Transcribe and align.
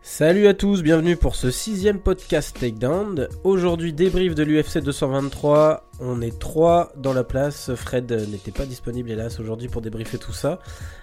Salut 0.00 0.46
à 0.46 0.54
tous, 0.54 0.82
bienvenue 0.82 1.16
pour 1.16 1.34
ce 1.34 1.50
sixième 1.50 1.98
podcast 1.98 2.56
Takedown. 2.58 3.28
Aujourd'hui 3.44 3.92
débrief 3.92 4.34
de 4.34 4.42
l'UFC 4.42 4.78
223. 4.78 5.87
On 6.00 6.20
est 6.20 6.38
trois 6.38 6.92
dans 6.96 7.12
la 7.12 7.24
place. 7.24 7.74
Fred 7.74 8.12
n'était 8.30 8.52
pas 8.52 8.66
disponible 8.66 9.10
hélas 9.10 9.40
aujourd'hui 9.40 9.66
pour 9.66 9.82
débriefer 9.82 10.18
tout 10.18 10.32
ça. 10.32 10.60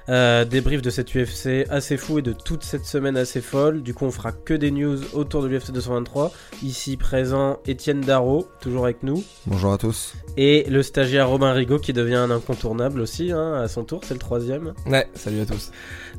Euh, 0.07 0.45
débrief 0.45 0.81
de 0.81 0.89
cette 0.89 1.13
UFC 1.13 1.65
assez 1.69 1.97
fou 1.97 2.19
et 2.19 2.21
de 2.21 2.31
toute 2.31 2.63
cette 2.63 2.85
semaine 2.85 3.17
assez 3.17 3.41
folle. 3.41 3.83
Du 3.83 3.93
coup 3.93 4.05
on 4.05 4.11
fera 4.11 4.31
que 4.31 4.53
des 4.53 4.71
news 4.71 4.97
autour 5.13 5.41
de 5.41 5.47
l'UFC 5.47 5.71
223. 5.71 6.31
Ici 6.63 6.95
présent 6.95 7.59
Étienne 7.65 8.01
Darro, 8.01 8.47
toujours 8.61 8.85
avec 8.85 9.03
nous. 9.03 9.21
Bonjour 9.47 9.73
à 9.73 9.77
tous. 9.77 10.13
Et 10.37 10.65
le 10.69 10.81
stagiaire 10.81 11.29
Robin 11.29 11.51
Rigaud 11.51 11.79
qui 11.79 11.91
devient 11.91 12.15
un 12.15 12.31
incontournable 12.31 13.01
aussi 13.01 13.31
hein, 13.31 13.53
à 13.55 13.67
son 13.67 13.83
tour, 13.83 14.01
c'est 14.03 14.13
le 14.13 14.19
troisième. 14.19 14.73
Ouais, 14.85 15.09
salut 15.15 15.41
à 15.41 15.45
tous. 15.45 15.71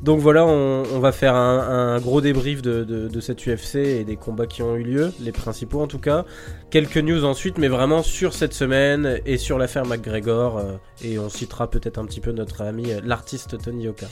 Donc 0.03 0.19
voilà, 0.19 0.45
on, 0.45 0.83
on 0.93 0.99
va 0.99 1.11
faire 1.11 1.33
un, 1.33 1.95
un, 1.95 1.99
gros 1.99 2.21
débrief 2.21 2.61
de, 2.61 2.83
de, 2.83 3.07
de, 3.07 3.19
cette 3.19 3.47
UFC 3.47 3.75
et 3.77 4.03
des 4.03 4.15
combats 4.15 4.45
qui 4.45 4.61
ont 4.61 4.75
eu 4.75 4.83
lieu, 4.83 5.11
les 5.19 5.31
principaux 5.31 5.81
en 5.81 5.87
tout 5.87 5.97
cas. 5.97 6.25
Quelques 6.69 6.97
news 6.97 7.23
ensuite, 7.25 7.57
mais 7.57 7.67
vraiment 7.67 8.03
sur 8.03 8.33
cette 8.33 8.53
semaine 8.53 8.66
et 8.73 9.37
sur 9.37 9.57
l'affaire 9.57 9.85
McGregor. 9.85 10.57
Euh, 10.57 10.77
et 11.03 11.17
on 11.19 11.29
citera 11.29 11.69
peut-être 11.69 11.97
un 11.97 12.05
petit 12.05 12.21
peu 12.21 12.31
notre 12.31 12.61
ami, 12.61 12.91
euh, 12.91 12.99
l'artiste 13.03 13.61
Tony 13.61 13.85
Yoka. 13.85 14.07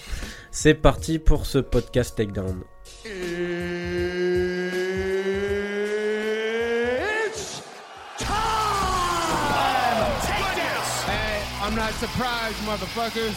C'est 0.52 0.74
parti 0.74 1.20
pour 1.20 1.46
ce 1.46 1.58
podcast 1.60 2.16
Takedown. 2.18 2.64
It's 3.06 3.12
time! 8.18 8.28
Take 10.22 10.56
this! 10.56 11.06
Hey, 11.06 11.44
I'm 11.62 11.76
not 11.76 11.94
surprised, 12.00 12.64
motherfuckers. 12.66 13.34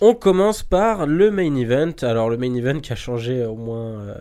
On 0.00 0.14
commence 0.14 0.62
par 0.62 1.06
le 1.06 1.32
main 1.32 1.56
event. 1.56 1.92
Alors 2.02 2.30
le 2.30 2.36
main 2.36 2.54
event 2.54 2.78
qui 2.78 2.92
a 2.92 2.96
changé 2.96 3.44
au 3.44 3.56
moins 3.56 4.00
euh, 4.00 4.14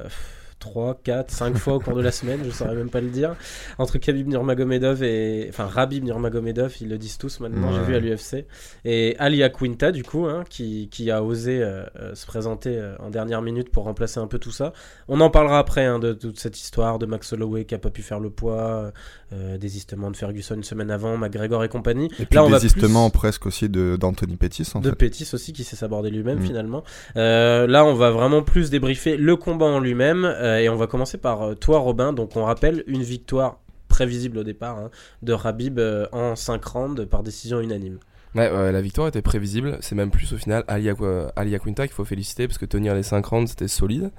3, 0.67 0.99
4, 1.03 1.31
5 1.31 1.57
fois 1.57 1.75
au 1.75 1.79
cours 1.79 1.95
de 1.95 2.01
la 2.01 2.11
semaine, 2.11 2.41
je 2.43 2.51
saurais 2.51 2.75
même 2.75 2.89
pas 2.89 3.01
le 3.01 3.09
dire. 3.09 3.35
Entre 3.77 3.97
Khabib 3.97 4.27
Nurmagomedov 4.27 5.01
et 5.03 5.47
enfin 5.49 5.65
Rabib 5.65 6.03
Nurmagomedov, 6.03 6.75
ils 6.81 6.89
le 6.89 6.97
disent 6.97 7.17
tous 7.17 7.39
maintenant, 7.39 7.71
j'ai 7.73 7.81
vu 7.81 7.95
à 7.95 7.99
l'UFC 7.99 8.45
et 8.85 9.15
Ali 9.19 9.41
Quinta 9.57 9.91
du 9.91 10.03
coup 10.03 10.25
hein, 10.25 10.43
qui, 10.49 10.89
qui, 10.89 11.09
a 11.09 11.23
osé 11.23 11.61
euh, 11.61 11.83
euh, 11.99 12.15
se 12.15 12.25
présenter 12.25 12.77
euh, 12.77 12.95
en 12.99 13.09
dernière 13.09 13.41
minute 13.41 13.69
pour 13.69 13.83
remplacer 13.83 14.19
un 14.19 14.27
peu 14.27 14.39
tout 14.39 14.51
ça. 14.51 14.73
On 15.07 15.21
en 15.21 15.29
parlera 15.29 15.59
après 15.59 15.85
hein, 15.85 15.99
de, 15.99 16.13
toute 16.13 16.39
cette 16.39 16.59
histoire 16.59 16.99
de 16.99 17.05
Max 17.05 17.31
Holloway 17.33 17.65
qui 17.65 17.75
a 17.75 17.77
pas 17.77 17.89
pu 17.89 18.01
faire 18.01 18.19
le 18.19 18.29
poids, 18.29 18.91
euh, 19.33 19.57
désistement 19.57 20.11
de 20.11 20.17
Ferguson 20.17 20.55
une 20.55 20.63
semaine 20.63 20.91
avant, 20.91 21.17
McGregor 21.17 21.63
et 21.63 21.69
compagnie. 21.69 22.09
Et 22.19 22.25
puis 22.25 22.35
Là, 22.35 22.43
on 22.43 22.49
désistement 22.49 23.09
plus... 23.09 23.17
presque 23.17 23.45
aussi 23.45 23.69
d'Anthony 23.69 24.35
Pettis 24.35 24.67
en 24.73 24.79
de 24.79 24.89
fait. 24.89 24.95
Pettis 24.95 25.29
aussi 25.33 25.53
qui 25.53 25.63
s'est 25.63 25.75
sabordé 25.75 26.09
lui-même 26.09 26.39
mm. 26.39 26.45
finalement. 26.45 26.83
là, 27.15 27.85
on 27.85 27.93
va 27.93 28.11
vraiment 28.11 28.43
plus 28.43 28.69
débriefer 28.69 29.17
le 29.17 29.35
combat 29.35 29.65
en 29.65 29.79
lui-même 29.79 30.25
et 30.61 30.69
on 30.69 30.75
va 30.75 30.87
commencer 30.87 31.17
par 31.17 31.55
toi 31.59 31.79
Robin. 31.79 32.13
Donc 32.13 32.35
on 32.35 32.43
rappelle 32.43 32.83
une 32.87 33.03
victoire 33.03 33.59
prévisible 33.87 34.37
au 34.39 34.43
départ 34.43 34.77
hein, 34.77 34.89
de 35.21 35.33
Rabib 35.33 35.79
en 36.11 36.35
5 36.35 36.63
rounds 36.65 37.05
par 37.05 37.23
décision 37.23 37.59
unanime. 37.59 37.99
Ouais, 38.35 38.51
ouais, 38.51 38.71
la 38.71 38.81
victoire 38.81 39.07
était 39.07 39.21
prévisible. 39.21 39.77
C'est 39.81 39.95
même 39.95 40.11
plus 40.11 40.31
au 40.33 40.37
final 40.37 40.63
Ali, 40.67 40.89
Ali 41.35 41.57
Quinta 41.59 41.87
qu'il 41.87 41.95
faut 41.95 42.05
féliciter 42.05 42.47
parce 42.47 42.57
que 42.57 42.65
tenir 42.65 42.93
les 42.93 43.03
5 43.03 43.25
rounds 43.25 43.49
c'était 43.49 43.67
solide. 43.67 44.11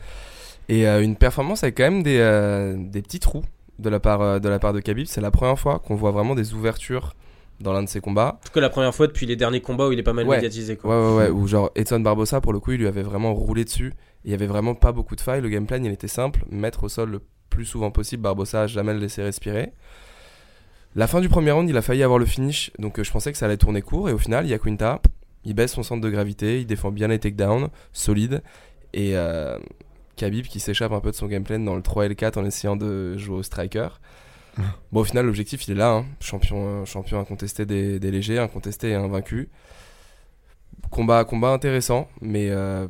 Et 0.69 0.87
euh, 0.87 1.03
une 1.03 1.17
performance 1.17 1.63
avec 1.63 1.77
quand 1.77 1.85
même 1.85 2.03
des, 2.03 2.19
euh, 2.19 2.77
des 2.79 3.01
petits 3.01 3.21
trous 3.21 3.45
de 3.79 3.89
la 3.89 4.01
part, 4.01 4.21
euh, 4.21 4.39
de 4.39 4.49
la 4.49 4.59
part 4.59 4.73
de 4.73 4.81
Khabib. 4.81 5.07
C'est 5.07 5.21
la 5.21 5.31
première 5.31 5.59
fois 5.59 5.79
qu'on 5.79 5.95
voit 5.95 6.11
vraiment 6.11 6.35
des 6.35 6.53
ouvertures 6.53 7.15
dans 7.61 7.73
l'un 7.73 7.83
de 7.83 7.89
ses 7.89 8.01
combats. 8.01 8.39
En 8.43 8.47
tout 8.47 8.53
cas, 8.53 8.61
la 8.61 8.69
première 8.69 8.95
fois 8.95 9.07
depuis 9.07 9.27
les 9.27 9.35
derniers 9.35 9.61
combats 9.61 9.89
où 9.89 9.93
il 9.93 9.99
est 9.99 10.05
pas 10.05 10.13
mal 10.13 10.27
ouais. 10.27 10.37
médiatisé. 10.37 10.77
Quoi. 10.77 10.91
Ouais, 10.91 11.11
ouais, 11.11 11.23
ouais. 11.25 11.31
Où 11.31 11.47
genre 11.47 11.71
Edson 11.75 12.01
Barbosa, 12.01 12.41
pour 12.41 12.53
le 12.53 12.61
coup, 12.61 12.73
il 12.73 12.79
lui 12.79 12.87
avait 12.87 13.03
vraiment 13.03 13.35
roulé 13.35 13.65
dessus. 13.65 13.93
Il 14.25 14.31
y 14.31 14.35
avait 14.35 14.47
vraiment 14.47 14.75
pas 14.75 14.93
beaucoup 14.93 15.17
de 15.17 15.21
failles. 15.21 15.41
Le 15.41 15.49
game 15.49 15.67
plan, 15.67 15.83
il 15.83 15.91
était 15.91 16.09
simple 16.09 16.45
mettre 16.51 16.85
au 16.85 16.89
sol 16.89 17.11
le 17.11 17.21
plus 17.51 17.65
souvent 17.65 17.91
possible. 17.91 18.23
Barbosa, 18.23 18.67
jamais 18.67 18.93
le 18.93 19.01
laisser 19.01 19.23
respirer. 19.23 19.73
La 20.95 21.07
fin 21.07 21.21
du 21.21 21.29
premier 21.29 21.51
round, 21.51 21.69
il 21.69 21.77
a 21.77 21.83
failli 21.83 22.03
avoir 22.03 22.19
le 22.19 22.27
finish, 22.27 22.73
donc 22.79 22.99
euh, 22.99 23.05
je 23.05 23.11
pensais 23.11 23.31
que 23.31 23.39
ça 23.39 23.47
allait 23.47 23.57
tourner 23.57 23.83
court. 23.83 24.09
Et 24.09 24.13
au 24.13 24.19
final, 24.19 24.47
Yaquinta, 24.47 25.01
il 25.45 25.55
baisse 25.55 25.73
son 25.73 25.83
centre 25.83 26.01
de 26.01 26.11
gravité, 26.11 26.61
il 26.61 26.67
défend 26.67 26.91
bien 26.91 27.09
les 27.09 27.19
takedowns, 27.19 27.69
solide. 27.93 28.43
Et 28.95 29.17
euh, 29.17 29.59
Khabib 30.17 30.47
qui 30.47 30.61
s'échappe 30.61 30.93
un 30.93 31.01
peu 31.01 31.11
de 31.11 31.17
son 31.17 31.27
game 31.27 31.45
plan 31.45 31.59
dans 31.59 31.77
le 31.77 31.83
3 31.83 32.07
et 32.07 32.09
le 32.09 32.15
4 32.15 32.39
en 32.39 32.45
essayant 32.45 32.77
de 32.77 33.17
jouer 33.17 33.37
au 33.37 33.43
striker. 33.43 33.89
Bon, 34.91 35.01
au 35.01 35.05
final, 35.05 35.27
l'objectif, 35.27 35.69
il 35.69 35.73
est 35.73 35.77
là. 35.77 35.93
Hein. 35.93 36.07
Champion, 36.21 36.85
champion 36.85 37.21
incontesté 37.21 37.65
des, 37.65 38.01
des, 38.01 38.11
légers, 38.11 38.39
incontesté 38.39 38.91
et 38.91 38.95
invaincu. 38.95 39.51
Combat, 40.91 41.25
combat 41.25 41.53
intéressant, 41.53 42.09
mais 42.21 42.51
euh, 42.51 42.89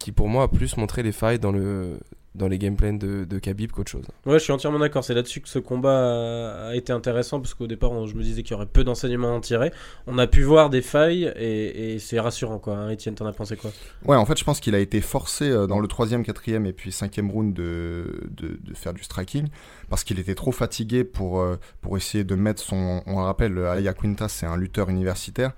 qui 0.00 0.10
pour 0.10 0.28
moi 0.28 0.42
a 0.44 0.48
plus 0.48 0.76
montré 0.76 1.04
les 1.04 1.12
failles 1.12 1.38
dans 1.38 1.52
le, 1.52 2.00
dans 2.34 2.48
les 2.48 2.58
gameplays 2.58 2.96
de, 2.96 3.24
de 3.24 3.38
Khabib 3.38 3.70
qu'autre 3.70 3.90
chose. 3.90 4.06
Ouais, 4.24 4.38
je 4.38 4.44
suis 4.44 4.52
entièrement 4.52 4.78
d'accord. 4.78 5.04
C'est 5.04 5.14
là-dessus 5.14 5.40
que 5.40 5.48
ce 5.48 5.58
combat 5.58 6.68
a 6.68 6.74
été 6.74 6.92
intéressant 6.92 7.38
parce 7.38 7.54
qu'au 7.54 7.66
départ, 7.66 7.92
on, 7.92 8.06
je 8.06 8.14
me 8.14 8.22
disais 8.22 8.42
qu'il 8.42 8.52
y 8.52 8.54
aurait 8.54 8.66
peu 8.66 8.82
d'enseignements 8.82 9.28
à 9.28 9.32
en 9.32 9.40
tirer. 9.40 9.72
On 10.06 10.16
a 10.16 10.26
pu 10.26 10.42
voir 10.42 10.70
des 10.70 10.80
failles 10.80 11.30
et, 11.36 11.94
et 11.94 11.98
c'est 11.98 12.18
rassurant, 12.18 12.58
quoi. 12.58 12.76
Hein, 12.76 12.92
Etienne, 12.92 13.14
t'en 13.14 13.26
as 13.26 13.32
pensé 13.32 13.56
quoi? 13.56 13.70
Ouais, 14.06 14.16
en 14.16 14.24
fait, 14.24 14.38
je 14.38 14.44
pense 14.44 14.58
qu'il 14.58 14.74
a 14.74 14.78
été 14.78 15.00
forcé 15.02 15.50
euh, 15.50 15.66
dans 15.66 15.80
le 15.80 15.86
troisième, 15.86 16.24
quatrième 16.24 16.64
et 16.66 16.72
puis 16.72 16.92
cinquième 16.92 17.30
round 17.30 17.52
de, 17.52 18.28
de, 18.30 18.58
de 18.62 18.74
faire 18.74 18.94
du 18.94 19.02
striking 19.02 19.48
parce 19.90 20.02
qu'il 20.04 20.18
était 20.18 20.36
trop 20.36 20.52
fatigué 20.52 21.04
pour, 21.04 21.40
euh, 21.40 21.56
pour 21.82 21.96
essayer 21.98 22.24
de 22.24 22.34
mettre 22.36 22.62
son. 22.62 23.02
On 23.06 23.18
le 23.18 23.24
rappelle, 23.24 23.58
Aya 23.58 23.92
Quinta, 23.92 24.28
c'est 24.28 24.46
un 24.46 24.56
lutteur 24.56 24.88
universitaire. 24.88 25.52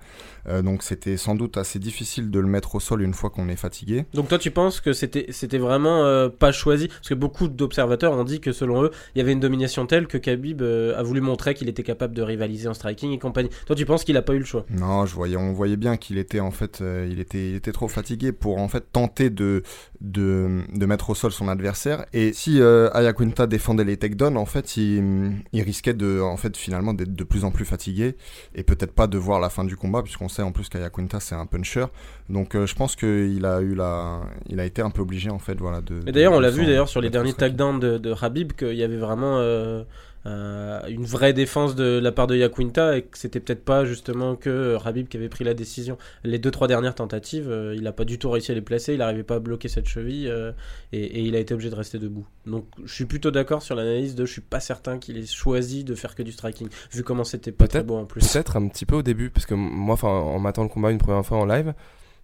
Euh, 0.47 0.61
donc 0.61 0.83
c'était 0.83 1.17
sans 1.17 1.35
doute 1.35 1.57
assez 1.57 1.79
difficile 1.79 2.29
de 2.29 2.39
le 2.39 2.47
mettre 2.47 2.75
au 2.75 2.79
sol 2.79 3.01
une 3.01 3.13
fois 3.13 3.29
qu'on 3.29 3.49
est 3.49 3.55
fatigué. 3.55 4.05
Donc 4.13 4.27
toi 4.27 4.37
tu 4.37 4.51
penses 4.51 4.81
que 4.81 4.93
c'était 4.93 5.27
c'était 5.29 5.57
vraiment 5.57 6.03
euh, 6.03 6.29
pas 6.29 6.51
choisi? 6.51 6.87
Parce 6.87 7.09
que 7.09 7.13
beaucoup 7.13 7.47
d'observateurs 7.47 8.13
ont 8.13 8.23
dit 8.23 8.41
que 8.41 8.51
selon 8.51 8.83
eux 8.83 8.91
il 9.15 9.19
y 9.19 9.21
avait 9.21 9.31
une 9.31 9.39
domination 9.39 9.85
telle 9.85 10.07
que 10.07 10.17
Khabib 10.17 10.61
euh, 10.61 10.97
a 10.97 11.03
voulu 11.03 11.21
montrer 11.21 11.53
qu'il 11.53 11.69
était 11.69 11.83
capable 11.83 12.13
de 12.13 12.21
rivaliser 12.21 12.67
en 12.67 12.73
striking 12.73 13.11
et 13.11 13.19
compagnie. 13.19 13.49
Toi 13.65 13.75
tu 13.75 13.85
penses 13.85 14.03
qu'il 14.03 14.17
a 14.17 14.21
pas 14.21 14.33
eu 14.33 14.39
le 14.39 14.45
choix? 14.45 14.65
Non, 14.69 15.05
je 15.05 15.15
voyais 15.15 15.37
on 15.37 15.53
voyait 15.53 15.77
bien 15.77 15.97
qu'il 15.97 16.17
était 16.17 16.39
en 16.39 16.51
fait 16.51 16.81
il 16.81 17.19
était 17.19 17.49
il 17.49 17.55
était 17.55 17.71
trop 17.71 17.87
fatigué 17.87 18.31
pour 18.31 18.57
en 18.57 18.67
fait 18.67 18.91
tenter 18.91 19.29
de 19.29 19.63
de, 20.01 20.61
de 20.73 20.85
mettre 20.85 21.09
au 21.09 21.15
sol 21.15 21.31
son 21.31 21.47
adversaire 21.47 22.05
et 22.11 22.33
si 22.33 22.61
Ayaquinta 22.61 23.47
défendait 23.47 23.85
les 23.85 23.97
takedowns 23.97 24.37
en 24.37 24.45
fait 24.45 24.75
il, 24.75 25.33
il 25.53 25.61
risquait 25.61 25.93
de 25.93 26.19
en 26.19 26.37
fait 26.37 26.57
finalement 26.57 26.93
d'être 26.93 27.15
de 27.15 27.23
plus 27.23 27.45
en 27.45 27.51
plus 27.51 27.65
fatigué 27.65 28.15
et 28.55 28.63
peut-être 28.63 28.91
pas 28.91 29.07
de 29.07 29.17
voir 29.17 29.39
la 29.39 29.49
fin 29.49 29.63
du 29.63 29.77
combat 29.77 30.03
puisqu'on 30.03 30.29
sait 30.33 30.41
en 30.41 30.51
plus 30.51 30.69
qu'Ayaquinta 30.69 31.19
c'est 31.19 31.35
un 31.35 31.45
puncher. 31.45 31.85
Donc 32.29 32.55
euh, 32.55 32.65
je 32.65 32.75
pense 32.75 32.95
qu'il 32.95 33.45
a 33.45 33.61
eu 33.61 33.75
la, 33.75 34.21
il 34.49 34.59
a 34.59 34.65
été 34.65 34.81
un 34.81 34.89
peu 34.89 35.01
obligé 35.01 35.29
en 35.29 35.39
fait 35.39 35.55
voilà 35.59 35.81
de. 35.81 35.99
Mais 36.05 36.11
d'ailleurs 36.11 36.33
on 36.33 36.39
l'a 36.39 36.49
vu 36.49 36.65
d'ailleurs 36.65 36.89
sur 36.89 37.01
les 37.01 37.09
derniers 37.09 37.33
takedowns 37.33 37.79
de, 37.79 37.97
de 37.97 38.13
Habib 38.21 38.53
qu'il 38.53 38.75
y 38.75 38.83
avait 38.83 38.97
vraiment 38.97 39.37
euh, 39.37 39.83
euh, 40.25 40.79
une 40.87 41.05
vraie 41.05 41.33
défense 41.33 41.75
de 41.75 41.99
la 42.01 42.11
part 42.11 42.27
de 42.27 42.35
Yaquinta 42.35 42.97
et 42.97 43.01
que 43.03 43.17
c'était 43.17 43.41
peut-être 43.41 43.65
pas 43.65 43.83
justement 43.83 44.35
que 44.35 44.77
Habib 44.85 45.07
qui 45.07 45.17
avait 45.17 45.29
pris 45.29 45.43
la 45.43 45.53
décision. 45.53 45.97
Les 46.23 46.39
deux 46.39 46.51
trois 46.51 46.67
dernières 46.67 46.95
tentatives, 46.95 47.49
euh, 47.49 47.75
il 47.75 47.85
a 47.87 47.91
pas 47.91 48.05
du 48.05 48.17
tout 48.17 48.29
réussi 48.29 48.51
à 48.51 48.55
les 48.55 48.61
placer, 48.61 48.93
il 48.93 48.99
n'arrivait 48.99 49.23
pas 49.23 49.35
à 49.35 49.39
bloquer 49.39 49.67
cette 49.67 49.87
cheville 49.87 50.27
euh, 50.29 50.51
et, 50.93 51.03
et, 51.03 51.21
il 51.21 51.35
a 51.35 51.39
été 51.39 51.53
obligé 51.53 51.69
de 51.69 51.75
rester 51.75 51.99
debout. 51.99 52.25
Donc 52.45 52.65
je 52.85 52.93
suis 52.93 53.05
plutôt 53.05 53.31
d'accord 53.31 53.61
sur 53.61 53.75
l'analyse 53.75 54.15
de 54.15 54.25
je 54.25 54.31
suis 54.31 54.41
pas 54.41 54.61
certain 54.61 54.97
qu'il 54.97 55.17
ait 55.17 55.25
choisi 55.25 55.83
de 55.83 55.95
faire 55.95 56.15
que 56.15 56.23
du 56.23 56.31
striking 56.31 56.69
vu 56.91 57.03
comment 57.03 57.25
c'était 57.25 57.51
pas 57.51 57.67
très 57.67 57.83
beau 57.83 57.95
en 57.95 58.05
plus. 58.05 58.25
Peut-être 58.31 58.55
un 58.55 58.67
petit 58.67 58.85
peu 58.85 58.95
au 58.95 59.03
début 59.03 59.29
parce 59.29 59.45
que 59.45 59.55
moi 59.55 59.93
enfin 59.93 60.07
en 60.07 60.39
m'attendant 60.39 60.69
le 60.69 60.73
combat 60.73 60.91
une 60.91 60.99
première 60.99 61.25
fois 61.25 61.37
en 61.37 61.45
live, 61.45 61.73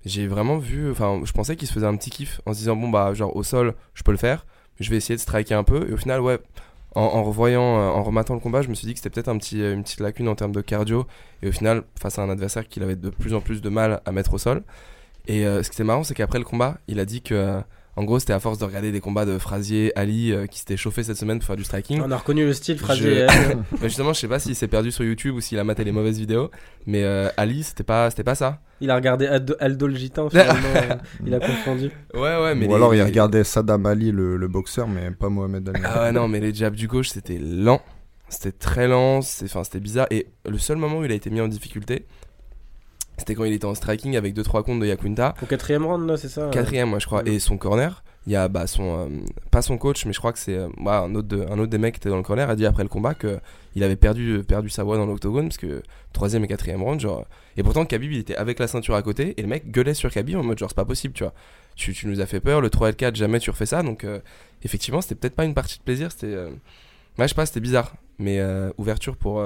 j'ai 0.05 0.27
vraiment 0.27 0.57
vu 0.57 0.89
enfin 0.89 1.21
je 1.25 1.31
pensais 1.33 1.57
qu'il 1.57 1.67
se 1.67 1.73
faisait 1.73 1.85
un 1.85 1.97
petit 1.97 2.11
kiff 2.11 2.39
en 2.45 2.53
se 2.53 2.59
disant 2.59 2.77
bon 2.77 2.87
bah 2.87 3.13
genre 3.13 3.35
au 3.35 3.43
sol, 3.43 3.73
je 3.93 4.03
peux 4.03 4.11
le 4.11 4.17
faire, 4.17 4.45
je 4.79 4.89
vais 4.89 4.95
essayer 4.95 5.16
de 5.16 5.21
striker 5.21 5.53
un 5.53 5.66
peu 5.66 5.89
et 5.89 5.93
au 5.93 5.97
final 5.97 6.21
ouais 6.21 6.39
en, 6.95 7.23
revoyant, 7.23 7.79
euh, 7.79 7.89
en 7.89 8.03
rematant 8.03 8.33
le 8.33 8.39
combat, 8.39 8.61
je 8.61 8.69
me 8.69 8.73
suis 8.73 8.88
dit 8.88 8.94
que 8.94 9.00
c'était 9.00 9.11
peut-être 9.11 9.31
petit, 9.38 9.61
une 9.61 9.83
petite 9.83 10.00
lacune 10.00 10.27
en 10.27 10.35
termes 10.35 10.51
de 10.51 10.61
cardio. 10.61 11.05
Et 11.41 11.50
au 11.50 11.51
final, 11.51 11.83
face 12.00 12.17
à 12.17 12.23
un 12.23 12.29
adversaire 12.29 12.67
qu'il 12.67 12.83
avait 12.83 12.95
de 12.95 13.09
plus 13.09 13.33
en 13.33 13.41
plus 13.41 13.61
de 13.61 13.69
mal 13.69 14.01
à 14.05 14.11
mettre 14.11 14.33
au 14.33 14.38
sol. 14.38 14.63
Et 15.28 15.45
euh, 15.45 15.61
ce 15.61 15.69
qui 15.69 15.75
était 15.75 15.83
marrant, 15.83 16.03
c'est 16.03 16.16
qu'après 16.16 16.39
le 16.39 16.45
combat, 16.45 16.78
il 16.88 16.99
a 16.99 17.05
dit 17.05 17.22
que. 17.22 17.61
En 17.99 18.05
gros, 18.05 18.17
c'était 18.17 18.31
à 18.31 18.40
force 18.40 18.57
de 18.57 18.63
regarder 18.63 18.93
des 18.93 19.01
combats 19.01 19.25
de 19.25 19.37
Frazier, 19.37 19.91
Ali, 19.97 20.31
euh, 20.31 20.46
qui 20.46 20.59
s'étaient 20.59 20.78
chauffés 20.78 21.03
cette 21.03 21.17
semaine 21.17 21.40
pour 21.40 21.47
faire 21.47 21.57
du 21.57 21.66
striking. 21.66 21.99
On 22.01 22.09
a 22.11 22.16
reconnu 22.16 22.46
le 22.46 22.53
style 22.53 22.79
Frazier. 22.79 23.28
Je... 23.28 23.55
mais 23.81 23.90
justement, 23.90 24.13
je 24.13 24.22
sais 24.22 24.29
pas 24.29 24.40
s'il 24.40 24.55
s'est 24.55 24.69
perdu 24.69 24.90
sur 24.90 25.03
YouTube 25.03 25.35
ou 25.35 25.41
s'il 25.41 25.59
a 25.59 25.66
maté 25.66 25.84
les 25.84 25.91
mauvaises 25.91 26.17
vidéos. 26.17 26.49
Mais 26.85 27.03
euh, 27.03 27.28
Ali, 27.35 27.61
c'était 27.61 27.84
pas, 27.84 28.09
c'était 28.09 28.23
pas 28.23 28.35
ça. 28.35 28.61
Il 28.79 28.90
a 28.90 28.96
regardé 28.96 29.28
Aldo, 29.28 29.53
Aldo 29.59 29.87
le 29.87 29.96
Gitan, 29.97 30.29
finalement. 30.29 30.53
euh, 30.75 30.96
il 31.25 31.34
a 31.34 31.41
confondu. 31.41 31.91
Ouais, 32.13 32.22
ouais, 32.22 32.55
mais. 32.55 32.67
Ou 32.67 32.69
les, 32.69 32.75
alors 32.75 32.96
il 32.96 32.99
les... 32.99 33.03
regardait 33.03 33.43
Saddam 33.43 33.85
Ali, 33.85 34.13
le, 34.13 34.37
le, 34.37 34.47
boxeur, 34.47 34.87
mais 34.87 35.11
pas 35.11 35.28
Mohamed 35.28 35.67
Ali. 35.67 35.81
Ah 35.84 36.03
ouais, 36.03 36.11
non, 36.13 36.29
mais 36.29 36.40
les 36.40 36.53
jabs 36.53 36.75
du 36.75 36.87
gauche, 36.87 37.09
c'était 37.09 37.37
lent. 37.37 37.81
C'était 38.29 38.53
très 38.53 38.87
lent. 38.87 39.19
Enfin, 39.43 39.66
c'était 39.66 39.81
bizarre. 39.81 40.07
Et 40.09 40.28
le 40.47 40.57
seul 40.57 40.78
moment 40.78 40.99
où 40.99 41.03
il 41.03 41.11
a 41.11 41.16
été 41.16 41.29
mis 41.29 41.41
en 41.41 41.49
difficulté, 41.49 42.05
c'était 43.19 43.35
quand 43.35 43.43
il 43.43 43.53
était 43.53 43.66
en 43.66 43.75
striking 43.75 44.16
avec 44.17 44.35
2-3 44.35 44.63
comptes 44.63 44.79
de 44.79 44.85
Yakunta. 44.87 45.35
Au 45.43 45.45
quatrième 45.45 45.85
round, 45.85 46.16
c'est 46.17 46.29
ça 46.29 46.49
Quatrième, 46.51 46.89
moi, 46.89 46.99
je 46.99 47.05
crois. 47.05 47.21
Et 47.25 47.39
son 47.39 47.57
corner, 47.57 48.03
il 48.25 48.33
y 48.33 48.35
a 48.35 48.47
bah, 48.47 48.66
son. 48.67 48.83
Euh, 48.99 49.07
pas 49.51 49.61
son 49.61 49.77
coach, 49.77 50.05
mais 50.05 50.13
je 50.13 50.19
crois 50.19 50.33
que 50.33 50.39
c'est. 50.39 50.55
Euh, 50.55 50.67
bah, 50.79 51.01
un, 51.01 51.13
autre 51.16 51.27
de, 51.27 51.41
un 51.49 51.59
autre 51.59 51.69
des 51.69 51.77
mecs 51.77 51.93
qui 51.95 51.99
était 51.99 52.09
dans 52.09 52.17
le 52.17 52.23
corner 52.23 52.49
a 52.49 52.55
dit 52.55 52.66
après 52.66 52.83
le 52.83 52.89
combat 52.89 53.13
qu'il 53.13 53.83
avait 53.83 53.95
perdu, 53.95 54.43
perdu 54.47 54.69
sa 54.69 54.83
voix 54.83 54.97
dans 54.97 55.05
l'octogone 55.05 55.47
parce 55.49 55.57
que 55.57 55.81
troisième 56.13 56.43
et 56.43 56.47
quatrième 56.47 56.81
round, 56.83 56.99
genre. 56.99 57.25
Et 57.57 57.63
pourtant, 57.63 57.85
Khabib, 57.85 58.11
il 58.11 58.19
était 58.19 58.35
avec 58.35 58.57
la 58.59 58.67
ceinture 58.67 58.95
à 58.95 59.01
côté 59.01 59.33
et 59.37 59.41
le 59.41 59.47
mec 59.47 59.69
gueulait 59.71 59.93
sur 59.93 60.09
Khabib 60.11 60.37
en 60.37 60.43
mode 60.43 60.57
genre, 60.57 60.69
c'est 60.69 60.75
pas 60.75 60.85
possible, 60.85 61.13
tu 61.13 61.23
vois. 61.23 61.33
tu, 61.75 61.93
tu 61.93 62.07
nous 62.07 62.21
as 62.21 62.25
fait 62.25 62.39
peur. 62.39 62.61
Le 62.61 62.69
3L4, 62.69 63.16
jamais 63.16 63.39
tu 63.39 63.49
refais 63.49 63.66
ça. 63.66 63.83
Donc, 63.83 64.03
euh, 64.03 64.19
effectivement, 64.63 65.01
c'était 65.01 65.16
peut-être 65.16 65.35
pas 65.35 65.45
une 65.45 65.53
partie 65.53 65.77
de 65.77 65.83
plaisir. 65.83 66.11
C'était. 66.11 66.27
euh, 66.27 66.49
Ouais, 67.17 67.25
je 67.25 67.29
sais 67.29 67.35
pas, 67.35 67.45
c'était 67.45 67.59
bizarre. 67.59 67.93
Mais 68.17 68.39
euh, 68.39 68.69
ouverture 68.77 69.17
pour. 69.17 69.43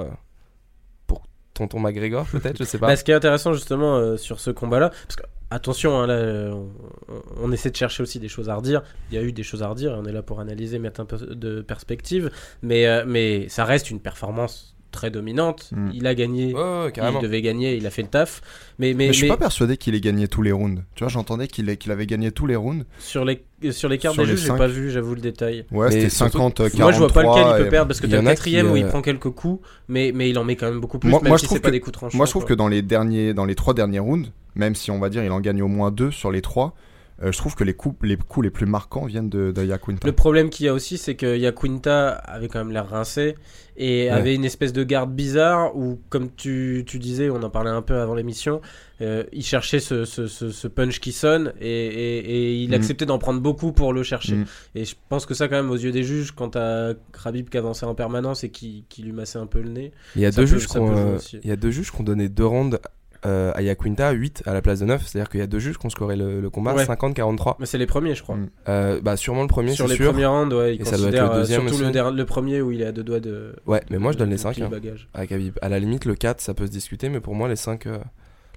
Tonton 1.54 1.80
McGregor, 1.80 2.26
peut-être, 2.26 2.58
je 2.58 2.64
sais 2.64 2.78
pas. 2.78 2.88
Bah, 2.88 2.96
ce 2.96 3.04
qui 3.04 3.12
est 3.12 3.16
intéressant 3.16 3.54
justement 3.54 3.98
euh, 3.98 4.18
sur 4.18 4.40
ce 4.40 4.50
combat-là, 4.52 4.90
parce 4.90 5.16
que 5.16 5.24
attention, 5.52 6.00
hein, 6.00 6.08
là, 6.08 6.14
euh, 6.16 6.52
on, 6.52 7.22
on 7.44 7.52
essaie 7.52 7.70
de 7.70 7.76
chercher 7.76 8.02
aussi 8.02 8.20
des 8.20 8.28
choses 8.28 8.50
à 8.50 8.56
redire. 8.56 8.82
Il 9.12 9.16
y 9.16 9.18
a 9.18 9.22
eu 9.22 9.32
des 9.32 9.44
choses 9.44 9.62
à 9.62 9.68
redire, 9.68 9.96
on 9.98 10.06
est 10.06 10.12
là 10.12 10.24
pour 10.24 10.40
analyser, 10.40 10.80
mettre 10.80 11.00
un 11.02 11.06
peu 11.06 11.18
de 11.18 11.62
perspective, 11.62 12.32
mais, 12.62 12.88
euh, 12.88 13.04
mais 13.06 13.48
ça 13.50 13.66
reste 13.66 13.92
une 13.92 14.00
performance 14.00 14.73
très 14.94 15.12
dominante. 15.12 15.70
Mm. 15.76 15.90
Il 15.94 16.08
a 16.08 16.16
gagné, 16.16 16.54
Ouais, 16.54 16.62
ouais, 16.86 16.92
carrément. 16.94 17.20
il 17.20 17.24
devait 17.24 17.42
gagner, 17.42 17.76
il 17.76 17.86
a 17.86 17.90
fait 17.90 18.04
le 18.04 18.08
taf, 18.08 18.42
mais, 18.80 18.90
mais, 18.94 18.94
Mais, 18.94 19.08
je 19.08 19.12
suis 19.14 19.24
mais 19.24 19.30
pas 19.30 19.38
persuadé 19.38 19.76
qu'il 19.76 19.94
ait 19.96 20.00
gagné 20.00 20.30
tous 20.30 20.42
les 20.42 20.54
rounds. 20.54 20.82
Tu 20.96 21.04
vois, 21.04 21.10
j'entendais 21.12 21.48
qu'il 21.48 21.68
ait- 21.70 21.76
qu'il 21.78 21.92
avait 21.92 22.06
gagné 22.06 22.32
tous 22.32 22.46
les 22.48 22.56
rounds. 22.56 22.86
sur 23.00 23.26
les 23.26 23.44
sur 23.72 23.88
les 23.90 23.98
cartes 23.98 24.16
Sur 24.16 24.24
des 24.26 24.32
juges, 24.32 24.42
j'ai 24.42 24.58
pas 24.58 24.68
vu, 24.68 24.90
j'avoue 24.92 25.16
le 25.16 25.22
détail. 25.22 25.66
Ouais, 25.72 25.90
c'était 25.92 26.10
surtout- 26.10 26.34
50, 26.34 26.60
euh, 26.60 26.64
43. 26.70 26.84
Moi, 26.86 26.92
je 26.92 26.98
vois 27.00 27.08
pas 27.10 27.24
lequel 27.24 27.60
il 27.60 27.64
peut 27.64 27.70
perdre 27.70 27.88
parce 27.88 28.00
que 28.02 28.06
il 28.08 28.10
y 28.10 28.12
t'as 28.14 28.22
le 28.22 28.28
a 28.28 28.32
quatrième 28.32 28.68
qui, 28.68 28.72
où 28.74 28.76
il 28.78 28.84
euh, 28.86 28.90
prend 28.90 29.02
quelques 29.02 29.30
coups, 29.30 29.66
mais, 29.88 30.12
mais 30.14 30.30
il 30.30 30.38
en 30.38 30.44
met 30.44 30.56
quand 30.58 30.70
même 30.70 30.80
beaucoup 30.82 31.00
plus, 31.00 31.10
Moi- 31.10 31.22
même 31.22 31.30
moi, 31.30 31.38
si 31.38 31.44
je 31.46 31.48
trouve 31.48 31.62
pas 31.62 31.70
que- 31.70 31.74
des 31.74 31.80
coups 31.80 31.94
tranchants. 31.98 32.18
Moi, 32.18 32.26
je 32.26 32.32
trouve 32.32 32.44
quoi. 32.44 32.50
que 32.50 32.54
dans 32.56 32.68
les 32.68 32.82
derniers, 32.82 33.34
dans 33.34 33.46
les 33.46 33.56
trois 33.56 33.74
derniers 33.74 34.00
rounds, 34.00 34.30
même 34.56 34.76
si 34.76 34.92
on 34.92 35.00
va 35.00 35.10
dire 35.10 35.24
il 35.24 35.32
en 35.32 35.40
gagne 35.40 35.62
au 35.62 35.68
moins 35.70 35.92
deux 35.92 36.12
sur 36.12 36.30
les 36.32 36.42
trois, 36.42 36.76
euh, 37.24 37.32
je 37.32 37.38
trouve 37.38 37.56
que 37.56 37.64
les 37.64 37.74
coups, 37.74 37.96
les 38.04 38.18
coups 38.18 38.44
les 38.44 38.50
plus 38.52 38.66
marquants 38.66 39.06
viennent 39.06 39.30
de, 39.30 39.52
de 39.52 39.64
Yaquinta. 39.66 40.06
Le 40.08 40.14
problème 40.14 40.50
qu'il 40.50 40.66
y 40.66 40.70
a 40.70 40.74
aussi, 40.74 40.98
c'est 40.98 41.16
que 41.16 41.38
Yaquinta 41.38 42.10
avait 42.10 42.48
quand 42.48 42.60
même 42.60 42.72
l'air 42.72 42.88
rincé 42.90 43.36
et 43.78 44.04
Ouais. 44.06 44.10
avait 44.10 44.36
une 44.36 44.46
espèce 44.46 44.72
de 44.74 44.84
garde 44.84 45.12
bizarre 45.16 45.76
où, 45.76 46.00
comme 46.10 46.30
tu, 46.36 46.84
tu 46.86 47.00
disais, 47.00 47.30
on 47.30 47.42
en 47.42 47.50
parlait 47.50 47.72
un 47.72 47.82
peu 47.82 47.96
avant 47.96 48.14
l'émission, 48.14 48.62
euh, 49.02 49.24
il 49.34 49.44
cherchait 49.44 49.80
ce, 49.80 50.06
ce, 50.06 50.28
ce- 50.28 50.52
ce 50.52 50.68
punch 50.68 51.00
qui 51.00 51.12
sonne 51.12 51.54
et, 51.60 51.68
et- 51.68 52.20
et 52.20 52.62
il 52.62 52.68
Mhm. 52.70 52.74
acceptait 52.76 53.06
d'en 53.08 53.18
prendre 53.18 53.42
beaucoup 53.42 53.72
pour 53.72 53.94
le 53.94 54.04
chercher. 54.04 54.36
Mhm. 54.36 54.46
Et 54.76 54.86
je 54.86 54.96
pense 55.10 55.26
que 55.26 55.34
ça, 55.34 55.48
quand 55.48 55.56
même, 55.56 55.72
aux 55.72 55.76
yeux 55.78 55.92
des 55.92 56.04
juges, 56.04 56.32
quand 56.34 56.50
t'as 56.50 56.94
Khabib 57.24 57.50
qui 57.50 57.58
avançait 57.58 57.86
en 57.88 57.96
permanence 57.96 58.44
et 58.44 58.50
qui, 58.50 58.86
qui 58.90 59.02
lui 59.02 59.12
massait 59.12 59.40
un 59.40 59.48
peu 59.48 59.62
le 59.62 59.70
nez. 59.70 59.92
Il 60.16 60.22
y 60.22 60.26
a 60.26 60.32
deux 60.32 60.46
juges 60.46 60.68
qui 60.68 60.78
ont, 60.78 60.96
euh, 60.96 61.18
il 61.44 61.50
y 61.50 61.52
a 61.52 61.56
deux 61.56 61.72
juges 61.72 61.92
qui 61.92 62.00
ont 62.00 62.04
donné 62.04 62.30
deux 62.30 62.46
rounds 62.46 62.78
euh, 63.26 63.52
à 63.56 63.62
Yaquinta, 63.62 64.12
8 64.12 64.44
à 64.46 64.54
la 64.54 64.62
place 64.62 64.80
de 64.80 64.86
9. 64.86 65.06
C'est-à-dire 65.06 65.30
qu'il 65.30 65.40
y 65.40 65.44
a 65.44 65.48
deux 65.48 65.60
juges 65.60 65.78
qui 65.78 65.86
ont 65.86 65.90
scoré 65.90 66.16
le, 66.16 66.42
le 66.42 66.50
combat 66.50 66.74
Ouais. 66.74 66.86
50-43. 66.86 67.56
Mais 67.60 67.66
c'est 67.66 67.78
les 67.78 67.86
premiers, 67.86 68.16
je 68.16 68.24
crois. 68.24 68.36
Mhm. 68.36 68.50
Euh, 68.70 69.00
bah, 69.02 69.18
sûrement 69.18 69.42
le 69.44 69.48
premier, 69.48 69.74
Sur 69.74 69.88
les 69.88 69.96
sûr. 69.96 70.12
premiers 70.12 70.26
rounds, 70.26 70.54
ouais, 70.56 70.76
il 70.76 70.82
Et 70.82 70.86
ça 70.86 70.98
doit 70.98 71.08
être 71.08 71.14
le 71.14 71.20
considère 71.20 71.32
euh, 71.32 71.40
deuxième 71.40 71.62
surtout 71.62 71.78
le, 71.80 71.84
aussi. 71.86 71.94
der- 71.94 72.12
le 72.12 72.26
premier 72.26 72.62
où 72.62 72.72
il 72.72 72.82
est 72.82 72.86
à 72.86 72.92
deux 72.92 73.04
doigts 73.04 73.20
de. 73.20 73.56
Ouais, 73.66 73.82
mais 73.90 73.98
moi 73.98 74.12
je 74.12 74.18
donne 74.18 74.30
les 74.30 74.36
de 74.36 74.42
5 74.42 74.52
plier 74.54 74.66
le 74.66 74.72
bagage. 74.72 75.08
à 75.14 75.26
Khabib. 75.28 75.58
À 75.62 75.70
la 75.70 75.80
limite, 75.80 76.06
le 76.06 76.16
4, 76.16 76.42
ça 76.42 76.54
peut 76.54 76.66
se 76.66 76.72
discuter, 76.72 77.10
mais 77.10 77.20
pour 77.20 77.36
moi, 77.36 77.48
les 77.50 77.56
5. 77.56 77.86
les 77.86 77.92
cinq 77.92 78.02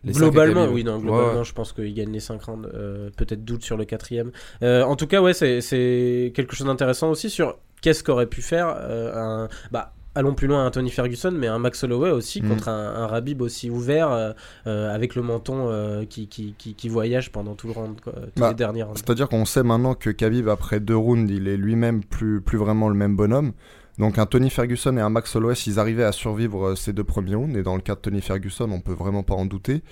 à 0.06 0.12
Globalement, 0.12 0.66
oui, 0.66 0.84
non, 0.84 0.98
globalement, 0.98 1.38
ouais. 1.38 1.44
je 1.44 1.52
pense 1.52 1.72
qu'il 1.72 1.92
gagne 1.94 2.12
les 2.12 2.20
5 2.20 2.42
rounds. 2.42 2.68
euh, 2.74 3.10
Peut-être 3.16 3.44
doute 3.44 3.62
sur 3.64 3.76
le 3.76 3.84
quatrième. 3.84 4.30
Euh, 4.62 4.82
en 4.82 4.96
tout 4.96 5.06
cas, 5.06 5.20
ouais, 5.20 5.32
c'est- 5.34 5.60
c'est 5.60 6.32
quelque 6.34 6.54
chose 6.54 6.66
d'intéressant 6.66 7.10
aussi 7.10 7.30
sur 7.30 7.58
qu'est-ce 7.82 8.02
qu'aurait 8.04 8.26
pu 8.26 8.42
faire 8.42 8.74
euh, 8.78 9.14
un. 9.14 9.48
Bah, 9.70 9.92
allons 10.16 10.34
plus 10.34 10.48
loin, 10.48 10.66
un 10.66 10.70
Tony 10.70 10.90
Ferguson, 10.90 11.30
mais 11.32 11.46
un 11.46 11.58
Max 11.60 11.84
Holloway 11.84 12.10
aussi 12.10 12.42
Mhm. 12.42 12.48
contre 12.48 12.68
un, 12.68 12.94
un 12.96 13.06
Rabib 13.06 13.40
aussi 13.42 13.70
ouvert 13.70 14.10
euh, 14.10 14.32
euh, 14.66 14.92
avec 14.92 15.14
le 15.14 15.22
menton 15.22 15.68
euh, 15.68 16.04
qui, 16.04 16.26
qui, 16.26 16.54
qui, 16.58 16.74
qui 16.74 16.88
voyage 16.88 17.30
pendant 17.30 17.54
tout 17.54 17.68
le 17.68 17.72
round, 17.74 18.00
quoi, 18.00 18.12
tous 18.34 18.40
Bah, 18.40 18.48
les 18.48 18.54
derniers. 18.54 18.84
C'est-à-dire 18.94 19.28
qu'on 19.28 19.44
sait 19.44 19.62
maintenant 19.62 19.94
que 19.94 20.10
Khabib, 20.10 20.48
après 20.48 20.80
deux 20.80 20.96
rounds, 20.96 21.30
il 21.32 21.46
est 21.46 21.56
lui-même 21.56 22.02
plus, 22.02 22.40
plus 22.40 22.58
vraiment 22.58 22.88
le 22.88 22.94
même 22.96 23.14
bonhomme. 23.16 23.52
Donc 23.98 24.18
un 24.18 24.26
Tony 24.26 24.50
Ferguson 24.50 24.94
et 24.98 25.00
un 25.00 25.08
Max 25.08 25.34
Holloway, 25.34 25.54
s'ils 25.54 25.78
arrivaient 25.78 26.04
à 26.04 26.12
survivre 26.12 26.66
euh, 26.68 26.74
ces 26.76 26.92
deux 26.92 27.02
premiers 27.04 27.34
rounds, 27.34 27.56
et 27.56 27.62
dans 27.62 27.76
le 27.76 27.80
cas 27.80 27.94
de 27.94 28.00
Tony 28.00 28.20
Ferguson, 28.20 28.70
on 28.70 28.80
peut 28.80 28.92
vraiment 28.92 29.22
pas 29.22 29.32
en 29.34 29.46
douter, 29.46 29.82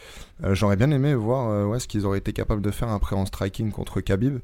euh, 0.45 0.55
j'aurais 0.55 0.77
bien 0.77 0.91
aimé 0.91 1.15
voir 1.15 1.49
euh, 1.51 1.65
ouais, 1.65 1.79
ce 1.81 1.89
qu'ils 1.89 2.05
auraient 2.05 2.19
été 2.19 2.35
capables 2.35 2.61
de 2.61 2.71
faire 2.71 2.91
après 2.91 3.17
en 3.17 3.25
striking 3.25 3.71
contre 3.73 4.03
Khabib. 4.03 4.41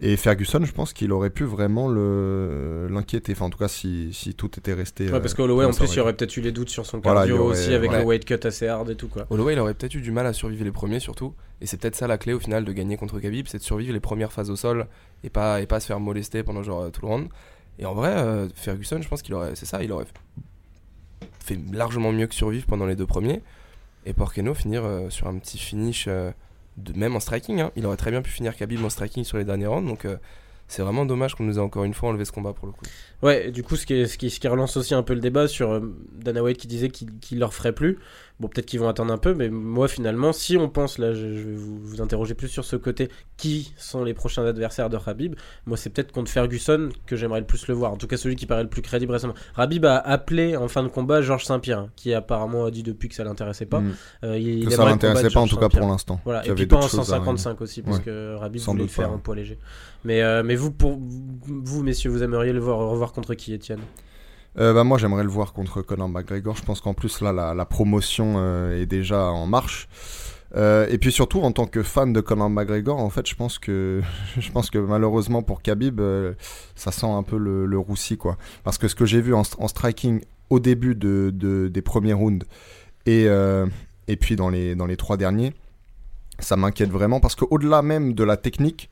Et 0.00 0.16
Ferguson, 0.16 0.60
je 0.64 0.70
pense 0.72 0.92
qu'il 0.92 1.10
aurait 1.12 1.30
pu 1.30 1.42
vraiment 1.44 1.88
le- 1.88 2.86
l'inquiéter. 2.88 3.32
Enfin, 3.32 3.46
en 3.46 3.50
tout 3.50 3.58
cas, 3.58 3.68
si, 3.68 4.10
si 4.14 4.34
tout 4.34 4.50
était 4.56 4.72
resté. 4.74 5.10
Ouais, 5.10 5.20
parce 5.20 5.34
qu'Holloway, 5.34 5.64
en 5.66 5.72
plus, 5.72 5.92
il 5.92 6.00
aurait 6.00 6.14
peut-être 6.14 6.36
eu 6.36 6.40
les 6.40 6.52
doutes 6.52 6.70
sur 6.70 6.86
son 6.86 7.00
cardio 7.00 7.36
aurait- 7.36 7.52
aussi, 7.58 7.74
avec 7.74 7.90
ouais. 7.90 7.98
le 7.98 8.04
weight 8.04 8.24
cut 8.24 8.38
assez 8.46 8.68
hard 8.68 8.88
et 8.90 8.94
tout, 8.94 9.08
quoi. 9.08 9.26
Holloway, 9.28 9.54
il 9.54 9.58
aurait 9.58 9.74
peut-être 9.74 9.94
eu 9.96 10.00
du 10.00 10.12
mal 10.12 10.26
à 10.26 10.32
survivre 10.32 10.64
les 10.64 10.72
premiers 10.72 11.00
surtout. 11.00 11.34
Et 11.60 11.66
c'est 11.66 11.78
peut-être 11.78 11.96
ça 11.96 12.06
la 12.06 12.16
clé 12.16 12.32
au 12.32 12.38
final 12.38 12.64
de 12.64 12.72
gagner 12.72 12.96
contre 12.96 13.18
Khabib, 13.18 13.46
c'est 13.48 13.58
de 13.58 13.62
survivre 13.62 13.92
les 13.92 14.00
premières 14.00 14.32
phases 14.32 14.50
au 14.50 14.56
sol 14.56 14.86
et 15.24 15.28
pas, 15.30 15.60
et 15.60 15.66
pas 15.66 15.80
se 15.80 15.86
faire 15.86 16.00
molester 16.00 16.42
pendant 16.44 16.62
genre 16.62 16.90
tout 16.92 17.02
le 17.02 17.08
round. 17.08 17.28
Et 17.80 17.86
en 17.86 17.94
vrai, 17.94 18.10
euh, 18.10 18.48
Ferguson, 18.54 19.00
je 19.00 19.08
pense 19.08 19.22
qu'il 19.22 19.34
aurait, 19.34 19.54
il 19.82 19.92
aurait 19.92 20.04
fait 21.42 21.58
largement 21.72 22.12
mieux 22.12 22.26
que 22.26 22.34
survivre 22.34 22.66
pendant 22.66 22.84
les 22.84 22.94
deux 22.94 23.06
premiers. 23.06 23.42
Et 24.04 24.12
Porkeno 24.12 24.54
finir 24.54 24.84
euh, 24.84 25.08
sur 25.08 25.26
un 25.26 25.38
petit 25.38 25.58
finish, 25.58 26.04
euh, 26.06 26.30
de, 26.76 26.92
même 26.92 27.16
en 27.16 27.20
striking. 27.20 27.60
hein. 27.60 27.72
Il 27.76 27.86
aurait 27.86 27.96
très 27.96 28.10
bien 28.10 28.20
pu 28.20 28.30
finir 28.30 28.54
Khabib 28.54 28.84
en 28.84 28.90
striking 28.90 29.24
sur 29.24 29.38
les 29.38 29.44
derniers 29.44 29.66
rounds. 29.66 29.88
Donc 29.88 30.06
c'est 30.70 30.82
vraiment 30.82 31.04
dommage 31.04 31.34
qu'on 31.34 31.44
nous 31.44 31.58
ait 31.58 31.62
encore 31.62 31.84
une 31.84 31.94
fois 31.94 32.08
enlevé 32.10 32.24
ce 32.24 32.32
combat 32.32 32.52
pour 32.52 32.66
le 32.66 32.72
coup. 32.72 32.84
Ouais, 33.22 33.48
et 33.48 33.50
du 33.50 33.62
coup, 33.62 33.76
ce 33.76 33.84
qui, 33.84 33.94
est- 33.94 34.06
ce, 34.06 34.16
qui, 34.16 34.30
ce 34.30 34.40
qui 34.40 34.48
relance 34.48 34.76
aussi 34.76 34.94
un 34.94 35.02
peu 35.02 35.14
le 35.14 35.20
débat 35.20 35.46
sur 35.48 35.70
euh, 35.72 35.80
Dana 36.14 36.42
White 36.42 36.56
qui 36.58 36.68
disait 36.68 36.88
qu'il 36.88 37.18
qu'il 37.20 37.38
leur 37.40 37.52
ferait 37.52 37.72
plus. 37.72 37.98
Bon, 38.38 38.48
peut-être 38.48 38.64
qu'ils 38.64 38.80
vont 38.80 38.88
attendre 38.88 39.12
un 39.12 39.18
peu, 39.18 39.34
mais 39.34 39.50
moi, 39.50 39.86
finalement, 39.86 40.32
si 40.32 40.56
on 40.56 40.70
pense, 40.70 40.96
là, 40.96 41.12
je, 41.12 41.34
je 41.34 41.42
vais 41.42 41.54
vous, 41.56 41.78
vous 41.78 42.00
interroger 42.00 42.32
plus 42.32 42.48
sur 42.48 42.64
ce 42.64 42.74
côté, 42.76 43.10
qui 43.36 43.74
sont 43.76 44.02
les 44.02 44.14
prochains 44.14 44.46
adversaires 44.46 44.88
de 44.88 44.96
Rabib 44.96 45.34
Moi, 45.66 45.76
c'est 45.76 45.90
peut-être 45.90 46.10
contre 46.10 46.30
Ferguson 46.30 46.88
que 47.04 47.16
j'aimerais 47.16 47.40
le 47.40 47.46
plus 47.46 47.68
le 47.68 47.74
voir. 47.74 47.92
En 47.92 47.96
tout 47.96 48.06
cas, 48.06 48.16
celui 48.16 48.36
qui 48.36 48.46
paraît 48.46 48.62
le 48.62 48.70
plus 48.70 48.80
crédible 48.80 49.12
récemment. 49.12 49.34
Rabib 49.52 49.84
a 49.84 49.98
appelé 49.98 50.56
en 50.56 50.68
fin 50.68 50.82
de 50.82 50.88
combat 50.88 51.20
Georges 51.20 51.44
Saint-Pierre, 51.44 51.88
qui 51.96 52.14
apparemment 52.14 52.64
a 52.64 52.70
dit 52.70 52.82
depuis 52.82 53.10
que 53.10 53.14
ça 53.14 53.24
l'intéressait 53.24 53.66
pas. 53.66 53.80
Mm. 53.80 53.92
Euh, 54.24 54.38
il, 54.38 54.64
Que 54.64 54.70
ça 54.72 54.86
l'intéressait 54.86 55.28
pas 55.28 55.40
en 55.40 55.46
tout 55.46 55.58
cas 55.58 55.68
pour 55.68 55.86
l'instant. 55.86 56.18
Voilà, 56.24 56.40
et 56.40 56.48
y 56.48 56.52
puis 56.54 56.62
avait 56.62 56.66
pas 56.66 56.76
en 56.76 56.80
d'autres 56.80 56.92
choses 56.96 57.12
à 57.12 57.16
155 57.18 57.60
aussi, 57.60 57.82
parce 57.82 57.98
Ouais. 57.98 58.04
que 58.04 58.36
Rabib 58.36 58.62
voulait 58.62 58.82
le 58.84 58.88
faire 58.88 59.08
pas, 59.08 59.14
en 59.16 59.18
poids 59.18 59.36
léger. 59.36 59.58
Mais, 60.06 60.22
euh, 60.22 60.42
mais 60.42 60.56
vous, 60.60 61.62
vous, 61.64 61.82
messieurs, 61.82 62.10
vous 62.10 62.22
aimeriez 62.22 62.52
le 62.52 62.60
voir, 62.60 62.78
revoir 62.78 63.12
contre 63.12 63.34
qui, 63.34 63.54
Étienne? 63.54 63.80
Euh, 64.58 64.74
bah, 64.74 64.84
moi, 64.84 64.98
j'aimerais 64.98 65.22
le 65.22 65.30
voir 65.30 65.52
contre 65.52 65.82
Conor 65.82 66.08
McGregor. 66.08 66.56
Je 66.56 66.62
pense 66.62 66.80
qu'en 66.80 66.94
plus, 66.94 67.20
là, 67.20 67.32
la, 67.32 67.64
promotion 67.64 68.34
euh, 68.36 68.80
est 68.80 68.86
déjà 68.86 69.26
en 69.26 69.46
marche. 69.46 69.88
Euh, 70.56 70.88
et 70.90 70.98
puis 70.98 71.12
surtout, 71.12 71.40
en 71.42 71.52
tant 71.52 71.66
que 71.66 71.82
fan 71.82 72.12
de 72.12 72.20
Conor 72.20 72.50
McGregor, 72.50 72.98
en 72.98 73.10
fait, 73.10 73.28
je 73.28 73.36
pense 73.36 73.58
que, 73.58 74.02
je 74.38 74.50
pense 74.50 74.70
que 74.70 74.78
malheureusement 74.78 75.42
pour 75.42 75.62
Khabib, 75.62 76.00
ça 76.74 76.90
sent 76.90 77.06
un 77.06 77.22
peu 77.22 77.38
le, 77.38 77.66
le 77.66 77.78
roussi, 77.78 78.16
quoi. 78.16 78.36
Parce 78.64 78.76
que 78.76 78.88
ce 78.88 78.94
que 78.94 79.06
j'ai 79.06 79.20
vu 79.20 79.34
en, 79.34 79.44
striking 79.44 80.20
au 80.50 80.58
début 80.58 80.94
de, 80.96 81.30
de- 81.32 81.68
des 81.68 81.82
premiers 81.82 82.12
rounds 82.12 82.44
et, 83.06 83.26
et 84.08 84.16
puis 84.16 84.34
dans 84.34 84.48
les, 84.50 84.74
dans 84.74 84.86
les 84.86 84.96
trois 84.96 85.16
derniers, 85.16 85.54
ça 86.40 86.56
m'inquiète 86.56 86.90
vraiment 86.90 87.20
parce 87.20 87.36
qu'au-delà 87.36 87.82
même 87.82 88.14
de 88.14 88.24
la 88.24 88.36
technique, 88.36 88.90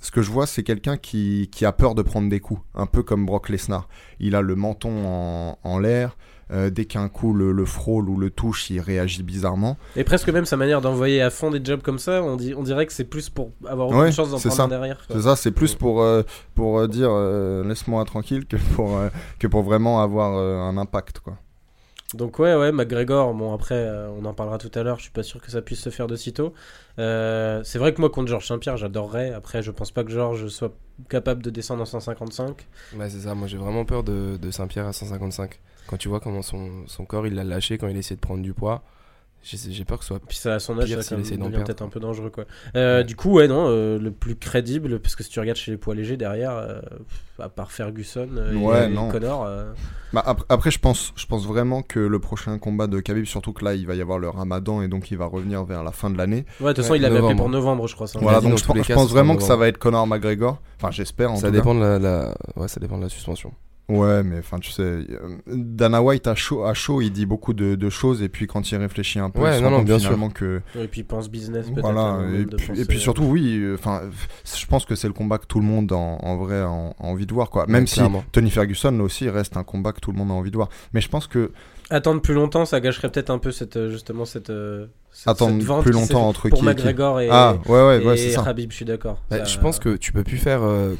ce 0.00 0.10
que 0.10 0.22
je 0.22 0.30
vois, 0.30 0.46
c'est 0.46 0.62
quelqu'un 0.62 0.96
qui, 0.96 1.48
qui 1.52 1.64
a 1.64 1.72
peur 1.72 1.94
de 1.94 2.02
prendre 2.02 2.28
des 2.28 2.40
coups, 2.40 2.60
un 2.74 2.86
peu 2.86 3.02
comme 3.02 3.26
Brock 3.26 3.48
Lesnar. 3.48 3.88
Il 4.18 4.34
a 4.34 4.40
le 4.42 4.54
menton 4.56 4.90
en, 5.06 5.58
en 5.62 5.78
l'air. 5.78 6.16
euh, 6.52 6.68
dès 6.68 6.84
qu'un 6.84 7.08
coup 7.08 7.32
le, 7.32 7.52
le 7.52 7.64
frôle 7.64 8.08
ou 8.08 8.16
le 8.18 8.28
touche, 8.28 8.70
il 8.70 8.80
réagit 8.80 9.22
bizarrement. 9.22 9.76
Et 9.94 10.02
presque 10.02 10.28
même 10.30 10.46
sa 10.46 10.56
manière 10.56 10.80
d'envoyer 10.80 11.22
à 11.22 11.30
fond 11.30 11.50
des 11.52 11.60
jobs 11.64 11.80
comme 11.80 12.00
ça, 12.00 12.24
on, 12.24 12.34
dit, 12.34 12.54
on 12.56 12.64
dirait 12.64 12.86
que 12.86 12.92
c'est 12.92 13.04
plus 13.04 13.28
pour 13.30 13.52
avoir 13.68 13.88
Ouais, 13.90 13.98
aucune 14.00 14.12
chance 14.12 14.30
d'en 14.32 14.38
prendre 14.40 14.54
ça. 14.56 14.66
derrière. 14.66 14.98
C'est 15.08 15.22
ça, 15.22 15.36
c'est 15.36 15.52
plus 15.52 15.76
pour, 15.76 16.02
euh, 16.02 16.22
pour 16.56 16.80
euh, 16.80 16.88
dire 16.88 17.10
euh, 17.12 17.62
laisse-moi 17.62 18.04
tranquille 18.04 18.46
que 18.46 18.56
pour, 18.74 18.98
que 19.38 19.46
pour 19.46 19.62
vraiment 19.62 20.02
avoir 20.02 20.32
un 20.36 20.76
impact. 20.76 21.20
Quoi. 21.20 21.36
Donc 22.14 22.40
ouais, 22.40 22.56
ouais, 22.56 22.72
McGregor, 22.72 23.32
bon 23.34 23.54
après, 23.54 23.76
euh, 23.76 24.08
on 24.20 24.24
en 24.24 24.34
parlera 24.34 24.58
tout 24.58 24.72
à 24.74 24.82
l'heure, 24.82 24.96
je 24.98 25.02
suis 25.02 25.12
pas 25.12 25.22
sûr 25.22 25.40
que 25.40 25.52
ça 25.52 25.62
puisse 25.62 25.78
se 25.78 25.90
faire 25.90 26.08
de 26.08 26.16
sitôt. 26.16 26.52
Euh, 26.98 27.62
c'est 27.64 27.78
vrai 27.78 27.94
que 27.94 28.00
moi, 28.00 28.10
contre 28.10 28.28
Georges 28.28 28.46
Saint-Pierre, 28.46 28.76
j'adorerais. 28.76 29.32
Après, 29.32 29.62
je 29.62 29.70
pense 29.70 29.90
pas 29.90 30.04
que 30.04 30.10
Georges 30.10 30.48
soit 30.48 30.74
capable 31.08 31.42
de 31.42 31.50
descendre 31.50 31.82
en 31.82 31.86
155. 31.86 32.66
Ouais, 32.96 33.08
c'est 33.08 33.20
ça. 33.20 33.34
Moi, 33.34 33.48
j'ai 33.48 33.56
vraiment 33.56 33.84
peur 33.84 34.02
de, 34.02 34.38
Saint-Pierre 34.50 34.86
à 34.86 34.92
155. 34.92 35.58
Quand 35.86 35.96
tu 35.96 36.08
vois 36.08 36.20
comment 36.20 36.42
son, 36.42 36.86
son 36.86 37.04
corps 37.04 37.26
il 37.26 37.34
l'a 37.34 37.44
lâché 37.44 37.78
quand 37.78 37.88
il 37.88 37.96
essayait 37.96 38.16
de 38.16 38.20
prendre 38.20 38.42
du 38.42 38.52
poids, 38.52 38.82
j'ai 39.42 39.56
j'ai 39.72 39.84
peur 39.84 39.98
que 39.98 40.04
ce 40.04 40.08
soit. 40.08 40.20
Puis 40.26 40.36
ça, 40.36 40.54
à 40.54 40.58
son 40.58 40.78
âge, 40.78 40.88
ça 41.00 41.16
devient 41.16 41.36
peut-être 41.64 41.82
un 41.82 41.88
peu 41.88 41.98
dangereux. 42.00 42.30
Quoi. 42.30 42.44
Euh, 42.76 43.02
Du 43.02 43.16
coup, 43.16 43.32
ouais, 43.32 43.48
non, 43.48 43.66
euh, 43.68 43.98
le 43.98 44.10
plus 44.10 44.36
crédible, 44.36 44.98
parce 45.00 45.16
que 45.16 45.22
si 45.24 45.30
tu 45.30 45.40
regardes 45.40 45.56
chez 45.58 45.70
les 45.70 45.76
poids 45.78 45.94
légers 45.94 46.16
derrière, 46.16 46.52
euh, 46.52 46.80
à 47.38 47.48
part 47.48 47.72
Ferguson 47.72 48.28
euh, 48.36 48.52
et- 48.52 48.56
Ouais, 48.56 48.84
et, 48.86 48.88
non. 48.94 49.08
Connor, 49.08 49.44
euh, 49.46 49.72
Bah, 50.12 50.22
après, 50.26 50.44
après, 50.50 50.70
je, 50.70 50.78
pense, 50.78 51.12
je 51.16 51.24
pense 51.26 51.46
vraiment 51.46 51.80
que 51.82 51.98
le 52.00 52.18
prochain 52.18 52.58
combat 52.58 52.86
de 52.86 53.00
Khabib, 53.00 53.24
surtout 53.24 53.52
que 53.54 53.64
là, 53.64 53.74
il 53.74 53.86
va 53.86 53.94
y 53.94 54.02
avoir 54.02 54.18
le 54.18 54.28
ramadan 54.28 54.82
et 54.82 54.88
donc 54.88 55.10
il 55.10 55.16
va 55.16 55.24
revenir 55.26 55.64
vers 55.64 55.82
la 55.84 55.92
fin 55.92 56.10
de 56.10 56.18
l'année. 56.18 56.44
ouais, 56.60 56.68
de 56.68 56.72
toute 56.74 56.84
façon, 56.84 56.94
il 56.94 57.00
l'avait 57.02 57.18
appelé 57.18 57.34
pour 57.34 57.48
novembre, 57.48 57.86
je 57.88 57.94
crois. 57.94 58.06
ça. 58.08 58.18
Voilà, 58.18 58.40
donc 58.42 58.58
je, 58.58 58.64
pense- 58.64 58.76
je 58.86 59.12
vraiment 59.12 59.32
en 59.34 59.36
que 59.36 59.42
ça 59.42 59.56
va 59.56 59.68
être 59.68 59.78
Conor 59.78 60.06
McGregor. 60.06 60.60
Enfin, 60.76 60.90
j'espère 60.90 61.32
en 61.32 61.36
Ça 61.36 61.46
tout 61.46 61.52
dépend, 61.54 61.74
de 61.74 61.80
la, 61.80 61.98
la- 61.98 62.34
Ouais, 62.56 62.68
ça 62.68 62.78
dépend 62.80 62.98
de 62.98 63.02
la 63.04 63.08
suspension. 63.08 63.52
Ouais, 63.90 64.22
mais 64.22 64.38
enfin, 64.38 64.58
tu 64.58 64.70
sais, 64.70 64.98
Dana 65.46 66.02
White 66.02 66.26
à 66.26 66.34
chaud, 66.34 66.64
à 66.64 66.74
chaud, 66.74 67.00
il 67.00 67.10
dit 67.10 67.26
beaucoup 67.26 67.52
de, 67.54 67.74
de 67.74 67.90
choses 67.90 68.22
et 68.22 68.28
puis 68.28 68.46
quand 68.46 68.70
il 68.70 68.76
réfléchit 68.76 69.18
un 69.18 69.30
peu, 69.30 69.40
Ouais, 69.40 69.50
il 69.54 69.58
se 69.58 69.58
non, 69.60 69.64
rend 69.66 69.70
non, 69.70 69.76
compte 69.78 69.86
bien 69.86 69.98
finalement 69.98 70.30
que 70.30 70.60
Et 70.78 70.86
puis 70.86 71.00
il 71.00 71.04
pense 71.04 71.28
business 71.30 71.66
peut-être. 71.70 71.80
Voilà, 71.90 72.18
et 72.34 72.44
puis, 72.46 72.66
penser- 72.68 72.80
et 72.80 72.84
puis 72.84 73.00
surtout, 73.00 73.24
oui, 73.24 73.58
euh, 73.58 73.74
enfin, 73.74 74.02
je 74.44 74.66
pense 74.66 74.84
que 74.84 74.94
c'est 74.94 75.08
le 75.08 75.12
combat 75.14 75.38
que 75.38 75.46
tout 75.46 75.58
le 75.60 75.66
monde 75.66 75.92
en, 75.92 76.18
en 76.22 76.36
vrai 76.36 76.60
a, 76.60 76.68
en- 76.68 76.90
a 76.98 77.04
envie 77.06 77.26
de 77.26 77.32
voir, 77.34 77.50
quoi. 77.50 77.66
Même 77.66 77.82
Ouais, 77.82 77.86
si 77.86 77.94
clairement. 77.96 78.24
Tony 78.32 78.50
Ferguson, 78.50 78.90
là 78.92 79.02
aussi, 79.04 79.28
reste 79.28 79.56
un 79.56 79.64
combat 79.64 79.92
que 79.92 80.00
tout 80.00 80.12
le 80.12 80.18
monde 80.18 80.30
a 80.30 80.34
envie 80.34 80.50
de 80.50 80.56
voir. 80.56 80.68
Mais 80.92 81.00
je 81.00 81.08
pense 81.08 81.26
que, 81.26 81.52
Attendre 81.92 82.22
plus 82.22 82.34
longtemps, 82.34 82.64
ça 82.66 82.78
gâcherait 82.78 83.10
peut-être 83.10 83.30
un 83.30 83.38
peu 83.38 83.50
cette, 83.50 83.76
euh, 83.76 83.90
justement 83.90 84.24
cette, 84.24 84.50
euh, 84.50 84.86
cette- 85.10 85.26
attendre 85.26 85.56
cette 85.58 85.66
vente 85.66 85.82
plus 85.82 85.90
longtemps 85.90 86.28
entre 86.28 86.48
pour 86.48 86.60
qui 86.60 86.68
et 86.68 86.74
qui. 86.76 86.86
Et, 86.86 87.28
Ah, 87.32 87.56
ouais, 87.66 87.72
ouais, 87.86 88.00
et 88.00 88.06
ouais, 88.06 88.16
c'est 88.16 88.30
ça. 88.30 88.42
Khabib, 88.44 88.70
je 88.70 88.76
suis 88.76 88.84
d'accord. 88.84 89.20
Bah, 89.28 89.38
Ça- 89.38 89.44
Je 89.44 89.58
pense 89.58 89.80
que 89.80 89.96
tu 89.96 90.12
peux 90.12 90.22
plus 90.22 90.36
faire 90.38 90.62
euh, 90.62 90.94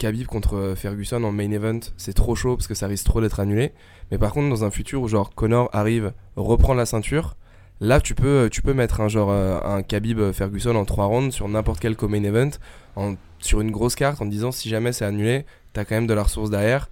Khabib 0.00 0.26
contre 0.26 0.56
euh, 0.56 0.74
Ferguson 0.74 1.22
en 1.22 1.30
main 1.30 1.50
event, 1.52 1.78
c'est 1.96 2.14
trop 2.14 2.34
chaud 2.34 2.56
parce 2.56 2.66
que 2.66 2.74
ça 2.74 2.86
risque 2.88 3.04
trop 3.04 3.20
d'être 3.20 3.38
annulé. 3.38 3.72
Mais 4.10 4.18
par 4.18 4.32
contre, 4.32 4.48
dans 4.48 4.64
un 4.64 4.70
futur 4.70 5.02
où 5.02 5.08
genre 5.08 5.34
Connor 5.34 5.68
arrive, 5.72 6.12
reprend 6.36 6.74
la 6.74 6.86
ceinture, 6.86 7.36
là 7.80 8.00
tu 8.00 8.14
peux, 8.14 8.48
tu 8.50 8.62
peux 8.62 8.72
mettre 8.74 9.00
un 9.00 9.08
genre 9.08 9.30
euh, 9.30 9.60
un 9.62 9.82
Khabib 9.82 10.18
euh, 10.18 10.32
Ferguson 10.32 10.74
en 10.74 10.84
3 10.84 11.04
rounds 11.04 11.32
sur 11.34 11.46
n'importe 11.48 11.80
quel 11.80 11.96
co-main 11.96 12.24
event, 12.24 12.50
en, 12.96 13.14
sur 13.38 13.60
une 13.60 13.70
grosse 13.70 13.94
carte 13.94 14.20
en 14.22 14.26
disant 14.26 14.52
si 14.52 14.68
jamais 14.68 14.92
c'est 14.92 15.04
annulé, 15.04 15.44
t'as 15.74 15.84
quand 15.84 15.94
même 15.94 16.06
de 16.06 16.14
la 16.14 16.22
ressource 16.22 16.50
derrière. 16.50 16.88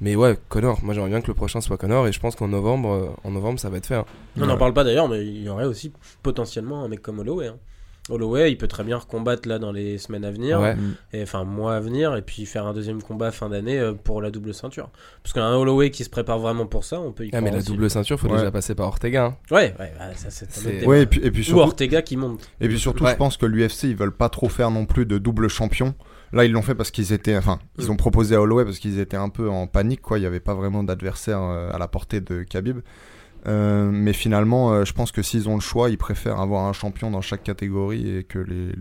Mais 0.00 0.14
ouais, 0.16 0.36
Connor, 0.50 0.78
moi 0.82 0.92
j'aimerais 0.92 1.10
bien 1.10 1.20
que 1.22 1.28
le 1.28 1.34
prochain 1.34 1.60
soit 1.60 1.76
Connor 1.78 2.06
et 2.06 2.12
je 2.12 2.20
pense 2.20 2.36
qu'en 2.36 2.48
novembre, 2.48 2.90
euh, 2.90 3.08
en 3.24 3.30
novembre 3.30 3.58
ça 3.60 3.70
va 3.70 3.76
être 3.78 3.86
fait. 3.86 3.94
hein. 3.94 4.04
On 4.38 4.46
n'en 4.46 4.58
parle 4.58 4.72
pas 4.74 4.84
d'ailleurs, 4.84 5.08
mais 5.08 5.24
il 5.24 5.42
y 5.42 5.48
aurait 5.48 5.64
aussi 5.64 5.92
potentiellement 6.22 6.84
un 6.84 6.88
mec 6.88 7.00
comme 7.02 7.18
Holloway. 7.18 7.46
hein. 7.48 7.56
Holloway, 8.08 8.52
il 8.52 8.56
peut 8.56 8.68
très 8.68 8.84
bien 8.84 8.96
recombattre 8.98 9.48
là 9.48 9.58
dans 9.58 9.72
les 9.72 9.98
semaines 9.98 10.24
à 10.24 10.30
venir, 10.30 10.60
Ouais. 10.60 10.74
Mm. 10.76 10.94
et 11.12 11.22
enfin 11.22 11.42
mois 11.44 11.74
à 11.74 11.80
venir, 11.80 12.14
et 12.16 12.22
puis 12.22 12.46
faire 12.46 12.64
un 12.66 12.72
deuxième 12.72 13.02
combat 13.02 13.32
fin 13.32 13.48
d'année 13.48 13.78
euh, 13.80 13.92
pour 13.94 14.22
la 14.22 14.30
double 14.30 14.54
ceinture. 14.54 14.90
Parce 15.22 15.32
qu'un 15.32 15.52
Holloway 15.54 15.90
qui 15.90 16.04
se 16.04 16.10
prépare 16.10 16.38
vraiment 16.38 16.66
pour 16.66 16.84
ça, 16.84 17.00
on 17.00 17.12
peut 17.12 17.26
y 17.26 17.30
Ah, 17.32 17.40
mais 17.40 17.50
la 17.50 17.58
aussi. 17.58 17.66
double 17.66 17.90
ceinture, 17.90 18.18
faut 18.20 18.28
Ouais. 18.28 18.38
déjà 18.38 18.50
passer 18.52 18.74
par 18.76 18.86
Ortega. 18.86 19.24
hein. 19.26 19.36
Ouais, 19.50 19.74
ouais, 19.80 19.92
bah, 19.98 20.14
ça 20.14 20.28
c'est. 20.30 20.86
Ouais, 20.86 21.02
et 21.02 21.06
puis, 21.06 21.20
et 21.24 21.30
puis 21.30 21.40
Ou 21.40 21.44
surtout, 21.44 21.60
Ortega 21.62 22.02
qui 22.02 22.16
monte. 22.16 22.48
Et 22.60 22.68
puis 22.68 22.78
surtout, 22.78 23.04
Ouais. 23.04 23.10
je 23.12 23.16
pense 23.16 23.36
que 23.36 23.46
l'UFC, 23.46 23.84
ils 23.84 23.96
veulent 23.96 24.16
pas 24.16 24.28
trop 24.28 24.48
faire 24.48 24.70
non 24.70 24.86
plus 24.86 25.04
de 25.06 25.18
double 25.18 25.48
champion. 25.48 25.94
Là, 26.32 26.44
ils 26.44 26.52
l'ont 26.52 26.62
fait 26.62 26.74
parce 26.74 26.90
qu'ils 26.90 27.12
étaient, 27.12 27.36
enfin, 27.36 27.58
ils 27.78 27.86
Mm. 27.86 27.90
ont 27.90 27.96
proposé 27.96 28.34
à 28.34 28.40
Holloway 28.40 28.64
parce 28.64 28.78
qu'ils 28.78 28.98
étaient 28.98 29.16
un 29.16 29.28
peu 29.28 29.48
en 29.48 29.66
panique, 29.66 30.02
quoi. 30.02 30.18
Il 30.18 30.22
n'y 30.22 30.26
avait 30.26 30.40
pas 30.40 30.54
vraiment 30.54 30.82
d'adversaire 30.82 31.40
euh, 31.40 31.70
à 31.72 31.78
la 31.78 31.86
portée 31.88 32.20
de 32.20 32.42
Khabib. 32.42 32.78
Euh, 33.46 33.90
mais 33.92 34.12
finalement, 34.12 34.72
euh, 34.72 34.84
je 34.84 34.92
pense 34.92 35.12
que 35.12 35.22
s'ils 35.22 35.48
ont 35.48 35.54
le 35.54 35.60
choix, 35.60 35.88
ils 35.90 35.98
préfèrent 35.98 36.40
avoir 36.40 36.64
un 36.64 36.72
champion 36.72 37.10
dans 37.10 37.20
chaque 37.20 37.42
catégorie 37.44 38.16
et 38.18 38.24
que 38.24 38.38
les. 38.40 38.72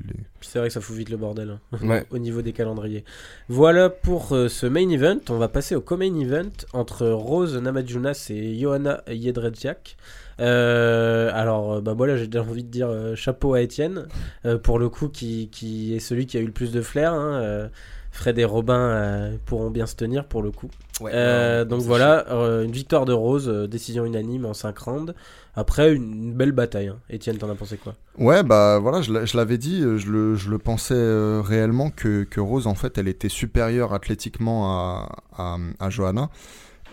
C'est 0.42 0.60
vrai 0.60 0.70
que 0.70 0.74
ça 0.74 0.82
fout 0.82 0.96
vite 0.96 1.10
le 1.10 1.18
bordel 1.18 1.60
hein, 1.74 1.78
Ouais. 1.88 2.04
au 2.12 2.18
niveau 2.18 2.42
des 2.42 2.52
calendriers. 2.54 3.04
Voilà 3.50 3.90
pour 3.90 4.34
euh, 4.34 4.48
ce 4.48 4.66
main 4.66 4.90
event. 4.90 5.20
On 5.30 5.38
va 5.38 5.48
passer 5.50 5.76
au 5.76 5.82
co-main 5.82 6.14
event 6.20 6.50
entre 6.74 7.08
Rose 7.08 7.56
Namajunas 7.58 8.28
et 8.32 8.58
Johanna 8.60 9.04
Jedrzejczyk. 9.08 9.98
Euh, 10.42 11.30
alors, 11.34 11.82
bah 11.82 11.94
voilà, 11.94 12.18
j'ai 12.18 12.28
déjà 12.28 12.44
envie 12.44 12.64
de 12.64 12.70
dire 12.70 12.90
euh, 12.90 13.16
chapeau 13.16 13.54
à 13.54 13.62
Étienne 13.62 14.08
euh, 14.46 14.58
pour 14.58 14.80
le 14.80 14.90
coup 14.90 15.08
qui, 15.10 15.48
qui 15.52 15.96
est 15.96 16.00
celui 16.00 16.26
qui 16.26 16.38
a 16.38 16.42
eu 16.42 16.46
le 16.46 16.52
plus 16.52 16.72
de 16.72 16.82
flair. 16.82 17.14
hein, 17.14 17.70
Fred 18.16 18.40
et 18.40 18.46
Robin 18.46 18.80
euh, 18.80 19.38
pourront 19.46 19.70
bien 19.70 19.86
se 19.86 19.96
tenir 19.96 20.26
pour 20.26 20.42
le 20.42 20.50
coup. 20.52 20.70
Euh, 21.04 21.66
donc 21.66 21.82
voilà, 21.82 22.26
euh, 22.32 22.64
une 22.64 22.72
victoire 22.72 23.04
de 23.06 23.12
Rose, 23.14 23.50
euh, 23.50 23.68
décision 23.68 24.06
unanime 24.06 24.46
en 24.46 24.54
5 24.54 24.78
rounds. 24.78 25.14
Après, 25.56 25.94
une, 25.94 26.04
une 26.14 26.34
belle 26.34 26.54
bataille. 26.54 26.88
hein. 26.88 26.98
Étienne, 27.10 27.38
t'en 27.38 27.50
as 27.50 27.56
pensé 27.56 27.78
quoi? 27.78 27.96
Ouais, 28.18 28.42
bah 28.44 28.80
voilà, 28.80 29.02
je 29.02 29.12
l'a- 29.12 29.26
je 29.26 29.36
l'avais 29.38 29.58
dit, 29.58 29.82
je 29.82 30.10
le, 30.12 30.36
je 30.36 30.50
le 30.50 30.58
pensais 30.58 30.94
euh, 30.96 31.42
réellement 31.44 31.90
que, 31.90 32.24
que 32.24 32.40
Rose, 32.40 32.68
en 32.68 32.76
fait, 32.76 32.98
elle 32.98 33.08
était 33.10 33.30
supérieure 33.30 33.94
athlétiquement 33.94 34.70
à, 34.72 35.10
à, 35.38 35.58
à 35.80 35.90
Johanna. 35.90 36.30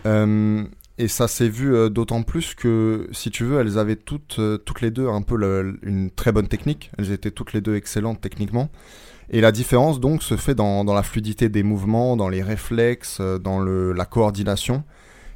Euh, 0.05 0.63
et 0.97 1.07
ça 1.07 1.27
s'est 1.27 1.49
vu 1.49 1.73
euh, 1.73 1.89
d'autant 1.89 2.23
plus 2.23 2.53
que, 2.53 3.07
si 3.11 3.31
tu 3.31 3.45
veux, 3.45 3.59
elles 3.59 3.77
avaient 3.79 3.95
toutes, 3.95 4.37
euh, 4.39 4.57
toutes 4.57 4.81
les 4.81 4.91
deux 4.91 5.07
un 5.07 5.21
peu 5.21 5.35
le- 5.37 5.79
une 5.83 6.11
très 6.11 6.31
bonne 6.31 6.47
technique. 6.47 6.91
Elles 6.97 7.11
étaient 7.11 7.31
toutes 7.31 7.53
les 7.53 7.61
deux 7.61 7.75
excellentes 7.75 8.21
techniquement. 8.21 8.69
Et 9.29 9.41
la 9.41 9.51
différence, 9.51 9.99
donc, 9.99 10.23
se 10.23 10.37
fait 10.37 10.55
dans, 10.55 10.83
dans 10.83 10.93
la 10.93 11.03
fluidité 11.03 11.49
des 11.49 11.63
mouvements, 11.63 12.15
dans 12.15 12.29
les 12.29 12.43
réflexes, 12.43 13.17
euh, 13.19 13.39
dans 13.39 13.59
le, 13.59 13.93
la 13.93 14.05
coordination. 14.05 14.83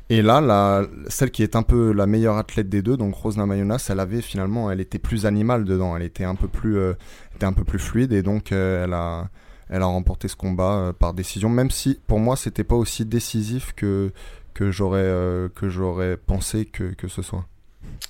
Et 0.10 0.22
là, 0.22 0.40
la, 0.40 0.86
celle 1.10 1.32
qui 1.32 1.44
est 1.44 1.56
un 1.56 1.64
peu 1.64 1.92
la 1.92 2.06
meilleure 2.06 2.38
athlète 2.38 2.70
des 2.70 2.82
deux, 2.82 2.96
donc 2.96 3.14
Rose 3.16 3.38
Namajunas, 3.38 3.88
elle 3.90 4.00
avait 4.00 4.22
finalement, 4.22 4.72
elle 4.72 4.80
était 4.80 5.00
plus 5.00 5.26
animale 5.26 5.66
dedans, 5.66 5.98
elle 5.98 6.04
était 6.04 6.24
un 6.24 6.36
peu 6.36 6.48
plus, 6.48 6.78
euh, 6.78 6.94
était 7.36 7.46
un 7.46 7.52
peu 7.52 7.66
plus 7.66 7.80
fluide 7.80 8.14
et 8.14 8.24
donc 8.24 8.54
euh, 8.54 8.86
elle 8.86 8.94
a, 8.94 9.30
elle 9.68 9.82
a 9.82 9.86
remporté 9.86 10.30
ce 10.30 10.38
combat 10.38 10.94
par 10.98 11.14
décision. 11.14 11.50
Même 11.50 11.72
si 11.72 12.00
pour 12.08 12.20
moi, 12.20 12.38
c'était 12.38 12.64
pas 12.64 12.76
aussi 12.76 13.06
décisif 13.06 13.74
que 13.76 14.14
que 14.54 14.72
j'aurais 14.72 16.18
pensé 16.18 16.66
que, 16.66 16.94
que 16.96 17.08
ce 17.08 17.22
soit. 17.22 17.46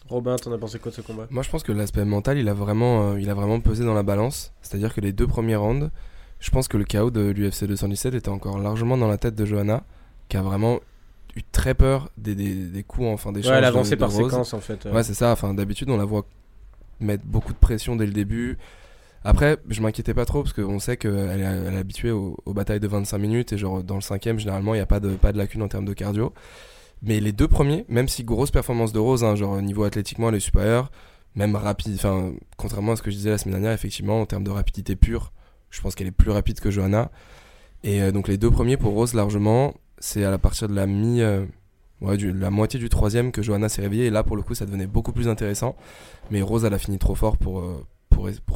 Robin, 0.09 0.35
t'en 0.37 0.51
as 0.53 0.57
pensé 0.57 0.79
quoi 0.79 0.91
de 0.91 0.95
ce 0.95 1.01
combat? 1.01 1.27
Moi, 1.29 1.43
je 1.43 1.49
pense 1.49 1.63
que 1.63 1.71
l'aspect 1.71 2.05
mental, 2.05 2.37
il 2.37 2.47
a 2.49 2.53
vraiment, 2.53 3.11
euh, 3.11 3.19
il 3.19 3.29
a 3.29 3.33
vraiment 3.33 3.59
pesé 3.59 3.83
dans 3.83 3.93
la 3.93 4.03
balance. 4.03 4.53
C'est-à-dire 4.61 4.93
que 4.93 5.01
les 5.01 5.11
deux 5.11 5.27
premiers 5.27 5.55
rounds, 5.55 5.89
je 6.39 6.49
pense 6.51 6.67
que 6.67 6.77
le 6.77 6.83
chaos 6.85 7.11
de 7.11 7.21
l'UFC 7.21 7.65
217 7.65 8.13
était 8.13 8.29
encore 8.29 8.59
largement 8.59 8.97
dans 8.97 9.07
la 9.07 9.17
tête 9.17 9.35
de 9.35 9.45
Johanna, 9.45 9.83
qui 10.29 10.37
a 10.37 10.41
vraiment 10.41 10.79
eu 11.35 11.41
très 11.51 11.73
peur 11.73 12.09
des, 12.17 12.35
des, 12.35 12.53
des 12.55 12.83
coups 12.83 13.07
en 13.07 13.17
fin 13.17 13.31
d'échange. 13.31 13.51
Ouais, 13.51 13.57
elle 13.57 13.63
avançait 13.65 13.95
par 13.97 14.11
Rose. 14.11 14.31
séquence 14.31 14.53
en 14.53 14.59
fait. 14.59 14.85
euh. 14.85 14.93
Ouais, 14.93 15.03
c'est 15.03 15.13
ça. 15.13 15.31
Enfin, 15.31 15.53
d'habitude, 15.53 15.89
on 15.89 15.97
la 15.97 16.05
voit 16.05 16.25
mettre 16.99 17.23
beaucoup 17.25 17.53
de 17.53 17.57
pression 17.59 17.95
dès 17.95 18.05
le 18.05 18.13
début. 18.13 18.57
Après, 19.23 19.57
je 19.67 19.81
m'inquiétais 19.81 20.13
pas 20.13 20.25
trop 20.25 20.41
parce 20.43 20.53
qu'on 20.53 20.79
sait 20.79 20.95
qu'elle 20.95 21.13
est, 21.15 21.43
elle 21.67 21.73
est 21.73 21.77
habituée 21.77 22.11
aux, 22.11 22.37
aux 22.45 22.53
batailles 22.53 22.79
de 22.79 22.87
25 22.87 23.17
minutes 23.17 23.51
et 23.53 23.57
genre 23.57 23.83
dans 23.83 23.95
le 23.95 24.01
cinquième, 24.01 24.39
généralement, 24.39 24.73
il 24.73 24.77
n'y 24.77 24.81
a 24.83 24.85
pas 24.87 24.99
de, 24.99 25.09
pas 25.15 25.33
de 25.33 25.37
lacune 25.37 25.61
en 25.63 25.67
termes 25.67 25.85
de 25.85 25.93
cardio. 25.93 26.33
Mais 27.01 27.19
les 27.19 27.31
deux 27.31 27.47
premiers, 27.47 27.85
même 27.89 28.07
si 28.07 28.23
grosse 28.23 28.51
performance 28.51 28.91
de 28.91 28.99
Rose, 28.99 29.23
hein, 29.23 29.35
genre 29.35 29.53
au 29.53 29.61
niveau 29.61 29.83
athlétiquement, 29.83 30.29
elle 30.29 30.35
est 30.35 30.39
supérieure, 30.39 30.91
même 31.35 31.55
rapide, 31.55 31.93
enfin, 31.95 32.31
contrairement 32.57 32.93
à 32.93 32.95
ce 32.95 33.01
que 33.03 33.11
je 33.11 33.15
disais 33.15 33.29
la 33.29 33.37
semaine 33.37 33.53
dernière, 33.53 33.71
effectivement, 33.71 34.21
en 34.21 34.25
termes 34.25 34.43
de 34.43 34.49
rapidité 34.49 34.95
pure, 34.95 35.31
je 35.69 35.81
pense 35.81 35.95
qu'elle 35.95 36.07
est 36.07 36.11
plus 36.11 36.31
rapide 36.31 36.59
que 36.59 36.71
Johanna. 36.71 37.11
Et 37.83 38.01
euh, 38.01 38.11
donc 38.11 38.27
les 38.27 38.37
deux 38.37 38.49
premiers 38.49 38.77
pour 38.77 38.93
Rose, 38.93 39.13
largement, 39.13 39.75
c'est 39.99 40.23
à 40.23 40.37
partir 40.37 40.67
de 40.67 40.73
la 40.73 40.87
mi. 40.87 41.21
euh, 41.21 41.45
ouais, 42.01 42.17
la 42.17 42.49
moitié 42.49 42.79
du 42.79 42.89
troisième 42.89 43.31
que 43.31 43.41
Johanna 43.41 43.69
s'est 43.69 43.81
réveillée. 43.81 44.05
Et 44.07 44.09
là, 44.09 44.23
pour 44.23 44.35
le 44.35 44.41
coup, 44.41 44.55
ça 44.55 44.65
devenait 44.65 44.87
beaucoup 44.87 45.11
plus 45.11 45.27
intéressant. 45.27 45.75
Mais 46.31 46.41
Rose, 46.41 46.65
elle 46.65 46.73
a 46.73 46.79
fini 46.79 46.97
trop 46.97 47.15
fort 47.15 47.37
pour, 47.37 47.59
euh, 47.59 47.85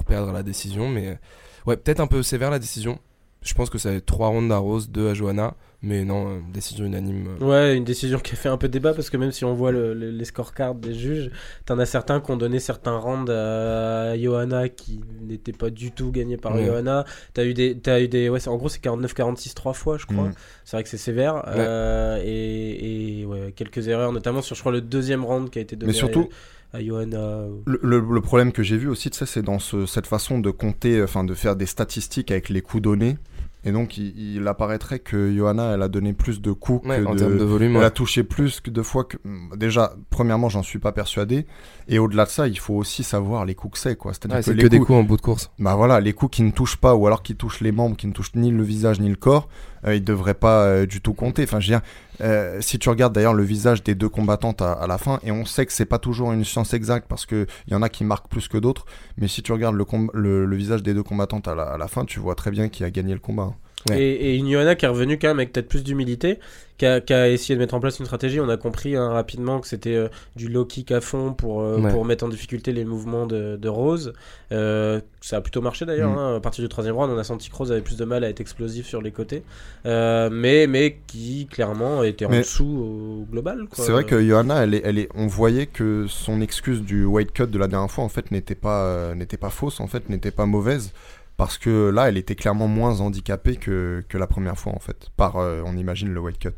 perdre 0.07 0.31
la 0.31 0.43
décision. 0.43 0.89
Mais 0.89 1.19
ouais, 1.67 1.77
peut-être 1.77 1.99
un 1.99 2.07
peu 2.07 2.23
sévère 2.23 2.49
la 2.49 2.59
décision. 2.59 2.99
Je 3.41 3.53
pense 3.53 3.69
que 3.69 3.77
ça 3.77 3.89
va 3.89 3.95
être 3.95 4.05
3 4.05 4.29
rounds 4.29 4.51
à 4.51 4.57
Rose, 4.57 4.89
2 4.89 5.09
à 5.09 5.13
Johanna. 5.13 5.55
Mais 5.83 6.05
non, 6.05 6.27
euh, 6.29 6.39
décision 6.53 6.85
unanime. 6.85 7.27
euh. 7.41 7.43
Ouais, 7.45 7.75
une 7.75 7.83
décision 7.83 8.19
qui 8.19 8.33
a 8.33 8.35
fait 8.35 8.49
un 8.49 8.57
peu 8.57 8.67
débat 8.69 8.93
parce 8.93 9.09
que 9.09 9.17
même 9.17 9.31
si 9.31 9.45
on 9.45 9.55
voit 9.55 9.71
le- 9.71 9.95
le- 9.95 10.11
les 10.11 10.25
scorecards 10.25 10.75
des 10.75 10.93
juges, 10.93 11.31
t'en 11.65 11.79
as 11.79 11.87
certains 11.87 12.21
qui 12.21 12.29
ont 12.29 12.37
donné 12.37 12.59
certains 12.59 12.95
rounds 12.97 13.31
à 13.31 14.15
Johanna 14.15 14.69
qui 14.69 15.01
n'étaient 15.21 15.53
pas 15.53 15.71
du 15.71 15.91
tout 15.91 16.11
gagnés 16.11 16.37
par 16.37 16.53
Ouais. 16.55 16.65
Johanna. 16.67 17.05
T'as 17.33 17.45
eu 17.45 17.55
des, 17.55 17.75
t'as 17.77 17.99
eu 17.99 18.07
des, 18.07 18.29
ouais, 18.29 18.47
en 18.47 18.57
gros 18.57 18.69
c'est 18.69 18.79
49-46 18.83 19.55
trois 19.55 19.73
fois, 19.73 19.97
je 19.97 20.05
crois. 20.05 20.25
Mm. 20.29 20.33
C'est 20.65 20.77
vrai 20.77 20.83
que 20.83 20.89
c'est 20.89 20.97
sévère. 20.97 21.43
Euh, 21.47 22.21
et 22.23 23.21
et, 23.21 23.25
ouais, 23.25 23.51
quelques 23.55 23.87
erreurs, 23.87 24.11
notamment 24.11 24.41
sur 24.43 24.55
je 24.55 24.61
crois 24.61 24.71
le 24.71 24.81
deuxième 24.81 25.25
round 25.25 25.49
qui 25.49 25.57
a 25.57 25.61
été 25.63 25.75
donné 25.75 25.91
Mais 25.93 25.97
surtout, 25.97 26.29
à, 26.73 26.77
à 26.77 26.83
Johanna. 26.83 27.45
Le, 27.65 27.79
le- 27.81 27.99
le 28.13 28.21
problème 28.21 28.51
que 28.51 28.61
j'ai 28.61 28.77
vu 28.77 28.87
aussi, 28.87 29.09
c'est 29.11 29.41
dans 29.41 29.57
ce- 29.57 29.87
cette 29.87 30.05
façon 30.07 30.37
de 30.39 30.51
compter, 30.51 31.01
enfin 31.01 31.23
de 31.23 31.33
faire 31.33 31.55
des 31.55 31.65
statistiques 31.65 32.29
avec 32.29 32.49
les 32.49 32.61
coups 32.61 32.83
donnés. 32.83 33.17
Et 33.63 33.71
donc, 33.71 33.97
il, 33.97 34.17
il 34.17 34.47
apparaîtrait 34.47 34.99
que 34.99 35.35
Johanna, 35.35 35.73
elle 35.73 35.81
a 35.83 35.87
donné 35.87 36.13
plus 36.13 36.41
de 36.41 36.51
coups 36.51 36.87
Ouais, 36.87 36.99
que 36.99 37.05
en 37.05 37.13
de, 37.13 37.19
termes 37.19 37.37
de 37.37 37.43
volume. 37.43 37.71
Elle 37.73 37.77
ouais. 37.77 37.85
a 37.85 37.91
touché 37.91 38.23
plus 38.23 38.59
que 38.59 38.71
de 38.71 38.81
fois 38.81 39.03
que. 39.03 39.17
Déjà, 39.55 39.93
premièrement, 40.09 40.49
j'en 40.49 40.63
suis 40.63 40.79
pas 40.79 40.91
persuadé. 40.91 41.45
Et 41.87 41.99
au-delà 41.99 42.25
de 42.25 42.29
ça, 42.29 42.47
il 42.47 42.57
faut 42.57 42.73
aussi 42.73 43.03
savoir 43.03 43.45
les 43.45 43.53
coups 43.53 43.73
que 43.73 43.79
c'est, 43.79 43.95
quoi. 43.95 44.13
C'est-à-dire 44.13 44.43
que 44.43 44.51
les 44.51 44.63
que 44.63 44.67
des 44.67 44.77
coups. 44.77 44.87
coups 44.87 44.99
en 44.99 45.03
bout 45.03 45.17
de 45.17 45.21
course. 45.21 45.51
Bah 45.59 45.75
voilà, 45.75 45.99
les 45.99 46.13
coups 46.13 46.37
qui 46.37 46.43
ne 46.43 46.51
touchent 46.51 46.77
pas, 46.77 46.95
ou 46.95 47.05
alors 47.05 47.21
qui 47.21 47.35
touchent 47.35 47.61
les 47.61 47.71
membres, 47.71 47.95
qui 47.95 48.07
ne 48.07 48.13
touchent 48.13 48.33
ni 48.35 48.49
le 48.49 48.63
visage 48.63 48.99
ni 48.99 49.09
le 49.09 49.15
corps, 49.15 49.47
euh, 49.85 49.95
ils 49.95 50.03
devraient 50.03 50.33
pas 50.33 50.63
euh, 50.63 50.85
du 50.85 51.01
tout 51.01 51.13
compter. 51.13 51.43
Enfin, 51.43 51.59
je 51.59 51.71
veux 51.71 51.77
dire, 51.77 51.87
euh, 52.21 52.59
si 52.61 52.79
tu 52.79 52.89
regardes 52.89 53.13
d'ailleurs 53.13 53.33
le 53.33 53.43
visage 53.43 53.83
des 53.83 53.95
deux 53.95 54.09
combattantes 54.09 54.61
à, 54.61 54.85
la 54.87 54.97
fin, 54.97 55.19
et 55.23 55.31
on 55.31 55.45
sait 55.45 55.65
que 55.65 55.73
c'est 55.73 55.85
pas 55.85 55.99
toujours 55.99 56.31
une 56.31 56.45
science 56.45 56.73
exacte 56.73 57.07
parce 57.07 57.25
que 57.25 57.47
il 57.67 57.73
y 57.73 57.75
en 57.75 57.81
a 57.81 57.89
qui 57.89 58.03
marquent 58.03 58.29
plus 58.29 58.47
que 58.47 58.57
d'autres, 58.57 58.85
mais 59.17 59.27
si 59.27 59.41
tu 59.41 59.51
regardes 59.51 59.75
le, 59.75 60.55
visage 60.55 60.83
des 60.83 60.93
deux 60.93 61.03
combattantes 61.03 61.47
à 61.47 61.55
la, 61.55 61.63
à 61.63 61.77
la 61.77 61.87
fin, 61.87 62.05
tu 62.05 62.19
vois 62.19 62.35
très 62.35 62.51
bien 62.51 62.69
qui 62.69 62.83
a 62.83 62.91
gagné 62.91 63.13
le 63.13 63.19
combat. 63.19 63.43
hein. 63.43 63.55
Ouais. 63.89 63.99
Et, 64.01 64.31
et 64.31 64.35
une 64.37 64.49
Johanna 64.51 64.75
qui 64.75 64.85
est 64.85 64.89
revenue 64.89 65.17
quand 65.17 65.27
même 65.29 65.39
avec 65.39 65.53
peut-être 65.53 65.67
plus 65.67 65.83
d'humilité, 65.83 66.39
qui 66.77 66.85
a, 66.85 66.99
qui 67.01 67.13
a 67.13 67.29
essayé 67.29 67.55
de 67.55 67.59
mettre 67.59 67.73
en 67.73 67.79
place 67.79 67.99
une 67.99 68.05
stratégie. 68.05 68.39
On 68.39 68.49
a 68.49 68.57
compris 68.57 68.95
hein, 68.95 69.09
rapidement 69.09 69.59
que 69.59 69.67
c'était 69.67 69.95
euh, 69.95 70.07
du 70.35 70.49
low 70.49 70.65
kick 70.65 70.91
à 70.91 71.01
fond 71.01 71.33
pour, 71.33 71.61
euh, 71.61 71.79
Ouais. 71.79 71.91
pour 71.91 72.05
mettre 72.05 72.23
en 72.23 72.29
difficulté 72.29 72.73
les 72.73 72.85
mouvements 72.85 73.25
de, 73.27 73.55
de 73.55 73.69
Rose. 73.69 74.13
Euh, 74.51 74.99
ça 75.21 75.37
a 75.37 75.41
plutôt 75.41 75.61
marché 75.61 75.85
d'ailleurs. 75.85 76.11
Mm. 76.11 76.17
hein. 76.17 76.35
À 76.37 76.39
partir 76.39 76.63
du 76.63 76.69
troisième 76.69 76.95
round, 76.95 77.11
on 77.11 77.17
a 77.17 77.23
senti 77.23 77.49
que 77.49 77.55
Rose 77.55 77.71
avait 77.71 77.81
plus 77.81 77.97
de 77.97 78.05
mal 78.05 78.23
à 78.23 78.29
être 78.29 78.39
explosif 78.41 78.87
sur 78.87 79.01
les 79.01 79.11
côtés. 79.11 79.43
Mais, 79.85 80.67
mais 80.67 80.97
qui 81.07 81.47
clairement 81.49 82.03
était 82.03 82.25
en 82.25 82.29
dessous 82.29 82.65
au 82.65 83.31
global. 83.31 83.65
C'est 83.73 83.91
vrai 83.91 84.03
que 84.03 84.21
Johanna, 84.23 84.63
elle 84.63 84.75
est, 84.75 84.81
elle 84.83 84.97
est, 84.99 85.09
on 85.15 85.27
voyait 85.27 85.65
que 85.67 86.05
son 86.07 86.41
excuse 86.41 86.81
du 86.81 87.05
weight 87.05 87.31
cut 87.31 87.47
de 87.47 87.57
la 87.57 87.67
dernière 87.67 87.89
fois, 87.91 88.03
en 88.03 88.09
fait, 88.09 88.31
n'était 88.31 88.55
pas, 88.55 89.15
n'était 89.15 89.37
pas 89.37 89.49
fausse, 89.49 89.79
en 89.79 89.87
fait, 89.87 90.09
n'était 90.09 90.31
pas 90.31 90.45
mauvaise. 90.45 90.93
Parce 91.41 91.57
que 91.57 91.89
là, 91.89 92.07
elle 92.07 92.17
était 92.17 92.35
clairement 92.35 92.67
moins 92.67 92.99
handicapée 93.01 93.55
que, 93.55 94.03
que 94.07 94.17
la 94.19 94.27
première 94.27 94.59
fois, 94.59 94.73
en 94.75 94.79
fait. 94.79 95.09
Par, 95.17 95.37
euh, 95.37 95.63
on 95.65 95.75
imagine, 95.75 96.13
le 96.13 96.19
weight 96.19 96.37
cut. 96.37 96.49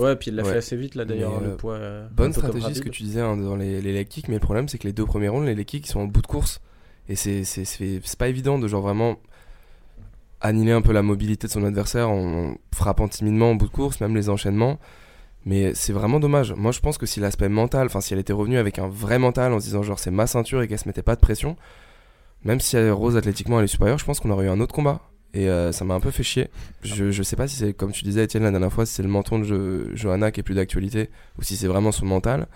Ouais, 0.00 0.14
puis 0.14 0.30
il 0.30 0.36
l'a 0.36 0.44
Ouais. 0.44 0.52
fait 0.52 0.58
assez 0.58 0.76
vite 0.76 0.94
là 0.94 1.04
d'ailleurs, 1.04 1.40
le 1.40 1.48
euh, 1.50 1.56
poids. 1.56 1.74
euh, 1.74 2.06
Bonne 2.12 2.32
comme 2.32 2.44
stratégie 2.44 2.74
ce 2.76 2.82
que 2.82 2.88
tu 2.88 3.02
disais 3.02 3.20
hein, 3.20 3.36
dans 3.36 3.56
les, 3.56 3.80
les 3.82 3.92
leg 3.92 4.06
kicks, 4.06 4.28
mais 4.28 4.34
le 4.34 4.40
problème 4.40 4.68
c'est 4.68 4.78
que 4.78 4.86
les 4.86 4.92
deux 4.92 5.04
premiers 5.06 5.26
rounds, 5.28 5.44
les 5.44 5.56
leg 5.56 5.66
kicks 5.66 5.88
ils 5.88 5.90
sont 5.90 5.98
en 6.00 6.06
bout 6.06 6.22
de 6.22 6.26
course. 6.28 6.60
Et 7.08 7.16
c'est 7.16 7.42
c'est- 7.42 7.64
c'est- 7.64 8.00
c'est 8.04 8.16
pas 8.18 8.28
évident 8.28 8.60
de 8.60 8.68
genre 8.68 8.80
vraiment 8.82 9.16
annihiler 10.40 10.72
un 10.72 10.82
peu 10.82 10.92
la 10.92 11.02
mobilité 11.02 11.46
de 11.48 11.52
son 11.52 11.64
adversaire 11.64 12.08
en 12.08 12.54
frappant 12.72 13.08
timidement 13.08 13.50
en 13.50 13.54
bout 13.56 13.66
de 13.66 13.72
course, 13.72 14.00
même 14.00 14.14
les 14.14 14.28
enchaînements. 14.28 14.78
Mais 15.44 15.74
c'est 15.74 15.92
vraiment 15.92 16.20
dommage. 16.20 16.52
Moi, 16.56 16.70
je 16.70 16.78
pense 16.80 16.96
que 16.98 17.06
si 17.06 17.18
l'aspect 17.18 17.48
mental, 17.48 17.86
enfin, 17.86 18.00
si 18.00 18.14
elle 18.14 18.20
était 18.20 18.32
revenue 18.32 18.58
avec 18.58 18.78
un 18.78 18.86
vrai 18.88 19.18
mental 19.18 19.52
en 19.52 19.58
se 19.58 19.64
disant 19.64 19.82
genre 19.82 19.98
c'est 19.98 20.12
ma 20.12 20.28
ceinture 20.28 20.62
et 20.62 20.68
qu'elle 20.68 20.78
se 20.78 20.88
mettait 20.88 21.02
pas 21.02 21.16
de 21.16 21.20
pression, 21.20 21.56
même 22.44 22.60
si 22.60 22.76
Rose 22.90 23.16
athlétiquement 23.16 23.58
elle 23.58 23.64
est 23.64 23.68
supérieure, 23.68 23.98
je 23.98 24.04
pense 24.04 24.20
qu'on 24.20 24.30
aurait 24.30 24.46
eu 24.46 24.50
un 24.50 24.60
autre 24.60 24.74
combat. 24.74 25.00
Et 25.34 25.48
euh, 25.48 25.72
ça 25.72 25.84
m'a 25.86 25.94
un 25.94 26.00
peu 26.00 26.10
fait 26.10 26.22
chier. 26.22 26.48
Je, 26.82 27.10
je 27.10 27.22
sais 27.22 27.36
pas 27.36 27.48
si 27.48 27.56
c'est, 27.56 27.72
comme 27.72 27.90
tu 27.92 28.04
disais, 28.04 28.22
Étienne, 28.24 28.42
la 28.42 28.50
dernière 28.50 28.72
fois, 28.72 28.84
si 28.84 28.92
c'est 28.94 29.02
le 29.02 29.08
menton 29.08 29.38
de 29.38 29.44
Jo- 29.44 29.94
Johanna 29.94 30.30
qui 30.30 30.40
est 30.40 30.42
plus 30.42 30.54
d'actualité 30.54 31.08
ou 31.38 31.42
si 31.42 31.56
c'est 31.56 31.66
vraiment 31.68 31.90
son 31.90 32.04
mental. 32.04 32.48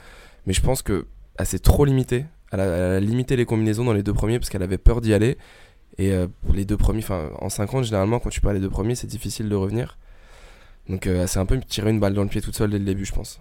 Mais 0.47 0.53
je 0.53 0.61
pense 0.61 0.83
que 0.83 1.07
elle 1.39 1.47
s'est 1.47 1.59
trop 1.59 1.85
limitée. 1.87 2.27
Elle 2.53 2.61
a, 2.61 2.65
elle 2.65 2.93
a 2.97 3.01
limité 3.01 3.35
les 3.37 3.47
combinaisons 3.47 3.85
dans 3.85 3.95
les 3.95 4.03
deux 4.03 4.13
premiers 4.13 4.39
parce 4.39 4.51
qu'elle 4.51 4.63
avait 4.63 4.77
peur 4.79 5.01
d'y 5.01 5.15
aller. 5.15 5.39
Et 5.97 6.13
euh, 6.13 6.27
pour 6.45 6.55
les 6.55 6.67
deux 6.67 6.77
premiers, 6.77 6.99
enfin, 7.03 7.31
en 7.41 7.49
50, 7.49 7.85
généralement, 7.85 8.19
quand 8.19 8.29
tu 8.29 8.43
perds 8.43 8.53
les 8.53 8.61
deux 8.61 8.69
premiers, 8.69 8.95
c'est 8.95 9.07
difficile 9.07 9.49
de 9.49 9.55
revenir. 9.55 9.97
Donc, 10.91 11.07
euh, 11.07 11.23
elle 11.23 11.29
s'est 11.29 11.39
un 11.39 11.47
peu 11.47 11.59
tiré 11.61 11.91
une 11.91 11.99
balle 11.99 12.13
dans 12.13 12.23
le 12.23 12.29
pied 12.29 12.43
toute 12.43 12.55
seule 12.57 12.71
dès 12.71 12.79
le 12.79 12.85
début, 12.85 13.07
je 13.07 13.13
pense. 13.15 13.41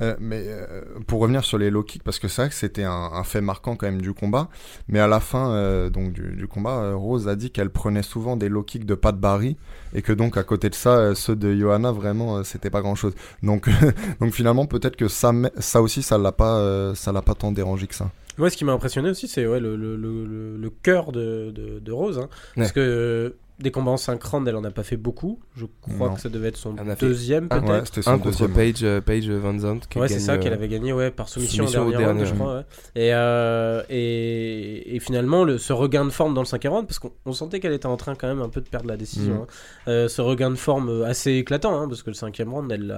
Euh, 0.00 0.14
mais 0.20 0.44
euh, 0.46 0.82
pour 1.06 1.20
revenir 1.20 1.44
sur 1.44 1.58
les 1.58 1.70
low 1.70 1.82
kicks, 1.82 2.02
parce 2.04 2.18
que 2.18 2.28
c'est 2.28 2.42
vrai 2.42 2.48
que 2.50 2.54
c'était 2.54 2.84
un, 2.84 2.92
un 3.12 3.24
fait 3.24 3.40
marquant 3.40 3.74
quand 3.76 3.86
même 3.86 4.00
du 4.00 4.12
combat, 4.14 4.48
mais 4.88 5.00
à 5.00 5.08
la 5.08 5.18
fin 5.20 5.50
euh, 5.50 5.90
donc 5.90 6.12
du, 6.12 6.36
du 6.36 6.46
combat, 6.46 6.92
Rose 6.94 7.26
a 7.28 7.34
dit 7.34 7.50
qu'elle 7.50 7.70
prenait 7.70 8.02
souvent 8.04 8.36
des 8.36 8.48
low 8.48 8.62
kicks 8.62 8.84
de 8.86 8.94
Pat 8.94 9.16
Barry 9.18 9.56
et 9.94 10.02
que 10.02 10.12
donc 10.12 10.36
à 10.36 10.44
côté 10.44 10.70
de 10.70 10.74
ça, 10.76 11.14
ceux 11.16 11.34
de 11.34 11.54
Johanna 11.54 11.90
vraiment 11.92 12.44
c'était 12.44 12.70
pas 12.70 12.80
grand 12.80 12.94
chose. 12.94 13.14
Donc 13.42 13.68
donc 14.20 14.32
finalement 14.32 14.66
peut-être 14.66 14.96
que 14.96 15.08
ça 15.08 15.32
ça 15.58 15.82
aussi 15.82 16.02
ça 16.02 16.16
l'a 16.18 16.32
pas 16.32 16.94
ça 16.94 17.10
l'a 17.12 17.22
pas 17.22 17.34
tant 17.34 17.50
dérangé 17.52 17.86
que 17.88 17.94
ça. 17.94 18.10
Moi, 18.38 18.50
ce 18.50 18.56
qui 18.56 18.64
m'a 18.64 18.70
impressionné 18.72 19.10
aussi, 19.10 19.26
c'est 19.26 19.48
ouais, 19.48 19.58
le, 19.58 19.74
le, 19.74 19.96
le, 19.96 20.24
le- 20.24 20.56
le 20.56 20.70
cœur 20.70 21.10
de, 21.10 21.50
de, 21.50 21.80
de 21.80 21.92
Rose. 21.92 22.18
hein. 22.20 22.28
Parce 22.54 22.68
Ouais. 22.68 22.74
que 22.74 23.34
des 23.60 23.70
combats 23.70 23.90
en 23.90 23.96
5 23.96 24.22
rounds, 24.22 24.48
elle 24.48 24.56
en 24.56 24.62
a 24.64 24.70
pas 24.70 24.82
fait 24.84 24.96
beaucoup. 24.96 25.40
Je 25.56 25.66
crois 25.80 26.08
Non. 26.10 26.14
que 26.14 26.20
ça 26.20 26.28
devait 26.28 26.48
être 26.48 26.56
son 26.56 26.74
deuxième, 27.00 27.48
un, 27.50 27.60
peut-être. 27.60 27.68
Ouais, 27.72 27.80
c'était 27.84 28.02
son 28.02 28.10
Un 28.12 28.18
contre 28.18 28.30
deuxième. 28.30 28.52
Paige, 28.52 28.74
euh, 28.84 29.00
Paige 29.00 29.28
Van 29.30 29.58
Zandt. 29.58 29.86
qui 29.88 29.98
Ouais, 29.98 30.08
c'est 30.08 30.20
ça 30.20 30.38
qu'elle 30.38 30.52
euh, 30.52 30.56
avait 30.56 30.68
gagné 30.68 30.92
ouais, 30.92 31.10
par 31.10 31.28
soumission, 31.28 31.64
soumission 31.64 31.82
en 31.82 31.86
au 31.86 31.90
dernier 31.90 32.04
round, 32.06 32.16
dernier, 32.18 32.30
je 32.30 32.34
crois. 32.38 32.54
ouais. 32.58 32.62
Et, 32.94 33.12
euh, 33.14 33.82
et, 33.90 34.94
et 34.96 35.00
finalement, 35.00 35.44
le, 35.44 35.58
ce 35.58 35.72
regain 35.72 36.04
de 36.04 36.10
forme 36.10 36.34
dans 36.34 36.40
le 36.42 36.46
5 36.46 36.62
round, 36.68 36.86
parce 36.86 36.98
qu'on 36.98 37.12
on 37.26 37.32
sentait 37.32 37.60
qu'elle 37.60 37.72
était 37.72 37.86
en 37.86 37.96
train 37.96 38.14
quand 38.14 38.28
même 38.28 38.40
un 38.42 38.48
peu 38.48 38.60
de 38.60 38.68
perdre 38.68 38.88
la 38.88 38.96
décision. 38.96 39.34
Mhm. 39.34 39.40
hein. 39.42 39.46
Euh, 39.88 40.08
ce 40.08 40.20
regain 40.22 40.50
de 40.50 40.56
forme 40.56 41.02
assez 41.04 41.32
éclatant, 41.32 41.80
hein, 41.80 41.88
parce 41.88 42.02
que 42.02 42.10
le 42.10 42.14
cinquième 42.14 42.52
round, 42.52 42.70
elle, 42.70 42.96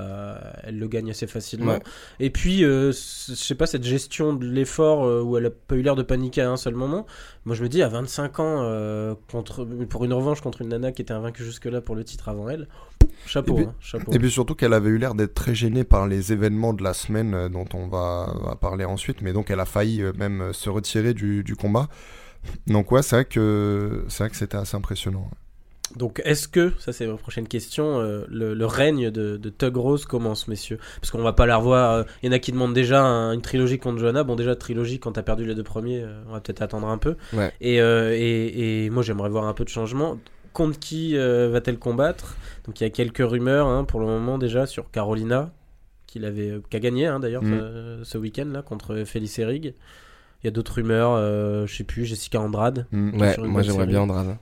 elle 0.65 0.79
le 0.79 0.89
gagne 0.89 1.11
assez 1.11 1.27
facilement. 1.27 1.73
Ouais. 1.73 1.81
Et 2.19 2.31
puis, 2.31 2.65
euh, 2.65 2.93
je 2.93 3.35
sais 3.35 3.55
pas, 3.55 3.67
cette 3.67 3.85
gestion 3.85 4.35
de 4.35 4.45
l'effort 4.47 5.05
euh, 5.05 5.23
où 5.23 5.37
elle 5.39 5.47
a 5.47 5.51
pas 5.51 5.77
eu 5.77 5.83
l'air 5.83 5.97
de 5.97 6.03
paniquer 6.03 6.43
à 6.43 6.51
un 6.51 6.57
seul 6.57 6.75
moment. 6.75 7.07
Moi, 7.47 7.55
je 7.57 7.63
me 7.63 7.69
dis, 7.69 7.83
à 7.83 7.89
25 7.89 8.41
ans, 8.41 8.61
euh, 8.65 9.15
contre, 9.31 9.65
pour 9.89 10.05
une 10.05 10.13
revanche 10.13 10.41
contre 10.43 10.50
une 10.59 10.69
nana 10.69 10.93
qui 10.93 11.03
était 11.03 11.13
invaincue 11.13 11.45
jusque-là 11.45 11.81
pour 11.81 11.95
le 11.95 12.05
titre 12.05 12.29
avant 12.29 12.49
elle, 12.49 12.67
chapeau. 13.27 13.53
Et 13.53 13.57
puis- 13.57 13.65
hein, 13.65 13.75
chapeau. 13.81 14.13
Et 14.13 14.19
puis 14.19 14.31
surtout 14.31 14.55
qu'elle 14.55 14.73
avait 14.73 14.91
eu 14.91 14.99
l'air 14.99 15.15
d'être 15.15 15.35
très 15.35 15.55
gênée 15.55 15.85
par 15.85 16.07
les 16.07 16.33
événements 16.33 16.73
de 16.73 16.83
la 16.83 16.95
semaine 16.95 17.35
euh, 17.35 17.49
dont 17.49 17.67
on 17.75 17.87
va, 17.89 18.35
va 18.45 18.57
parler 18.57 18.85
ensuite, 18.85 19.23
mais 19.23 19.33
donc 19.33 19.51
elle 19.51 19.61
a 19.61 19.65
failli 19.67 20.03
euh, 20.03 20.13
même 20.17 20.41
euh, 20.41 20.53
se 20.53 20.69
retirer 20.71 21.15
du, 21.15 21.45
du 21.45 21.57
combat. 21.57 21.89
Donc 22.67 22.91
ouais, 22.93 23.03
c'est 23.03 23.17
vrai 23.17 23.25
que 23.27 24.05
c'est 24.09 24.25
vrai 24.25 24.31
que 24.31 24.37
c'était 24.37 24.57
assez 24.57 24.77
impressionnant. 24.77 25.31
Donc, 25.97 26.23
est-ce 26.25 26.47
que, 26.47 26.73
ça 26.79 26.93
c'est 26.93 27.05
ma 27.05 27.17
prochaine 27.17 27.49
question, 27.49 27.99
euh, 27.99 28.25
le, 28.29 28.55
le 28.55 28.65
règne 28.67 29.11
de, 29.11 29.37
de 29.37 29.51
Tug 29.51 29.77
Rose 29.77 30.05
commence, 30.05 30.47
messieurs? 30.47 30.79
Parce 31.01 31.11
qu'on 31.11 31.21
va 31.21 31.33
pas 31.33 31.47
la 31.47 31.57
revoir. 31.57 32.05
Il 32.23 32.27
y 32.27 32.29
en 32.29 32.33
a 32.33 32.39
qui 32.39 32.53
demandent 32.53 32.75
déjà 32.75 33.03
un- 33.03 33.33
une 33.33 33.43
trilogie 33.43 33.81
contre 33.81 33.99
Johanna. 33.99 34.23
Bon, 34.23 34.37
déjà, 34.37 34.55
trilogie, 34.55 35.01
quand 35.01 35.11
t'as 35.11 35.25
perdu 35.25 35.45
les 35.47 35.57
deux 35.57 35.65
premiers, 35.65 36.01
euh, 36.01 36.23
on 36.29 36.33
va 36.33 36.41
peut-être 36.41 36.63
attendre 36.63 36.87
un 36.87 36.97
peu. 36.97 37.17
Ouais. 37.33 37.53
Et, 37.61 37.79
et, 37.79 38.85
et 38.85 38.91
moi, 38.91 39.03
j'aimerais 39.03 39.31
voir 39.31 39.47
un 39.47 39.53
peu 39.53 39.65
de 39.65 39.69
changement. 39.69 40.17
Contre 40.53 40.79
qui 40.79 41.17
euh, 41.17 41.49
va-t-elle 41.51 41.79
combattre? 41.79 42.37
Donc, 42.67 42.81
il 42.81 42.85
y 42.85 42.87
a 42.87 42.91
quelques 42.91 43.19
rumeurs 43.19 43.67
hein, 43.67 43.85
pour 43.85 44.01
le 44.01 44.07
moment 44.07 44.37
déjà 44.39 44.67
sur 44.67 44.91
Carolina, 44.91 45.53
qui, 46.07 46.19
l'avait, 46.19 46.51
euh, 46.51 46.63
qui 46.69 46.77
a 46.77 46.81
gagné 46.81 47.07
hein, 47.07 47.21
d'ailleurs 47.21 47.43
Mm. 47.43 48.05
ce 48.05 48.19
week-end 48.19 48.47
là 48.47 48.63
contre 48.63 49.05
Félix 49.05 49.39
Erig. 49.39 49.75
Il 50.43 50.47
y 50.47 50.49
a 50.49 50.51
d'autres 50.51 50.75
rumeurs, 50.77 51.13
euh, 51.15 51.67
je 51.67 51.77
sais 51.77 51.85
plus, 51.85 52.05
Jessica 52.07 52.41
Andrade. 52.41 52.87
Mm. 52.93 53.21
Ouais, 53.21 53.37
moi 53.39 53.63
j'aimerais 53.63 53.87
bien 53.87 54.01
Andrade. 54.01 54.37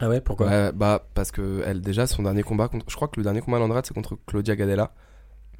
Ah 0.00 0.08
ouais, 0.08 0.20
pourquoi? 0.20 0.48
Ouais, 0.48 0.72
bah 0.72 1.06
parce 1.14 1.30
que 1.30 1.62
elle 1.64 1.80
déjà 1.80 2.06
son 2.08 2.24
dernier 2.24 2.42
combat 2.42 2.66
contre, 2.68 2.86
je 2.88 2.96
crois 2.96 3.06
que 3.08 3.18
le 3.18 3.22
dernier 3.22 3.40
combat 3.40 3.60
d'Andrade 3.60 3.86
c'est 3.86 3.94
contre 3.94 4.18
Claudia 4.26 4.56
Gadella. 4.56 4.92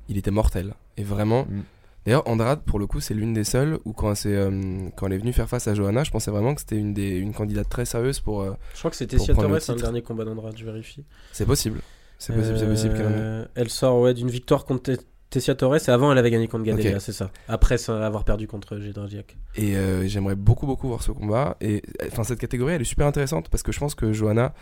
Il 0.08 0.18
était 0.18 0.32
mortel 0.32 0.74
et 0.96 1.04
vraiment. 1.04 1.44
Mm. 1.44 1.62
D'ailleurs 2.06 2.28
Andrade 2.28 2.60
pour 2.64 2.78
le 2.78 2.86
coup 2.86 3.00
c'est 3.00 3.14
l'une 3.14 3.32
des 3.32 3.44
seules 3.44 3.78
où 3.86 3.92
quand 3.94 4.14
c'est 4.14 4.34
euh, 4.34 4.88
quand 4.96 5.06
elle 5.06 5.14
est 5.14 5.18
venue 5.18 5.32
faire 5.32 5.48
face 5.48 5.66
à 5.68 5.74
Johanna, 5.74 6.04
je 6.04 6.10
pensais 6.10 6.30
vraiment 6.30 6.54
que 6.54 6.60
c'était 6.60 6.76
une 6.76 6.92
des 6.92 7.16
une 7.16 7.32
candidate 7.32 7.68
très 7.68 7.84
sérieuse 7.86 8.20
pour. 8.20 8.42
euh, 8.42 8.52
Je 8.74 8.78
crois 8.80 8.90
que 8.90 8.96
c'était 8.96 9.18
Sia 9.18 9.34
Torres, 9.34 9.48
le 9.48 9.56
hein, 9.56 9.60
le 9.68 9.74
dernier 9.80 10.02
combat 10.02 10.24
d'Andrade, 10.24 10.54
je 10.56 10.64
vérifie. 10.64 11.04
C'est 11.32 11.46
possible. 11.46 11.80
C'est 12.18 12.34
possible, 12.34 12.58
c'est 12.58 12.66
possible 12.68 12.94
en 12.96 12.98
ait. 12.98 13.12
Euh, 13.16 13.44
Elle 13.54 13.70
sort 13.70 13.98
ouais, 14.00 14.12
d'une 14.14 14.28
victoire 14.30 14.64
contre 14.66 14.94
Te- 14.94 15.00
Tessia 15.30 15.54
Torres 15.54 15.76
et 15.76 15.90
avant 15.90 16.12
elle 16.12 16.18
avait 16.18 16.30
gagné 16.30 16.46
contre 16.46 16.64
Gadella, 16.64 16.96
Ok. 16.96 17.00
c'est 17.00 17.12
ça. 17.12 17.30
Après 17.48 17.76
ça, 17.78 18.06
avoir 18.06 18.24
perdu 18.24 18.46
contre 18.46 18.78
Jedrzejczyk. 18.78 19.36
Et 19.56 19.74
j'aimerais 20.06 20.34
beaucoup 20.36 20.66
beaucoup 20.66 20.88
voir 20.88 21.02
ce 21.02 21.10
combat. 21.10 21.56
Et 21.62 21.82
enfin 22.06 22.22
cette 22.22 22.38
catégorie 22.38 22.74
elle 22.74 22.82
est 22.82 22.84
super 22.84 23.06
intéressante 23.06 23.48
parce 23.48 23.62
que 23.62 23.72
je 23.72 23.80
pense 23.80 23.94
que 23.94 24.12
Johanna, 24.12 24.54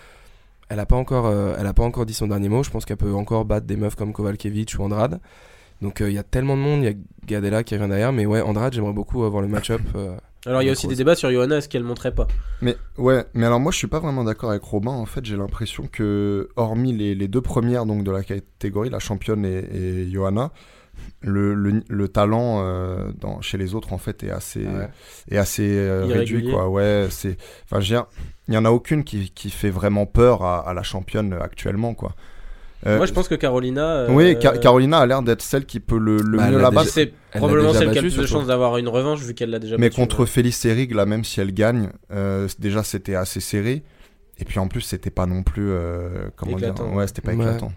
elle 0.68 0.78
a 0.80 0.86
pas 0.86 0.96
encore, 0.96 1.30
elle 1.58 1.66
a 1.66 1.74
pas 1.74 1.82
encore 1.82 2.06
dit 2.06 2.14
son 2.14 2.28
dernier 2.28 2.48
mot. 2.48 2.62
Je 2.62 2.70
pense 2.70 2.84
qu'elle 2.84 2.96
peut 2.96 3.12
encore 3.12 3.44
battre 3.44 3.66
des 3.66 3.76
meufs 3.76 3.96
comme 3.96 4.12
Kovalkiewicz 4.12 4.78
ou 4.78 4.82
Andrade. 4.84 5.20
Donc 5.82 6.00
euh, 6.00 6.08
il 6.08 6.14
y 6.14 6.18
a 6.18 6.22
tellement 6.22 6.56
de 6.56 6.62
monde, 6.62 6.80
il 6.82 6.86
y 6.86 6.88
a 6.88 6.94
Gadella 7.26 7.62
qui 7.64 7.74
revient 7.76 7.88
derrière, 7.88 8.12
mais 8.12 8.24
ouais 8.24 8.40
Andrade 8.40 8.72
j'aimerais 8.72 8.92
beaucoup 8.94 9.24
avoir 9.24 9.42
le 9.42 9.48
match-up. 9.48 9.82
euh, 9.96 10.16
Alors 10.46 10.62
il 10.62 10.66
y 10.66 10.68
a 10.68 10.72
aussi 10.72 10.86
Rose. 10.86 10.94
des 10.96 11.00
débats 11.04 11.14
sur 11.16 11.30
Johanna, 11.30 11.58
est-ce 11.58 11.68
qu'elle 11.68 11.82
montrait 11.84 12.14
pas 12.14 12.26
Mais 12.62 12.76
ouais, 12.98 13.24
mais 13.34 13.46
alors 13.46 13.60
moi 13.60 13.72
je 13.72 13.76
suis 13.78 13.86
pas 13.88 13.98
vraiment 14.00 14.24
d'accord 14.24 14.50
avec 14.50 14.62
Robin. 14.62 14.92
En 14.92 15.06
fait, 15.06 15.24
j'ai 15.24 15.36
l'impression 15.36 15.88
que 15.90 16.48
hormis 16.56 16.92
les, 16.92 17.14
les 17.14 17.28
deux 17.28 17.40
premières 17.42 17.84
donc 17.84 18.04
de 18.04 18.10
la 18.10 18.22
catégorie, 18.22 18.90
la 18.90 18.98
championne 19.00 19.44
et, 19.44 19.58
et 20.04 20.10
Johanna, 20.10 20.52
le, 21.20 21.54
le, 21.54 21.82
le 21.88 22.08
talent 22.08 22.60
euh, 22.62 23.10
dans, 23.20 23.40
chez 23.40 23.58
les 23.58 23.74
autres 23.74 23.92
en 23.92 23.98
fait 23.98 24.22
est 24.24 24.30
assez 24.30 24.64
Ouais. 24.66 24.88
est 25.30 25.36
assez 25.38 25.68
euh, 25.76 26.04
réduit 26.06 26.48
quoi. 26.50 26.68
Ouais, 26.68 27.08
c'est 27.10 27.36
enfin 27.70 27.80
il 28.48 28.54
y 28.54 28.56
en 28.56 28.64
a 28.64 28.70
aucune 28.70 29.02
qui, 29.04 29.30
qui 29.30 29.50
fait 29.50 29.70
vraiment 29.70 30.06
peur 30.06 30.44
à, 30.44 30.68
à 30.68 30.74
la 30.74 30.82
championne 30.82 31.32
actuellement 31.40 31.94
quoi. 31.94 32.14
Euh, 32.86 32.96
Moi 32.96 33.06
je 33.06 33.12
pense 33.12 33.28
que 33.28 33.34
Carolina. 33.36 33.84
euh, 33.84 34.08
Oui, 34.10 34.36
Ca- 34.40 34.58
Carolina 34.58 34.98
a 34.98 35.06
l'air 35.06 35.22
d'être 35.22 35.42
celle 35.42 35.66
qui 35.66 35.78
peut 35.80 35.98
le, 35.98 36.16
le 36.16 36.38
Bah, 36.38 36.50
mieux 36.50 36.58
battre. 36.58 36.84
c'est 36.84 37.12
probablement 37.34 37.72
celle 37.72 37.92
qui 37.92 37.98
a 37.98 38.02
le 38.02 38.08
plus 38.08 38.16
de 38.18 38.26
chances 38.26 38.48
d'avoir 38.48 38.76
une 38.78 38.88
revanche 38.88 39.20
vu 39.20 39.34
qu'elle 39.34 39.50
l'a 39.50 39.58
déjà 39.60 39.76
Mais 39.78 39.88
battue, 39.88 40.00
contre 40.00 40.20
ouais. 40.20 40.26
Félix 40.26 40.64
Erig, 40.64 40.92
là, 40.92 41.06
même 41.06 41.24
si 41.24 41.40
elle 41.40 41.54
gagne, 41.54 41.90
euh, 42.12 42.48
déjà 42.58 42.82
c'était 42.82 43.14
assez 43.14 43.40
serré. 43.40 43.84
Et 44.38 44.44
puis 44.44 44.58
en 44.58 44.66
plus, 44.66 44.80
c'était 44.80 45.10
pas 45.10 45.26
non 45.26 45.42
plus. 45.44 45.70
euh, 45.70 46.28
comment 46.34 46.56
Éclatant. 46.58 46.86
dire 46.88 46.94
Ouais, 46.96 47.06
c'était 47.06 47.22
pas 47.22 47.30
Ouais. 47.32 47.36
éclatant. 47.36 47.72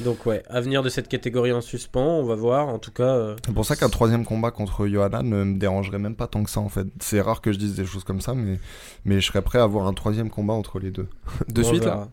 Donc 0.00 0.26
ouais, 0.26 0.44
avenir 0.48 0.84
de 0.84 0.88
cette 0.88 1.08
catégorie 1.08 1.52
en 1.52 1.60
suspens, 1.60 2.20
on 2.20 2.22
va 2.24 2.36
voir. 2.36 2.68
En 2.68 2.78
tout 2.78 2.92
cas, 2.92 3.02
euh, 3.02 3.34
C'est 3.44 3.52
pour 3.52 3.64
ça 3.64 3.74
qu'un 3.74 3.88
troisième 3.88 4.24
combat 4.24 4.52
contre 4.52 4.86
Johanna 4.86 5.22
ne 5.24 5.42
me 5.42 5.58
dérangerait 5.58 5.98
même 5.98 6.14
pas 6.14 6.28
tant 6.28 6.44
que 6.44 6.50
ça 6.50 6.60
en 6.60 6.68
fait. 6.68 6.86
C'est 7.00 7.20
rare 7.20 7.40
que 7.40 7.50
je 7.52 7.58
dise 7.58 7.74
des 7.74 7.84
choses 7.84 8.04
comme 8.04 8.20
ça, 8.20 8.32
mais, 8.34 8.60
mais 9.04 9.20
je 9.20 9.26
serais 9.26 9.42
prêt 9.42 9.58
à 9.58 9.64
avoir 9.64 9.88
un 9.88 9.94
troisième 9.94 10.30
combat 10.30 10.54
entre 10.54 10.78
les 10.78 10.92
deux. 10.92 11.08
De 11.48 11.62
on 11.62 11.64
suite 11.64 11.82
verra. 11.82 11.96
là. 11.96 12.08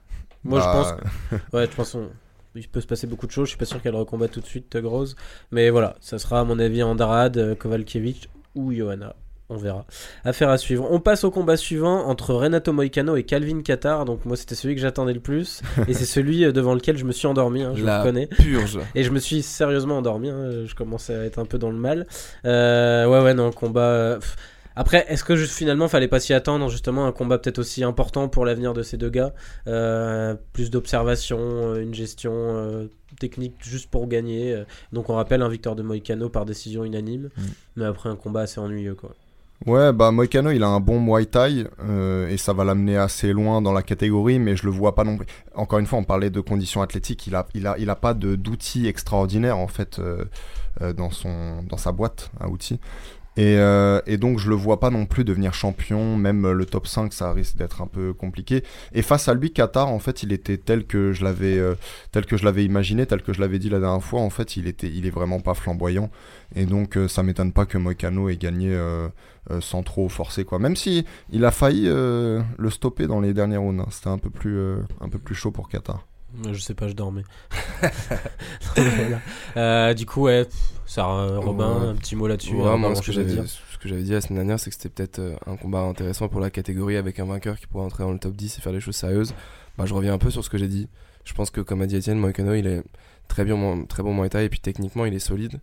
Moi 0.46 0.60
je 0.60 0.66
Bah, 0.66 0.98
pense 1.32 1.42
Ouais, 1.54 1.66
je 1.70 1.76
pense 1.76 1.92
qu'on- 1.92 2.10
il 2.56 2.68
peut 2.70 2.80
se 2.80 2.88
passer 2.88 3.06
beaucoup 3.08 3.28
de 3.28 3.32
choses. 3.32 3.46
Je 3.46 3.50
suis 3.50 3.58
pas 3.58 3.66
sûr 3.66 3.82
qu'elle 3.82 3.96
recombat 3.96 4.30
tout 4.30 4.40
de 4.40 4.46
suite 4.46 4.70
Tug 4.70 4.86
Rose. 4.86 5.16
Mais 5.52 5.70
voilà, 5.70 5.96
ça 6.00 6.18
sera 6.20 6.40
à 6.40 6.44
mon 6.46 6.58
avis 6.60 6.84
Andrade, 6.84 7.38
euh, 7.38 7.56
Kovalkiewicz 7.56 8.28
ou 8.56 8.72
Johanna. 8.72 9.14
On 9.50 9.58
verra. 9.58 9.86
Affaire 10.24 10.50
à 10.50 10.58
suivre. 10.58 10.88
On 10.90 11.00
passe 11.00 11.24
au 11.24 11.30
combat 11.30 11.56
suivant 11.58 12.06
entre 12.08 12.34
Renato 12.34 12.74
Moicano 12.74 13.16
et 13.16 13.24
Calvin 13.24 13.62
Qatar. 13.62 14.04
Donc 14.06 14.26
moi 14.26 14.36
c'était 14.38 14.56
celui 14.56 14.74
que 14.74 14.82
j'attendais 14.82 15.14
le 15.14 15.20
plus. 15.20 15.62
et 15.88 15.94
c'est 15.94 16.06
celui 16.06 16.46
euh, 16.46 16.52
devant 16.52 16.74
lequel 16.74 16.98
je 16.98 17.06
me 17.06 17.12
suis 17.12 17.28
endormi, 17.28 17.62
hein, 17.62 17.74
je 17.76 17.84
La 17.84 17.98
le 17.98 18.00
reconnais. 18.04 18.28
Purge. 18.28 18.80
Et 18.96 19.04
je 19.04 19.12
me 19.12 19.20
suis 19.20 19.42
sérieusement 19.44 19.98
endormi. 19.98 20.30
hein, 20.30 20.66
Je 20.66 20.74
commençais 20.74 21.14
à 21.14 21.24
être 21.26 21.38
un 21.40 21.46
peu 21.46 21.58
dans 21.60 21.70
le 21.70 21.78
mal. 21.78 22.08
Euh, 22.46 23.06
ouais, 23.06 23.22
ouais, 23.22 23.34
non, 23.34 23.52
combat. 23.52 24.16
pff. 24.20 24.36
Après, 24.76 25.06
est-ce 25.08 25.24
que 25.24 25.36
juste, 25.36 25.54
finalement, 25.54 25.88
fallait 25.88 26.08
pas 26.08 26.20
s'y 26.20 26.34
attendre 26.34 26.70
Justement, 26.70 27.06
un 27.06 27.12
combat 27.12 27.38
peut-être 27.38 27.60
aussi 27.60 27.84
important 27.84 28.28
pour 28.28 28.46
l'avenir 28.46 28.74
de 28.74 28.84
ces 28.84 28.98
deux 28.98 29.10
gars. 29.10 29.34
Euh, 29.68 30.36
plus 30.54 30.70
d'observation, 30.70 31.40
euh, 31.40 31.82
une 31.82 31.94
gestion 31.94 32.34
euh, 32.34 32.88
technique 33.20 33.56
juste 33.62 33.90
pour 33.90 34.08
gagner. 34.08 34.64
Donc, 34.92 35.10
on 35.10 35.16
rappelle 35.16 35.42
un 35.42 35.50
victoire 35.50 35.76
de 35.76 35.84
Moicano 35.84 36.30
par 36.30 36.46
décision 36.46 36.84
unanime. 36.84 37.30
Mm. 37.38 37.42
Mais 37.78 37.86
après, 37.86 38.10
un 38.10 38.16
combat 38.16 38.42
assez 38.42 38.60
ennuyeux, 38.60 38.96
quoi. 38.96 39.12
Ouais, 39.66 39.94
bah 39.94 40.12
Moicano, 40.12 40.52
il 40.52 40.62
a 40.62 40.68
un 40.68 40.80
bon 40.80 41.00
Muay 41.00 41.26
Thai 41.26 41.66
euh, 41.80 42.28
et 42.28 42.38
ça 42.38 42.54
va 42.54 42.64
l'amener 42.66 42.98
assez 42.98 43.32
loin 43.32 43.62
dans 43.62 43.72
la 43.72 43.82
catégorie, 43.82 44.38
mais 44.38 44.56
je 44.56 44.66
le 44.66 44.70
vois 44.70 44.94
pas 44.94 45.04
non 45.04 45.18
plus. 45.18 45.26
Encore 45.56 45.80
une 45.80 45.88
fois, 45.88 45.98
on 45.98 46.04
parlait 46.04 46.30
de 46.30 46.40
conditions 46.42 46.82
athlétiques, 46.82 47.26
il 47.26 47.36
a, 47.36 47.48
il 47.56 47.66
a, 47.66 47.76
il 47.80 47.90
a 47.90 47.96
pas 47.96 48.14
de 48.14 48.36
d'outils 48.36 48.86
extraordinaires 48.86 49.58
en 49.58 49.68
fait 49.68 49.98
euh, 49.98 50.26
euh, 50.82 50.94
dans 50.94 51.10
son, 51.10 51.64
dans 51.64 51.78
sa 51.78 51.94
boîte 51.94 52.32
à 52.40 52.50
outils. 52.50 52.80
Et, 53.38 53.58
euh, 53.58 54.00
et 54.06 54.18
donc 54.18 54.40
je 54.40 54.50
le 54.50 54.56
vois 54.56 54.80
pas 54.80 54.90
non 54.90 55.06
plus 55.06 55.26
devenir 55.26 55.54
champion, 55.54 56.16
même 56.16 56.46
euh, 56.46 56.54
le 56.54 56.66
top 56.66 56.88
5 56.88 57.12
ça 57.12 57.34
risque 57.34 57.58
d'être 57.58 57.82
un 57.82 57.88
peu 57.88 58.14
compliqué. 58.14 58.64
Et 58.94 59.02
face 59.02 59.28
à 59.28 59.34
lui, 59.34 59.52
Qatar 59.52 59.90
en 59.90 60.00
fait 60.00 60.24
il 60.24 60.32
était 60.32 60.58
tel 60.58 60.86
que 60.86 61.12
je 61.12 61.24
l'avais 61.24 61.58
euh, 61.58 61.76
tel 62.12 62.26
que 62.26 62.38
je 62.38 62.46
l'avais 62.46 62.64
imaginé, 62.64 63.06
tel 63.06 63.22
que 63.22 63.34
je 63.34 63.42
l'avais 63.42 63.60
dit 63.60 63.70
la 63.70 63.80
dernière 63.80 64.04
fois, 64.04 64.22
en 64.22 64.30
fait 64.30 64.56
il 64.56 64.68
était 64.68 64.88
il 64.88 65.06
est 65.06 65.12
vraiment 65.12 65.42
pas 65.42 65.54
flamboyant. 65.54 66.10
Et 66.56 66.66
donc 66.66 66.98
ça 67.10 67.24
m'étonne 67.24 67.52
pas 67.52 67.66
que 67.66 67.78
Moicano 67.78 68.30
ait 68.30 68.38
gagné 68.38 68.78
sans 69.60 69.84
trop 69.84 70.08
forcer 70.08 70.46
quoi. 70.46 70.60
Même 70.60 70.76
si 70.76 71.06
il 71.32 71.44
a 71.44 71.52
failli 71.52 71.86
le 71.88 72.70
stopper 72.70 73.08
dans 73.08 73.20
les 73.20 73.34
derniers 73.34 73.58
rounds, 73.58 73.82
hein. 73.82 73.90
c'était 73.92 74.10
un 74.10 74.18
peu 74.18 74.30
plus 74.30 74.58
un 75.02 75.10
peu 75.10 75.20
plus 75.20 75.36
chaud 75.36 75.52
pour 75.52 75.68
Qatar. 75.68 76.06
Je 76.52 76.60
sais 76.60 76.74
pas, 76.74 76.88
je 76.88 76.94
dormais. 76.94 77.24
Voilà. 78.76 79.20
Euh, 79.58 79.94
du 79.94 80.06
coup, 80.06 80.24
ouais, 80.24 80.46
ça, 80.86 81.08
euh, 81.10 81.40
Robin, 81.40 81.80
Ouais. 81.82 81.88
un 81.90 81.96
petit 81.96 82.16
mot 82.16 82.28
là-dessus. 82.28 82.56
Ouais, 82.56 82.68
hein, 82.68 82.96
ce 82.96 83.02
que 83.02 83.12
j'avais 83.12 83.32
dire. 83.34 83.44
ce 83.48 83.78
que 83.78 83.88
j'avais 83.90 84.04
dit 84.04 84.12
la 84.12 84.22
semaine 84.22 84.38
dernière, 84.40 84.60
c'est 84.60 84.70
que 84.70 84.76
c'était 84.76 84.90
peut-être 84.90 85.20
euh, 85.20 85.36
un 85.48 85.56
combat 85.56 85.80
intéressant 85.80 86.28
pour 86.28 86.40
la 86.42 86.50
catégorie 86.50 86.98
avec 86.98 87.20
un 87.20 87.26
vainqueur 87.26 87.58
qui 87.60 87.68
pourrait 87.68 87.86
entrer 87.86 88.04
dans 88.04 88.12
le 88.12 88.20
top 88.20 88.36
10 88.36 88.58
et 88.58 88.62
faire 88.62 88.74
des 88.74 88.80
choses 88.80 88.96
sérieuses. 88.96 89.34
Bah, 89.78 89.86
je 89.86 89.94
reviens 89.94 90.14
un 90.14 90.18
peu 90.18 90.30
sur 90.30 90.44
ce 90.44 90.50
que 90.50 90.58
j'ai 90.58 90.68
dit. 90.68 90.88
Je 91.24 91.34
pense 91.34 91.50
que, 91.50 91.62
comme 91.62 91.82
a 91.82 91.86
dit 91.88 91.96
Etienne, 91.98 92.18
Moïcano, 92.20 92.54
il 92.54 92.68
est 92.68 92.84
très, 93.28 93.44
bien, 93.46 93.84
très 93.88 94.04
bon 94.04 94.14
Muay 94.14 94.30
Thai 94.30 94.46
et 94.46 94.50
puis 94.50 94.60
techniquement, 94.60 95.06
il 95.06 95.14
est 95.14 95.20
solide. 95.20 95.60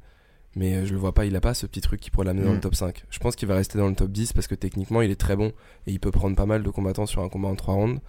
Mais 0.54 0.84
je 0.84 0.92
le 0.92 0.98
vois 0.98 1.12
pas, 1.14 1.24
il 1.24 1.34
a 1.36 1.40
pas 1.40 1.54
ce 1.54 1.64
petit 1.66 1.80
truc 1.80 1.98
qui 2.00 2.10
pourrait 2.10 2.26
l'amener 2.26 2.44
dans 2.44 2.50
Mm. 2.52 2.54
le 2.56 2.60
top 2.60 2.74
5. 2.74 3.04
Je 3.08 3.18
pense 3.20 3.36
qu'il 3.36 3.48
va 3.48 3.54
rester 3.54 3.78
dans 3.78 3.88
le 3.88 3.94
top 3.94 4.10
10 4.10 4.32
parce 4.34 4.46
que 4.46 4.54
techniquement, 4.54 5.00
il 5.00 5.10
est 5.10 5.20
très 5.20 5.34
bon 5.36 5.48
et 5.86 5.92
il 5.92 5.98
peut 6.00 6.10
prendre 6.10 6.36
pas 6.36 6.44
mal 6.46 6.62
de 6.62 6.68
combattants 6.70 7.06
sur 7.06 7.22
un 7.22 7.28
combat 7.28 7.48
en 7.48 7.54
3 7.54 7.74
rounds. 7.74 8.00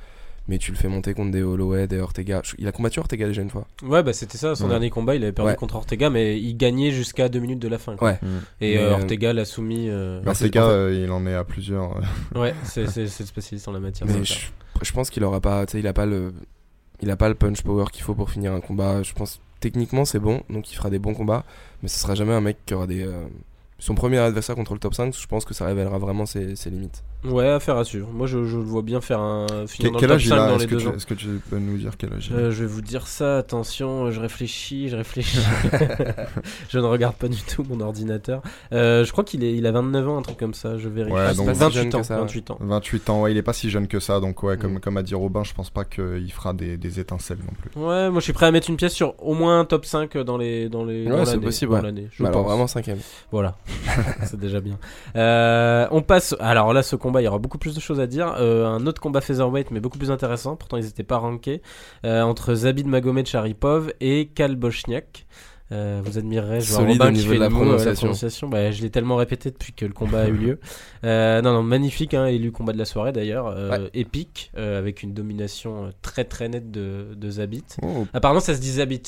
Mais 0.49 0.57
tu 0.57 0.71
le 0.71 0.77
fais 0.77 0.89
monter 0.89 1.13
contre 1.13 1.31
des 1.31 1.41
Holloway, 1.41 1.87
des 1.87 1.99
Ortega. 1.99 2.41
Il 2.57 2.67
a 2.67 2.73
combattu 2.73 2.99
Ortega 2.99 3.27
déjà 3.27 3.41
une 3.41 3.49
fois. 3.49 3.65
Ouais, 3.81 4.03
bah 4.03 4.11
c'était 4.11 4.37
ça, 4.37 4.55
son 4.55 4.65
Ouais. 4.65 4.71
dernier 4.71 4.89
combat, 4.89 5.15
il 5.15 5.23
avait 5.23 5.31
perdu 5.31 5.51
Ouais. 5.51 5.55
contre 5.55 5.75
Ortega, 5.75 6.09
mais 6.09 6.37
il 6.37 6.57
gagnait 6.57 6.91
jusqu'à 6.91 7.29
deux 7.29 7.39
minutes 7.39 7.59
de 7.59 7.69
la 7.69 7.77
fin. 7.77 7.95
quoi. 7.95 8.09
Ouais. 8.09 8.19
Et 8.59 8.75
Mais, 8.75 8.77
euh, 8.81 8.89
euh, 8.89 8.93
Ortega 8.95 9.31
l'a 9.31 9.45
soumis. 9.45 9.87
euh, 9.89 10.19
Bah, 10.21 10.31
Ortega, 10.31 10.65
en 10.65 10.67
fait- 10.67 10.73
euh, 10.73 11.03
il 11.05 11.11
en 11.11 11.25
est 11.25 11.33
à 11.33 11.45
plusieurs. 11.45 12.01
Ouais, 12.35 12.53
c'est 12.63 12.83
le 12.97 13.07
spécialiste 13.07 13.67
en 13.69 13.71
la 13.71 13.79
matière. 13.79 14.09
Mais 14.09 14.23
je, 14.25 14.91
pense 14.91 15.09
qu'il 15.09 15.23
aura 15.23 15.39
pas, 15.39 15.65
tu 15.65 15.71
sais, 15.73 15.79
il 15.79 15.87
a 15.87 15.93
pas 15.93 16.05
le, 16.05 16.33
il 17.01 17.09
a 17.09 17.15
pas 17.15 17.29
le 17.29 17.35
punch 17.35 17.61
power 17.61 17.85
qu'il 17.93 18.03
faut 18.03 18.13
pour 18.15 18.29
finir 18.29 18.51
un 18.51 18.59
combat. 18.59 19.01
Je 19.01 19.13
pense 19.13 19.39
techniquement 19.61 20.03
c'est 20.03 20.19
bon, 20.19 20.41
donc 20.49 20.69
il 20.71 20.75
fera 20.75 20.89
des 20.89 20.99
bons 20.99 21.13
combats, 21.13 21.45
mais 21.81 21.87
ce 21.87 21.97
sera 21.99 22.15
jamais 22.15 22.33
un 22.33 22.41
mec 22.41 22.57
qui 22.65 22.73
aura 22.73 22.85
des. 22.87 23.01
euh, 23.03 23.23
son 23.79 23.95
premier 23.95 24.17
adversaire 24.17 24.55
contre 24.55 24.73
le 24.73 24.79
top 24.79 24.93
5, 24.93 25.13
je 25.17 25.25
pense 25.27 25.45
que 25.45 25.53
ça 25.53 25.65
révélera 25.65 25.97
vraiment 25.99 26.25
ses, 26.25 26.55
ses 26.57 26.69
limites. 26.69 27.01
Ouais, 27.25 27.47
affaire 27.47 27.77
à 27.77 27.83
suivre. 27.85 28.09
Moi, 28.11 28.27
je, 28.27 28.43
je 28.45 28.57
le 28.57 28.63
vois 28.63 28.81
bien 28.81 28.99
faire 29.01 29.19
un 29.19 29.47
finir 29.67 29.91
Quel, 29.91 29.91
dans 29.93 29.99
quel 29.99 30.09
le 30.09 30.15
top 30.15 30.15
âge 30.15 30.25
il 30.25 30.29
5 30.29 30.35
a 30.35 30.47
dans 30.47 30.55
Est-ce 30.55 30.59
les 30.63 30.65
que, 30.67 30.71
deux 30.75 30.81
tu- 30.81 30.87
ans. 30.87 30.93
est-ce 30.95 31.05
que 31.05 31.13
tu 31.13 31.27
peux 31.49 31.57
nous 31.57 31.77
dire 31.77 31.91
quel 31.97 32.13
âge 32.13 32.27
il 32.29 32.35
a 32.35 32.39
Euh, 32.39 32.51
je 32.51 32.59
vais 32.61 32.65
vous 32.69 32.81
dire 32.81 33.07
ça, 33.07 33.37
attention, 33.37 34.11
je 34.11 34.19
réfléchis, 34.19 34.89
je 34.89 34.95
réfléchis. 34.97 35.39
je 36.69 36.79
ne 36.79 36.85
regarde 36.85 37.15
pas 37.15 37.27
du 37.27 37.41
tout 37.41 37.63
mon 37.69 37.79
ordinateur. 37.79 38.41
Euh, 38.73 39.05
je 39.05 39.11
crois 39.11 39.23
qu'il 39.23 39.43
est, 39.43 39.53
il 39.53 39.65
a 39.65 39.71
29 39.71 40.09
ans, 40.09 40.17
un 40.17 40.21
truc 40.21 40.37
comme 40.37 40.53
ça, 40.53 40.77
je 40.77 40.89
vérifie. 40.89 41.13
Ouais, 41.15 41.21
Ah, 41.29 41.33
donc 41.33 41.47
c'est 41.47 41.59
pas 41.59 41.65
28 41.69 41.73
jeune 41.75 41.95
ans, 41.95 41.99
que 42.01 42.05
ça, 42.05 42.15
ouais. 42.15 42.21
28 42.21 42.51
ans. 42.51 42.57
28 42.59 43.09
ans, 43.09 43.21
ouais, 43.21 43.31
il 43.31 43.37
est 43.37 43.41
pas 43.43 43.53
si 43.53 43.69
jeune 43.69 43.87
que 43.87 43.99
ça, 43.99 44.19
donc 44.19 44.41
ouais, 44.43 44.57
comme, 44.57 44.73
Mm. 44.75 44.79
comme 44.79 44.97
a 44.97 45.03
dit 45.03 45.15
Robin, 45.15 45.43
je 45.43 45.53
pense 45.53 45.69
pas 45.69 45.85
qu'il 45.85 46.31
fera 46.31 46.53
des, 46.53 46.77
des 46.77 46.99
étincelles 46.99 47.37
non 47.39 47.53
plus. 47.59 47.69
Ouais, 47.81 48.09
moi 48.09 48.19
je 48.19 48.23
suis 48.25 48.33
prêt 48.33 48.47
à 48.47 48.51
mettre 48.51 48.69
une 48.69 48.77
pièce 48.77 48.93
sur 48.93 49.15
au 49.23 49.33
moins 49.33 49.59
un 49.61 49.65
top 49.65 49.85
5 49.85 50.17
dans 50.17 50.37
les 50.37 50.67
dans 50.69 50.83
les 50.83 51.05
Ouais, 51.07 51.25
c'est 51.25 51.31
l'année, 51.33 51.45
possible, 51.45 51.71
dans 51.71 51.77
ouais. 51.77 51.83
l'année, 51.83 52.07
je 52.11 52.21
Mais 52.23 52.29
alors 52.29 52.41
pense. 52.41 52.49
vraiment 52.51 52.67
cinquième. 52.67 52.99
Voilà, 53.31 53.55
c'est 54.25 54.39
déjà 54.39 54.59
bien. 54.59 54.77
Euh, 55.15 55.87
on 55.91 56.01
passe. 56.01 56.35
Alors 56.39 56.73
là, 56.73 56.83
ce 56.83 56.95
combat, 56.95 57.12
il 57.21 57.25
y 57.25 57.27
aura 57.27 57.39
beaucoup 57.39 57.57
plus 57.57 57.75
de 57.75 57.79
choses 57.79 57.99
à 57.99 58.07
dire. 58.07 58.35
Euh, 58.39 58.65
un 58.65 58.85
autre 58.87 59.01
combat 59.01 59.21
featherweight, 59.21 59.71
mais 59.71 59.79
beaucoup 59.79 59.97
plus 59.97 60.11
intéressant. 60.11 60.55
Pourtant, 60.55 60.77
ils 60.77 60.85
n'étaient 60.85 61.03
pas 61.03 61.17
rankés 61.17 61.61
euh, 62.05 62.21
entre 62.21 62.53
Zabid 62.55 62.87
Magomed 62.87 63.25
Sharipov 63.25 63.93
et 64.01 64.27
Kal 64.33 64.55
Bochniak. 64.55 65.25
Euh, 65.71 66.01
vous 66.03 66.17
admirerez, 66.19 66.61
je 66.61 66.69
vois 66.69 66.81
Solide 66.81 67.01
Robin 67.01 67.05
au 67.05 67.13
qui 67.13 67.19
niveau 67.19 67.31
fait 67.31 67.35
de 67.39 67.43
la 67.43 67.49
prononciation. 67.95 68.47
Bah, 68.49 68.69
je 68.71 68.81
l'ai 68.81 68.89
tellement 68.91 69.15
répété 69.15 69.49
depuis 69.49 69.73
que 69.73 69.85
le 69.85 69.93
combat 69.93 70.21
a 70.23 70.27
eu 70.27 70.33
lieu. 70.33 70.59
Euh, 71.05 71.41
non, 71.41 71.51
non, 71.51 71.63
magnifique, 71.63 72.13
hein, 72.13 72.27
élu 72.27 72.53
combat 72.53 72.71
de 72.71 72.77
la 72.77 72.85
soirée 72.85 73.11
d'ailleurs, 73.11 73.47
euh, 73.47 73.69
Ouais. 73.71 73.89
épique, 73.93 74.51
avec 74.55 75.03
une 75.03 75.13
domination 75.13 75.91
très 76.01 76.23
très 76.23 76.47
nette 76.47 76.71
de, 76.71 77.07
de 77.13 77.29
Zabit. 77.29 77.65
Oh, 77.81 78.05
Apparemment, 78.13 78.39
ça 78.39 78.55
se 78.55 78.61
dit 78.61 78.71
Zabit. 78.71 79.01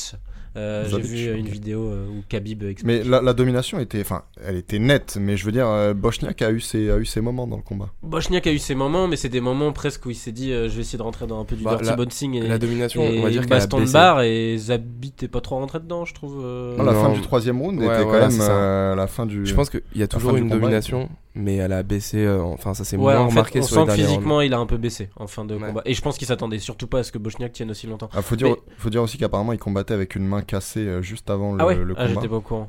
Euh, 0.58 0.86
J'ai 0.90 1.00
vu 1.02 1.38
une 1.38 1.48
vidéo 1.48 1.82
euh, 1.90 2.08
où 2.08 2.24
Khabib 2.30 2.64
explique. 2.64 2.86
Mais 2.86 3.04
la, 3.04 3.22
la 3.22 3.34
domination 3.34 3.80
était, 3.80 4.00
enfin, 4.02 4.24
elle 4.46 4.56
était 4.56 4.80
nette, 4.80 5.18
mais 5.20 5.36
je 5.38 5.46
veux 5.46 5.52
dire, 5.52 5.68
euh, 5.68 5.94
Bochniak 5.94 6.42
a 6.42 6.52
eu 6.52 6.60
ses, 6.62 6.90
a 6.90 6.98
eu 6.98 7.06
ses 7.06 7.20
moments 7.22 7.46
dans 7.48 7.58
le 7.58 7.62
combat. 7.62 7.90
Bochniak 8.04 8.48
a 8.48 8.52
eu 8.52 8.60
ses 8.60 8.76
moments, 8.76 9.08
mais 9.08 9.16
c'est 9.18 9.30
des 9.30 9.42
moments 9.42 9.72
presque 9.74 10.06
où 10.06 10.10
il 10.12 10.16
s'est 10.16 10.32
dit 10.32 10.52
euh, 10.52 10.70
je 10.70 10.76
vais 10.76 10.82
essayer 10.82 10.98
de 10.98 11.04
rentrer 11.04 11.28
dans 11.28 11.40
un 11.42 11.46
peu 11.46 11.56
du 11.56 11.64
Bah, 11.64 11.72
dirty 11.72 11.86
la- 11.90 11.96
boxing 11.96 12.34
et, 12.36 12.48
La 12.48 12.58
domination, 12.58 13.02
et 13.04 13.20
on 13.20 13.24
va 13.24 13.30
dire 13.30 13.46
baston 13.48 13.82
de 13.82 13.92
barre 13.92 14.22
et 14.22 14.56
Zabit 14.58 15.14
est 15.24 15.28
pas 15.28 15.42
trop 15.42 15.56
rentré 15.56 15.80
dedans, 15.80 16.06
je 16.06 16.14
trouve. 16.14 16.42
euh. 16.44 16.78
Ah, 16.80 16.84
la 16.84 16.94
Non. 16.94 17.02
fin 17.04 17.12
du 17.14 17.22
troisième 17.22 17.62
round 17.62 17.80
Ouais, 17.80 17.86
était 17.86 18.04
quand 18.04 18.12
même 18.28 18.40
euh, 18.42 18.96
la 18.96 19.08
fin 19.08 19.26
du. 19.26 19.46
Je 19.46 19.54
pense 19.54 19.70
qu'il 19.70 19.82
y 19.96 20.04
a 20.04 20.08
toujours 20.08 20.36
une 20.38 20.50
domination, 20.50 21.10
mais 21.34 21.56
elle 21.56 21.74
a 21.74 21.84
baissé. 21.84 22.26
euh, 22.26 22.42
enfin, 22.42 22.74
ça 22.74 22.84
s'est 22.86 22.96
Ouais, 22.96 23.14
moins 23.14 23.18
en 23.22 23.26
fait, 23.26 23.32
remarqué 23.32 23.60
on 23.60 23.64
sur 23.64 23.86
les 23.86 23.92
sent 23.92 23.98
que 23.98 24.04
physiquement 24.08 24.42
il 24.42 24.54
a 24.54 24.58
un 24.60 24.66
peu 24.66 24.78
baissé 24.78 25.10
en 25.18 25.28
fin 25.28 25.44
de 25.44 25.56
Ouais. 25.56 25.68
combat. 25.68 25.82
Et 25.86 25.94
je 25.94 26.02
pense 26.02 26.18
qu'il 26.18 26.28
s'attendait 26.28 26.60
surtout 26.60 26.88
pas 26.88 27.00
à 27.00 27.04
ce 27.04 27.12
que 27.12 27.18
Bochniak 27.18 27.52
tienne 27.52 27.72
aussi 27.72 27.88
longtemps. 27.88 28.10
Ah, 28.14 28.22
faut 28.22 28.36
dire, 28.36 28.48
Mais- 28.50 28.56
faut 28.78 28.90
dire 28.90 29.04
aussi 29.04 29.18
qu'apparemment 29.18 29.52
il 29.54 29.60
combattait 29.60 29.94
avec 29.94 30.16
une 30.16 30.26
main 30.28 30.42
cassée 30.46 30.88
euh, 30.88 31.02
juste 31.02 31.30
avant 31.30 31.54
le, 31.54 31.62
ah 31.62 31.66
ouais, 31.66 31.76
le 31.76 31.94
ah, 31.98 32.08
combat. 32.08 32.14
j'étais 32.14 32.30
pas 32.30 32.38
au 32.38 32.42
courant. 32.42 32.68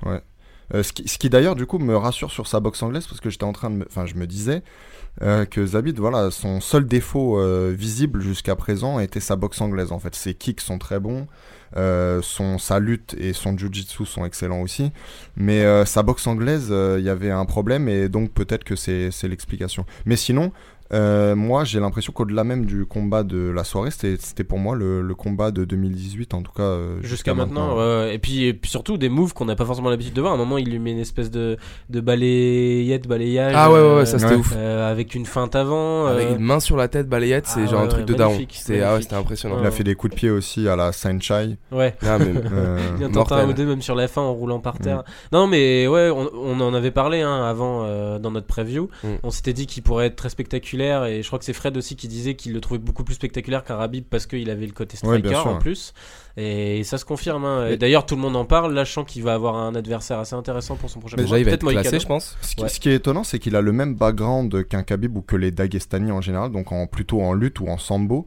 Euh, 0.74 0.82
ce 0.82 0.92
qui, 0.92 1.06
ce 1.06 1.16
qui 1.18 1.30
d'ailleurs 1.30 1.54
du 1.54 1.64
coup 1.64 1.78
me 1.78 1.96
rassure 1.96 2.32
sur 2.32 2.48
sa 2.48 2.58
boxe 2.58 2.82
anglaise 2.82 3.06
parce 3.06 3.20
que 3.20 3.30
j'étais 3.30 3.44
en 3.44 3.52
train 3.52 3.70
de 3.70 3.86
enfin 3.88 4.04
je 4.04 4.16
me 4.16 4.26
disais 4.26 4.64
euh, 5.22 5.44
que 5.44 5.64
Zabit 5.64 5.92
voilà 5.92 6.32
son 6.32 6.60
seul 6.60 6.86
défaut 6.86 7.38
euh, 7.38 7.72
visible 7.76 8.20
jusqu'à 8.20 8.56
présent 8.56 8.98
était 8.98 9.20
sa 9.20 9.36
boxe 9.36 9.60
anglaise 9.60 9.92
en 9.92 10.00
fait 10.00 10.16
ses 10.16 10.34
kicks 10.34 10.60
sont 10.60 10.78
très 10.78 10.98
bons 10.98 11.28
son 12.22 12.58
sa 12.58 12.80
lutte 12.80 13.14
et 13.18 13.34
son 13.34 13.56
jiu-jitsu 13.56 14.06
sont 14.06 14.24
excellents 14.24 14.62
aussi 14.62 14.92
mais 15.36 15.84
sa 15.84 16.02
boxe 16.02 16.26
anglaise 16.26 16.68
il 16.70 17.04
y 17.04 17.10
avait 17.10 17.30
un 17.30 17.44
problème 17.44 17.86
et 17.88 18.08
donc 18.08 18.30
peut-être 18.32 18.64
que 18.64 18.76
c'est 18.76 19.10
l'explication 19.24 19.84
mais 20.06 20.16
sinon 20.16 20.52
euh, 20.92 21.34
moi 21.34 21.64
j'ai 21.64 21.80
l'impression 21.80 22.12
qu'au-delà 22.12 22.44
même 22.44 22.64
du 22.64 22.86
combat 22.86 23.22
de 23.24 23.50
la 23.50 23.64
soirée 23.64 23.90
c'était 23.90 24.16
c'était 24.20 24.44
pour 24.44 24.58
moi 24.58 24.76
le, 24.76 25.02
le 25.02 25.14
combat 25.14 25.50
de 25.50 25.64
2018 25.64 26.34
en 26.34 26.42
tout 26.42 26.52
cas 26.52 26.62
euh, 26.62 27.02
Jusqu'à 27.02 27.34
maintenant, 27.34 27.76
ouais, 27.76 27.82
ouais. 28.06 28.14
Et, 28.14 28.18
puis, 28.18 28.44
et 28.44 28.54
puis 28.54 28.70
surtout 28.70 28.96
des 28.96 29.08
moves 29.08 29.34
qu'on 29.34 29.44
n'a 29.46 29.56
pas 29.56 29.64
forcément 29.64 29.90
l'habitude 29.90 30.14
de 30.14 30.20
voir. 30.20 30.32
À 30.32 30.36
un 30.36 30.38
moment, 30.38 30.58
il 30.58 30.70
lui 30.70 30.78
met 30.78 30.92
une 30.92 30.98
espèce 30.98 31.30
de, 31.30 31.56
de 31.90 32.00
balayette, 32.00 33.06
balayage. 33.06 33.52
Ah 33.56 33.70
ouais, 33.70 33.74
ouais, 33.78 33.80
euh, 33.84 33.96
ouais, 33.98 34.06
ça 34.06 34.18
c'était 34.18 34.32
ouais. 34.34 34.38
ouf. 34.40 34.52
euh, 34.56 34.90
avec 34.90 35.14
une 35.14 35.26
feinte 35.26 35.54
avant. 35.54 36.06
Avec 36.06 36.30
une 36.30 36.38
main 36.44 36.60
sur 36.60 36.76
la 36.76 36.88
tête, 36.88 37.08
balayette, 37.08 37.46
c'est 37.46 37.62
Ah 37.62 37.66
genre 37.66 37.80
un 37.80 37.82
ouais, 37.84 37.88
truc 37.88 38.04
de 38.06 38.14
daron. 38.14 38.32
magnifique, 38.32 38.56
C'était 38.60 38.74
ah 38.74 38.76
ouais, 38.76 38.82
magnifique. 38.86 39.02
c'était 39.04 39.16
impressionnant. 39.16 39.56
il 39.60 39.66
a 39.66 39.70
fait 39.70 39.84
des 39.84 39.94
coups 39.94 40.12
de 40.14 40.16
pied 40.18 40.30
aussi 40.30 40.68
à 40.68 40.76
la 40.76 40.92
Sanchai 40.92 41.56
Ouais. 41.72 41.94
Ah, 42.02 42.18
mais- 42.18 42.26
euh, 42.52 42.78
Il 42.96 43.02
y 43.02 43.06
en 43.06 43.10
tente 43.10 43.32
un 43.32 43.48
ou 43.48 43.52
deux 43.52 43.66
même 43.66 43.82
sur 43.82 43.94
la 43.94 44.08
fin 44.08 44.22
en 44.22 44.32
roulant 44.32 44.60
par 44.60 44.78
terre. 44.78 45.02
Non 45.32 45.46
mais 45.46 45.86
ouais, 45.86 46.10
on, 46.10 46.30
on 46.34 46.60
en 46.60 46.74
avait 46.74 46.90
parlé 46.90 47.20
hein, 47.22 47.44
avant 47.44 47.82
euh, 47.84 48.18
dans 48.18 48.30
notre 48.30 48.46
preview. 48.46 48.88
Mm. 49.04 49.08
On 49.22 49.30
s'était 49.30 49.52
dit 49.52 49.66
qu'il 49.66 49.82
pourrait 49.82 50.06
être 50.06 50.16
très 50.16 50.28
spectaculaire 50.28 50.75
et 50.80 51.22
je 51.22 51.26
crois 51.26 51.38
que 51.38 51.44
c'est 51.44 51.52
Fred 51.52 51.76
aussi 51.76 51.96
qui 51.96 52.08
disait 52.08 52.34
qu'il 52.34 52.52
le 52.52 52.60
trouvait 52.60 52.78
beaucoup 52.78 53.04
plus 53.04 53.14
spectaculaire 53.14 53.64
qu'un 53.64 53.76
Rabib 53.76 54.04
parce 54.08 54.26
qu'il 54.26 54.48
avait 54.50 54.66
le 54.66 54.72
côté 54.72 54.96
striker 54.96 55.28
sûr, 55.28 55.46
en 55.46 55.52
ouais. 55.54 55.58
plus. 55.58 55.92
Et 56.36 56.84
ça 56.84 56.98
se 56.98 57.04
confirme. 57.04 57.44
hein. 57.44 57.66
Et 57.66 57.70
Mais- 57.70 57.76
d'ailleurs 57.76 58.04
tout 58.06 58.14
le 58.16 58.20
monde 58.22 58.36
en 58.36 58.44
parle, 58.44 58.74
lâchant 58.74 59.04
qu'il 59.04 59.22
va 59.22 59.34
avoir 59.34 59.56
un 59.56 59.74
adversaire 59.74 60.18
assez 60.18 60.34
intéressant 60.34 60.76
pour 60.76 60.90
son 60.90 61.00
prochain 61.00 61.16
Déjà, 61.16 61.26
combat. 61.28 61.38
il 61.38 61.44
va 61.44 61.50
Peut-être 61.52 61.70
être 61.70 61.80
classé, 61.82 62.00
je 62.00 62.06
pense. 62.06 62.36
Ce 62.42 62.54
qui, 62.54 62.62
Ouais. 62.62 62.68
ce 62.68 62.78
qui 62.80 62.88
est 62.90 62.94
étonnant, 62.96 63.24
c'est 63.24 63.38
qu'il 63.38 63.56
a 63.56 63.60
le 63.60 63.72
même 63.72 63.94
background 63.94 64.64
qu'un 64.68 64.82
Khabib 64.82 65.16
ou 65.16 65.22
que 65.22 65.36
les 65.36 65.50
Dagestani 65.50 66.12
en 66.12 66.20
général, 66.20 66.52
donc 66.52 66.72
en, 66.72 66.86
plutôt 66.86 67.20
en 67.22 67.32
lutte 67.32 67.60
ou 67.60 67.68
en 67.68 67.78
sambo. 67.78 68.26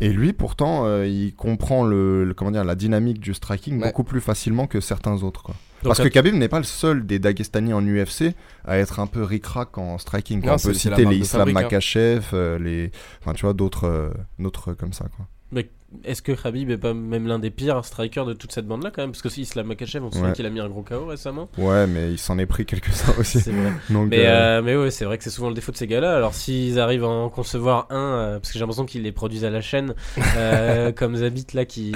Et 0.00 0.08
lui, 0.08 0.32
pourtant, 0.32 0.86
euh, 0.86 1.06
il 1.06 1.34
comprend 1.36 1.84
le, 1.84 2.24
le- 2.24 2.34
comment 2.34 2.50
dire, 2.50 2.64
la 2.64 2.74
dynamique 2.74 3.20
du 3.20 3.32
striking 3.32 3.78
Ouais. 3.80 3.86
beaucoup 3.86 4.02
plus 4.02 4.20
facilement 4.20 4.66
que 4.66 4.80
certains 4.80 5.22
autres. 5.22 5.42
Quoi. 5.44 5.54
Donc, 5.84 5.90
Parce 5.96 6.00
que 6.08 6.12
Khabib 6.12 6.34
n'est 6.34 6.48
pas 6.48 6.58
le 6.58 6.64
seul 6.64 7.06
des 7.06 7.18
Dagestani 7.18 7.72
en 7.74 7.86
UFC 7.86 8.34
à 8.64 8.78
être 8.78 8.98
un 9.00 9.06
peu 9.06 9.22
ric-rac 9.22 9.76
en 9.78 9.98
striking. 9.98 10.44
Non, 10.44 10.54
On 10.54 10.58
peut 10.58 10.74
citer 10.74 11.04
les 11.04 11.16
Islam 11.18 11.48
hein. 11.48 11.52
Makachev, 11.52 12.24
euh, 12.32 12.58
les, 12.58 12.90
enfin, 13.20 13.34
tu 13.34 13.42
vois, 13.44 13.52
d'autres, 13.52 13.84
euh, 13.86 14.10
d'autres 14.38 14.72
comme 14.72 14.92
ça. 14.92 15.04
Quoi. 15.16 15.26
Mais 15.52 15.68
est-ce 16.04 16.22
que 16.22 16.32
Khabib 16.32 16.70
est 16.70 16.78
pas 16.78 16.92
même 16.94 17.28
l'un 17.28 17.38
des 17.38 17.50
pires 17.50 17.84
strikers 17.84 18.24
de 18.26 18.32
toute 18.32 18.50
cette 18.50 18.66
bande 18.66 18.82
là 18.82 18.90
quand 18.90 19.02
même? 19.02 19.12
Parce 19.12 19.22
que 19.22 19.28
si 19.28 19.42
Islam 19.42 19.66
Makachev, 19.68 20.02
on 20.04 20.10
se 20.10 20.16
souvient 20.16 20.30
Ouais. 20.30 20.34
qu'il 20.34 20.46
a 20.46 20.50
mis 20.50 20.58
un 20.58 20.68
gros 20.68 20.82
KO 20.82 21.06
récemment. 21.06 21.48
Ouais, 21.58 21.86
mais 21.86 22.10
il 22.10 22.18
s'en 22.18 22.36
est 22.38 22.46
pris 22.46 22.66
quelques-uns 22.66 23.14
aussi. 23.20 23.38
C'est 23.40 23.52
vrai. 23.52 23.70
Donc, 23.90 24.08
Mais, 24.08 24.26
euh, 24.26 24.30
euh, 24.58 24.62
mais 24.62 24.74
ouais, 24.74 24.90
c'est 24.90 25.04
vrai 25.04 25.18
que 25.18 25.22
c'est 25.24 25.30
souvent 25.30 25.48
le 25.50 25.54
défaut 25.54 25.70
de 25.70 25.76
ces 25.76 25.86
gars-là. 25.86 26.16
Alors 26.16 26.34
s'ils 26.34 26.80
arrivent 26.80 27.04
à 27.04 27.08
en 27.08 27.28
concevoir 27.28 27.86
un, 27.90 27.96
euh, 27.96 28.38
parce 28.40 28.48
que 28.48 28.54
j'ai 28.54 28.60
l'impression 28.60 28.86
qu'ils 28.86 29.02
les 29.02 29.12
produisent 29.12 29.44
à 29.44 29.50
la 29.50 29.60
chaîne, 29.60 29.94
euh, 30.36 30.90
comme 30.96 31.14
Zabit 31.14 31.46
là, 31.54 31.64
qui, 31.66 31.92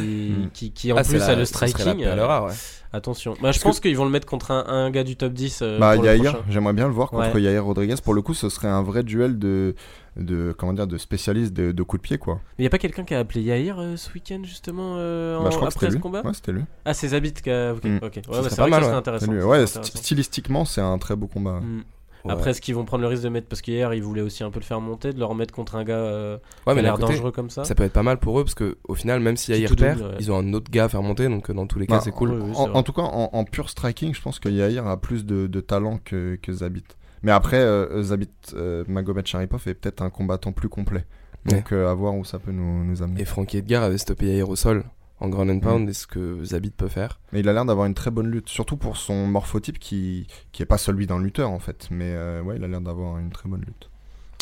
qui, 0.52 0.70
qui 0.70 0.92
en 0.92 0.96
Ah, 0.98 1.02
plus 1.02 1.16
la- 1.18 1.26
a 1.26 1.32
le 1.32 1.38
la 1.40 1.44
striking. 1.46 1.98
perle 2.04 2.20
rare, 2.20 2.44
ouais. 2.44 2.52
Attention. 2.92 3.34
Bah, 3.42 3.52
je 3.52 3.60
pense 3.60 3.80
qu'ils 3.80 3.96
vont 3.96 4.04
le 4.04 4.10
mettre 4.10 4.26
contre 4.26 4.50
un, 4.50 4.64
un 4.66 4.90
gars 4.90 5.04
du 5.04 5.16
top 5.16 5.32
10. 5.32 5.60
euh, 5.62 5.78
Bah, 5.78 5.96
Yair, 5.96 6.42
j'aimerais 6.48 6.72
bien 6.72 6.86
le 6.86 6.92
voir 6.94 7.10
contre 7.10 7.34
Ouais. 7.34 7.42
Yair 7.42 7.64
Rodriguez. 7.64 7.94
Pour 8.02 8.14
le 8.14 8.22
coup, 8.22 8.34
ce 8.34 8.48
serait 8.48 8.68
un 8.68 8.82
vrai 8.82 9.02
duel 9.02 9.38
de, 9.38 9.74
de 10.16 10.54
comment 10.56 10.72
dire, 10.72 10.86
de 10.86 10.98
spécialistes 10.98 11.52
de, 11.52 11.72
de 11.72 11.82
coups 11.82 12.02
de 12.02 12.06
pied, 12.08 12.18
quoi. 12.18 12.40
Mais 12.58 12.64
y 12.64 12.66
a 12.66 12.70
pas 12.70 12.78
quelqu'un 12.78 13.04
qui 13.04 13.14
a 13.14 13.18
appelé 13.20 13.42
Yair 13.42 13.78
euh, 13.78 13.96
ce 13.96 14.12
week-end 14.12 14.40
justement 14.44 14.94
euh, 14.98 15.36
en- 15.36 15.44
Bah, 15.44 15.50
je 15.50 15.56
crois 15.56 15.68
que 15.68 15.74
après 15.74 15.86
c'était 15.86 15.90
ce 15.92 15.96
lui. 15.96 16.02
combat. 16.02 16.22
Ouais, 16.22 16.34
c'était 16.34 16.52
lui. 16.52 16.62
Ah, 16.84 16.94
c'est 16.94 17.08
Zabit 17.08 17.32
qui 17.34 17.50
a. 17.50 17.72
Ok, 17.74 17.84
Mm. 17.84 17.96
ok. 17.96 18.02
Ouais, 18.02 18.22
bah, 18.28 18.46
c'est 18.48 18.56
pas 18.56 18.62
vrai 18.62 18.70
que 18.70 18.70
mal, 18.70 18.70
ça 18.70 18.80
serait 18.80 18.90
ouais. 18.90 18.96
intéressant. 18.96 19.26
Ça 19.26 19.46
Ouais, 19.46 19.66
stylistiquement, 19.66 20.64
c'est 20.64 20.80
un 20.80 20.98
très 20.98 21.16
beau 21.16 21.26
combat. 21.26 21.60
Mm. 21.60 21.82
Ouais. 22.24 22.32
Après, 22.32 22.50
est-ce 22.50 22.60
qu'ils 22.60 22.74
vont 22.74 22.84
prendre 22.84 23.02
le 23.02 23.08
risque 23.08 23.22
de 23.22 23.28
mettre 23.28 23.46
parce 23.48 23.62
qu'hier 23.62 23.94
ils 23.94 24.02
voulaient 24.02 24.22
aussi 24.22 24.42
un 24.42 24.50
peu 24.50 24.58
le 24.58 24.64
faire 24.64 24.80
monter, 24.80 25.12
de 25.12 25.18
le 25.18 25.24
remettre 25.24 25.54
contre 25.54 25.76
un 25.76 25.84
gars 25.84 25.94
euh, 25.94 26.36
Ouais, 26.36 26.40
qui 26.64 26.70
a 26.70 26.74
mais 26.74 26.82
d'un 26.82 26.88
l'air 26.88 26.98
dangereux 26.98 27.30
comme 27.32 27.50
ça. 27.50 27.64
ça 27.64 27.74
peut 27.74 27.84
être 27.84 27.92
pas 27.92 28.02
mal 28.02 28.18
pour 28.18 28.40
eux 28.40 28.44
parce 28.44 28.54
que 28.54 28.76
au 28.88 28.94
final, 28.94 29.20
même 29.20 29.36
si 29.36 29.52
Yair 29.52 29.74
perd, 29.76 29.98
double, 29.98 30.10
ouais. 30.10 30.16
ils 30.20 30.32
ont 30.32 30.36
un 30.38 30.52
autre 30.52 30.70
gars 30.70 30.84
à 30.84 30.88
faire 30.88 31.02
monter, 31.02 31.28
donc 31.28 31.48
euh, 31.48 31.54
dans 31.54 31.66
tous 31.66 31.78
les 31.78 31.86
cas, 31.86 31.96
Bah, 31.96 32.00
c'est 32.02 32.10
cool. 32.10 32.30
Oui, 32.32 32.38
oui, 32.46 32.52
c'est 32.54 32.60
en, 32.60 32.82
tout 32.82 32.92
cas, 32.92 33.02
en, 33.02 33.30
en 33.32 33.44
pur 33.44 33.70
striking, 33.70 34.14
je 34.14 34.20
pense 34.22 34.38
que 34.40 34.48
Yair 34.48 34.86
a 34.86 35.00
plus 35.00 35.24
de, 35.24 35.46
de 35.46 35.60
talent 35.60 35.98
que, 36.04 36.38
que 36.42 36.52
Zabit. 36.52 36.84
Mais 37.22 37.32
après, 37.32 37.58
euh, 37.58 38.02
Zabit 38.02 38.30
euh, 38.54 38.84
Magomed 38.86 39.26
Sharipov 39.26 39.66
est 39.66 39.74
peut-être 39.74 40.02
un 40.02 40.10
combattant 40.10 40.52
plus 40.52 40.68
complet. 40.68 41.04
Donc, 41.46 41.72
euh, 41.72 41.88
à 41.88 41.94
voir 41.94 42.14
où 42.14 42.24
ça 42.24 42.38
peut 42.38 42.52
nous, 42.52 42.84
nous 42.84 43.02
amener. 43.02 43.22
Et 43.22 43.24
Frankie 43.24 43.58
Edgar 43.58 43.82
avait 43.82 43.98
stoppé 43.98 44.26
Yair 44.26 44.48
au 44.48 44.56
sol 44.56 44.84
en 45.20 45.28
ground 45.28 45.50
and 45.50 45.60
pound, 45.60 45.88
est-ce 45.88 46.06
que 46.06 46.44
Zabit 46.44 46.70
peut 46.70 46.88
faire 46.88 47.18
Mais 47.32 47.40
il 47.40 47.48
a 47.48 47.52
l'air 47.52 47.64
d'avoir 47.64 47.86
une 47.86 47.94
très 47.94 48.10
bonne 48.10 48.30
lutte, 48.30 48.48
surtout 48.48 48.76
pour 48.76 48.96
son 48.96 49.26
morphotype 49.26 49.78
qui, 49.78 50.26
qui 50.52 50.62
est 50.62 50.66
pas 50.66 50.78
celui 50.78 51.06
d'un 51.06 51.20
lutteur 51.20 51.50
en 51.50 51.58
fait. 51.58 51.88
Mais 51.90 52.12
euh, 52.14 52.42
ouais, 52.42 52.56
il 52.56 52.64
a 52.64 52.68
l'air 52.68 52.80
d'avoir 52.80 53.18
une 53.18 53.30
très 53.30 53.48
bonne 53.48 53.62
lutte. 53.62 53.90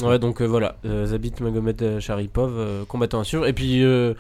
Ouais, 0.03 0.19
donc 0.19 0.43
euh, 0.43 0.47
voilà, 0.47 0.77
euh, 0.85 1.07
Zabit 1.07 1.33
Magomed 1.41 1.81
euh, 1.83 2.01
Sharipov, 2.01 2.53
euh, 2.59 2.85
combattant 2.85 3.25
sûr. 3.25 3.47
Et 3.47 3.53
puis, 3.55 3.83
euh, 3.83 4.13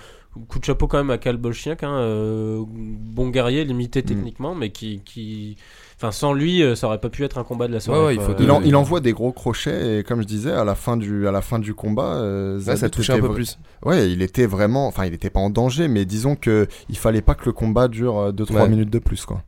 coup 0.48 0.58
de 0.58 0.64
chapeau 0.64 0.86
quand 0.86 0.96
même 0.98 1.10
à 1.10 1.18
Kal 1.18 1.36
Bolchiak, 1.36 1.82
hein, 1.82 1.96
euh, 1.98 2.62
bon 2.66 3.28
guerrier, 3.28 3.64
limité 3.64 4.00
Mm. 4.00 4.04
techniquement, 4.06 4.54
mais 4.54 4.70
qui. 4.70 5.00
qui... 5.04 5.56
Enfin, 5.98 6.12
sans 6.12 6.34
lui, 6.34 6.62
ça 6.76 6.88
aurait 6.88 7.00
pas 7.00 7.08
pu 7.08 7.24
être 7.24 7.38
un 7.38 7.42
combat 7.44 7.68
de 7.68 7.72
la 7.72 7.80
soirée. 7.80 8.00
Ouais, 8.00 8.06
ouais, 8.08 8.14
il 8.14 8.18
quoi. 8.18 8.26
faut 8.26 8.34
de- 8.34 8.42
Il, 8.44 8.50
en- 8.50 8.60
il 8.62 8.76
envoie 8.76 9.00
des 9.00 9.12
gros 9.12 9.32
crochets 9.32 9.98
et 10.00 10.02
comme 10.04 10.20
je 10.20 10.26
disais, 10.26 10.52
à 10.52 10.62
la 10.64 10.74
fin 10.74 10.98
du, 10.98 11.26
à 11.26 11.32
la 11.32 11.40
fin 11.40 11.58
du 11.58 11.72
combat, 11.72 12.16
euh, 12.16 12.58
Ouais, 12.60 12.76
ça 12.76 12.90
touchait 12.90 13.14
un 13.14 13.20
peu 13.20 13.32
plus. 13.32 13.58
Ouais, 13.82 14.10
il 14.10 14.20
était 14.20 14.44
vraiment, 14.44 14.86
enfin, 14.88 15.06
il 15.06 15.14
était 15.14 15.30
pas 15.30 15.40
en 15.40 15.48
danger, 15.48 15.88
mais 15.88 16.04
disons 16.04 16.36
que 16.36 16.66
il 16.90 16.98
fallait 16.98 17.22
pas 17.22 17.34
que 17.34 17.46
le 17.46 17.52
combat 17.52 17.88
dure 17.88 18.30
2-3 18.34 18.54
Ouais. 18.62 18.68
minutes 18.68 18.90
de 18.90 18.98
plus, 18.98 19.24
quoi. 19.24 19.42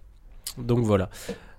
Donc 0.57 0.81
voilà. 0.85 1.11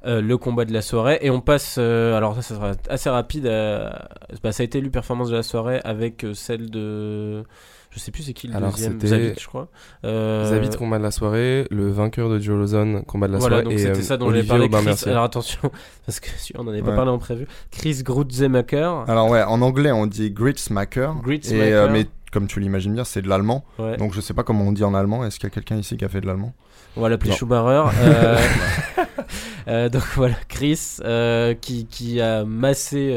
Euh, 0.05 0.21
le 0.21 0.37
combat 0.37 0.63
de 0.63 0.71
la 0.71 0.81
soirée 0.81 1.19
et 1.21 1.29
on 1.29 1.41
passe 1.41 1.75
euh, 1.77 2.15
alors 2.15 2.33
ça, 2.35 2.41
ça 2.41 2.55
sera 2.55 2.71
assez 2.89 3.09
rapide 3.09 3.47
à- 3.47 4.07
bah, 4.41 4.53
ça 4.53 4.63
a 4.63 4.65
été 4.65 4.77
élu 4.77 4.89
performance 4.89 5.29
de 5.29 5.35
la 5.35 5.43
soirée 5.43 5.81
avec 5.83 6.23
euh, 6.23 6.33
celle 6.33 6.69
de 6.69 7.43
je 7.91 7.99
sais 7.99 8.09
plus 8.09 8.23
c'est 8.23 8.31
qui 8.31 8.47
le 8.47 8.55
Alors, 8.55 8.69
deuxième 8.71 8.97
Zabit 9.01 9.33
je 9.37 9.45
crois 9.45 9.67
euh, 10.05 10.45
Zabit 10.45 10.69
combat 10.77 10.99
de 10.99 11.03
la 11.03 11.11
soirée, 11.11 11.67
le 11.69 11.89
vainqueur 11.91 12.29
de 12.29 12.39
Joe 12.39 12.57
Lawson 12.57 13.03
combat 13.07 13.27
de 13.27 13.33
la 13.33 13.39
voilà 13.39 13.57
soirée 13.57 13.63
donc 13.65 13.73
et 13.73 13.77
c'était 13.77 14.01
ça 14.01 14.15
dont 14.15 14.27
j'avais 14.27 14.49
Olivier 14.49 14.69
parlé 14.69 14.93
Chris, 14.95 15.09
alors 15.09 15.23
attention 15.25 15.69
parce 16.05 16.21
que 16.21 16.29
si 16.37 16.53
on 16.57 16.61
en 16.61 16.67
avait 16.69 16.81
pas 16.81 16.95
parlé 16.95 17.11
en 17.11 17.17
prévu 17.19 17.45
Chris 17.69 18.01
Grutzemacher 18.01 18.89
Alors 19.05 19.29
ouais, 19.29 19.43
en 19.43 19.61
anglais 19.61 19.91
on 19.91 20.05
dit 20.07 20.31
Gritzmacher. 20.31 21.09
Gritzmacher. 21.21 21.67
Et, 21.69 21.73
euh, 21.73 21.89
mais 21.91 22.05
comme 22.31 22.47
tu 22.47 22.59
l'imagines 22.61 22.93
bien, 22.93 23.03
c'est 23.03 23.21
de 23.23 23.27
l'allemand. 23.27 23.65
ouais. 23.79 23.97
Donc 23.97 24.13
je 24.13 24.21
sais 24.21 24.35
pas 24.35 24.43
comment 24.43 24.63
on 24.65 24.71
dit 24.71 24.83
en 24.83 24.93
allemand. 24.93 25.25
Est-ce 25.25 25.39
qu'il 25.39 25.49
y 25.49 25.51
a 25.51 25.53
quelqu'un 25.53 25.77
ici 25.77 25.97
qui 25.97 26.05
a 26.05 26.09
fait 26.09 26.21
de 26.21 26.27
l'allemand? 26.27 26.53
On 26.95 27.01
va 27.01 27.09
l'appeler. 27.09 27.31
Schumacher 27.31 27.85
euh, 28.01 28.37
euh, 29.67 29.89
donc 29.89 30.03
voilà 30.15 30.35
Chris 30.47 30.97
euh, 31.03 31.53
qui, 31.53 31.85
qui 31.85 32.19
a 32.21 32.43
massé 32.43 33.09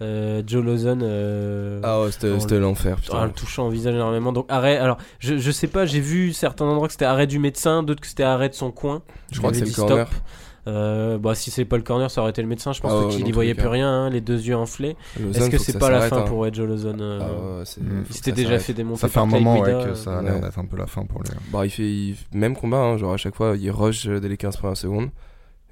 euh, 0.00 0.42
Joe 0.46 0.64
Lawson 0.64 1.80
Ah 1.82 2.00
ouais, 2.02 2.10
c'était 2.10 2.58
l'enfer, 2.58 2.96
putain. 2.96 3.18
En 3.18 3.24
le 3.24 3.30
touchant 3.32 3.66
au 3.66 3.70
visage 3.70 3.94
énormément. 3.94 4.32
Donc 4.32 4.46
arrêt. 4.48 4.76
Alors 4.78 4.98
je, 5.18 5.38
je 5.38 5.50
sais 5.50 5.68
pas, 5.68 5.86
j'ai 5.86 6.00
vu 6.00 6.32
certains 6.32 6.64
endroits 6.64 6.88
que 6.88 6.92
c'était 6.92 7.04
arrêt 7.04 7.26
du 7.26 7.38
médecin, 7.38 7.82
d'autres 7.82 8.00
que 8.00 8.06
c'était 8.06 8.22
arrêt 8.22 8.48
de 8.48 8.54
son 8.54 8.70
coin. 8.70 9.02
je 9.30 9.38
crois 9.38 9.50
que 9.50 9.58
c'est 9.58 9.64
le 9.64 9.72
corner. 9.72 10.06
stop. 10.06 10.20
Euh, 10.66 11.16
bah 11.18 11.34
si 11.36 11.50
c'est 11.50 11.64
pas 11.64 11.76
le 11.76 11.82
corner, 11.82 12.10
ça 12.10 12.20
aurait 12.20 12.30
été 12.30 12.42
le 12.42 12.48
médecin. 12.48 12.72
Je 12.72 12.80
pense 12.80 12.92
Ah 12.92 13.08
qu'il 13.08 13.20
dans 13.20 13.26
y 13.26 13.30
tous 13.30 13.34
voyait 13.34 13.54
plus 13.54 13.68
rien, 13.68 13.88
hein, 13.88 14.10
les 14.10 14.20
deux 14.20 14.40
yeux 14.40 14.56
enflés. 14.56 14.96
Est-ce 15.34 15.48
que 15.50 15.58
c'est 15.58 15.78
pas 15.78 15.90
la 15.90 16.02
fin 16.02 16.18
hein. 16.18 16.22
pour 16.22 16.52
Joe 16.52 16.68
Lawson 16.68 16.96
euh, 17.00 17.62
Ah 17.64 17.80
Il 18.08 18.14
s'était 18.14 18.32
déjà 18.32 18.58
fait 18.58 18.72
démonter. 18.72 19.00
Ça 19.00 19.08
fait 19.08 19.20
un 19.20 19.26
moment 19.26 19.60
ouais, 19.60 19.70
que 19.70 19.76
euh, 19.76 19.94
ça 19.94 20.18
a 20.18 20.22
l'air 20.22 20.40
d'être 20.40 20.58
un 20.58 20.64
peu 20.64 20.76
la 20.76 20.86
fin 20.86 21.04
pour 21.04 21.22
lui. 21.22 21.30
Bah, 21.52 21.64
il 21.64 21.70
fait 21.70 21.84
il- 21.84 22.16
même 22.32 22.56
combat, 22.56 22.78
hein, 22.78 22.96
genre 22.96 23.12
à 23.12 23.16
chaque 23.16 23.36
fois 23.36 23.54
il 23.56 23.70
rush 23.70 24.06
euh, 24.08 24.18
dès 24.18 24.28
les 24.28 24.36
15 24.36 24.56
premières 24.56 24.76
secondes 24.76 25.10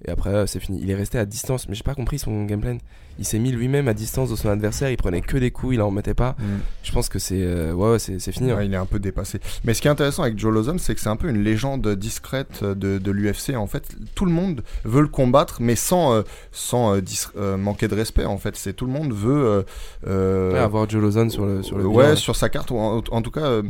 et 0.07 0.11
après 0.11 0.31
euh, 0.31 0.47
c'est 0.47 0.61
fini. 0.61 0.81
Il 0.83 0.91
est 0.91 0.95
resté 0.95 1.19
à 1.19 1.25
distance, 1.27 1.69
mais 1.69 1.75
j'ai 1.75 1.83
pas 1.85 1.95
compris 1.95 2.19
son 2.19 2.45
gameplay. 2.45 2.79
Il 3.19 3.25
s'est 3.25 3.39
mis 3.39 3.53
lui-même 3.53 3.87
à 3.87 3.95
distance 3.95 4.29
de 4.29 4.35
son 4.35 4.49
adversaire, 4.49 4.91
il 4.91 4.97
prenait 4.97 5.21
que 5.21 5.37
des 5.37 5.53
coups, 5.53 5.75
il 5.75 5.81
en 5.83 5.93
mettait 5.93 6.15
pas. 6.15 6.35
Je 6.83 6.91
pense 6.91 7.09
que 7.09 7.21
c'est 7.21 7.43
euh, 7.43 7.73
ouais, 7.73 8.01
c'est 8.01 8.19
fini. 8.33 8.51
hein. 8.51 8.61
Il 8.63 8.75
est 8.75 8.77
un 8.77 8.87
peu 8.87 8.99
dépassé. 8.99 9.39
Mais 9.63 9.73
ce 9.73 9.81
qui 9.81 9.87
est 9.87 9.91
intéressant 9.93 10.25
avec 10.25 10.37
Joe 10.37 10.53
Lawson, 10.53 10.79
c'est 10.79 10.97
que 10.97 11.01
c'est 11.01 11.09
un 11.09 11.15
peu 11.17 11.29
une 11.29 11.45
légende 11.45 11.87
discrète 11.95 12.65
de, 12.65 12.99
de 12.99 13.11
l'UFC. 13.13 13.55
En 13.57 13.69
fait, 13.69 13.95
tout 14.17 14.25
le 14.25 14.33
monde 14.33 14.65
veut 14.85 15.01
le 15.03 15.07
combattre, 15.07 15.59
mais 15.61 15.77
sans, 15.77 16.13
euh, 16.13 16.23
sans 16.51 16.97
euh, 17.37 17.57
manquer 17.57 17.87
de 17.87 17.95
respect. 17.95 18.25
En 18.25 18.37
fait, 18.39 18.57
c'est 18.57 18.73
tout 18.73 18.85
le 18.87 18.93
monde 18.93 19.13
veut 19.13 19.65
Ouais, 20.05 20.59
avoir 20.59 20.91
Joe 20.91 21.01
Lawson 21.03 21.31
sur 21.31 21.47
le 21.47 21.63
sur 21.63 21.79
le 21.79 21.87
ouais, 21.87 22.03
bilan, 22.05 22.17
sur 22.17 22.35
sa 22.35 22.49
carte. 22.49 22.73
ou 22.73 22.79
En, 22.79 23.01
en 23.11 23.23
tout 23.23 23.31
cas, 23.31 23.61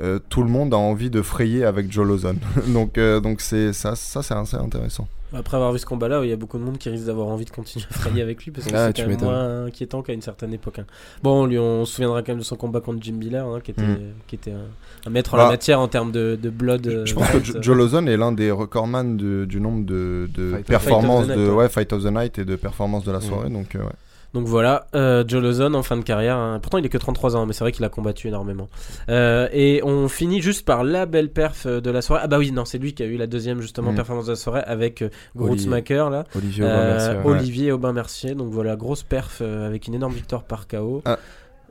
euh, 0.00 0.18
tout 0.28 0.42
le 0.42 0.48
monde 0.50 0.74
a 0.74 0.76
envie 0.76 1.10
de 1.10 1.22
frayer 1.22 1.64
avec 1.64 1.90
Joe 1.92 2.06
Lawson. 2.06 2.36
donc, 2.68 2.98
euh, 2.98 3.20
donc 3.20 3.40
c'est 3.40 3.72
ça, 3.72 3.94
ça 3.96 4.22
c'est 4.22 4.34
assez 4.34 4.56
intéressant. 4.56 5.06
Après 5.36 5.56
avoir 5.56 5.72
vu 5.72 5.80
ce 5.80 5.86
combat-là, 5.86 6.20
il 6.22 6.30
y 6.30 6.32
a 6.32 6.36
beaucoup 6.36 6.58
de 6.58 6.62
monde 6.62 6.78
qui 6.78 6.88
risque 6.88 7.06
d'avoir 7.06 7.26
envie 7.26 7.44
de 7.44 7.50
continuer 7.50 7.84
à 7.90 7.94
frayer 7.94 8.22
avec 8.22 8.44
lui 8.44 8.52
parce 8.52 8.68
que 8.68 8.72
Ah, 8.76 8.92
c'est 8.94 9.02
quand 9.02 9.08
même 9.08 9.20
moins 9.20 9.64
inquiétant 9.66 10.00
qu'à 10.00 10.12
une 10.12 10.22
certaine 10.22 10.54
époque. 10.54 10.78
hein. 10.78 10.84
Bon, 11.24 11.44
lui, 11.46 11.58
on 11.58 11.84
se 11.84 11.94
souviendra 11.94 12.22
quand 12.22 12.30
même 12.32 12.38
de 12.38 12.44
son 12.44 12.54
combat 12.54 12.80
contre 12.80 13.02
Jim 13.02 13.14
Miller, 13.14 13.44
hein, 13.44 13.58
qui 13.60 13.72
était, 13.72 13.82
Mm. 13.82 13.98
qui 14.28 14.36
était 14.36 14.52
un, 14.52 15.06
un 15.06 15.10
maître 15.10 15.34
en 15.34 15.38
Bah, 15.38 15.44
la 15.44 15.50
matière 15.50 15.80
en 15.80 15.88
termes 15.88 16.12
de, 16.12 16.38
de 16.40 16.50
blood. 16.50 16.86
euh, 16.86 17.04
Je 17.04 17.14
pense 17.14 17.28
que 17.30 17.42
Jo-. 17.42 17.60
Joe 17.62 17.76
Lawson 17.76 18.06
est 18.06 18.16
l'un 18.16 18.30
des 18.30 18.52
recordman 18.52 19.16
de- 19.16 19.44
du 19.44 19.60
nombre 19.60 19.84
de, 19.84 20.28
performances 20.68 21.26
de 21.26 21.34
Night, 21.34 21.48
ouais. 21.48 21.54
ouais, 21.54 21.68
Fight 21.68 21.92
of 21.92 22.04
the 22.04 22.12
Night 22.12 22.38
et 22.38 22.44
de 22.44 22.54
performances 22.54 23.02
de 23.04 23.10
la 23.10 23.20
soirée. 23.20 23.50
Donc, 23.50 23.74
euh, 23.74 23.80
ouais. 23.80 23.90
Donc 24.34 24.46
voilà, 24.48 24.88
euh, 24.96 25.24
Joe 25.26 25.42
Lawson 25.42 25.72
en 25.74 25.82
fin 25.82 25.96
de 25.96 26.02
carrière. 26.02 26.36
hein. 26.36 26.58
Pourtant, 26.60 26.78
il 26.78 26.84
est 26.84 26.88
que 26.88 26.98
33 26.98 27.36
ans, 27.36 27.46
mais 27.46 27.52
c'est 27.52 27.62
vrai 27.64 27.72
qu'il 27.72 27.84
a 27.84 27.88
combattu 27.88 28.28
énormément. 28.28 28.68
Euh, 29.08 29.48
et 29.52 29.80
on 29.84 30.08
finit 30.08 30.42
juste 30.42 30.66
par 30.66 30.82
la 30.84 31.06
belle 31.06 31.30
perf 31.30 31.66
euh, 31.66 31.80
de 31.80 31.90
la 31.90 32.02
soirée. 32.02 32.22
Ah 32.24 32.26
bah 32.26 32.38
oui, 32.38 32.50
non, 32.50 32.64
c'est 32.64 32.78
lui 32.78 32.94
qui 32.94 33.02
a 33.02 33.06
eu 33.06 33.16
la 33.16 33.26
deuxième 33.28 33.60
justement 33.60 33.92
Mm. 33.92 33.96
performance 33.96 34.26
de 34.26 34.32
la 34.32 34.36
soirée 34.36 34.62
avec 34.66 35.02
euh. 35.02 35.08
Grutzmacher 35.36 36.08
là. 36.10 36.24
Olivier 36.34 36.64
Aubin 36.64 36.82
Mercier. 36.84 37.72
Aubin-Mercier. 37.72 38.34
Donc 38.34 38.52
voilà, 38.52 38.76
grosse 38.76 39.02
perf 39.04 39.40
avec 39.40 39.86
une 39.86 39.94
énorme 39.94 40.12
victoire 40.14 40.42
par 40.42 40.66
KO. 40.68 41.02
Ah. 41.04 41.18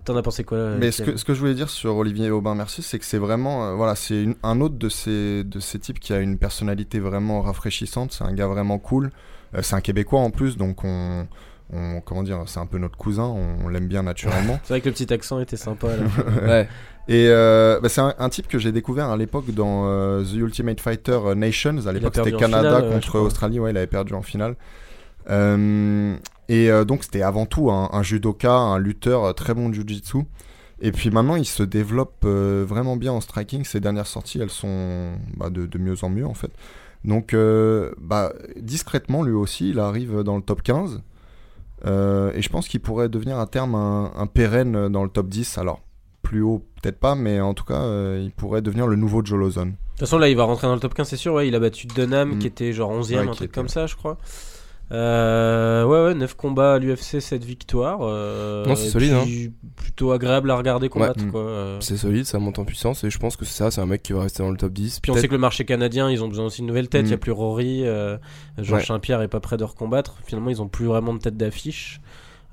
T'en 0.06 0.18
as 0.18 0.22
pensé 0.22 0.44
quoi 0.44 0.72
Mais 0.78 0.92
ce 0.92 1.02
que, 1.02 1.16
ce 1.16 1.24
que 1.24 1.34
je 1.34 1.40
voulais 1.40 1.54
dire 1.54 1.70
sur 1.70 1.96
Olivier 1.96 2.30
Aubin-Mercier, 2.30 2.84
c'est 2.84 3.00
que 3.00 3.06
c'est 3.06 3.18
vraiment, 3.18 3.68
euh, 3.68 3.76
voilà, 3.76 3.96
c'est 3.96 4.26
un 4.44 4.60
autre 4.60 4.76
de 4.76 4.90
ces, 4.90 5.46
de 5.46 5.60
ces 5.62 5.80
types 5.80 6.00
qui 6.00 6.12
a 6.12 6.20
une 6.20 6.38
personnalité 6.38 7.00
vraiment 7.00 7.42
rafraîchissante. 7.42 8.12
C'est 8.12 8.26
un 8.26 8.34
gars 8.34 8.48
vraiment 8.48 8.80
cool. 8.80 9.12
Euh, 9.56 9.62
c'est 9.62 9.76
un 9.76 9.82
Québécois 9.82 10.20
en 10.20 10.30
plus, 10.30 10.58
donc 10.58 10.84
on, 10.84 11.26
on 11.72 12.02
comment 12.02 12.24
dire, 12.24 12.44
c'est 12.48 12.60
un 12.60 12.66
peu 12.66 12.78
notre 12.78 12.98
cousin. 12.98 13.24
On, 13.24 13.66
on 13.66 13.70
l'aime 13.70 13.88
bien 13.88 14.04
naturellement. 14.04 14.60
C'est 14.64 14.74
vrai 14.74 14.82
que 14.82 14.90
le 14.90 14.94
petit 14.94 15.12
accent 15.14 15.40
était 15.40 15.58
sympa. 15.58 15.88
Là. 15.88 16.04
Ouais. 16.48 16.70
Et 17.10 17.28
euh, 17.28 17.82
bah, 17.82 17.90
c'est 17.90 18.00
un, 18.00 18.14
un 18.18 18.30
type 18.30 18.48
que 18.48 18.58
j'ai 18.58 18.72
découvert 18.72 19.10
à 19.10 19.18
l'époque 19.18 19.52
dans 19.54 19.88
euh, 19.88 20.24
The 20.24 20.36
Ultimate 20.36 20.80
Fighter 20.80 21.20
euh, 21.26 21.36
Nations. 21.36 21.86
À 21.86 21.92
l'époque, 21.92 22.16
c'était 22.16 22.32
Canada 22.32 22.78
finale, 22.78 22.94
contre. 22.94 23.20
Australie. 23.20 23.60
Ouais, 23.60 23.72
il 23.72 23.78
avait 23.78 23.88
perdu 23.88 24.14
en 24.14 24.22
finale. 24.22 24.56
Euh, 25.30 26.16
et 26.48 26.72
euh, 26.72 26.86
donc, 26.86 27.04
c'était 27.04 27.22
avant 27.22 27.46
tout 27.46 27.72
un, 27.72 27.90
un 27.92 28.04
judoka, 28.04 28.54
un 28.54 28.80
lutteur 28.80 29.36
très 29.36 29.54
bon 29.54 29.68
de 29.70 29.74
jiu-jitsu. 29.74 30.20
Et 30.82 30.92
puis 30.92 31.10
maintenant, 31.12 31.36
il 31.36 31.46
se 31.46 31.64
développe 31.64 32.24
euh, 32.26 32.66
vraiment 32.68 32.96
bien 32.96 33.12
en 33.12 33.22
striking. 33.22 33.64
Ses 33.64 33.80
dernières 33.80 34.08
sorties, 34.08 34.40
elles 34.40 34.50
sont 34.50 35.14
bah, 35.36 35.50
de, 35.50 35.66
de 35.66 35.78
mieux 35.78 35.96
en 36.04 36.10
mieux, 36.10 36.26
en 36.26 36.34
fait. 36.34 36.52
Donc, 37.06 37.34
euh, 37.34 37.92
bah, 37.98 38.34
discrètement, 38.58 39.24
lui 39.24 39.34
aussi, 39.34 39.70
il 39.72 39.80
arrive 39.80 40.22
dans 40.24 40.36
le 40.38 40.42
top 40.42 40.62
15. 40.62 41.02
Euh, 41.86 42.32
et 42.34 42.42
je 42.42 42.50
pense 42.50 42.68
qu'il 42.68 42.80
pourrait 42.80 43.10
devenir 43.10 43.40
à 43.40 43.46
terme 43.48 43.76
un, 43.76 44.12
un 44.16 44.28
pérenne 44.28 44.90
dans 44.90 45.04
le 45.04 45.10
top 45.10 45.28
10. 45.28 45.58
Alors, 45.58 45.82
plus 46.22 46.42
haut, 46.42 46.64
peut-être 46.82 47.00
pas, 47.00 47.16
mais 47.16 47.42
en 47.42 47.54
tout 47.54 47.66
cas, 47.66 47.82
euh, 47.82 48.22
il 48.24 48.32
pourrait 48.32 48.62
devenir 48.62 48.88
le 48.88 48.96
nouveau 48.96 49.24
Joe 49.24 49.40
Lawson. 49.40 49.66
De 49.66 49.72
toute 49.72 50.00
façon, 50.00 50.18
là, 50.18 50.30
il 50.30 50.38
va 50.38 50.44
rentrer 50.46 50.68
dans 50.68 50.74
le 50.74 50.80
top 50.80 50.94
15, 50.94 51.08
c'est 51.10 51.18
sûr. 51.18 51.34
Ouais, 51.34 51.48
il 51.48 51.56
a 51.56 51.60
battu 51.60 51.88
Dunham, 51.88 52.36
Mm. 52.36 52.40
qui 52.40 52.48
était 52.48 52.72
genre 52.74 52.92
11ème, 52.92 53.20
Ouais, 53.26 53.28
un 53.30 53.32
truc 53.32 53.50
était- 53.50 53.56
comme 53.56 53.68
ça, 53.70 53.86
je 53.88 53.96
crois. 53.96 54.18
Euh, 54.92 55.84
ouais, 55.86 56.04
ouais, 56.10 56.14
9 56.14 56.36
combats 56.36 56.74
à 56.76 56.80
l'UFC, 56.80 57.20
7 57.20 57.44
victoires. 57.44 58.00
euh, 58.02 58.66
Non, 58.66 58.76
c'est 58.76 58.88
et 58.88 58.90
solide, 58.90 59.16
puis 59.24 59.52
Plutôt 59.76 60.12
agréable 60.12 60.52
à 60.52 60.56
regarder 60.56 60.88
combattre, 60.90 61.24
Ouais. 61.24 61.32
quoi. 61.32 61.42
euh. 61.42 61.78
C'est 61.82 61.98
solide, 61.98 62.26
ça 62.26 62.38
monte 62.40 62.60
en 62.60 62.66
puissance 62.66 63.04
et 63.04 63.10
je 63.10 63.18
pense 63.18 63.36
que 63.36 63.44
c'est 63.46 63.58
ça, 63.58 63.72
c'est 63.72 63.82
un 63.82 63.86
mec 63.86 64.04
qui 64.04 64.14
va 64.14 64.22
rester 64.22 64.44
dans 64.44 64.52
le 64.52 64.58
top 64.58 64.72
10. 64.74 65.00
Puis 65.00 65.12
on 65.12 65.16
sait 65.16 65.28
que 65.28 65.34
le 65.34 65.40
marché 65.40 65.66
canadien, 65.66 66.10
ils 66.12 66.24
ont 66.24 66.28
besoin 66.28 66.46
aussi 66.46 66.62
de 66.62 66.68
nouvelles 66.68 66.90
têtes. 66.90 67.02
Il 67.02 67.06
Mm. 67.06 67.08
n'y 67.08 67.14
a 67.14 67.18
plus 67.18 67.32
Rory, 67.32 67.82
euh, 67.88 68.18
Georges 68.60 68.82
Ouais. 68.82 68.86
Saint-Pierre 68.88 69.22
est 69.22 69.28
pas 69.28 69.40
prêt 69.40 69.58
de 69.58 69.64
recombattre. 69.64 70.16
Finalement, 70.26 70.50
ils 70.52 70.62
ont 70.62 70.68
plus 70.68 70.86
vraiment 70.86 71.14
de 71.14 71.20
tête 71.20 71.38
d'affiche. 71.38 72.00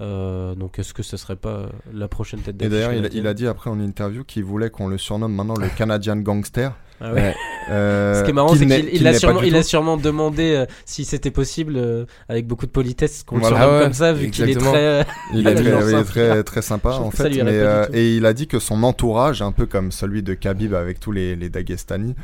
Euh, 0.01 0.55
donc, 0.55 0.79
est-ce 0.79 0.95
que 0.95 1.03
ce 1.03 1.17
serait 1.19 1.37
pas 1.37 1.67
la 1.93 2.09
prochaine 2.09 2.41
tête 2.41 2.55
Et 2.57 2.69
d'affiche 2.69 2.71
d'ailleurs, 2.87 2.93
il, 3.13 3.15
il 3.19 3.27
a 3.27 3.35
dit 3.35 3.47
après 3.47 3.69
en 3.69 3.79
interview 3.79 4.25
qu'il 4.25 4.45
voulait 4.45 4.71
qu'on 4.71 4.89
le 4.89 4.97
surnomme 4.97 5.35
maintenant 5.35 5.57
le 5.57 5.69
Canadian 5.77 6.17
Gangster. 6.17 6.73
Ah 7.01 7.13
ouais. 7.13 7.35
Euh, 7.71 8.19
Ce 8.19 8.25
qui 8.25 8.31
est 8.31 8.33
marrant, 8.33 8.55
c'est 8.55 8.67
qu'il 8.67 8.87
qu'il 8.91 9.01
il 9.01 9.07
a, 9.07 9.15
sûrement, 9.15 9.41
du 9.41 9.47
il 9.47 9.57
a 9.57 9.63
tout. 9.63 9.69
sûrement 9.69 9.97
demandé 9.97 10.55
euh, 10.55 10.67
si 10.85 11.05
c'était 11.05 11.31
possible, 11.31 11.75
euh, 11.77 12.05
avec 12.29 12.47
beaucoup 12.47 12.67
de 12.67 12.71
politesse, 12.71 13.23
qu'on 13.23 13.37
le 13.37 13.43
Voilà. 13.43 13.57
surnomme 13.57 13.77
ouais, 13.77 13.85
comme 13.85 13.93
ça, 13.95 14.13
vu 14.13 14.31
qu'il 14.31 14.51
est 14.51 14.55
très. 14.55 15.07
Il 15.33 15.47
est 15.47 16.43
très, 16.45 16.63
sympa 16.63 16.91
en 16.91 17.11
fait, 17.11 17.31
mais, 17.43 17.63
et 17.93 18.17
il 18.17 18.27
a 18.27 18.33
dit 18.33 18.47
que 18.47 18.59
son 18.59 18.83
entourage, 18.83 19.41
un 19.43 19.53
peu 19.53 19.67
comme 19.67 19.93
celui 19.93 20.23
de 20.23 20.35
Khabib 20.35 20.75
avec 20.75 21.01
tous 21.01 21.13
les, 21.13 21.37
les 21.37 21.49
Dagestani 21.49 22.15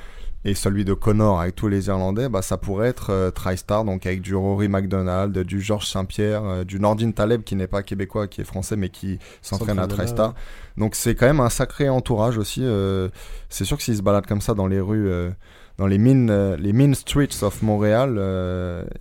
et 0.47 0.55
celui 0.55 0.85
de 0.85 0.95
Connor 0.95 1.41
avec 1.41 1.57
tous 1.57 1.67
les 1.67 1.89
Irlandais, 1.89 2.29
bah, 2.29 2.41
ça 2.41 2.57
pourrait 2.57 2.89
être 2.89 3.11
euh, 3.11 3.31
TriStar, 3.33 3.85
donc 3.85 4.07
avec 4.07 4.23
du 4.23 4.37
Rory 4.37 4.69
McDonald, 4.69 5.37
du 5.37 5.61
Georges 5.61 5.89
Saint-Pierre, 5.89 6.45
euh, 6.45 6.65
du 6.65 6.79
Nordin 6.79 7.11
Taleb 7.11 7.43
qui 7.43 7.57
n'est 7.57 7.67
pas 7.67 7.83
québécois, 7.83 8.29
qui 8.29 8.43
est 8.43 8.45
français 8.45 8.77
mais 8.77 8.89
qui 8.89 9.19
s'entraîne 9.43 9.81
à 9.81 9.89
TriStar. 9.89 10.35
Donc 10.77 10.95
c'est 10.95 11.17
quand 11.17 11.27
même 11.27 11.41
un 11.41 11.51
sacré 11.51 11.89
entourage 11.89 12.39
aussi. 12.39 12.61
euh, 12.63 13.09
c'est 13.49 13.65
sûr 13.65 13.77
que 13.77 13.83
s'il 13.83 13.97
se 13.97 14.03
balade 14.03 14.27
comme 14.27 14.41
ça 14.41 14.55
dans 14.55 14.69
les 14.69 14.79
rues, 14.81 15.09
euh, 15.09 15.31
dans 15.79 15.89
les 15.89 15.99
euh, 15.99 16.57
les 16.57 16.95
streets 16.95 17.43
of 17.43 17.63
Montréal, 17.63 18.17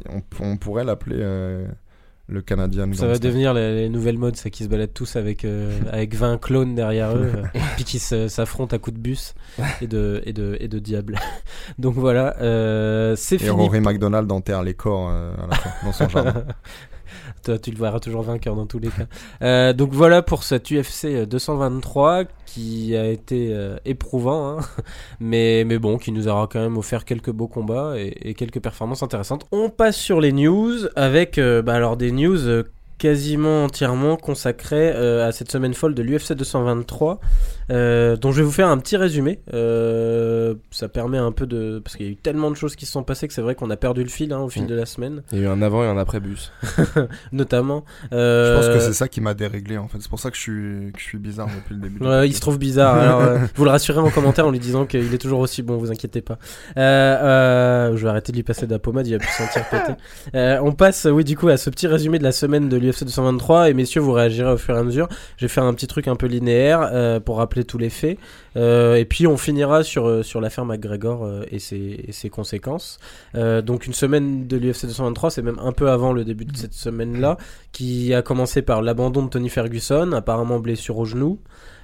on, 0.09 0.23
on 0.41 0.57
pourrait 0.57 0.83
l'appeler 0.83 1.21
le 2.27 2.41
Canadien. 2.41 2.91
Ça 2.93 3.07
va 3.07 3.19
devenir 3.19 3.53
les, 3.53 3.75
les 3.75 3.89
nouvelles 3.89 4.17
modes, 4.17 4.35
ça 4.35 4.49
qui 4.49 4.63
se 4.63 4.69
baladent 4.69 4.93
tous 4.93 5.15
avec, 5.15 5.45
euh, 5.45 5.79
avec 5.91 6.15
20 6.15 6.39
clones 6.39 6.75
derrière 6.75 7.15
eux, 7.15 7.31
euh, 7.55 7.59
puis 7.75 7.83
qui 7.83 7.99
s'affrontent 7.99 8.75
à 8.75 8.79
coups 8.79 8.97
de 8.97 9.01
bus 9.01 9.35
et 9.81 9.87
de, 9.87 10.21
et 10.25 10.33
de, 10.33 10.57
et 10.59 10.67
de 10.67 10.79
diable. 10.79 11.19
Donc 11.79 11.95
voilà, 11.95 12.35
euh, 12.41 13.15
c'est 13.15 13.35
Et 13.35 13.39
fini. 13.39 13.51
Rory 13.51 13.79
McDonald 13.79 14.31
enterre 14.31 14.63
les 14.63 14.73
corps 14.73 15.09
à 15.09 15.47
la 15.49 15.55
fin, 15.55 15.69
dans 15.85 15.93
son 15.93 16.09
jardin. 16.09 16.45
Tu 17.61 17.71
le 17.71 17.77
verras 17.77 17.99
toujours 17.99 18.23
vainqueur 18.23 18.55
dans 18.55 18.65
tous 18.65 18.79
les 18.79 18.89
cas. 18.89 19.05
Euh, 19.41 19.73
donc 19.73 19.91
voilà 19.91 20.21
pour 20.21 20.43
cette 20.43 20.71
UFC 20.71 21.27
223 21.27 22.23
qui 22.45 22.95
a 22.95 23.07
été 23.07 23.49
euh, 23.51 23.77
éprouvant, 23.85 24.57
hein. 24.57 24.61
mais, 25.19 25.63
mais 25.65 25.77
bon, 25.77 25.97
qui 25.97 26.11
nous 26.11 26.27
aura 26.27 26.47
quand 26.47 26.59
même 26.59 26.77
offert 26.77 27.05
quelques 27.05 27.31
beaux 27.31 27.47
combats 27.47 27.95
et, 27.97 28.33
quelques 28.33 28.59
performances 28.59 29.03
intéressantes. 29.03 29.45
On 29.51 29.69
passe 29.69 29.97
sur 29.97 30.21
les 30.21 30.31
news 30.31 30.87
avec 30.95 31.37
euh, 31.37 31.61
bah, 31.61 31.73
alors 31.73 31.97
des 31.97 32.11
news 32.11 32.47
euh, 32.47 32.63
quasiment 32.97 33.65
entièrement 33.65 34.15
consacré 34.17 34.91
euh, 34.93 35.27
à 35.27 35.31
cette 35.31 35.51
semaine 35.51 35.73
folle 35.73 35.95
de 35.95 36.01
l'UFC 36.01 36.33
223, 36.33 37.19
euh, 37.71 38.15
dont 38.17 38.31
je 38.31 38.37
vais 38.37 38.43
vous 38.43 38.51
faire 38.51 38.67
un 38.67 38.77
petit 38.77 38.97
résumé. 38.97 39.39
Euh, 39.53 40.55
ça 40.71 40.87
permet 40.89 41.17
un 41.17 41.31
peu 41.31 41.45
de... 41.45 41.79
Parce 41.83 41.95
qu'il 41.95 42.05
y 42.05 42.09
a 42.09 42.11
eu 42.11 42.15
tellement 42.15 42.51
de 42.51 42.55
choses 42.55 42.75
qui 42.75 42.85
se 42.85 42.91
sont 42.91 43.03
passées 43.03 43.27
que 43.27 43.33
c'est 43.33 43.41
vrai 43.41 43.55
qu'on 43.55 43.69
a 43.69 43.77
perdu 43.77 44.03
le 44.03 44.09
fil 44.09 44.31
hein, 44.33 44.39
au 44.39 44.49
fil 44.49 44.63
Mm. 44.63 44.67
de 44.67 44.75
la 44.75 44.85
semaine, 44.85 45.23
Il 45.31 45.39
y 45.39 45.41
a 45.41 45.45
eu 45.45 45.47
un 45.47 45.61
avant 45.61 45.83
et 45.83 45.87
un 45.87 45.97
après 45.97 46.19
bus. 46.19 46.51
notamment. 47.31 47.85
Je 48.11 48.17
Euh, 48.17 48.55
pense 48.57 48.67
que 48.75 48.79
c'est 48.79 48.93
ça 48.93 49.07
qui 49.07 49.21
m'a 49.21 49.33
déréglé 49.33 49.77
en 49.77 49.87
fait. 49.87 49.97
C'est 50.01 50.09
pour 50.09 50.19
ça 50.19 50.29
que 50.31 50.37
je 50.37 50.41
suis, 50.41 50.91
que 50.93 50.99
je 50.99 51.03
suis 51.03 51.17
bizarre 51.17 51.47
depuis 51.47 51.75
le 51.75 51.81
début. 51.81 52.03
Ouais, 52.05 52.27
il 52.27 52.33
se 52.33 52.41
trouve 52.41 52.57
bizarre. 52.57 52.95
Alors, 52.95 53.21
euh, 53.21 53.37
vous 53.55 53.63
le 53.65 53.69
rassurez 53.71 53.99
en 53.99 54.09
commentaire 54.09 54.45
en 54.47 54.51
lui 54.51 54.59
disant 54.59 54.85
qu'il 54.85 55.13
est 55.13 55.17
toujours 55.17 55.39
aussi 55.39 55.61
bon, 55.61 55.77
vous 55.77 55.91
inquiétez 55.91 56.21
pas. 56.21 56.37
Euh, 56.77 56.81
euh, 57.91 57.97
je 57.97 58.03
vais 58.03 58.09
arrêter 58.09 58.31
de 58.31 58.37
lui 58.37 58.43
passer 58.43 58.65
de 58.67 58.71
la 58.71 58.79
pommade, 58.79 59.07
il 59.07 59.13
va 59.13 59.19
plus 59.19 59.27
se 59.29 59.43
sentir 59.43 59.67
péter. 59.69 59.93
Euh, 60.35 60.59
on 60.63 60.71
passe, 60.71 61.05
oui, 61.11 61.23
du 61.23 61.37
coup, 61.37 61.47
à 61.49 61.57
ce 61.57 61.69
petit 61.69 61.87
résumé 61.87 62.19
de 62.19 62.23
la 62.23 62.31
semaine 62.31 62.69
de 62.69 62.77
l'UFC 62.77 63.03
223. 63.05 63.69
Et 63.69 63.73
messieurs, 63.73 64.01
vous 64.01 64.11
réagirez 64.13 64.51
au 64.53 64.57
fur 64.57 64.75
et 64.75 64.79
à 64.79 64.83
mesure. 64.83 65.07
Je 65.37 65.45
vais 65.45 65.49
faire 65.49 65.63
un 65.63 65.73
petit 65.73 65.87
truc 65.87 66.07
un 66.07 66.15
peu 66.15 66.27
linéaire 66.27 66.89
euh, 66.91 67.19
pour 67.19 67.37
rappeler 67.37 67.54
tous 67.63 67.77
les 67.77 67.89
faits. 67.89 68.17
Euh, 68.57 68.95
et 68.95 69.05
puis, 69.05 69.27
on 69.27 69.37
finira 69.37 69.83
sur, 69.83 70.07
euh, 70.07 70.23
sur 70.23 70.41
l'affaire 70.41 70.65
McGregor 70.65 71.23
euh, 71.25 71.43
et, 71.51 71.59
ses, 71.59 72.03
et 72.07 72.11
ses 72.11 72.29
conséquences. 72.29 72.99
Euh, 73.35 73.61
donc, 73.61 73.87
une 73.87 73.93
semaine 73.93 74.47
de 74.47 74.57
l'UFC 74.57 74.85
223, 74.87 75.31
c'est 75.31 75.41
même 75.41 75.59
un 75.59 75.71
peu 75.71 75.89
avant 75.89 76.13
le 76.13 76.23
début 76.25 76.45
de 76.45 76.55
cette 76.57 76.73
semaine-là, 76.73 77.37
qui 77.71 78.13
a 78.13 78.21
commencé 78.21 78.61
par 78.61 78.81
l'abandon 78.81 79.23
de 79.23 79.29
Tony 79.29 79.49
Ferguson, 79.49 80.11
apparemment 80.11 80.59
blessure 80.59 80.97
au 80.97 81.05
genou. 81.05 81.39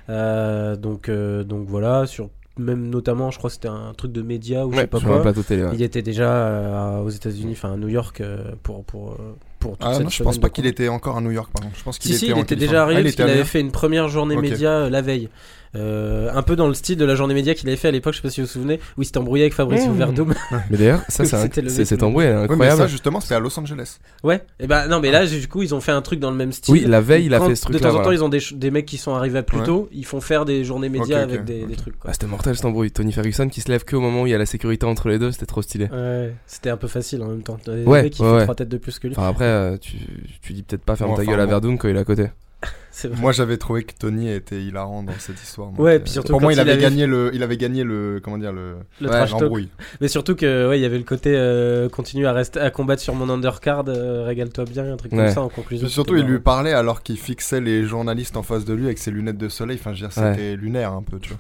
Euh, 0.10 0.76
donc, 0.76 1.10
euh, 1.10 1.44
donc 1.44 1.68
voilà, 1.68 2.06
sur 2.08 2.30
même 2.58 2.90
notamment, 2.90 3.32
je 3.32 3.38
crois 3.38 3.50
que 3.50 3.54
c'était 3.56 3.70
un 3.70 3.94
truc 3.96 4.12
de 4.12 4.22
média 4.22 4.66
ou 4.68 4.74
je 4.74 4.78
sais 4.80 4.88
pas 4.88 5.00
quoi. 5.00 5.18
un 5.18 5.22
plateau 5.22 5.42
télé. 5.42 5.64
ouais. 5.64 5.72
Il 5.74 5.82
était 5.82 6.02
déjà 6.02 6.30
euh, 6.30 7.00
aux 7.00 7.10
États-Unis, 7.10 7.54
enfin 7.54 7.74
à 7.74 7.78
New 7.78 7.88
York, 7.88 8.20
euh, 8.22 8.52
pour 8.62 8.84
pour 8.84 9.18
pour 9.60 9.78
toute 9.78 9.88
Ah 9.88 9.94
cette 9.94 10.04
non, 10.04 10.10
je 10.10 10.24
pense 10.24 10.38
pas 10.38 10.50
qu'il 10.50 10.66
était 10.66 10.90
encore 10.90 11.18
à 11.18 11.22
New 11.22 11.32
York, 11.32 11.50
par 11.54 11.64
contre. 11.64 11.78
Je 11.78 11.84
pense 11.84 11.98
qu'il 11.98 12.12
Si, 12.12 12.18
si, 12.18 12.26
était 12.26 12.34
il 12.34 12.38
en 12.40 12.42
était 12.44 12.56
déjà 12.56 12.84
arrivé 12.84 12.98
Ah, 12.98 13.00
il 13.02 13.04
parce 13.06 13.16
qu'il 13.16 13.26
avait 13.26 13.46
fait 13.46 13.62
une 13.62 13.72
première 13.72 14.10
journée 14.10 14.36
média 14.36 14.70
euh, 14.72 14.90
la 14.90 15.02
veille. 15.02 15.30
Euh, 15.76 16.30
un 16.34 16.42
peu 16.42 16.58
dans 16.58 16.68
le 16.68 16.74
style 16.74 16.98
de 16.98 17.06
la 17.06 17.16
journée 17.16 17.34
média 17.34 17.54
qu'il 17.56 17.70
avait 17.70 17.78
fait 17.78 17.88
à 17.88 17.92
l'époque, 17.92 18.14
je 18.14 18.18
sais 18.18 18.22
pas 18.24 18.30
si 18.30 18.42
vous 18.42 18.48
vous 18.48 18.52
souvenez, 18.52 18.80
où 18.98 19.02
il 19.02 19.06
s'était 19.06 19.20
embrouillé 19.20 19.44
avec 19.44 19.54
Fabrice 19.54 19.88
Mmh. 19.88 19.94
Verdum. 19.94 20.34
Mais 20.70 20.78
d'ailleurs, 20.78 21.02
ça, 21.08 21.24
c'est 21.26 21.70
c'est 21.70 21.86
cet 21.86 22.02
le- 22.02 22.08
embrouille 22.08 22.26
Ouais, 22.26 22.34
mais 22.34 22.42
incroyable. 22.44 22.78
ça, 22.82 22.88
justement, 22.88 23.22
c'était 23.22 23.36
à 23.36 23.40
Los 23.40 23.58
Angeles. 23.58 24.00
ouais, 24.24 24.44
et 24.60 24.68
ben 24.68 24.88
non, 24.88 25.00
mais 25.00 25.12
là, 25.12 25.26
du 25.26 25.48
coup, 25.48 25.62
ils 25.64 25.74
ont 25.74 25.80
fait 25.80 25.92
un 25.94 26.02
truc 26.02 26.20
dans 26.20 26.30
le 26.30 26.36
même 26.36 26.52
style. 26.52 26.74
oui, 26.74 26.84
la 26.86 27.00
veille, 27.00 27.26
il 27.28 27.34
a 27.34 27.40
fait 27.40 27.56
ce 27.56 27.66
De 27.68 27.72
truc-là. 27.72 27.80
temps 27.80 27.88
en 27.96 27.98
temps, 28.00 28.04
voilà. 28.04 28.18
ils 28.18 28.24
ont 28.24 28.30
des, 28.30 28.40
des 28.54 28.70
mecs 28.72 28.86
qui 28.86 28.98
sont 28.98 29.14
arrivés 29.16 29.42
plus 29.44 29.60
Ouais. 29.60 29.66
tôt, 29.66 29.88
ils 29.94 30.06
font 30.06 30.20
faire 30.22 30.44
des 30.46 30.64
journées 30.66 30.90
médias 30.90 31.22
avec 31.22 31.46
des, 31.46 31.66
des 31.66 31.76
trucs. 31.76 31.98
Quoi. 32.00 32.10
Ah, 32.10 32.14
c'était 32.14 32.28
mortel 32.28 32.56
cet 32.56 32.66
embrouille. 32.66 32.92
Tony 32.92 33.12
Ferguson 33.14 33.48
qui 33.48 33.62
se 33.62 33.70
lève 33.72 33.84
que 33.86 33.96
au 33.96 34.02
moment 34.02 34.24
où 34.24 34.28
il 34.28 34.32
y 34.32 34.36
a 34.36 34.38
la 34.38 34.46
sécurité 34.46 34.86
entre 34.86 35.08
les 35.10 35.20
deux, 35.20 35.32
c'était 35.32 35.46
trop 35.46 35.62
stylé. 35.62 35.86
Ouais, 35.92 36.34
c'était 36.48 36.70
un 36.70 36.78
peu 36.78 36.88
facile 36.88 37.22
en 37.24 37.28
même 37.28 37.44
temps. 37.44 37.58
Les 37.68 37.86
Ouais, 37.86 38.04
mecs, 38.04 38.14
ouais, 38.14 38.18
font 38.18 38.36
ouais. 38.36 38.44
trois 38.44 38.56
têtes 38.56 38.70
de 38.70 38.78
plus 38.78 39.00
que 39.00 39.08
lui. 39.08 39.16
Enfin 39.18 39.30
après, 39.30 39.46
euh, 39.46 39.78
tu, 39.78 39.96
tu 40.42 40.52
dis 40.54 40.64
peut-être 40.64 40.84
pas 40.84 40.96
ferme 40.96 41.12
Ouais, 41.12 41.16
ta 41.18 41.22
enfin, 41.24 41.32
gueule 41.32 41.40
à 41.40 41.46
bon. 41.46 41.52
Verdun 41.52 41.78
quand 41.78 41.88
il 41.88 41.96
est 41.96 42.00
à 42.00 42.04
côté. 42.04 42.26
Moi, 43.18 43.32
j'avais 43.32 43.58
trouvé 43.58 43.84
que 43.84 43.94
Tony 43.98 44.30
était 44.30 44.62
hilarant 44.62 45.02
dans 45.02 45.14
cette 45.18 45.42
histoire. 45.42 45.72
Ouais, 45.80 45.96
euh, 45.96 46.00
puis 46.00 46.12
surtout 46.12 46.34
pour 46.34 46.42
moi, 46.42 46.52
il 46.52 46.58
il 46.58 46.60
avait 46.60 46.74
avait- 46.74 46.82
gagné 46.82 47.08
le, 47.08 47.32
il 47.34 47.42
avait 47.42 47.58
gagné 47.58 47.84
le, 47.84 48.20
comment 48.24 48.38
dire 48.38 48.52
le, 48.52 48.76
Le 49.00 49.08
Ouais, 49.08 49.12
trash 49.14 49.32
talk. 49.32 49.42
l'embrouille. 49.42 49.70
Mais 50.02 50.08
surtout 50.08 50.36
que 50.36 50.68
ouais, 50.70 50.78
il 50.78 50.82
y 50.82 50.86
avait 50.86 50.98
le 50.98 51.04
côté 51.06 51.34
euh, 51.36 51.90
continue 51.90 52.28
à 52.28 52.34
rester 52.34 52.60
à 52.60 52.70
combattre 52.70 53.02
sur 53.02 53.16
mon 53.16 53.30
undercard, 53.30 53.86
euh, 53.88 54.24
régale-toi 54.26 54.66
bien, 54.66 54.92
un 54.92 54.98
truc 54.98 55.12
comme 55.12 55.30
ça 55.30 55.42
en 55.42 55.50
conclusion. 55.50 55.86
Puis 55.86 55.94
surtout, 55.94 56.16
il 56.18 56.26
lui 56.26 56.40
parlait 56.40 56.74
alors 56.74 57.02
qu'il 57.02 57.18
fixait 57.18 57.62
les 57.62 57.86
journalistes 57.86 58.38
en 58.38 58.44
face 58.44 58.66
de 58.66 58.74
lui 58.74 58.86
avec 58.86 58.98
ses 59.00 59.10
lunettes 59.12 59.38
de 59.38 59.50
soleil. 59.50 59.78
Enfin, 59.80 59.94
je 59.94 60.04
veux 60.04 60.10
dire, 60.10 60.18
Ouais. 60.24 60.34
c'était 60.36 60.56
lunaire 60.56 60.92
un 60.92 61.02
peu, 61.02 61.18
tu 61.20 61.30
vois. 61.30 61.40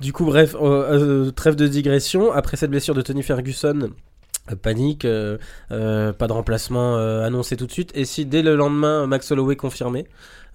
Du 0.00 0.12
coup, 0.12 0.24
bref, 0.24 0.56
euh, 0.60 1.26
euh, 1.26 1.30
trêve 1.30 1.56
de 1.56 1.66
digression. 1.68 2.32
Après 2.32 2.56
cette 2.56 2.70
blessure 2.70 2.94
de 2.94 3.02
Tony 3.02 3.22
Ferguson, 3.22 3.90
panique, 4.56 5.04
euh, 5.04 5.38
euh, 5.70 6.12
pas 6.12 6.26
de 6.26 6.32
remplacement 6.32 6.96
euh, 6.96 7.24
annoncé 7.24 7.56
tout 7.56 7.66
de 7.66 7.72
suite. 7.72 7.92
Et 7.94 8.04
si 8.04 8.26
dès 8.26 8.42
le 8.42 8.56
lendemain, 8.56 9.06
Max 9.06 9.30
Holloway 9.30 9.56
confirmé, 9.56 10.06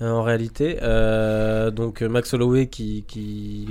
euh, 0.01 0.09
en 0.09 0.23
réalité, 0.23 0.79
euh, 0.81 1.71
donc 1.71 2.01
euh, 2.01 2.09
Max 2.09 2.33
Holloway 2.33 2.67
qui, 2.67 3.05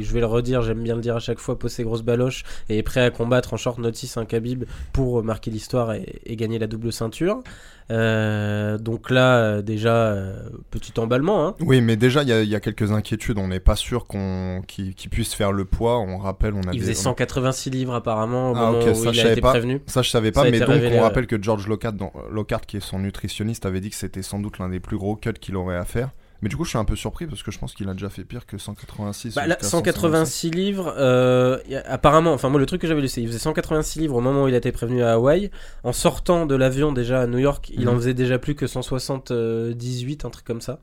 je 0.01 0.13
vais 0.13 0.21
le 0.21 0.27
redire, 0.27 0.63
j'aime 0.63 0.83
bien 0.83 0.95
le 0.95 1.03
dire 1.03 1.17
à 1.17 1.21
chaque 1.21 1.39
fois, 1.39 1.59
pose 1.59 1.71
ses 1.71 1.85
grosses 1.85 2.03
baloches 2.03 2.45
et 2.71 2.79
est 2.79 2.83
prêt 2.83 3.03
à 3.03 3.11
combattre 3.11 3.53
en 3.53 3.59
short 3.59 3.79
notice 3.79 4.17
un 4.17 4.25
Khabib 4.25 4.65
pour 4.93 5.21
euh, 5.21 5.23
marquer 5.23 5.51
l'histoire 5.51 5.93
et 5.93 6.37
gagner 6.37 6.59
la 6.59 6.67
double 6.67 6.93
ceinture. 6.93 7.43
Euh, 7.91 8.79
donc 8.79 9.11
là, 9.11 9.37
euh, 9.37 9.63
déjà, 9.63 9.95
euh, 9.95 10.37
petit 10.71 10.99
emballement. 10.99 11.47
Hein. 11.47 11.55
Oui, 11.61 11.81
mais 11.81 11.97
déjà, 11.97 12.23
il 12.23 12.29
y, 12.29 12.49
y 12.49 12.55
a 12.55 12.61
quelques 12.61 12.93
inquiétudes. 12.93 13.39
On 13.39 13.49
n'est 13.49 13.61
pas 13.61 13.77
sûr 13.77 14.07
qu'on 14.07 14.63
qu'il 14.67 14.95
qu'il 14.95 15.11
puisse 15.11 15.35
faire 15.35 15.53
le 15.53 15.65
poids. 15.65 15.99
On 16.01 16.17
rappelle, 16.19 16.55
on 16.55 16.63
a 16.63 16.73
Il 16.73 16.81
faisait 16.81 16.95
186 16.95 17.71
livres 17.71 17.95
apparemment 17.95 18.53
au 18.53 18.57
Ah, 18.57 18.71
moment 18.73 18.79
ok, 18.81 18.89
où 18.91 18.95
ça, 18.95 19.11
il 19.11 19.15
je 19.15 19.21
a 19.21 19.23
savais 19.23 19.33
été 19.33 19.41
pas. 19.41 19.51
prévenu. 19.51 19.83
Ça, 19.87 20.03
je 20.03 20.11
savais 20.11 20.33
pas, 20.33 20.45
mais 20.51 20.59
donc 20.61 20.69
révélé, 20.69 20.95
on 20.95 20.99
ouais. 20.99 21.01
rappelle 21.05 21.27
que 21.27 21.41
George 21.41 21.69
Lockhart, 21.69 21.93
dans, 21.93 22.13
Lockhart, 22.31 22.63
qui 22.67 22.79
est 22.79 22.81
son 22.81 22.99
nutritionniste, 23.01 23.67
avait 23.67 23.81
dit 23.81 23.91
que 23.91 23.97
c'était 23.97 24.23
sans 24.23 24.39
doute 24.39 24.59
l'un 24.59 24.69
des 24.69 24.81
plus 24.81 24.97
gros 24.97 25.17
cuts 25.17 25.33
qu'il 25.35 25.57
aurait 25.57 25.77
à 25.77 25.85
faire. 25.85 26.11
Mais 26.43 26.49
du 26.51 26.57
coup, 26.57 26.65
je 26.65 26.69
suis 26.71 26.79
un 26.79 26.85
peu 26.85 26.97
surpris 26.97 27.27
parce 27.27 27.43
que 27.43 27.51
je 27.51 27.59
pense 27.59 27.73
qu'il 27.75 27.89
a 27.89 27.93
déjà 27.95 28.11
fait 28.11 28.25
pire 28.25 28.45
que 28.45 28.59
186. 28.59 29.35
Bah, 29.35 29.47
là, 29.47 29.55
jusqu'à 29.59 29.69
186 29.71 30.51
livres, 30.51 30.95
euh, 30.99 31.59
apparemment, 31.87 32.33
enfin 32.35 32.51
moi 32.51 32.61
le 32.61 32.67
truc 32.67 32.83
que 32.83 32.87
j'avais 32.87 33.01
lu 33.01 33.09
c'est 33.09 33.23
il 33.23 33.29
faisait 33.29 33.39
186 33.39 33.99
livres 34.01 34.17
au 34.17 34.21
moment 34.21 34.45
où 34.45 34.49
il 34.49 34.55
a 34.55 34.59
été 34.59 34.71
prévenu 34.73 35.03
à 35.03 35.13
Hawaï. 35.15 35.51
En 35.85 35.93
sortant 35.93 36.45
de 36.45 36.55
l'avion 36.55 36.93
déjà 36.93 37.23
à 37.23 37.27
New 37.27 37.39
York, 37.39 37.71
il 37.75 37.89
en 37.89 37.93
Mhm. 37.93 37.99
faisait 37.99 38.15
déjà 38.15 38.39
plus 38.39 38.55
que 38.55 38.67
178, 38.67 40.25
un 40.27 40.31
truc 40.31 40.45
comme 40.45 40.61
ça. 40.61 40.81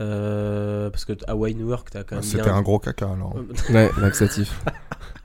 Euh, 0.00 0.88
parce 0.90 1.04
que 1.04 1.12
Hawaï, 1.28 1.54
New 1.54 1.68
York, 1.68 1.88
t'as 1.90 2.02
quand 2.04 2.16
même 2.16 2.22
C'était 2.22 2.44
bien... 2.44 2.54
un 2.54 2.62
gros 2.62 2.78
caca 2.78 3.10
alors. 3.12 3.36
Ouais, 3.70 3.90
laxatif. 4.00 4.60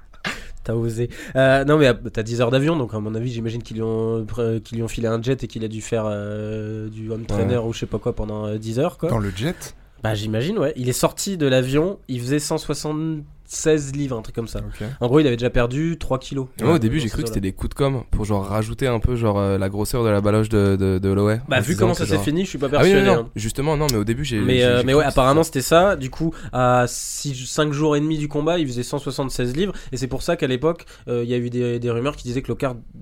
T'as 0.67 0.73
osé. 0.73 1.09
Euh, 1.37 1.63
non 1.63 1.77
mais 1.77 1.87
euh, 1.87 1.93
t'as 2.11 2.23
10 2.23 2.41
heures 2.41 2.51
d'avion, 2.51 2.75
donc 2.75 2.93
à 2.93 2.99
mon 2.99 3.15
avis 3.15 3.31
j'imagine 3.31 3.63
qu'ils 3.63 3.77
lui, 3.77 3.83
ont, 3.83 4.23
pr- 4.25 4.59
qu'ils 4.61 4.77
lui 4.77 4.83
ont 4.83 4.89
filé 4.89 5.07
un 5.07 5.21
jet 5.21 5.41
et 5.41 5.47
qu'il 5.47 5.63
a 5.63 5.69
dû 5.69 5.79
faire 5.81 6.03
euh, 6.05 6.89
du 6.89 7.09
home 7.09 7.25
trainer 7.25 7.57
ou 7.57 7.71
je 7.71 7.79
sais 7.79 7.85
pas 7.85 7.99
quoi 7.99 8.13
pendant 8.13 8.45
euh, 8.47 8.57
10 8.57 8.79
heures 8.79 8.97
quoi. 8.97 9.09
Dans 9.09 9.17
le 9.19 9.29
jet? 9.33 9.75
Bah 10.03 10.13
j'imagine 10.13 10.59
ouais. 10.59 10.73
Il 10.75 10.89
est 10.89 10.93
sorti 10.93 11.37
de 11.37 11.47
l'avion, 11.47 11.99
il 12.09 12.19
faisait 12.19 12.39
176 13.47 13.95
livres, 13.95 14.17
un 14.17 14.21
truc 14.21 14.35
comme 14.35 14.47
ça. 14.47 14.59
En 14.99 15.07
gros 15.07 15.19
il 15.19 15.27
avait 15.27 15.37
déjà 15.37 15.49
perdu 15.49 15.97
3 15.99 16.19
kilos. 16.19 16.47
Moi, 16.61 16.73
au 16.75 16.79
début, 16.79 16.99
j'ai 16.99 17.09
cru 17.09 17.21
que 17.23 17.27
c'était 17.29 17.39
des 17.41 17.53
coups 17.53 17.69
de 17.69 17.75
com 17.75 18.03
pour 18.11 18.25
genre 18.25 18.45
rajouter 18.45 18.87
un 18.87 18.99
peu 18.99 19.15
genre 19.15 19.39
euh, 19.39 19.57
la 19.57 19.69
grosseur 19.69 20.03
de 20.03 20.09
la 20.09 20.21
baloche 20.21 20.49
de, 20.49 20.75
de, 20.75 20.99
de 20.99 21.09
Holloway. 21.09 21.41
Bah 21.47 21.59
vu 21.61 21.75
comment 21.75 21.93
ça 21.93 22.05
s'est 22.05 22.15
genre- 22.15 22.23
fini, 22.23 22.43
je 22.45 22.49
suis 22.49 22.57
pas 22.57 22.67
Ah 22.67 22.79
oui, 22.83 22.91
persuadé. 22.91 23.05
non, 23.07 23.15
non, 23.15 23.21
hein. 23.21 23.29
justement, 23.35 23.77
non, 23.77 23.87
mais 23.91 23.97
au 23.97 24.03
début, 24.03 24.25
j'ai. 24.25 24.39
Mais, 24.39 24.63
euh, 24.63 24.83
mais 24.85 24.93
ouais, 24.93 25.03
apparemment 25.05 25.43
c'était 25.43 25.61
ça. 25.61 25.95
Du 25.95 26.09
coup, 26.09 26.33
à 26.51 26.85
5 26.87 27.71
jours 27.73 27.95
et 27.95 27.99
demi 27.99 28.17
du 28.17 28.27
combat, 28.27 28.57
il 28.59 28.67
faisait 28.67 28.83
176 28.83 29.55
livres. 29.55 29.73
Et 29.91 29.97
c'est 29.97 30.07
pour 30.07 30.21
ça 30.21 30.35
qu'à 30.35 30.47
l'époque, 30.47 30.85
euh, 31.07 31.23
il 31.23 31.29
y 31.29 31.33
a 31.33 31.37
eu 31.37 31.49
des, 31.49 31.79
des 31.79 31.89
rumeurs 31.91 32.15
qui 32.15 32.23
disaient 32.23 32.41
que 32.41 32.51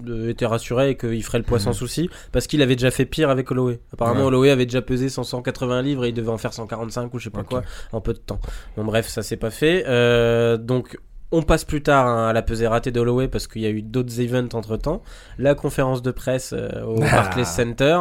euh, 0.07 0.29
était 0.29 0.45
rassuré 0.45 0.91
et 0.91 0.97
qu'il 0.97 1.23
ferait 1.23 1.39
le 1.39 1.43
poids 1.43 1.59
sans 1.59 1.73
souci. 1.73 2.09
Parce 2.31 2.47
qu'il 2.47 2.61
avait 2.61 2.75
déjà 2.75 2.91
fait 2.91 3.05
pire 3.05 3.29
avec 3.29 3.49
Holloway. 3.51 3.79
Apparemment, 3.93 4.21
Ouais. 4.21 4.25
Holloway 4.27 4.49
avait 4.51 4.65
déjà 4.65 4.81
pesé 4.81 5.09
100, 5.09 5.23
180 5.23 5.81
livres 5.81 6.05
et 6.05 6.09
il 6.09 6.13
devait 6.13 6.29
en 6.29 6.37
faire 6.37 6.53
145 6.53 7.13
ou 7.13 7.19
je 7.19 7.25
sais 7.25 7.29
pas 7.29 7.43
quoi 7.43 7.63
en 7.91 8.01
peu 8.01 8.13
de 8.13 8.19
temps. 8.19 8.39
Bon, 8.77 8.83
bref, 8.83 9.07
ça 9.07 9.21
s'est 9.23 9.37
pas 9.37 9.49
fait. 9.51 9.83
Euh, 9.87 10.34
donc. 10.57 10.97
On 11.31 11.41
passe 11.41 11.65
plus 11.65 11.81
tard 11.81 12.05
hein, 12.07 12.27
à 12.29 12.33
la 12.33 12.41
pesée 12.43 12.67
ratée 12.67 12.91
de 12.91 12.99
Holloway 12.99 13.27
parce 13.27 13.47
qu'il 13.47 13.61
y 13.63 13.65
a 13.65 13.69
eu 13.69 13.81
d'autres 13.81 14.21
events 14.21 14.53
entre 14.53 14.77
temps. 14.77 15.01
La 15.37 15.53
conférence 15.55 16.01
de 16.01 16.11
presse 16.11 16.53
euh, 16.55 16.69
au 16.85 16.97
Ah. 17.03 17.11
Barclays 17.11 17.43
Center 17.45 17.99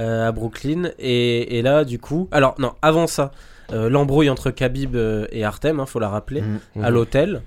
euh, 0.00 0.28
à 0.28 0.32
Brooklyn. 0.32 0.90
Et, 0.98 1.58
et 1.58 1.62
là, 1.62 1.84
du 1.84 1.98
coup. 1.98 2.28
Alors, 2.32 2.56
non, 2.58 2.72
avant 2.82 3.06
ça, 3.06 3.30
euh, 3.72 3.88
l'embrouille 3.88 4.28
entre 4.28 4.50
Khabib 4.50 4.96
euh, 4.96 5.26
et 5.30 5.44
Artem, 5.44 5.80
hein, 5.80 5.86
faut 5.86 6.00
la 6.00 6.10
rappeler, 6.10 6.42
Mhm. 6.42 6.84
à 6.84 6.90
l'hôtel. 6.90 7.42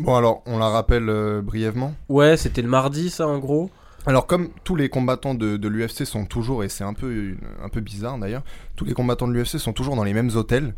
Bon, 0.00 0.16
alors, 0.16 0.42
on 0.46 0.58
la 0.58 0.68
rappelle 0.68 1.08
euh, 1.08 1.40
brièvement. 1.40 1.94
Ouais, 2.10 2.36
c'était 2.36 2.60
le 2.62 2.68
mardi, 2.68 3.08
ça, 3.08 3.26
en 3.28 3.38
gros. 3.38 3.70
Alors 4.04 4.26
comme 4.26 4.48
tous 4.64 4.76
les 4.76 4.88
combattants 4.88 5.34
de, 5.34 5.56
de 5.58 5.68
l'UFC 5.68 6.04
sont 6.04 6.24
toujours, 6.26 6.64
et 6.64 6.68
c'est 6.68 6.84
un 6.84 6.94
peu, 6.94 7.34
un 7.62 7.68
peu 7.68 7.80
bizarre 7.80 8.18
d'ailleurs, 8.18 8.42
tous 8.74 8.84
les 8.86 8.94
combattants 8.94 9.28
de 9.28 9.32
l'UFC 9.34 9.58
sont 9.58 9.72
toujours 9.74 9.94
dans 9.94 10.04
les 10.04 10.14
mêmes 10.14 10.30
hôtels, 10.34 10.74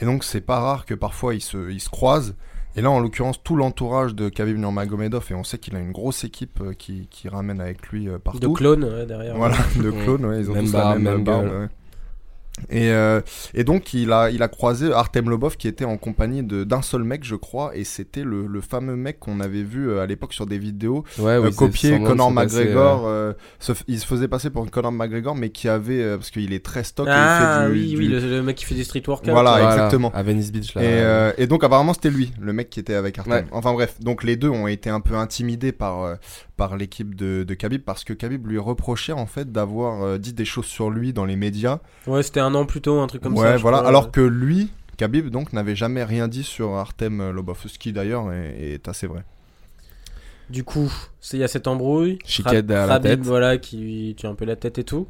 et 0.00 0.04
donc 0.04 0.24
c'est 0.24 0.40
pas 0.40 0.58
rare 0.60 0.84
que 0.86 0.94
parfois 0.94 1.34
ils 1.34 1.40
se, 1.40 1.70
ils 1.70 1.80
se 1.80 1.88
croisent, 1.90 2.34
et 2.76 2.80
là 2.80 2.90
en 2.90 3.00
l'occurrence 3.00 3.42
tout 3.42 3.56
l'entourage 3.56 4.14
de 4.14 4.28
Khabib 4.28 4.56
Nurmagomedov, 4.58 5.26
et 5.30 5.34
on 5.34 5.44
sait 5.44 5.58
qu'il 5.58 5.76
a 5.76 5.78
une 5.80 5.92
grosse 5.92 6.24
équipe 6.24 6.60
euh, 6.60 6.72
qui, 6.72 7.06
qui 7.10 7.28
ramène 7.28 7.60
avec 7.60 7.88
lui 7.88 8.08
euh, 8.08 8.12
De 8.12 8.18
partout. 8.18 8.52
clone, 8.54 8.84
ouais, 8.84 9.06
derrière. 9.06 9.36
Voilà, 9.36 9.56
de 9.76 9.90
clones, 9.90 10.24
ouais, 10.26 10.40
ils 10.40 10.50
ont 10.50 10.54
Même 10.54 10.64
tous 10.64 10.72
barbe, 10.72 10.94
la 10.94 10.98
même, 10.98 11.14
même 11.16 11.24
barbe. 11.24 11.46
gueule. 11.48 11.60
ouais. 11.62 11.68
Et, 12.68 12.90
euh, 12.90 13.22
et 13.54 13.64
donc 13.64 13.94
il 13.94 14.12
a, 14.12 14.30
il 14.30 14.42
a 14.42 14.48
croisé 14.48 14.92
Artem 14.92 15.30
Lobov 15.30 15.56
qui 15.56 15.68
était 15.68 15.86
en 15.86 15.96
compagnie 15.96 16.42
de- 16.42 16.64
d'un 16.64 16.82
seul 16.82 17.02
mec 17.02 17.24
je 17.24 17.34
crois 17.34 17.74
et 17.74 17.82
c'était 17.82 18.24
le, 18.24 18.46
le 18.46 18.60
fameux 18.60 18.94
mec 18.94 19.18
qu'on 19.20 19.40
avait 19.40 19.62
vu 19.62 19.88
euh, 19.88 20.02
à 20.02 20.06
l'époque 20.06 20.34
sur 20.34 20.44
des 20.44 20.58
vidéos 20.58 21.02
Ouais, 21.18 21.30
euh, 21.32 21.40
oui, 21.40 21.48
c'est 21.50 21.56
copier 21.56 22.02
Conor 22.02 22.30
McGregor. 22.30 23.04
euh, 23.06 23.32
se 23.58 23.72
il 23.88 23.98
se 23.98 24.06
faisait 24.06 24.28
passer 24.28 24.50
pour 24.50 24.70
Conor 24.70 24.92
McGregor, 24.92 25.34
mais 25.34 25.48
qui 25.48 25.66
avait 25.66 26.02
euh, 26.02 26.16
parce 26.18 26.30
qu'il 26.30 26.52
est 26.52 26.62
très 26.64 26.84
stock. 26.84 27.06
et 27.06 27.10
il 27.10 27.14
Ah 27.16 27.62
fait 27.64 27.72
du, 27.72 27.72
oui, 27.80 27.88
du- 27.88 27.96
oui, 27.96 28.08
le, 28.08 28.18
le 28.20 28.42
mec 28.42 28.56
qui 28.56 28.66
fait 28.66 28.74
des 28.74 28.84
street 28.84 29.02
workouts. 29.08 29.30
Voilà, 29.30 29.72
exactement. 29.72 30.12
À 30.14 30.22
Venice 30.22 30.52
Beach, 30.52 30.74
là. 30.74 30.82
Et, 30.82 30.86
euh, 30.88 31.32
et 31.38 31.46
donc 31.46 31.64
apparemment 31.64 31.94
c'était 31.94 32.10
lui, 32.10 32.32
le 32.38 32.52
mec 32.52 32.68
qui 32.68 32.80
était 32.80 32.94
avec 32.94 33.18
Artem. 33.18 33.32
Ouais. 33.32 33.44
Enfin 33.52 33.72
bref, 33.72 33.96
donc 34.00 34.24
les 34.24 34.36
deux 34.36 34.50
ont 34.50 34.66
été 34.66 34.90
un 34.90 35.00
peu 35.00 35.14
intimidés 35.14 35.72
par 35.72 36.02
euh, 36.02 36.14
par 36.62 36.76
l'équipe 36.76 37.16
de, 37.16 37.42
de 37.42 37.54
Khabib 37.54 37.82
parce 37.82 38.04
que 38.04 38.12
Khabib 38.12 38.46
lui 38.46 38.56
reprochait 38.58 39.10
en 39.10 39.26
fait 39.26 39.50
d'avoir 39.50 40.04
euh, 40.04 40.18
dit 40.18 40.32
des 40.32 40.44
choses 40.44 40.66
sur 40.66 40.90
lui 40.90 41.12
dans 41.12 41.24
les 41.24 41.34
médias. 41.34 41.80
Ouais, 42.06 42.22
c'était 42.22 42.38
un 42.38 42.54
an 42.54 42.66
plus 42.66 42.80
tôt, 42.80 43.00
un 43.00 43.08
truc 43.08 43.20
comme 43.20 43.34
ouais, 43.36 43.42
ça. 43.42 43.56
je 43.56 43.62
voilà. 43.62 43.78
crois. 43.78 43.88
Alors 43.88 44.12
que 44.12 44.20
lui, 44.20 44.70
Khabib 44.96 45.28
donc 45.28 45.52
n'avait 45.52 45.74
jamais 45.74 46.04
rien 46.04 46.28
dit 46.28 46.44
sur 46.44 46.74
Artem 46.76 47.30
Lobov, 47.32 47.58
ce 47.66 47.78
qui 47.80 47.92
d'ailleurs 47.92 48.32
est, 48.32 48.74
est 48.74 48.86
assez 48.86 49.08
vrai. 49.08 49.24
Du 50.50 50.62
coup, 50.62 50.88
c'est- 51.20 51.36
il 51.36 51.40
y 51.40 51.44
a 51.44 51.48
cette 51.48 51.66
embrouille. 51.66 52.20
Chiquette 52.24 52.64
derrière 52.66 52.86
la 52.86 53.00
tête. 53.00 53.20
voilà, 53.22 53.58
qui 53.58 54.14
tue 54.16 54.26
un 54.28 54.36
peu 54.36 54.44
la 54.44 54.54
tête 54.54 54.78
et 54.78 54.84
tout. 54.84 55.08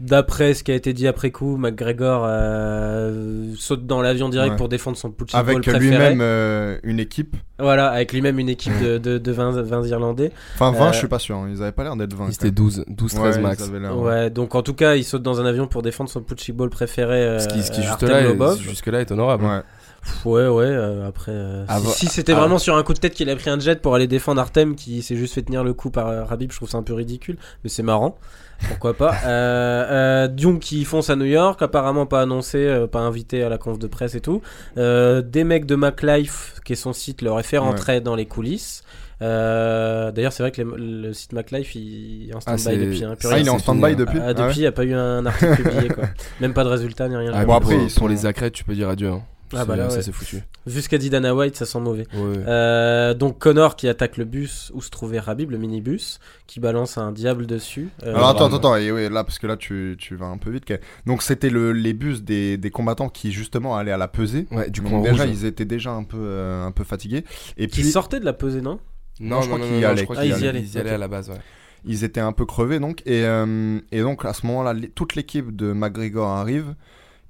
D'après 0.00 0.54
ce 0.54 0.64
qui 0.64 0.72
a 0.72 0.74
été 0.74 0.92
dit 0.92 1.06
après 1.06 1.30
coup, 1.30 1.56
McGregor 1.56 2.24
euh, 2.26 3.52
saute 3.56 3.86
dans 3.86 4.00
l'avion 4.02 4.28
direct 4.28 4.52
Ouais. 4.52 4.56
pour 4.56 4.68
défendre 4.68 4.96
son 4.96 5.08
ball 5.10 5.26
Avec 5.34 5.66
lui-même 5.66 6.20
euh, 6.22 6.78
une 6.82 6.98
équipe. 7.00 7.36
Voilà, 7.58 7.88
avec 7.90 8.12
lui-même 8.12 8.38
une 8.38 8.48
équipe 8.48 8.72
de, 8.82 8.96
de, 8.98 9.18
de 9.18 9.32
20, 9.32 9.60
20 9.62 9.86
Irlandais. 9.88 10.32
Enfin, 10.54 10.70
20, 10.72 10.86
Euh, 10.88 10.92
je 10.92 10.98
suis 10.98 11.08
pas 11.08 11.18
sûr. 11.18 11.36
hein. 11.36 11.48
Ils 11.52 11.62
avaient 11.62 11.72
pas 11.72 11.84
l'air 11.84 11.96
d'être 11.96 12.14
20. 12.14 12.28
Ils 12.28 12.34
étaient 12.34 12.50
12, 12.50 12.84
12 12.88 13.12
13 13.14 13.36
Ouais, 13.36 13.42
max. 13.42 13.70
Ouais, 13.94 14.30
donc 14.30 14.54
en 14.54 14.62
tout 14.62 14.74
cas, 14.74 14.94
il 14.96 15.04
saute 15.04 15.22
dans 15.22 15.40
un 15.40 15.44
avion 15.44 15.66
pour 15.66 15.82
défendre 15.82 16.08
son 16.08 16.22
punching 16.22 16.54
ball 16.56 16.70
préféré. 16.70 17.22
euh, 17.22 17.38
Ce 17.38 17.48
qui, 17.48 17.62
ce 17.62 17.70
qui 17.70 17.80
juste 17.82 17.92
Artem 17.92 18.08
là, 18.08 18.22
Lobov. 18.22 18.56
est, 18.58 18.62
jusque 18.62 18.86
là 18.86 19.00
est 19.00 19.12
honorable. 19.12 19.44
Ouais. 19.44 19.60
Ouais, 20.24 20.48
ouais, 20.48 20.64
euh, 20.64 21.06
après. 21.06 21.32
euh, 21.32 21.66
si- 21.66 21.72
Avant- 21.72 21.90
si 21.90 22.06
c'était 22.06 22.32
ah. 22.32 22.36
vraiment 22.36 22.56
sur 22.58 22.74
un 22.76 22.82
coup 22.82 22.94
de 22.94 22.98
tête 22.98 23.12
qu'il 23.12 23.28
a 23.28 23.36
pris 23.36 23.50
un 23.50 23.58
jet 23.60 23.82
pour 23.82 23.94
aller 23.94 24.06
défendre 24.06 24.40
Artem 24.40 24.74
qui 24.74 25.02
s'est 25.02 25.16
juste 25.16 25.34
fait 25.34 25.42
tenir 25.42 25.62
le 25.62 25.74
coup 25.74 25.90
par 25.90 26.06
euh, 26.08 26.24
Rabib, 26.24 26.50
je 26.52 26.56
trouve 26.56 26.70
ça 26.70 26.78
un 26.78 26.82
peu 26.82 26.94
ridicule, 26.94 27.36
mais 27.64 27.68
c'est 27.68 27.82
marrant. 27.82 28.16
Pourquoi 28.68 28.94
pas 28.94 29.14
euh, 29.24 30.24
euh, 30.24 30.28
Dion 30.28 30.58
qui 30.58 30.84
fonce 30.84 31.10
à 31.10 31.16
New 31.16 31.24
York, 31.24 31.60
apparemment 31.62 32.06
pas 32.06 32.22
annoncé, 32.22 32.58
euh, 32.58 32.86
pas 32.86 33.00
invité 33.00 33.42
à 33.42 33.48
la 33.48 33.58
conf 33.58 33.78
de 33.78 33.86
presse 33.86 34.14
et 34.14 34.20
tout. 34.20 34.42
Euh, 34.78 35.22
des 35.22 35.44
mecs 35.44 35.66
de 35.66 35.74
MacLife, 35.76 36.60
qui 36.64 36.74
est 36.74 36.76
son 36.76 36.92
site, 36.92 37.22
leur 37.22 37.40
fait 37.42 37.58
rentrer 37.58 38.00
dans 38.00 38.14
les 38.14 38.26
coulisses. 38.26 38.82
Euh, 39.22 40.10
D'ailleurs, 40.12 40.32
c'est 40.32 40.42
vrai 40.42 40.50
que 40.50 40.62
les- 40.62 41.02
le 41.02 41.12
site 41.12 41.32
MacLife 41.32 41.74
il 41.74 42.30
est 42.30 42.34
en 42.34 42.38
Ah, 42.46 42.56
stand-by 42.56 42.78
depuis. 42.78 43.04
Hein, 43.04 43.14
Ah, 43.30 43.38
il 43.38 43.46
est 43.46 43.50
en 43.50 43.56
c'est 43.58 43.62
stand-by 43.64 43.84
fini, 43.90 43.96
depuis 43.96 44.18
Ah, 44.20 44.24
Ah 44.28 44.32
depuis, 44.34 44.46
ouais 44.48 44.54
il 44.56 44.60
n'y 44.60 44.66
a 44.66 44.72
pas 44.72 44.84
eu 44.84 44.94
un 44.94 45.26
article 45.26 45.62
publié, 45.62 45.88
quoi. 45.88 46.04
Même 46.40 46.54
pas 46.54 46.64
de 46.64 46.68
résultat 46.70 47.08
ni 47.08 47.16
rien. 47.16 47.30
Ah, 47.34 47.40
Bon, 47.44 47.46
pour, 47.46 47.54
après, 47.56 47.74
ils 47.76 47.80
pour 47.80 47.90
sont- 47.90 48.06
les 48.08 48.24
accrètes, 48.26 48.54
tu 48.54 48.64
peux 48.64 48.74
dire 48.74 48.88
adieu. 48.88 49.08
hein. 49.08 49.22
Ah, 49.52 49.64
bah 49.64 49.76
là, 49.76 49.90
ça 49.90 50.02
c'est 50.02 50.12
foutu. 50.12 50.42
Vu 50.66 50.80
ce 50.80 50.88
qu'a 50.88 50.98
dit 50.98 51.10
Dana 51.10 51.34
White, 51.34 51.56
ça 51.56 51.66
sent 51.66 51.80
mauvais. 51.80 52.06
Ouais. 52.14 52.36
Euh, 52.46 53.14
donc 53.14 53.38
Connor 53.38 53.74
qui 53.76 53.88
attaque 53.88 54.16
le 54.16 54.24
bus 54.24 54.70
où 54.74 54.82
se 54.82 54.90
trouvait 54.90 55.18
Rabib, 55.18 55.50
le 55.50 55.58
minibus, 55.58 56.20
qui 56.46 56.60
balance 56.60 56.98
un 56.98 57.10
diable 57.12 57.46
dessus. 57.46 57.88
Euh, 58.04 58.14
Alors 58.14 58.28
attends, 58.28 58.46
attends, 58.46 58.56
attends, 58.56 58.76
et 58.76 58.92
ouais, 58.92 59.08
là, 59.08 59.24
parce 59.24 59.38
que 59.38 59.46
là, 59.46 59.56
tu, 59.56 59.96
tu 59.98 60.14
vas 60.14 60.26
un 60.26 60.38
peu 60.38 60.50
vite. 60.50 60.72
Donc, 61.06 61.22
c'était 61.22 61.50
le, 61.50 61.72
les 61.72 61.92
bus 61.92 62.22
des, 62.22 62.58
des 62.58 62.70
combattants 62.70 63.08
qui, 63.08 63.32
justement, 63.32 63.76
allaient 63.76 63.90
à 63.90 63.96
la 63.96 64.08
pesée. 64.08 64.46
Ouais, 64.50 64.70
du 64.70 64.82
coup, 64.82 64.90
Donc, 64.90 65.04
déjà, 65.04 65.24
rouge. 65.24 65.32
ils 65.32 65.44
étaient 65.46 65.64
déjà 65.64 65.90
un 65.90 66.04
peu, 66.04 66.18
euh, 66.20 66.64
un 66.64 66.70
peu 66.70 66.84
fatigués. 66.84 67.24
Et 67.56 67.66
qui 67.66 67.80
puis, 67.80 67.90
sortait 67.90 68.20
de 68.20 68.24
la 68.24 68.32
pesée, 68.32 68.60
non? 68.60 68.78
Non, 69.18 69.42
je 69.42 69.48
crois 69.48 69.58
y 69.58 69.68
qu'ils 69.68 69.80
y 69.80 69.84
allaient. 69.84 70.60
Ils 70.60 70.74
y 70.74 70.78
allaient 70.78 70.90
à 70.90 70.98
la 70.98 71.08
base, 71.08 71.28
ouais. 71.30 71.36
ils 71.84 72.04
étaient 72.04 72.20
un 72.20 72.32
peu 72.32 72.46
crevés, 72.46 72.78
donc. 72.78 73.02
Et, 73.06 73.24
euh, 73.24 73.80
et 73.90 74.00
donc, 74.02 74.24
à 74.24 74.32
ce 74.32 74.46
moment-là, 74.46 74.74
toute 74.94 75.16
l'équipe 75.16 75.56
de 75.56 75.72
McGregor 75.72 76.28
arrive. 76.28 76.74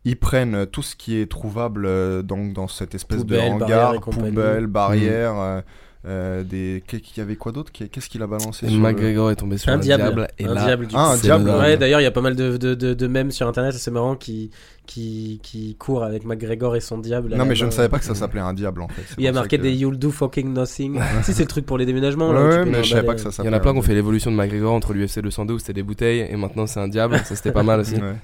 Ils 0.05 0.18
prennent 0.18 0.55
euh, 0.55 0.66
tout 0.66 0.82
ce 0.82 0.96
qui 0.96 1.18
est 1.18 1.30
trouvable 1.30 1.84
euh, 1.86 2.22
donc, 2.22 2.53
dans 2.53 2.68
cette 2.68 2.94
espèce 2.94 3.18
Poubelle, 3.18 3.59
de 3.59 3.64
hangar, 3.64 4.01
poubelle, 4.01 4.66
barrière, 4.66 5.62
euh, 6.07 6.42
des... 6.42 6.82
qu'il 6.86 7.03
y 7.18 7.20
avait 7.20 7.36
quoi 7.36 7.53
d'autre 7.53 7.70
Qu'est- 7.72 7.88
Qu'est-ce 7.88 8.09
qu'il 8.09 8.22
a 8.22 8.26
balancé 8.26 8.66
le- 8.66 8.72
McGregor 8.78 9.30
est 9.30 9.36
tombé 9.36 9.59
sur 9.59 9.70
Un 9.70 9.74
un, 9.74 9.78
diable. 9.78 10.28
Et 10.38 10.46
un 10.46 10.55
là, 10.55 10.64
diable 10.64 10.86
du 10.86 10.94
Ah, 10.96 11.11
un 11.12 11.16
diable. 11.18 11.51
Ouais, 11.51 11.76
d'ailleurs, 11.76 12.01
il 12.01 12.05
y 12.05 12.07
a 12.07 12.11
pas 12.11 12.22
mal 12.22 12.34
de, 12.36 12.57
de, 12.57 12.74
de, 12.74 12.94
de 12.94 13.07
mèmes 13.07 13.30
sur 13.30 13.46
internet, 13.46 13.74
c'est 13.74 13.90
marrant, 13.90 14.16
qui, 14.16 14.51
qui, 14.86 15.40
qui 15.42 15.74
courent 15.76 16.03
avec 16.05 16.24
McGregor 16.24 16.74
et 16.74 16.80
son 16.80 16.96
diable. 16.98 17.34
Non, 17.36 17.44
mais 17.44 17.55
je 17.55 17.66
ne 17.66 17.70
savais 17.70 17.88
pas 17.90 17.98
que 17.98 18.05
ça 18.07 18.14
s'appelait 18.14 18.40
un 18.40 18.55
diable 18.55 18.80
en 18.80 18.88
fait. 18.88 19.03
Il 19.18 19.24
y 19.24 19.28
a 19.28 19.32
marqué 19.32 19.59
que- 19.59 19.62
des 19.62 19.72
You'll 19.72 19.98
do 19.98 20.11
fucking 20.11 20.53
nothing. 20.55 20.98
si, 21.22 21.34
c'est 21.34 21.42
le 21.42 21.48
truc 21.48 21.66
pour 21.66 21.76
les 21.76 21.84
déménagements. 21.86 22.28
Ouais, 22.30 22.34
là, 22.34 22.48
ouais, 22.48 22.64
peux 22.64 22.70
mais 22.70 22.82
je 22.82 22.90
savais 22.90 23.07
pas 23.07 23.14
que 23.14 23.20
ça 23.20 23.28
Il 23.28 23.32
s'appelait. 23.32 23.51
y 23.51 23.55
en 23.55 23.57
a 23.57 23.61
plein 23.61 23.72
qui 23.72 23.78
ont 23.78 23.82
fait 23.82 23.94
l'évolution 23.94 24.30
de 24.30 24.36
McGregor 24.36 24.72
entre 24.72 24.94
l'UFC 24.94 25.20
202 25.20 25.55
où 25.55 25.59
c'était 25.59 25.74
des 25.74 25.82
bouteilles 25.82 26.26
et 26.30 26.36
maintenant 26.36 26.66
c'est 26.66 26.80
un 26.80 26.88
diable. 26.88 27.18
Ça 27.26 27.36
c'était 27.36 27.53
pas 27.53 27.62
mal 27.62 27.80
aussi. 27.80 27.96
Ouais. 27.96 28.14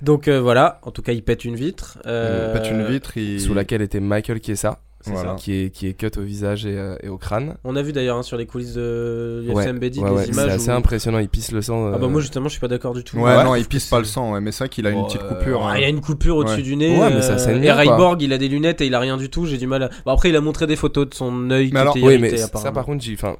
Donc 0.00 0.26
euh, 0.26 0.40
voilà, 0.40 0.80
en 0.82 0.90
tout 0.90 1.02
cas, 1.02 1.12
il 1.12 1.22
pète 1.22 1.44
une 1.44 1.54
vitre. 1.54 1.98
euh, 2.06 2.54
Il 2.54 2.60
pète 2.60 2.70
une 2.70 2.84
vitre, 2.86 3.16
il... 3.18 3.40
Sous 3.40 3.52
laquelle 3.52 3.82
était 3.82 4.00
Michael 4.00 4.40
Chiesa, 4.42 4.78
c'est 5.02 5.12
Voilà. 5.12 5.30
ça. 5.30 5.34
qui 5.36 5.52
est, 5.54 5.70
qui 5.70 5.86
est 5.86 5.94
cut 5.94 6.10
au 6.18 6.22
visage 6.22 6.66
et, 6.66 6.76
euh, 6.76 6.96
et 7.02 7.08
au 7.08 7.16
crâne. 7.18 7.56
On 7.64 7.74
a 7.76 7.82
vu 7.82 7.92
d'ailleurs 7.92 8.18
hein, 8.18 8.22
sur 8.22 8.36
les 8.36 8.46
coulisses 8.46 8.74
de 8.74 9.40
Ouais, 9.48 9.48
des 9.48 9.54
ouais, 10.00 10.24
c'est 10.24 10.32
images. 10.32 10.48
assez 10.52 10.68
où- 10.70 10.74
impressionnant, 10.74 11.18
il 11.18 11.28
pisse 11.28 11.52
le 11.52 11.62
sang. 11.62 11.90
Ah 11.94 11.98
bah 11.98 12.06
euh, 12.06 12.08
moi 12.08 12.20
justement 12.20 12.46
je 12.46 12.52
suis 12.52 12.60
pas 12.60 12.68
d'accord 12.68 12.94
du 12.94 13.02
tout. 13.04 13.16
Ouais, 13.16 13.34
Ouais, 13.36 13.44
non, 13.44 13.54
il 13.54 13.64
pisse 13.66 13.86
pas 13.86 13.98
le 13.98 14.04
sang, 14.04 14.32
ouais, 14.32 14.40
mais 14.40 14.52
c'est 14.52 14.64
vrai 14.64 14.68
qu'il 14.68 14.86
a 14.86 14.90
une 14.90 15.04
petite 15.06 15.22
euh, 15.22 15.34
coupure. 15.34 15.62
Ah, 15.64 15.70
hein. 15.72 15.76
Il 15.78 15.82
y 15.82 15.84
a 15.84 15.88
une 15.88 16.00
coupure 16.00 16.36
au-dessus 16.36 16.56
Ouais. 16.56 16.62
du 16.62 16.76
nez. 16.76 16.98
Ouais, 16.98 17.10
mais 17.14 17.22
ça 17.22 17.32
euh, 17.34 17.62
Et. 17.62 17.72
Ryborg, 17.72 18.20
il 18.22 18.32
a 18.32 18.38
des 18.38 18.48
lunettes 18.48 18.80
et 18.80 18.86
il 18.86 18.94
a 18.94 19.00
rien 19.00 19.16
du 19.16 19.30
tout. 19.30 19.46
J'ai 19.46 19.58
du 19.58 19.66
mal. 19.66 19.84
À... 19.84 19.90
Bon, 20.04 20.12
après, 20.12 20.28
il 20.28 20.36
a 20.36 20.40
montré 20.40 20.66
des 20.66 20.76
photos 20.76 21.08
de 21.08 21.14
son 21.14 21.50
œil 21.50 21.68
qui 21.68 21.74
Mais 21.74 21.80
alors- 21.80 21.96
était 21.96 22.06
Oui, 22.06 22.14
irrité, 22.14 22.32
mais 22.32 22.58
ça 22.60 22.72
par 22.72 22.84
contre, 22.84 23.02
j'ai. 23.02 23.14
Enfin, 23.14 23.36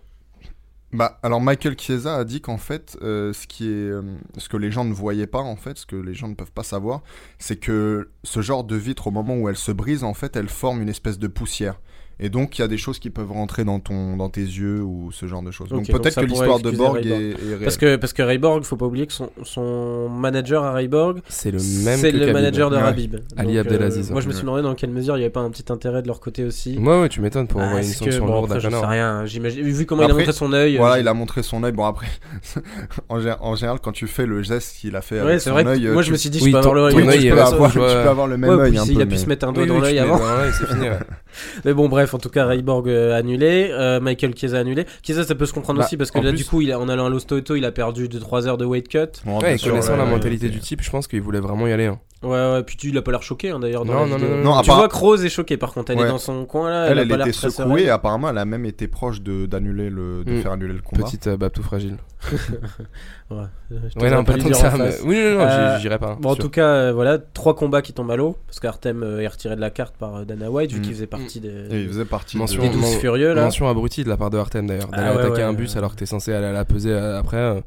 Bah, 0.93 1.21
alors 1.23 1.41
Michael 1.41 1.79
Chiesa 1.79 2.17
a 2.17 2.25
dit 2.25 2.41
qu'en 2.41 2.59
fait, 2.59 2.99
euh, 3.01 3.33
ce 3.33 3.47
qui 3.47 3.69
est, 3.69 3.91
euh, 3.91 4.03
ce 4.39 4.49
que 4.49 4.57
les 4.57 4.73
gens 4.73 4.85
ne 4.85 4.93
voyaient 4.93 5.29
pas 5.29 5.39
en 5.39 5.55
fait, 5.55 5.79
ce 5.79 5.87
que 5.87 5.95
les 5.95 6.15
gens 6.15 6.27
ne 6.27 6.35
peuvent 6.35 6.51
pas 6.51 6.65
savoir, 6.65 7.03
c'est 7.39 7.57
que 7.57 8.11
ce 8.25 8.43
genre 8.43 8.65
de 8.65 8.75
vitre, 8.75 9.07
au 9.07 9.13
moment 9.13 9.37
où 9.37 9.49
elle 9.49 9.57
se 9.57 9.71
brise, 9.71 10.03
en 10.03 10.15
fait, 10.15 10.35
elle 10.35 10.49
forme 10.49 10.83
une 10.83 10.89
espèce 10.89 11.21
de 11.21 11.29
poussière. 11.29 11.81
Et 12.23 12.29
donc, 12.29 12.59
il 12.59 12.63
y 12.63 12.65
a 12.65 12.69
des 12.69 12.77
choses 12.77 12.99
qui 12.99 13.09
peuvent 13.09 13.33
rentrer 13.33 13.65
dans 13.65 13.81
ton, 13.81 14.17
dans 14.17 14.29
tes 14.29 14.43
yeux 14.43 14.83
ou 14.83 15.11
ce 15.11 15.27
genre 15.27 15.43
de 15.43 15.51
choses. 15.51 15.69
Donc 15.71 15.87
peut-être 15.87 16.21
que 16.21 16.27
l'histoire 16.27 16.61
de 16.61 16.71
Borg 16.71 16.99
Ryborg. 16.99 17.07
est, 17.23 17.31
est 17.31 17.35
réelle. 17.35 17.59
Parce 17.65 17.77
que, 17.79 17.97
parce 17.97 18.13
que 18.13 18.23
Ryborg, 18.23 18.63
faut 18.65 18.77
pas 18.77 18.87
oublier 18.87 19.07
que 19.07 19.13
son, 19.13 19.31
son 19.43 20.09
manager 20.11 20.63
à 20.65 20.75
Ryborg, 20.75 21.21
c'est 21.29 21.51
le 21.51 21.59
même 21.59 21.99
c'est 21.99 22.11
le 22.13 22.19
Khabib. 22.21 22.33
manager 22.35 22.71
de 22.71 22.77
Ouais. 22.77 22.83
Rabib. 22.83 23.17
Ali 23.37 23.57
Donc, 23.57 23.67
Abdelaziz, 23.67 24.11
moi, 24.11 24.21
je 24.21 24.29
me 24.29 24.33
suis 24.33 24.43
demandé 24.43 24.63
dans 24.63 24.75
quelle 24.75 24.91
mesure 24.91 25.17
il 25.17 25.21
y 25.21 25.23
avait 25.23 25.31
pas 25.33 25.41
un 25.41 25.51
petit 25.51 25.73
intérêt 25.73 26.03
de 26.03 26.07
leur 26.09 26.21
côté 26.21 26.45
aussi. 26.45 26.77
Ouais, 26.79 27.01
ouais, 27.01 27.09
tu 27.09 27.21
m'étonnes 27.21 27.47
pour 27.47 27.61
Ah, 27.63 27.67
envoyer 27.69 27.87
une 27.87 27.93
sanction 27.95 28.27
bon, 28.27 28.33
lourde 28.35 28.53
après, 28.53 28.67
à 28.67 28.71
Connor. 28.71 28.87
rien. 28.89 29.25
J'imagine. 29.27 29.63
Vu 29.63 29.87
comment 29.87 30.03
il 30.05 30.11
a 30.11 30.15
montré 30.15 30.33
son 30.33 30.53
œil. 30.53 30.77
Voilà, 30.77 30.97
euh, 30.97 31.01
il 31.01 31.09
a 31.09 31.15
montré 31.15 31.43
son 31.43 31.63
œil. 31.65 31.73
Bon, 31.73 31.85
après, 31.87 32.07
en, 33.09 33.19
gé- 33.19 33.37
en 33.41 33.55
général, 33.55 33.79
quand 33.83 33.93
tu 33.93 34.07
fais 34.07 34.27
le 34.27 34.43
geste 34.43 34.77
qu'il 34.79 34.95
a 34.97 35.01
fait 35.01 35.17
Ouais, 35.23 35.29
avec 35.31 35.41
son 35.41 35.53
vrai. 35.53 35.67
œil, 35.67 35.89
moi, 35.89 36.03
je 36.03 36.13
me 36.13 36.17
suis 36.17 36.29
dit, 36.31 36.39
oui, 36.43 36.51
je 36.51 36.53
peux 36.53 36.59
avoir 36.59 36.75
le 36.75 36.91
tu, 36.93 37.79
peux 37.79 38.09
avoir, 38.09 38.27
le 38.27 38.37
même 38.37 38.51
œil 38.51 38.73
peu. 38.95 39.01
a 39.03 39.07
pu 39.07 39.17
se 39.17 39.27
mettre 39.27 39.49
un 39.49 39.53
doigt 39.53 39.67
dans 39.67 39.79
l'œil 39.79 39.99
avant. 39.99 40.21
c'est 40.59 40.67
fini. 40.67 40.87
Mais 41.65 41.73
bon, 41.73 41.89
bref, 41.89 42.10
en 42.15 42.19
tout 42.19 42.29
cas, 42.31 42.47
Ryborg 42.47 42.89
euh, 42.89 43.17
annulé, 43.17 43.69
euh, 43.71 44.01
Michael 44.01 44.35
Chiesa 44.37 44.59
annulé. 44.59 44.87
Chiesa, 45.03 45.25
ça 45.25 45.35
peut 45.35 45.47
se 45.47 45.53
comprendre 45.53 45.79
Bah, 45.81 45.87
aussi 45.87 45.97
parce 45.97 46.11
que 46.11 46.19
là, 46.19 46.31
plus- 46.31 46.39
du 46.39 46.45
coup, 46.45 46.61
il 46.61 46.73
a, 46.73 46.79
en 46.79 46.89
allant 46.89 47.07
à 47.07 47.09
Lost 47.11 47.31
Auto, 47.33 47.55
il 47.57 47.65
a 47.65 47.73
perdu 47.73 48.09
2-3 48.09 48.47
heures 48.47 48.59
de 48.59 48.65
weight 48.65 48.89
cut. 48.89 48.99
Bon, 49.25 49.41
Ouais, 49.41 49.55
et 49.55 49.59
sûr, 49.59 49.71
connaissant 49.71 49.97
la 49.97 50.05
mentalité 50.07 50.49
du 50.49 50.61
type, 50.61 50.83
je 50.83 50.91
pense 50.91 51.07
qu'il 51.07 51.21
voulait 51.23 51.41
vraiment 51.41 51.67
y 51.67 51.73
aller. 51.73 51.87
hein. 51.87 51.99
Ouais, 52.23 52.29
ouais, 52.33 52.63
puis 52.63 52.77
tu, 52.77 52.89
il 52.91 52.99
a 52.99 53.01
pas 53.01 53.13
l'air 53.13 53.23
choqué 53.23 53.49
hein, 53.49 53.59
d'ailleurs. 53.59 53.87
Non, 53.87 54.01
la 54.05 54.07
non, 54.07 54.19
non, 54.19 54.29
non. 54.29 54.43
Non, 54.57 54.61
Tu 54.61 54.67
part- 54.67 54.77
vois 54.77 54.89
que 54.89 54.97
Rose 54.97 55.25
est 55.25 55.31
choquée 55.31 55.57
par 55.57 55.73
contre, 55.73 55.91
elle 55.93 55.99
Ouais. 56.01 56.05
est 56.05 56.09
dans 56.09 56.19
son 56.19 56.45
coin 56.45 56.69
là. 56.69 56.87
Elle, 56.91 56.99
a 56.99 57.03
elle 57.03 57.09
pas 57.09 57.21
était 57.21 57.33
secouée 57.33 57.51
sereine. 57.51 57.79
et 57.79 57.89
apparemment, 57.89 58.29
elle 58.29 58.37
a 58.37 58.45
même 58.45 58.67
été 58.67 58.89
proche 58.89 59.23
de 59.23 59.47
d'annuler 59.47 59.89
le, 59.89 60.23
de 60.25 60.33
Mm. 60.33 60.43
faire 60.43 60.53
annuler 60.53 60.75
le 60.75 60.83
combat. 60.83 61.05
Petite 61.05 61.29
euh, 61.29 61.39
Babtou 61.39 61.63
fragile. 61.63 61.97
Ouais, 63.31 63.45
je 63.71 63.77
Ouais, 63.77 63.81
t'oserais 63.95 64.11
non, 64.11 64.25
pas 64.25 64.37
tant 64.37 64.53
ça. 64.55 64.75
mais-. 64.77 64.91
Oui, 65.05 65.15
non, 65.17 65.39
non, 65.39 65.41
Euh, 65.49 65.79
j'irai 65.79 65.99
pas. 66.01 66.09
hein, 66.09 66.17
Bon, 66.21 66.31
en 66.31 66.35
sûr. 66.35 66.43
tout 66.45 66.51
cas, 66.51 66.67
euh, 66.67 66.93
voilà, 66.93 67.17
trois 67.19 67.55
combats 67.55 67.81
qui 67.81 67.93
tombent 67.93 68.11
à 68.11 68.17
l'eau 68.17 68.37
parce 68.49 68.59
qu'Artem 68.59 69.05
euh, 69.05 69.21
est 69.21 69.29
retiré 69.29 69.55
de 69.55 69.61
la 69.61 69.71
carte 69.71 69.95
par 69.97 70.17
euh, 70.17 70.25
Dana 70.25 70.51
White 70.51 70.73
vu 70.73 70.81
Mm. 70.81 70.83
qu'il 70.83 70.93
faisait 70.95 71.07
partie 71.07 71.39
des, 71.41 71.69
faisait 71.93 72.05
partie 72.05 72.37
Mention- 72.39 72.63
de... 72.63 72.69
des 72.69 72.75
12 72.75 72.83
men- 72.83 73.01
furieux 73.01 73.35
là. 73.35 73.45
Mention 73.45 73.69
abrutie 73.69 74.05
de 74.05 74.09
la 74.09 74.17
part 74.17 74.31
de 74.31 74.39
Artem 74.39 74.67
d'ailleurs. 74.67 74.89
D'aller 74.89 75.03
Ah 75.07 75.13
ouais, 75.17 75.21
attaquer 75.21 75.37
ouais, 75.39 75.43
un 75.43 75.53
bus 75.53 75.73
ouais. 75.73 75.79
alors 75.79 75.93
que 75.93 75.97
t'es 75.97 76.07
censé 76.07 76.33
aller 76.33 76.47
à 76.47 76.53
la 76.53 76.65
peser 76.65 76.93
euh, 76.93 77.19
après. 77.19 77.37
euh, 77.37 77.61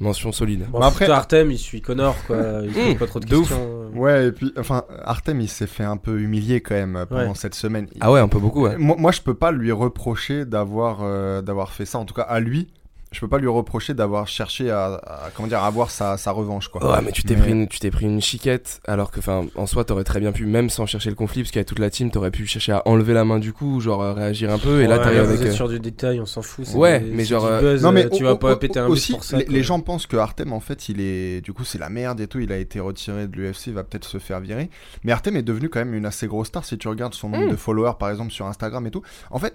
Mention 0.00 0.32
solide. 0.32 0.66
Bon, 0.72 0.80
après- 0.80 1.08
Artem, 1.08 1.52
il 1.52 1.58
suit 1.58 1.80
Connor 1.80 2.16
quoi. 2.26 2.36
Il 2.64 2.72
pose 2.72 2.94
Mm, 2.94 2.98
pas 2.98 3.06
trop 3.06 3.20
de 3.20 3.26
de 3.26 3.36
ouf. 3.36 3.48
questions. 3.48 3.90
Ouais, 3.94 4.26
et 4.28 4.32
puis, 4.32 4.52
enfin, 4.58 4.82
Artem, 5.04 5.40
il 5.40 5.48
s'est 5.48 5.66
fait 5.68 5.84
un 5.84 5.96
peu 5.96 6.18
humilier 6.18 6.60
quand 6.60 6.74
même 6.74 7.04
pendant 7.08 7.28
Ouais. 7.28 7.34
cette 7.34 7.54
semaine. 7.54 7.86
Ah 8.00 8.10
ouais, 8.10 8.18
un 8.18 8.26
peu 8.26 8.40
beaucoup, 8.40 8.62
ouais. 8.64 8.76
Moi, 8.78 8.96
moi, 8.98 9.12
je 9.12 9.20
peux 9.20 9.34
pas 9.34 9.52
lui 9.52 9.70
reprocher 9.70 10.44
d'avoir 10.44 11.00
euh, 11.02 11.40
d'avoir 11.42 11.70
fait 11.72 11.84
ça. 11.84 11.98
En 11.98 12.04
tout 12.04 12.14
cas, 12.14 12.22
à 12.22 12.40
lui, 12.40 12.68
je 13.12 13.20
peux 13.20 13.28
pas 13.28 13.38
lui 13.38 13.46
reprocher 13.48 13.94
d'avoir 13.94 14.26
cherché 14.28 14.70
à, 14.70 14.94
à- 14.94 15.30
comment 15.34 15.48
dire, 15.48 15.58
à 15.60 15.66
avoir 15.66 15.90
sa, 15.90 16.16
sa 16.16 16.30
revanche, 16.32 16.68
quoi. 16.68 16.84
Ouais, 16.96 17.02
mais 17.04 17.12
tu 17.12 17.22
t'es 17.22 17.34
Mais- 17.34 17.40
pris, 17.42 17.50
une, 17.52 17.68
tu 17.68 17.78
t'es 17.78 17.90
pris 17.90 18.06
une 18.06 18.20
chiquette 18.20 18.80
alors 18.86 19.10
que, 19.10 19.18
enfin, 19.20 19.46
en 19.54 19.66
soi, 19.66 19.84
t'aurais 19.84 20.04
très 20.04 20.20
bien 20.20 20.32
pu, 20.32 20.46
même 20.46 20.70
sans 20.70 20.86
chercher 20.86 21.10
le 21.10 21.16
conflit, 21.16 21.42
parce 21.42 21.50
qu'il 21.50 21.60
y 21.60 21.62
a 21.62 21.64
toute 21.64 21.78
la 21.78 21.90
team, 21.90 22.10
t'aurais 22.10 22.30
pu 22.30 22.46
chercher 22.46 22.72
à 22.72 22.82
enlever 22.86 23.12
la 23.14 23.24
main 23.24 23.38
du 23.38 23.52
coup, 23.52 23.80
genre 23.80 24.02
euh, 24.02 24.12
réagir 24.12 24.50
un 24.52 24.58
peu, 24.58 24.82
et 24.82 24.86
là 24.86 24.98
t'arrives 24.98 25.20
avec. 25.20 25.40
êtes 25.40 25.46
euh, 25.48 25.52
sur 25.52 25.68
du 25.68 25.78
détail, 25.80 26.20
on 26.20 26.26
s'en 26.26 26.42
fout. 26.42 26.66
Ouais, 26.74 27.00
des- 27.00 27.10
mais 27.10 27.24
genre, 27.24 27.44
euh, 27.44 27.60
buzz, 27.60 27.82
Non 27.82 27.92
mais 27.92 28.08
tu 28.10 28.24
vas 28.24 28.36
pas 28.36 28.56
péter 28.56 28.78
un 28.80 28.86
aussi, 28.86 29.12
pour 29.12 29.24
ça. 29.24 29.38
les, 29.38 29.62
gens 29.62 29.80
pensent 29.80 30.06
que 30.06 30.16
Artem 30.16 30.52
en 30.52 30.60
fait 30.60 30.88
il 30.88 31.00
est 31.00 31.40
du 31.42 31.52
coup 31.52 31.64
c'est 31.64 31.78
la 31.78 31.88
merde 31.90 32.20
et 32.20 32.26
tout, 32.26 32.38
il 32.40 32.50
a 32.52 32.56
été 32.56 32.80
retiré 32.80 33.26
de 33.28 33.36
l'UFC, 33.36 33.68
il 33.68 33.74
va 33.74 33.84
peut-être 33.84 34.04
se 34.06 34.18
faire 34.18 34.40
virer. 34.40 34.70
Mais 35.04 35.12
Artem 35.12 35.36
est 35.36 35.42
devenu 35.42 35.68
quand 35.68 35.78
même 35.80 35.94
une 35.94 36.06
assez 36.06 36.26
grosse 36.26 36.48
star 36.48 36.64
si 36.64 36.76
tu 36.78 36.88
regardes 36.88 37.14
son 37.14 37.28
nombre 37.28 37.46
Mm. 37.46 37.50
de 37.50 37.56
followers 37.56 37.92
par 37.98 38.10
exemple 38.10 38.30
sur 38.32 38.46
Instagram 38.46 38.86
et 38.86 38.90
tout. 38.90 39.02
En 39.30 39.38
fait, 39.38 39.54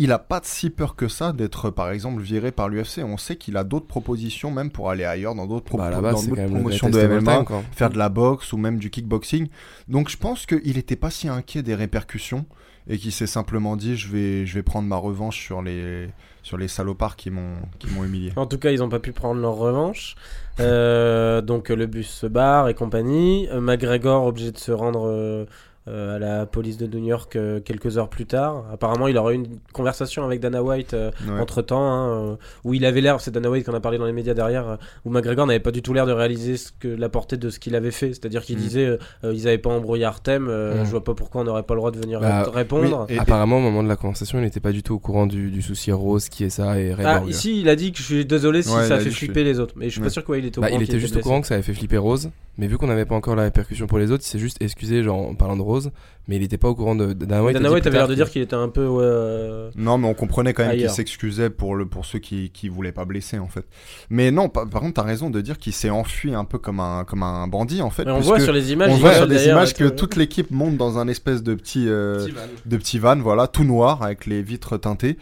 il 0.00 0.12
a 0.12 0.18
pas 0.18 0.40
si 0.42 0.70
peur 0.70 0.96
que 0.96 1.08
ça 1.08 1.34
d'être 1.34 1.68
par 1.68 1.90
exemple 1.90 2.22
viré 2.22 2.52
par 2.52 2.70
l'UFC. 2.70 3.00
On 3.04 3.18
sait 3.18 3.36
qu'il 3.36 3.58
a 3.58 3.64
d'autres 3.64 3.86
propositions 3.86 4.50
même 4.50 4.70
pour 4.70 4.88
aller 4.88 5.04
ailleurs 5.04 5.34
dans 5.34 5.46
d'autres 5.46 5.76
Bah, 5.76 5.90
promotions 5.90 6.88
de 6.88 7.06
MMA, 7.06 7.44
time, 7.44 7.62
faire 7.72 7.90
de 7.90 7.98
la 7.98 8.08
boxe 8.08 8.54
ou 8.54 8.56
même 8.56 8.78
du 8.78 8.88
kickboxing. 8.88 9.48
Donc 9.88 10.08
je 10.08 10.16
pense 10.16 10.46
qu'il 10.46 10.78
était 10.78 10.96
pas 10.96 11.10
si 11.10 11.28
inquiet 11.28 11.62
des 11.62 11.74
répercussions 11.74 12.46
et 12.88 12.96
qu'il 12.96 13.12
s'est 13.12 13.26
simplement 13.26 13.76
dit 13.76 13.96
je 13.96 14.08
vais 14.08 14.46
je 14.46 14.54
vais 14.54 14.62
prendre 14.62 14.88
ma 14.88 14.96
revanche 14.96 15.38
sur 15.38 15.60
les 15.60 16.08
sur 16.42 16.56
les 16.56 16.68
salopards 16.68 17.16
qui 17.16 17.30
m'ont 17.30 17.56
qui 17.78 17.88
m'ont 17.88 18.02
humilié. 18.02 18.32
En 18.36 18.46
tout 18.46 18.56
cas, 18.56 18.70
ils 18.70 18.78
n'ont 18.78 18.88
pas 18.88 19.00
pu 19.00 19.12
prendre 19.12 19.38
leur 19.42 19.56
revanche. 19.56 20.14
Euh, 20.60 21.42
donc 21.42 21.68
le 21.68 21.86
bus 21.86 22.08
se 22.08 22.26
barre 22.26 22.70
et 22.70 22.74
compagnie. 22.74 23.48
Euh, 23.50 23.60
McGregor 23.60 24.24
obligé 24.24 24.50
de 24.50 24.58
se 24.58 24.72
rendre 24.72 25.06
euh, 25.06 25.44
à 25.90 26.18
la 26.18 26.46
police 26.46 26.76
de 26.76 26.86
New 26.86 27.04
York 27.06 27.36
euh, 27.36 27.60
quelques 27.60 27.98
heures 27.98 28.08
plus 28.08 28.26
tard. 28.26 28.64
Apparemment, 28.72 29.08
il 29.08 29.16
aurait 29.18 29.34
eu 29.34 29.36
une 29.38 29.58
conversation 29.72 30.24
avec 30.24 30.40
Dana 30.40 30.62
White 30.62 30.94
euh, 30.94 31.10
Ouais. 31.28 31.40
entre 31.40 31.62
temps, 31.62 32.36
où 32.64 32.74
il 32.74 32.84
avait 32.84 33.00
l'air, 33.00 33.20
c'est 33.20 33.30
Dana 33.30 33.50
White 33.50 33.66
qu'on 33.66 33.74
a 33.74 33.80
parlé 33.80 33.98
dans 33.98 34.06
les 34.06 34.12
médias 34.12 34.34
derrière, 34.34 34.68
euh, 34.68 34.76
où 35.04 35.10
McGregor 35.10 35.46
n'avait 35.46 35.60
pas 35.60 35.70
du 35.72 35.82
tout 35.82 35.92
l'air 35.92 36.06
de 36.06 36.12
réaliser 36.12 36.56
ce 36.56 36.70
que, 36.78 36.88
la 36.88 37.08
portée 37.08 37.36
de 37.36 37.50
ce 37.50 37.58
qu'il 37.58 37.74
avait 37.74 37.90
fait. 37.90 38.08
C'est-à-dire 38.08 38.42
qu'il 38.42 38.56
Mm. 38.56 38.60
disait, 38.60 38.86
euh, 38.86 38.98
euh, 39.24 39.32
ils 39.34 39.46
avaient 39.48 39.58
pas 39.58 39.70
embrouillé 39.70 40.04
Artem, 40.04 40.48
euh, 40.48 40.82
Mm. 40.82 40.84
je 40.86 40.90
vois 40.90 41.04
pas 41.04 41.14
pourquoi 41.14 41.40
on 41.42 41.44
n'aurait 41.44 41.62
pas 41.62 41.74
le 41.74 41.80
droit 41.80 41.90
de 41.90 41.98
venir 41.98 42.20
Bah, 42.20 42.42
ré- 42.44 42.50
répondre. 42.50 43.06
oui, 43.08 43.14
et- 43.14 43.18
Apparemment, 43.18 43.58
au 43.58 43.60
moment 43.60 43.82
de 43.82 43.88
la 43.88 43.96
conversation, 43.96 44.38
il 44.38 44.42
n'était 44.42 44.60
pas 44.60 44.72
du 44.72 44.82
tout 44.82 44.94
au 44.94 44.98
courant 44.98 45.26
du, 45.26 45.50
du 45.50 45.62
souci 45.62 45.92
Rose, 45.92 46.28
qui 46.28 46.44
est 46.44 46.50
ça, 46.50 46.78
et 46.80 46.92
Ray 46.94 47.06
Ah, 47.06 47.22
ici, 47.26 47.60
il 47.60 47.68
a 47.68 47.76
dit 47.76 47.92
que 47.92 47.98
je 47.98 48.02
suis 48.04 48.24
désolé 48.26 48.62
si 48.62 48.70
Ouais, 48.74 48.82
il 48.84 48.88
ça 48.88 48.94
a 48.94 48.96
a 48.96 49.00
fait 49.00 49.10
je 49.10 49.16
flipper 49.16 49.44
les 49.44 49.58
autres. 49.60 49.74
Mais 49.76 49.86
je 49.86 49.92
suis 49.92 50.00
pas 50.00 50.10
sûr 50.10 50.24
qu'il 50.24 50.44
était 50.44 50.58
au 50.58 50.62
Bah, 50.62 50.68
courant. 50.68 50.80
il 50.80 50.84
était 50.84 50.98
juste 50.98 51.16
au 51.16 51.20
courant 51.20 51.40
que 51.40 51.46
ça 51.46 51.54
avait 51.54 51.62
fait 51.62 51.74
flipper 51.74 51.96
Rose, 51.98 52.30
mais 52.58 52.66
vu 52.66 52.76
qu'on 52.78 52.86
n'avait 52.88 53.04
pas 53.06 53.14
encore 53.14 53.36
la 53.36 53.42
répercussion 53.44 53.86
pour 53.86 53.98
les 53.98 54.10
autres, 54.10 54.24
il 54.26 54.28
s'est 54.28 54.38
juste 54.38 54.60
excusé 54.60 55.02
genre, 55.02 55.18
en 55.28 55.34
parlant 55.34 55.56
de 55.56 55.62
Rose, 55.62 55.79
mais 56.28 56.36
il 56.36 56.42
n'était 56.42 56.58
pas 56.58 56.68
au 56.68 56.74
courant 56.74 56.94
de, 56.94 57.12
Dana 57.12 57.42
White. 57.42 57.54
Dana 57.56 57.70
White 57.70 57.86
avait 57.86 57.98
l'air 57.98 58.08
de 58.08 58.14
dire 58.14 58.30
qu'il 58.30 58.42
était 58.42 58.54
un 58.54 58.68
peu. 58.68 58.86
ouais, 58.86 59.02
euh, 59.04 59.70
Non, 59.76 59.98
mais 59.98 60.08
on 60.08 60.14
comprenait 60.14 60.52
quand 60.52 60.66
même 60.66 60.76
qu'il 60.76 60.90
s'excusait 60.90 61.50
pour, 61.50 61.74
le, 61.74 61.86
pour 61.86 62.06
ceux 62.06 62.18
qui, 62.18 62.50
qui 62.50 62.68
voulaient 62.68 62.92
pas 62.92 63.04
blesser, 63.04 63.38
en 63.38 63.48
fait. 63.48 63.64
Mais 64.10 64.30
non, 64.30 64.48
par, 64.48 64.68
par 64.68 64.80
contre, 64.80 64.94
t'as 64.94 65.02
raison 65.02 65.30
de 65.30 65.40
dire 65.40 65.58
qu'il 65.58 65.72
s'est 65.72 65.90
enfui 65.90 66.34
un 66.34 66.44
peu 66.44 66.58
comme 66.58 66.80
un, 66.80 67.04
comme 67.04 67.22
un 67.22 67.46
bandit, 67.48 67.82
en 67.82 67.90
fait. 67.90 68.04
mais 68.04 68.12
on 68.12 68.16
puisque 68.16 68.28
voit 68.28 68.40
sur 68.40 68.52
les 68.52 68.72
images. 68.72 68.90
on 68.92 68.96
voit 68.96 69.14
sur 69.14 69.26
des 69.26 69.46
images 69.46 69.74
que 69.74 69.84
euh, 69.84 69.90
toute 69.90 70.16
l'équipe 70.16 70.50
monte 70.50 70.76
dans 70.76 70.98
un 70.98 71.08
espèce 71.08 71.42
de 71.42 71.54
petit, 71.54 71.88
euh, 71.88 72.24
Petit 72.24 72.32
van. 72.32 72.40
de 72.66 72.76
petit 72.76 72.98
van, 72.98 73.16
voilà, 73.16 73.46
tout 73.46 73.64
noir, 73.64 74.02
avec 74.02 74.26
les 74.26 74.42
vitres 74.42 74.78
teintées. 74.78 75.16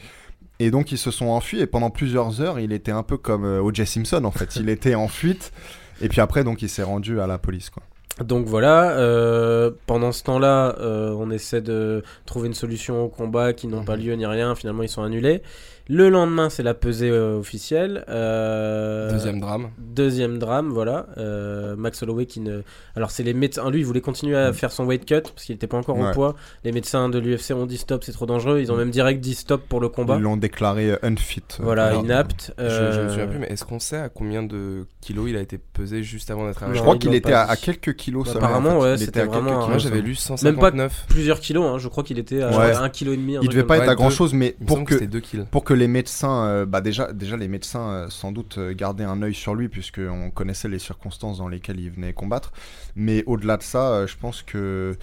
Et 0.61 0.70
donc, 0.70 0.90
ils 0.90 0.98
se 0.98 1.11
sont 1.11 1.26
enfuis, 1.26 1.61
et 1.61 1.66
pendant 1.66 1.90
plusieurs 1.90 2.40
heures, 2.40 2.59
il 2.59 2.72
était 2.72 2.92
un 2.92 3.02
peu 3.02 3.16
comme 3.16 3.44
euh, 3.44 3.61
O.J. 3.61 3.86
Simpson, 3.86 4.24
en 4.24 4.30
fait. 4.30 4.56
Il 4.56 4.68
était 4.68 4.94
en 4.94 5.09
fuite, 5.09 5.52
et 6.00 6.09
puis 6.09 6.20
après, 6.20 6.42
donc, 6.44 6.62
il 6.62 6.68
s'est 6.68 6.82
rendu 6.82 7.20
à 7.20 7.26
la 7.26 7.38
police, 7.38 7.70
quoi. 7.70 7.82
Donc 8.24 8.46
voilà, 8.46 8.92
euh, 8.98 9.70
pendant 9.86 10.10
ce 10.12 10.24
temps-là, 10.24 10.76
euh, 10.80 11.14
on 11.18 11.30
essaie 11.30 11.60
de 11.60 12.02
trouver 12.26 12.48
une 12.48 12.54
solution 12.54 13.02
au 13.04 13.08
combat 13.08 13.52
qui 13.52 13.68
n'ont 13.68 13.84
pas 13.84 13.96
Mhm. 13.96 14.02
lieu 14.02 14.14
ni 14.14 14.26
rien. 14.26 14.54
Finalement, 14.54 14.82
ils 14.82 14.88
sont 14.88 15.02
annulés. 15.02 15.42
Le 15.91 16.11
lendemain, 16.11 16.51
c'est 16.51 16.62
la 16.62 16.74
pesée 16.74 17.09
euh, 17.11 17.39
officielle. 17.39 18.05
Euh, 18.11 19.11
Deuxième 19.11 19.41
drame. 19.41 19.70
Deuxième 19.78 20.39
drame, 20.39 20.68
voilà. 20.68 21.07
Euh, 21.16 21.76
Max 21.76 22.03
Holloway 22.03 22.26
qui 22.26 22.41
ne. 22.41 22.61
Alors, 22.95 23.11
c'est 23.11 23.22
les 23.22 23.32
médecins. 23.32 23.70
Lui, 23.70 23.80
il 23.80 23.86
voulait 23.86 24.03
continuer 24.03 24.36
à 24.36 24.53
faire 24.53 24.70
son 24.70 24.84
weight 24.84 25.07
cut 25.07 25.22
parce 25.22 25.45
qu'il 25.45 25.55
n'était 25.55 25.66
pas 25.66 25.78
encore 25.78 25.99
au 25.99 26.05
Ouais. 26.05 26.12
poids. 26.12 26.34
Les 26.62 26.72
médecins 26.72 27.09
de 27.09 27.18
l'UFC 27.18 27.53
ont 27.53 27.64
dit 27.64 27.78
stop, 27.78 28.05
c'est 28.05 28.12
trop 28.12 28.26
dangereux. 28.26 28.61
Ils 28.61 28.70
ont 28.70 28.76
même 28.76 28.91
direct 28.91 29.20
dit 29.20 29.34
stop 29.34 29.62
pour 29.66 29.80
le 29.80 29.89
combat. 29.89 30.16
Ils 30.16 30.22
l'ont 30.22 30.36
déclaré 30.36 30.95
unfit. 31.03 31.43
Voilà, 31.61 31.86
alors, 31.86 32.05
inapte. 32.05 32.53
Je, 32.59 32.64
je 32.93 33.01
me 33.01 33.09
souviens 33.09 33.26
plus, 33.26 33.39
mais 33.39 33.47
est-ce 33.47 33.64
qu'on 33.64 33.78
sait 33.78 33.97
à 33.97 34.11
combien 34.11 34.43
de 34.43 34.84
kilos 35.01 35.26
il 35.30 35.36
a 35.36 35.41
été 35.41 35.57
pesé 35.59 36.03
juste 36.03 36.30
avant 36.30 36.47
d'être 36.47 36.62
arrêté 36.62 36.76
Je 36.76 36.82
crois 36.82 36.99
qu'il 36.99 37.14
était 37.14 37.32
à, 37.32 37.57
quelques 37.57 37.97
kilos 37.97 38.26
Bah, 38.26 38.32
seulement, 38.34 38.47
en 38.47 38.51
apparemment, 38.51 38.80
fait. 38.82 38.91
ouais, 38.91 38.97
c'était 38.99 39.24
vraiment 39.24 39.66
Moi 39.68 39.78
j'avais 39.78 40.03
lu 40.03 40.09
Même 40.43 40.57
pas 40.57 40.70
159. 40.70 41.07
Plusieurs 41.09 41.41
kilos, 41.41 41.64
hein. 41.64 41.78
je 41.78 41.89
crois 41.89 42.05
qu'il 42.05 42.18
était 42.18 42.43
à 42.43 42.51
Ouais. 42.59 42.74
un 42.76 42.91
kilo 42.91 43.14
et 43.14 43.16
demi. 43.16 43.36
un 43.36 43.41
Il 43.41 43.45
truc 43.49 43.53
devait 43.57 43.66
pas 43.66 43.78
être 43.78 43.89
à 43.89 43.95
grand 43.95 44.11
chose, 44.11 44.34
mais 44.34 44.55
pour 44.66 44.80
que, 44.80 44.84
que 44.84 44.95
c'était 44.95 45.07
2 45.07 45.20
kilos. 45.20 45.47
pour 45.51 45.64
que 45.64 45.77
les 45.78 45.88
médecins, 45.88 46.44
euh, 46.44 46.66
bah 46.66 46.80
déjà, 46.80 47.12
déjà 47.12 47.36
les 47.36 47.48
médecins 47.48 47.88
euh, 47.90 48.10
sans 48.10 48.32
doute 48.32 48.58
euh, 48.58 48.74
gardaient 48.74 49.04
un 49.04 49.22
œil 49.22 49.34
sur 49.34 49.54
lui 49.54 49.68
puisque 49.68 50.00
on 50.00 50.30
connaissait 50.30 50.68
les 50.68 50.78
circonstances 50.78 51.38
dans 51.38 51.48
lesquelles 51.48 51.80
il 51.80 51.90
venait 51.90 52.12
combattre. 52.12 52.52
Mais 52.96 53.24
au-delà 53.26 53.56
de 53.56 53.62
ça, 53.62 54.06
je 54.06 54.16
pense 54.16 54.42
que 54.42 54.96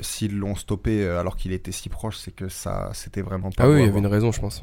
s'ils 0.00 0.36
l'ont 0.36 0.54
stoppé 0.54 1.06
alors 1.08 1.36
qu'il 1.36 1.52
était 1.52 1.72
si 1.72 1.88
proche, 1.88 2.18
c'est 2.18 2.34
que 2.34 2.48
ça, 2.48 2.90
c'était 2.92 3.22
vraiment 3.22 3.50
pas. 3.50 3.64
Ah 3.64 3.68
oui, 3.68 3.80
il 3.80 3.86
y 3.86 3.88
avait 3.88 3.98
une 3.98 4.06
raison, 4.06 4.30
je 4.30 4.40
pense. 4.40 4.62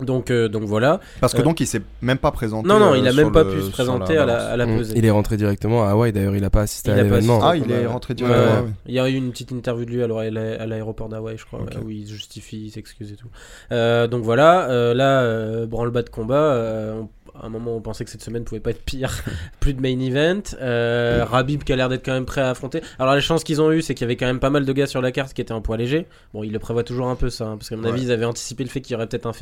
Donc, 0.00 0.30
euh, 0.30 0.48
donc 0.48 0.64
voilà. 0.64 1.00
Parce 1.20 1.32
que 1.34 1.40
Euh, 1.40 1.44
donc 1.44 1.60
il 1.60 1.66
s'est 1.66 1.82
même 2.02 2.18
pas 2.18 2.30
présenté. 2.32 2.68
Non, 2.68 2.78
non, 2.78 2.92
euh, 2.92 2.98
il 2.98 3.06
a 3.06 3.12
sur 3.12 3.22
même 3.24 3.32
pas 3.32 3.42
le- 3.44 3.50
pu 3.50 3.62
se 3.62 3.70
présenter 3.70 4.16
à 4.16 4.26
la, 4.26 4.46
à 4.48 4.56
la 4.56 4.66
Mm. 4.66 4.78
pesée. 4.78 4.94
Il 4.96 5.04
est 5.04 5.10
rentré 5.10 5.36
directement 5.36 5.84
à 5.84 5.90
Hawaï, 5.90 6.12
d'ailleurs, 6.12 6.34
il 6.36 6.44
a 6.44 6.50
pas 6.50 6.62
assisté 6.62 6.90
Il 6.90 6.94
à 6.94 7.00
a 7.00 7.02
l'événement. 7.04 7.40
Ah, 7.42 7.56
il 7.56 7.70
est 7.70 7.80
Ouais. 7.80 7.86
rentré 7.86 8.12
Ouais, 8.12 8.16
directement. 8.16 8.62
ouais. 8.62 8.68
Il 8.86 8.94
y 8.94 8.98
a 8.98 9.08
eu 9.08 9.14
une 9.14 9.30
petite 9.30 9.52
interview 9.52 9.84
de 9.84 9.90
lui 9.90 10.02
alors 10.02 10.20
à 10.20 10.30
la- 10.30 10.60
à 10.60 10.66
l'aéroport 10.66 11.08
d'Hawaï, 11.08 11.36
je 11.38 11.44
crois, 11.44 11.60
ouais, 11.60 11.76
où 11.84 11.90
il 11.90 12.06
justifie, 12.06 12.64
il 12.66 12.70
s'excuse 12.70 13.12
et 13.12 13.16
tout. 13.16 13.28
Euh, 13.72 14.06
donc 14.06 14.22
voilà, 14.24 14.68
euh, 14.70 14.94
là, 14.94 15.20
euh, 15.22 15.66
branle-bas 15.66 16.02
de 16.02 16.10
combat. 16.10 16.34
euh, 16.34 17.00
on- 17.02 17.08
à 17.36 17.46
un 17.46 17.48
moment, 17.48 17.74
on 17.74 17.80
pensait 17.80 18.04
que 18.04 18.10
cette 18.12 18.22
semaine 18.22 18.44
pouvait 18.44 18.60
pas 18.60 18.70
être 18.70 18.84
pire. 18.84 19.10
Plus 19.58 19.74
de 19.74 19.80
main 19.80 19.98
event. 19.98 20.40
Euh, 20.62 21.24
Rabib 21.28 21.64
qui 21.64 21.72
a 21.72 21.76
l'air 21.76 21.88
d'être 21.88 22.04
quand 22.04 22.12
même 22.12 22.26
prêt 22.26 22.40
à 22.42 22.50
affronter. 22.50 22.80
Alors 23.00 23.12
la 23.12 23.20
chance 23.20 23.42
qu'ils 23.42 23.60
ont 23.60 23.72
eu, 23.72 23.82
c'est 23.82 23.94
qu'il 23.94 24.04
y 24.04 24.06
avait 24.06 24.14
quand 24.16 24.26
même 24.26 24.38
pas 24.38 24.50
mal 24.50 24.64
de 24.64 24.72
gars 24.72 24.86
sur 24.86 25.02
la 25.02 25.10
carte 25.10 25.32
qui 25.34 25.40
étaient 25.40 25.50
en 25.52 25.60
poids 25.60 25.76
léger. 25.76 26.06
Bon, 26.32 26.44
ils 26.44 26.52
le 26.52 26.60
prévoient 26.60 26.84
toujours 26.84 27.08
un 27.08 27.16
peu 27.16 27.30
ça, 27.30 27.46
hein, 27.46 27.56
parce 27.56 27.68
qu'à 27.70 27.76
mon 27.76 27.82
Ouais. 27.82 27.88
avis, 27.88 28.02
ils 28.04 28.12
avaient 28.12 28.24
anticipé 28.24 28.62
le 28.62 28.70
fait 28.70 28.80
qu'il 28.80 28.92
y 28.92 28.96
aurait 28.96 29.08
peut-être 29.08 29.26
un 29.26 29.32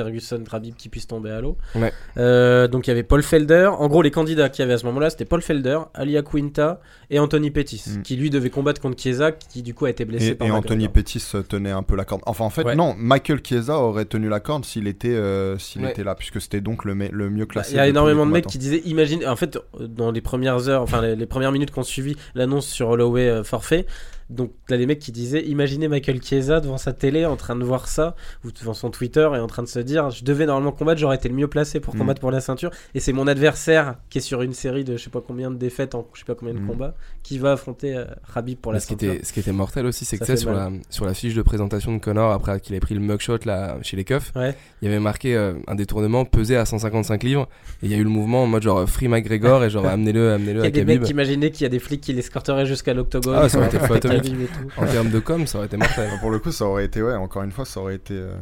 Qui 0.79 0.89
puisse 0.89 1.07
tomber 1.07 1.31
à 1.31 1.41
l'eau. 1.41 1.57
Ouais. 1.75 1.93
Euh, 2.19 2.69
donc 2.69 2.87
il 2.87 2.91
y 2.91 2.93
avait 2.93 3.03
Paul 3.03 3.23
Felder. 3.23 3.71
En 3.79 3.89
gros, 3.89 4.03
les 4.03 4.11
candidats 4.11 4.49
qu'il 4.49 4.63
y 4.63 4.65
avait 4.65 4.75
à 4.75 4.79
ce 4.79 4.87
moment-là, 4.87 5.11
c'était 5.11 5.25
Paul 5.25 5.43
Felder, 5.43 5.79
Alia 5.95 6.23
Quinta 6.23 6.81
et 7.11 7.19
Anthony 7.19 7.51
Pettis, 7.51 7.83
Mm. 7.99 8.03
qui 8.03 8.17
lui 8.17 8.31
devait 8.31 8.51
combattre 8.51 8.81
contre 8.81 9.01
Chiesa, 9.01 9.33
qui 9.33 9.63
du 9.63 9.75
coup 9.75 9.85
a 9.87 9.91
été 9.91 10.05
blessé 10.05 10.29
Et, 10.29 10.35
par 10.35 10.47
et 10.47 10.51
McGregor. 10.51 10.73
Anthony 10.73 10.89
Pettis 10.89 11.23
euh, 11.35 11.43
tenait 11.43 11.71
un 11.71 11.83
peu 11.83 11.97
la 11.97 12.05
corde. 12.05 12.23
Enfin, 12.27 12.45
en 12.45 12.51
fait, 12.51 12.65
Ouais. 12.65 12.75
non, 12.75 12.95
Michael 12.97 13.41
Chiesa 13.45 13.79
aurait 13.79 14.05
tenu 14.05 14.29
la 14.29 14.41
corde 14.41 14.65
s'il 14.65 14.87
était, 14.87 15.09
euh, 15.09 15.59
s'il 15.59 15.83
Ouais. 15.83 15.91
était 15.91 16.05
là, 16.05 16.15
puisque 16.15 16.41
c'était 16.41 16.61
donc 16.61 16.85
le, 16.85 16.95
le 16.95 17.31
mieux 17.31 17.45
Bah, 17.45 17.53
classé. 17.53 17.73
Il 17.73 17.77
y 17.77 17.81
a 17.81 17.87
énormément 17.89 18.25
de 18.27 18.31
mecs 18.31 18.47
qui 18.47 18.59
disaient, 18.59 18.83
imagine, 18.85 19.27
en 19.27 19.37
fait, 19.37 19.59
dans 19.81 20.11
les 20.11 20.21
premières 20.21 20.69
heures, 20.69 20.83
enfin 20.83 21.01
les, 21.03 21.17
les 21.17 21.27
premières 21.27 21.53
minutes 21.53 21.71
qu'on 21.71 21.83
suivi 21.83 22.17
l'annonce 22.35 22.67
sur 22.67 22.89
Holloway 22.89 23.29
euh, 23.29 23.45
forfait, 23.45 23.87
donc 24.33 24.51
là 24.69 24.77
les 24.77 24.87
mecs 24.87 24.99
qui 24.99 25.13
disaient, 25.13 25.43
imaginez 25.45 25.89
Michael 25.89 26.23
Chiesa 26.23 26.61
devant 26.61 26.79
sa 26.79 26.93
télé 26.93 27.25
en 27.27 27.37
train 27.37 27.57
de 27.57 27.65
voir 27.65 27.89
ça, 27.89 28.17
ou 28.45 28.51
devant 28.51 28.75
son 28.75 28.91
Twitter 28.91 29.29
et 29.35 29.39
en 29.39 29.47
train 29.47 29.63
de 29.63 29.69
se 29.69 29.79
dire, 29.79 30.11
je 30.11 30.25
devais 30.25 30.47
normalement 30.47 30.73
combattre, 30.73 31.01
j'aurais 31.01 31.17
été 31.17 31.29
le 31.29 31.35
mieux 31.35 31.49
placé 31.49 31.81
pour 31.81 31.95
Mm. 31.95 31.99
combattre 31.99 32.21
pour 32.21 32.31
la 32.31 32.41
ceinture, 32.41 32.71
et 32.95 33.01
c'est 33.01 33.13
mon 33.13 33.27
adversaire 33.27 33.97
qui 34.11 34.19
est 34.19 34.21
sur 34.23 34.43
une 34.43 34.53
série 34.55 34.85
de 34.85 34.97
je 34.97 35.05
sais 35.05 35.11
pas 35.11 35.21
combien 35.27 35.51
de 35.51 35.57
défaites 35.57 35.95
en 35.95 36.07
je 36.15 36.21
sais 36.21 36.25
pas 36.25 36.35
combien 36.35 36.55
de 36.55 36.61
Mm. 36.61 36.67
combats, 36.67 36.95
qui 37.23 37.39
va 37.39 37.53
affronter 37.53 37.95
euh, 37.97 38.05
Khabib 38.35 38.59
pour 38.59 38.73
Mais 38.73 38.77
la 38.77 38.81
ce, 38.81 38.87
qui 38.87 38.93
ceinture. 38.95 39.13
était, 39.13 39.25
ce 39.25 39.33
qui 39.33 39.41
était 39.41 39.53
mortel 39.53 39.87
aussi, 39.87 40.05
c'est 40.05 40.19
que 40.19 40.25
Ça 40.25 40.37
sur 40.37 40.53
la, 40.53 40.71
sur 40.91 41.05
la 41.05 41.15
fiche 41.15 41.35
de 41.35 41.43
présentation 41.43 41.93
de 41.95 41.99
Connor, 41.99 42.33
après 42.33 42.61
qu'il 42.61 42.75
ait 42.75 42.81
pris 42.81 42.95
le 42.95 43.01
mugshot 43.01 43.39
là, 43.45 43.77
chez 43.83 43.97
les 43.97 44.05
keufs, 44.05 44.33
Ouais. 44.35 44.55
il 44.81 44.87
y 44.87 44.89
avait 44.89 45.01
marqué 45.01 45.37
euh, 45.37 45.55
un 45.67 45.75
détournement 45.75 46.25
pesé 46.25 46.57
à 46.57 46.65
155 46.65 47.23
livres. 47.23 47.49
Et 47.83 47.87
il 47.87 47.91
y 47.93 47.95
a 47.95 47.99
eu 47.99 48.03
le 48.05 48.09
mouvement 48.09 48.43
en 48.45 48.47
mode 48.47 48.63
genre 48.63 48.89
Free 48.89 49.09
McGregor 49.09 49.65
et 49.65 49.71
genre 49.71 49.87
amenez-le 49.97 50.33
amenez 50.33 50.53
Il 50.53 50.57
-le 50.57 50.61
y 50.61 50.65
a 50.65 50.67
à 50.67 50.71
des 50.71 50.85
mecs 50.85 51.03
qui 51.03 51.11
imaginaient 51.13 51.51
qu'il 51.51 51.63
y 51.63 51.67
a 51.67 51.69
des 51.69 51.79
flics 51.79 52.01
qui 52.01 52.13
l'escorteraient 52.13 52.67
jusqu'à 52.67 52.95
l'octogone. 52.95 53.37
Ah, 53.37 53.49
ça 53.49 53.59
aurait 53.59 53.67
été 53.69 53.79
et 54.27 54.47
tout. 54.47 54.81
En 54.81 54.87
termes 54.87 55.11
de 55.11 55.19
com, 55.21 55.47
ça 55.47 55.59
aurait 55.59 55.67
été 55.67 55.77
mortel. 55.77 56.11
Pour 56.21 56.31
le 56.31 56.39
coup, 56.39 56.53
ça 56.53 56.65
aurait 56.67 56.85
été, 56.85 57.03
ouais, 57.03 57.15
encore 57.15 57.43
une 57.43 57.53
fois, 57.53 57.65
ça 57.65 57.81
aurait 57.81 57.95
été. 57.97 58.15
euh, 58.15 58.35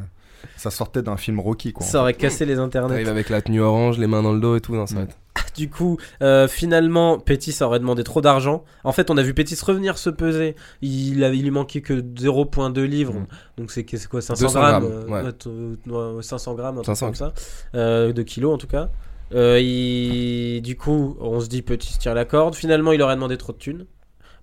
Ça 0.57 0.71
sortait 0.71 1.03
d'un 1.03 1.17
film 1.19 1.39
Rocky, 1.39 1.73
quoi. 1.75 1.85
Ça 1.85 2.01
aurait 2.01 2.15
cassé 2.15 2.47
les 2.47 2.59
internets. 2.59 2.89
T'arrives 2.95 3.09
avec 3.09 3.29
la 3.29 3.43
tenue 3.43 3.61
orange, 3.61 3.99
les 3.99 4.07
mains 4.07 4.23
dans 4.23 4.33
le 4.33 4.41
dos 4.41 4.57
et 4.57 4.61
tout. 4.63 4.75
Non, 4.75 4.87
ça 4.87 4.95
Mm. 4.97 5.03
être- 5.03 5.17
Du 5.57 5.69
coup, 5.69 5.99
euh, 6.23 6.49
finalement, 6.49 7.19
Pétis 7.19 7.57
aurait 7.63 7.79
demandé 7.79 8.05
trop 8.05 8.21
d'argent. 8.23 8.65
En 8.85 8.93
fait, 8.93 9.11
on 9.11 9.17
a 9.19 9.23
vu 9.23 9.35
Pétis 9.35 9.59
revenir 9.63 9.99
se 9.99 10.09
peser. 10.09 10.55
Il, 10.81 11.23
avait, 11.25 11.37
il 11.37 11.43
lui 11.43 11.51
manquait 11.51 11.81
que 11.83 12.01
0,2 12.17 12.85
livres. 12.85 13.15
Mm. 13.15 13.27
Donc 13.59 13.71
c'est 13.71 13.85
quoi 14.09 14.23
500 14.23 14.43
200 14.45 14.61
grammes, 14.61 14.83
grammes, 14.85 14.93
euh, 14.93 15.07
ouais. 15.09 15.23
ouais, 15.25 15.33
t- 15.33 15.49
euh, 15.51 16.15
ouais, 16.17 16.23
500 16.23 16.55
grammes, 16.55 16.79
un 16.79 16.83
truc 16.83 16.97
500. 16.97 17.07
comme 17.07 17.15
ça. 17.17 17.33
Euh, 17.75 18.13
de 18.15 18.23
kilos 18.23 18.55
en 18.55 18.59
tout 18.59 18.67
cas. 18.67 18.89
Euh, 19.35 19.61
il- 19.61 20.63
Du 20.63 20.77
coup, 20.77 21.17
on 21.21 21.41
se 21.41 21.49
dit 21.49 21.63
Pétis 21.63 21.99
tire 21.99 22.15
la 22.15 22.25
corde. 22.25 22.55
Finalement, 22.55 22.93
il 22.93 23.03
aurait 23.03 23.15
demandé 23.17 23.37
trop 23.37 23.53
de 23.53 23.59
thunes. 23.59 23.87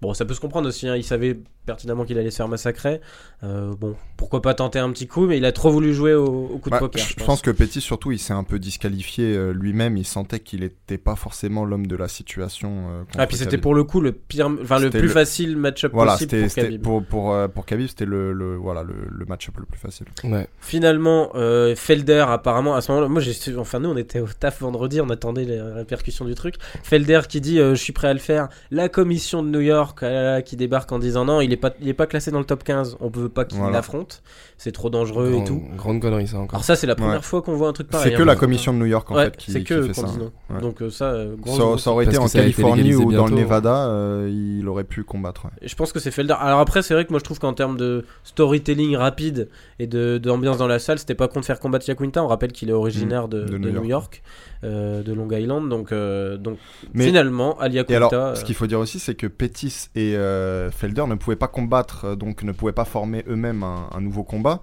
Bon, 0.02 0.14
ça 0.14 0.26
peut 0.26 0.34
se 0.34 0.39
comprendre 0.39 0.68
aussi. 0.68 0.88
hein, 0.88 0.95
Il 0.95 1.04
savait 1.04 1.39
pertinemment 1.68 2.03
qu'il 2.05 2.18
allait 2.18 2.32
se 2.32 2.38
faire 2.38 2.47
massacrer. 2.47 2.99
Euh, 3.43 3.76
bon, 3.80 3.95
pourquoi 4.18 4.41
pas 4.41 4.55
tenter 4.55 4.80
un 4.80 4.89
petit 4.91 5.05
coup, 5.05 5.28
mais 5.28 5.38
il 5.38 5.45
a 5.45 5.51
trop 5.51 5.70
voulu 5.70 5.93
jouer 5.93 6.15
au, 6.15 6.26
au 6.26 6.57
coup 6.57 6.72
Bah, 6.72 6.78
de 6.78 6.86
poker. 6.86 7.05
je 7.05 7.13
je 7.20 7.24
pense 7.24 7.41
que 7.43 7.51
Petit, 7.51 7.82
surtout, 7.82 8.11
il 8.11 8.18
s'est 8.20 8.34
un 8.34 8.43
peu 8.43 8.57
disqualifié 8.57 9.36
euh, 9.36 9.51
lui-même. 9.51 9.97
Il 9.97 10.05
sentait 10.05 10.39
qu'il 10.39 10.61
n'était 10.61 10.97
pas 10.97 11.15
forcément 11.15 11.65
l'homme 11.65 11.86
de 11.86 11.95
la 11.95 12.07
situation. 12.07 12.89
euh, 12.89 13.03
Ah, 13.18 13.28
puis 13.28 13.38
c'était 13.38 13.57
pour 13.59 13.76
le 13.76 13.84
coup 13.84 13.99
le 14.01 14.11
pire, 14.13 14.49
enfin 14.63 14.80
le 14.80 14.89
plus 14.89 15.01
le- 15.03 15.07
facile 15.09 15.57
match-up 15.57 15.91
Voilà, 15.93 16.13
possible 16.13 16.41
pour 16.47 16.53
Khabib. 16.55 16.82
pour, 16.82 17.03
pour, 17.05 17.34
euh, 17.34 17.47
pour 17.47 17.65
Khabib, 17.65 17.88
c'était 17.88 18.05
le, 18.05 18.32
le, 18.34 18.55
voilà, 18.55 18.84
le, 18.84 18.95
le 19.11 19.26
match-up 19.26 19.55
le 19.57 19.65
plus 19.65 19.78
facile. 19.80 20.07
Ouais. 20.24 20.47
Finalement, 20.59 21.32
euh, 21.36 21.76
Felder, 21.76 22.26
apparemment, 22.30 22.76
à 22.76 22.82
ce 22.82 22.91
moment-là, 22.91 23.09
moi, 23.09 23.22
j'ai, 23.22 23.34
enfin, 23.57 23.80
nous, 23.80 23.89
on 23.89 23.97
était 23.97 24.20
au 24.20 24.28
taf 24.28 24.61
vendredi, 24.61 25.01
on 25.01 25.09
attendait 25.09 25.45
les 25.45 25.61
répercussions 25.61 26.26
du 26.26 26.34
truc. 26.36 26.55
Felder 26.84 27.22
qui 27.28 27.41
dit, 27.41 27.59
euh, 27.59 27.76
je 27.76 27.82
suis 27.82 27.93
prêt 27.93 28.07
à 28.07 28.13
le 28.13 28.20
faire. 28.20 28.47
La 28.72 28.88
commission 28.89 29.43
de 29.43 29.49
New 29.49 29.59
York, 29.61 30.03
qui 30.45 30.55
débarque 30.55 30.91
en 30.91 30.99
disant, 30.99 31.26
non, 31.26 31.41
il 31.41 31.51
est 31.51 31.57
pas, 31.58 31.72
il 31.82 31.88
est 31.89 31.93
pas 31.93 32.08
classé 32.08 32.32
dans 32.32 32.39
le 32.39 32.45
top 32.45 32.64
15, 32.64 32.97
on 32.99 33.10
veut 33.10 33.30
pas 33.30 33.45
qu'il 33.45 33.58
Voilà. 33.60 33.74
l'affronte. 33.74 34.22
C'est 34.58 34.72
trop 34.72 34.89
dangereux 34.89 35.28
et 35.30 35.32
Grande- 35.34 35.45
tout. 35.47 35.62
Grande 35.76 36.01
connerie, 36.01 36.28
ça 36.28 36.38
encore. 36.38 36.55
Alors 36.55 36.64
ça, 36.64 36.76
c'est 36.76 36.88
la 36.88 36.95
première 36.95 37.18
Ouais. 37.18 37.22
fois 37.22 37.41
qu'on 37.41 37.55
voit 37.55 37.68
un 37.68 37.74
truc 37.74 37.89
pareil. 37.89 38.10
C'est 38.12 38.18
que 38.18 38.22
hein, 38.24 38.26
la 38.26 38.36
commission 38.36 38.74
de 38.74 38.80
New 38.80 38.86
York, 38.86 39.05
en 39.12 39.14
contre. 39.14 39.20
Ouais, 39.20 39.26
fait, 39.32 39.38
qui, 39.38 39.51
c'est 39.51 39.60
qui 39.60 39.66
que 39.66 39.82
fait 39.84 39.93
ça. 39.93 40.08
Ouais. 40.49 40.62
Donc 40.62 40.82
euh, 40.82 40.89
ça, 40.89 41.05
euh, 41.05 41.36
Ça, 41.45 41.78
ça 41.78 41.91
aurait 41.91 42.05
été 42.05 42.18
en 42.18 42.28
Californie 42.28 42.95
ou 42.95 43.12
dans 43.12 43.26
le 43.26 43.32
bientôt. 43.32 43.36
Nevada, 43.36 43.88
euh, 43.89 44.30
il 44.60 44.68
aurait 44.68 44.84
pu 44.84 45.03
combattre. 45.03 45.45
ouais. 45.45 45.51
Et 45.62 45.68
Je 45.68 45.76
pense 45.76 45.91
que 45.91 45.99
c'est 45.99 46.12
Felder. 46.12 46.36
Alors 46.39 46.60
après, 46.60 46.82
c'est 46.82 46.93
vrai 46.93 47.05
que 47.05 47.12
moi 47.12 47.20
je 47.20 47.24
trouve 47.26 47.39
qu'en 47.39 47.53
termes 47.53 47.78
de 47.78 48.05
storytelling 48.24 48.95
rapide 48.95 49.49
et 49.80 49.88
de 49.88 50.18
d'ambiance 50.18 50.58
dans 50.58 50.68
la 50.68 50.80
salle, 50.80 50.99
c'était 50.99 51.16
pas 51.16 51.28
con 51.28 51.39
de 51.39 51.45
faire 51.45 51.60
combattre 51.60 51.88
Yaquinta. 51.88 52.24
On 52.24 52.28
rappelle 52.28 52.51
qu'il 52.51 52.70
est 52.70 52.74
originaire 52.74 53.28
de, 53.28 53.41
Mmh. 53.43 53.45
de 53.45 53.58
de 53.58 53.70
New 53.70 53.80
New 53.82 53.84
York. 53.86 54.22
Euh, 54.64 55.03
de 55.03 55.14
Long 55.14 55.30
Island. 55.32 55.70
Donc, 55.70 55.91
euh, 55.91 56.36
donc 56.36 56.58
Mais- 56.95 57.05
finalement, 57.05 57.60
Ali 57.60 57.78
Et 57.78 57.93
alors, 57.95 58.12
Yaquinta. 58.12 58.36
ce 58.36 58.43
qu'il 58.43 58.55
faut 58.55 58.66
dire 58.66 58.80
aussi, 58.80 58.97
c'est 58.97 59.14
que 59.14 59.28
Pettis 59.28 59.89
et 59.93 60.16
euh, 60.18 60.72
Felder 60.72 61.05
ne 61.08 61.14
pouvaient 61.14 61.36
pas 61.36 61.47
combattre, 61.48 62.06
euh, 62.06 62.16
donc 62.16 62.43
ne 62.43 62.52
pouvaient 62.52 62.72
pas 62.72 62.86
former 62.86 63.24
eux-mêmes 63.28 63.64
un, 63.64 63.89
un 63.93 64.02
nouveau 64.02 64.24
combat, 64.24 64.62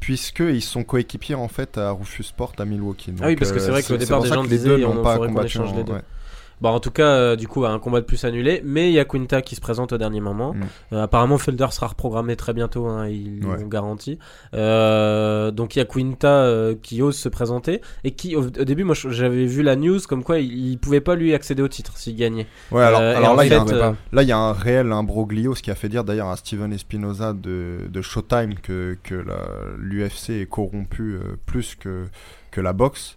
puisqu'ils 0.00 0.62
sont 0.62 0.84
coéquipiers 0.84 1.34
en 1.34 1.48
fait 1.48 1.78
à 1.78 1.90
Rufus 1.90 2.24
Sport 2.24 2.52
à 2.58 2.64
Milwaukee. 2.64 3.12
Ah 3.20 3.26
oui, 3.26 3.30
Donc, 3.32 3.38
parce 3.40 3.52
que 3.52 3.58
c'est 3.58 3.68
euh, 3.68 3.72
vrai 3.72 3.82
qu'au 3.82 3.96
départ, 3.96 4.22
des 4.22 4.28
gens 4.28 4.44
disaient, 4.44 4.84
on 4.84 5.02
pas 5.02 5.16
combattu. 5.18 5.46
échange 5.46 5.72
en- 5.72 5.76
les 5.76 5.84
deux. 5.84 5.92
ouais. 5.94 6.02
Bon, 6.60 6.70
en 6.70 6.80
tout 6.80 6.90
cas, 6.90 7.04
euh, 7.06 7.36
du 7.36 7.46
coup, 7.48 7.66
un 7.66 7.78
combat 7.78 8.00
de 8.00 8.06
plus 8.06 8.24
annulé. 8.24 8.62
Mais 8.64 8.88
il 8.90 8.94
y 8.94 8.98
a 8.98 9.04
Quinta 9.04 9.42
qui 9.42 9.54
se 9.56 9.60
présente 9.60 9.92
au 9.92 9.98
dernier 9.98 10.20
moment. 10.20 10.54
Mm. 10.54 10.60
Euh, 10.94 11.02
apparemment, 11.02 11.36
Felder 11.38 11.66
sera 11.70 11.88
reprogrammé 11.88 12.34
très 12.36 12.54
bientôt, 12.54 12.86
hein, 12.86 13.08
ils 13.08 13.44
Ouais. 13.44 13.58
l'ont 13.60 13.66
garanti. 13.68 14.18
Euh, 14.54 15.50
donc 15.50 15.76
il 15.76 15.80
y 15.80 15.82
a 15.82 15.84
Quinta 15.84 16.50
qui 16.82 17.02
ose 17.02 17.16
se 17.16 17.28
présenter. 17.28 17.80
Et 18.04 18.12
qui, 18.12 18.36
au, 18.36 18.44
au 18.44 18.50
début, 18.50 18.84
moi 18.84 18.94
j'avais 19.10 19.44
vu 19.46 19.62
la 19.62 19.76
news 19.76 19.98
comme 20.08 20.24
quoi 20.24 20.38
il, 20.38 20.70
il 20.70 20.78
pouvait 20.78 21.00
pas 21.00 21.14
lui 21.14 21.34
accéder 21.34 21.62
au 21.62 21.68
titre 21.68 21.96
s'il 21.96 22.16
gagnait. 22.16 22.46
Ouais, 22.70 22.82
alors, 22.82 23.00
alors 23.00 23.36
là, 23.36 23.44
il 23.44 23.50
y 23.50 23.54
a 23.54 23.60
un- 23.62 23.96
Là, 24.12 24.22
il 24.22 24.28
y 24.28 24.32
a 24.32 24.38
un 24.38 24.52
réel 24.52 24.92
imbroglio, 24.92 25.54
ce 25.54 25.62
qui 25.62 25.70
a 25.70 25.74
fait 25.74 25.88
dire 25.88 26.04
d'ailleurs 26.04 26.28
à 26.28 26.36
Steven 26.36 26.72
Espinoza 26.72 27.32
de, 27.34 27.80
de 27.88 28.02
Showtime 28.02 28.54
que, 28.54 28.96
que 29.02 29.24
l'UFC 29.78 30.30
est 30.42 30.46
corrompu 30.48 31.18
plus 31.44 31.74
que, 31.74 32.04
que 32.50 32.60
la 32.60 32.72
boxe. 32.72 33.16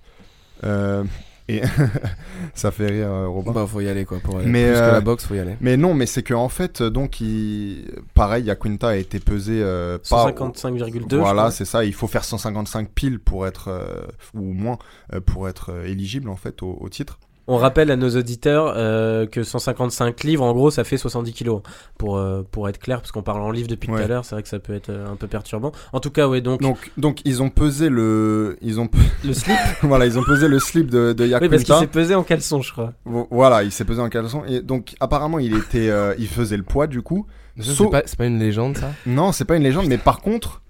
Euh, 0.66 1.04
et 1.50 1.62
ça 2.54 2.70
fait 2.72 2.88
rire, 2.88 3.12
euh, 3.12 3.28
Robin. 3.28 3.52
Bah, 3.52 3.66
faut 3.68 3.82
y 3.82 3.90
aller 3.90 4.06
quoi. 4.06 4.20
Pour 4.20 4.38
aller. 4.38 4.46
Mais, 4.46 4.66
Plus 4.66 4.74
que 4.74 4.84
euh, 4.84 4.92
la 4.92 5.02
boxe, 5.02 5.26
faut 5.26 5.34
y 5.34 5.40
aller. 5.40 5.58
Mais 5.62 5.78
non, 5.78 5.96
mais 5.96 6.06
c'est 6.06 6.22
que 6.22 6.36
en 6.36 6.50
fait, 6.50 6.84
donc, 6.84 7.22
il... 7.22 7.86
pareil, 8.14 8.46
Yaquinta 8.46 8.90
a 8.90 8.96
été 8.96 9.20
pesé 9.20 9.60
euh, 9.62 9.98
pas. 10.10 10.30
155,2. 10.30 11.10
je 11.10 11.16
Voilà, 11.16 11.50
c'est 11.52 11.66
ça. 11.66 11.84
Il 11.84 11.94
faut 11.94 12.08
faire 12.08 12.24
155 12.24 12.90
piles 12.90 13.20
pour 13.20 13.48
être, 13.48 13.70
euh, 13.70 14.06
ou 14.36 14.54
moins, 14.54 14.78
euh, 15.14 15.22
pour 15.22 15.50
être 15.50 15.72
euh, 15.72 15.86
éligible 15.86 16.30
en 16.30 16.36
fait 16.36 16.62
au, 16.62 16.78
au 16.80 16.90
titre. 16.90 17.20
On 17.52 17.58
rappelle 17.58 17.90
à 17.92 17.96
nos 17.96 18.10
auditeurs 18.16 18.74
euh, 18.78 19.26
que 19.26 19.44
155 19.44 20.24
livres, 20.24 20.44
en 20.46 20.54
gros, 20.54 20.72
ça 20.72 20.84
fait 20.84 20.98
70 20.98 21.34
kilos. 21.34 21.62
Pour, 21.98 22.18
euh, 22.18 22.44
pour 22.50 22.70
être 22.70 22.78
clair, 22.80 23.02
parce 23.02 23.12
qu'on 23.12 23.24
parle 23.24 23.42
en 23.42 23.52
livres 23.52 23.68
depuis 23.68 23.88
tout 23.88 23.96
à 23.96 24.08
l'heure, 24.08 24.24
c'est 24.24 24.36
vrai 24.36 24.44
que 24.44 24.50
ça 24.50 24.60
peut 24.60 24.74
être 24.74 24.90
euh, 24.90 25.08
un 25.12 25.16
peu 25.16 25.28
perturbant. 25.28 25.72
En 25.92 26.00
tout 26.00 26.12
cas, 26.12 26.28
ouais, 26.28 26.42
donc, 26.42 26.62
Donc, 26.62 26.92
donc 26.98 27.20
ils 27.26 27.42
ont 27.44 27.50
pesé 27.50 27.90
le, 27.90 28.58
ils 28.62 28.80
ont, 28.80 28.88
le 29.26 29.34
slip. 29.34 29.58
voilà, 29.82 30.06
ils 30.06 30.18
ont 30.18 30.24
pesé 30.24 30.48
le 30.48 30.60
slip 30.60 30.90
de, 30.90 31.12
de 31.14 31.24
oui, 31.26 31.50
parce 31.50 31.64
qu'il 31.64 31.76
s'est 31.76 31.88
pesé 31.88 32.16
en 32.16 32.24
caleçon, 32.24 32.62
je 32.62 32.72
crois. 32.72 32.94
Vo- 33.06 33.28
Voilà, 33.32 33.64
il 33.64 33.72
s'est 33.72 33.84
pesé 33.86 34.00
en 34.02 34.10
caleçon 34.10 34.44
et 34.48 34.62
donc 34.62 34.96
apparemment 35.00 35.40
il 35.40 35.56
était, 35.58 35.90
euh, 35.90 36.14
il 36.20 36.28
faisait 36.28 36.58
le 36.58 36.64
poids 36.64 36.88
du 36.88 37.02
coup. 37.02 37.26
C'est 37.60 37.90
pas, 37.90 38.04
c'est 38.06 38.18
pas 38.18 38.26
une 38.28 38.40
légende 38.40 38.78
ça? 38.78 38.92
Non, 39.06 39.32
c'est 39.34 39.44
pas 39.46 39.58
une 39.58 39.64
légende, 39.64 39.88
mais 39.88 39.98
par 39.98 40.22
contre, 40.22 40.62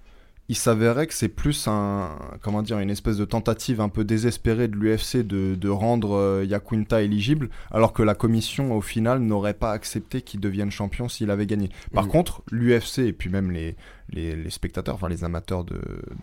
il 0.50 0.56
s'avérait 0.56 1.06
que 1.06 1.14
c'est 1.14 1.28
plus 1.28 1.68
un, 1.68 2.10
comment 2.42 2.62
dire, 2.62 2.80
une 2.80 2.90
espèce 2.90 3.16
de 3.16 3.24
tentative 3.24 3.80
un 3.80 3.88
peu 3.88 4.02
désespérée 4.02 4.66
de 4.66 4.74
l'UFC 4.74 5.18
de, 5.18 5.54
de 5.54 5.68
rendre 5.68 6.16
euh, 6.16 7.00
éligible, 7.00 7.50
alors 7.70 7.92
que 7.92 8.02
la 8.02 8.16
commission 8.16 8.74
au 8.74 8.80
final 8.80 9.20
n'aurait 9.20 9.54
pas 9.54 9.70
accepté 9.70 10.22
qu'il 10.22 10.40
devienne 10.40 10.72
champion 10.72 11.08
s'il 11.08 11.30
avait 11.30 11.46
gagné. 11.46 11.70
Par 11.94 12.08
contre, 12.08 12.42
l'UFC 12.50 12.98
et 12.98 13.12
puis 13.12 13.30
même 13.30 13.52
les, 13.52 13.76
les, 14.12 14.34
les 14.34 14.50
spectateurs, 14.50 14.94
enfin 14.96 15.08
les 15.08 15.22
amateurs 15.24 15.62
de, 15.64 15.74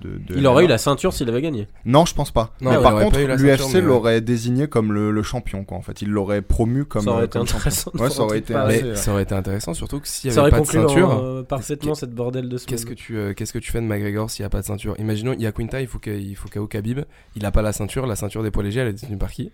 de, 0.01 0.17
de 0.17 0.37
Il 0.37 0.45
aurait 0.47 0.65
eu 0.65 0.67
la 0.67 0.77
ceinture 0.77 1.13
s'il 1.13 1.29
avait 1.29 1.41
gagné. 1.41 1.67
Non, 1.85 2.05
je 2.05 2.13
pense 2.13 2.31
pas. 2.31 2.53
Non, 2.61 2.71
mais 2.71 2.81
par 2.81 2.99
contre, 2.99 3.19
l'UFC 3.19 3.73
ouais. 3.75 3.81
l'aurait 3.81 4.21
désigné 4.21 4.67
comme 4.67 4.91
le, 4.93 5.11
le 5.11 5.23
champion, 5.23 5.63
quoi. 5.63 5.77
En 5.77 5.81
fait, 5.81 6.01
il 6.01 6.09
l'aurait 6.09 6.41
promu 6.41 6.85
comme. 6.85 7.03
ça 7.03 7.11
aurait 7.11 7.21
euh, 7.23 7.25
été 7.25 7.37
intéressant. 7.39 7.91
de 7.93 7.99
Ouais, 8.01 8.09
ça 8.09 8.23
aurait 8.23 8.39
été 8.39 8.53
assez- 8.53 8.83
Mais 8.83 8.89
ouais. 8.89 8.95
ça 8.95 9.11
aurait 9.11 9.23
été 9.23 9.35
intéressant, 9.35 9.73
surtout 9.73 9.99
que 9.99 10.07
s'il 10.07 10.29
y 10.29 10.33
Ça 10.33 10.41
avait 10.41 10.51
aurait 10.51 10.59
pas 10.63 10.65
de 10.65 10.71
ceinture. 10.71 11.11
euh, 11.11 11.43
parfaitement 11.43 11.95
cette 11.95 12.13
bordel 12.13 12.49
de 12.49 12.57
ce 12.57 12.65
Qu'est-ce 12.65 12.85
que 12.85 12.93
tu 12.93 13.17
euh, 13.17 13.33
qu'est-ce 13.33 13.53
que 13.53 13.59
tu 13.59 13.71
fais 13.71 13.79
de 13.81 13.85
McGregor 13.85 14.29
s'il 14.29 14.43
n'y 14.43 14.47
a 14.47 14.49
pas 14.49 14.59
de 14.61 14.65
ceinture? 14.65 14.95
Imaginons 14.99 15.33
il 15.33 15.41
y 15.41 15.47
a 15.47 15.51
Quinta, 15.51 15.79
il 15.81 15.87
faut 15.87 15.99
que 15.99 16.09
il 16.09 16.35
faut 16.35 16.49
Khabib, 16.49 16.99
il 17.35 17.45
a 17.45 17.51
pas 17.51 17.61
la 17.61 17.71
ceinture, 17.73 18.05
la 18.05 18.15
ceinture 18.15 18.43
des 18.43 18.51
poids 18.51 18.63
légers, 18.63 18.81
elle 18.81 18.87
est 18.89 18.93
détenue 19.01 19.17
par 19.17 19.31
qui? 19.31 19.51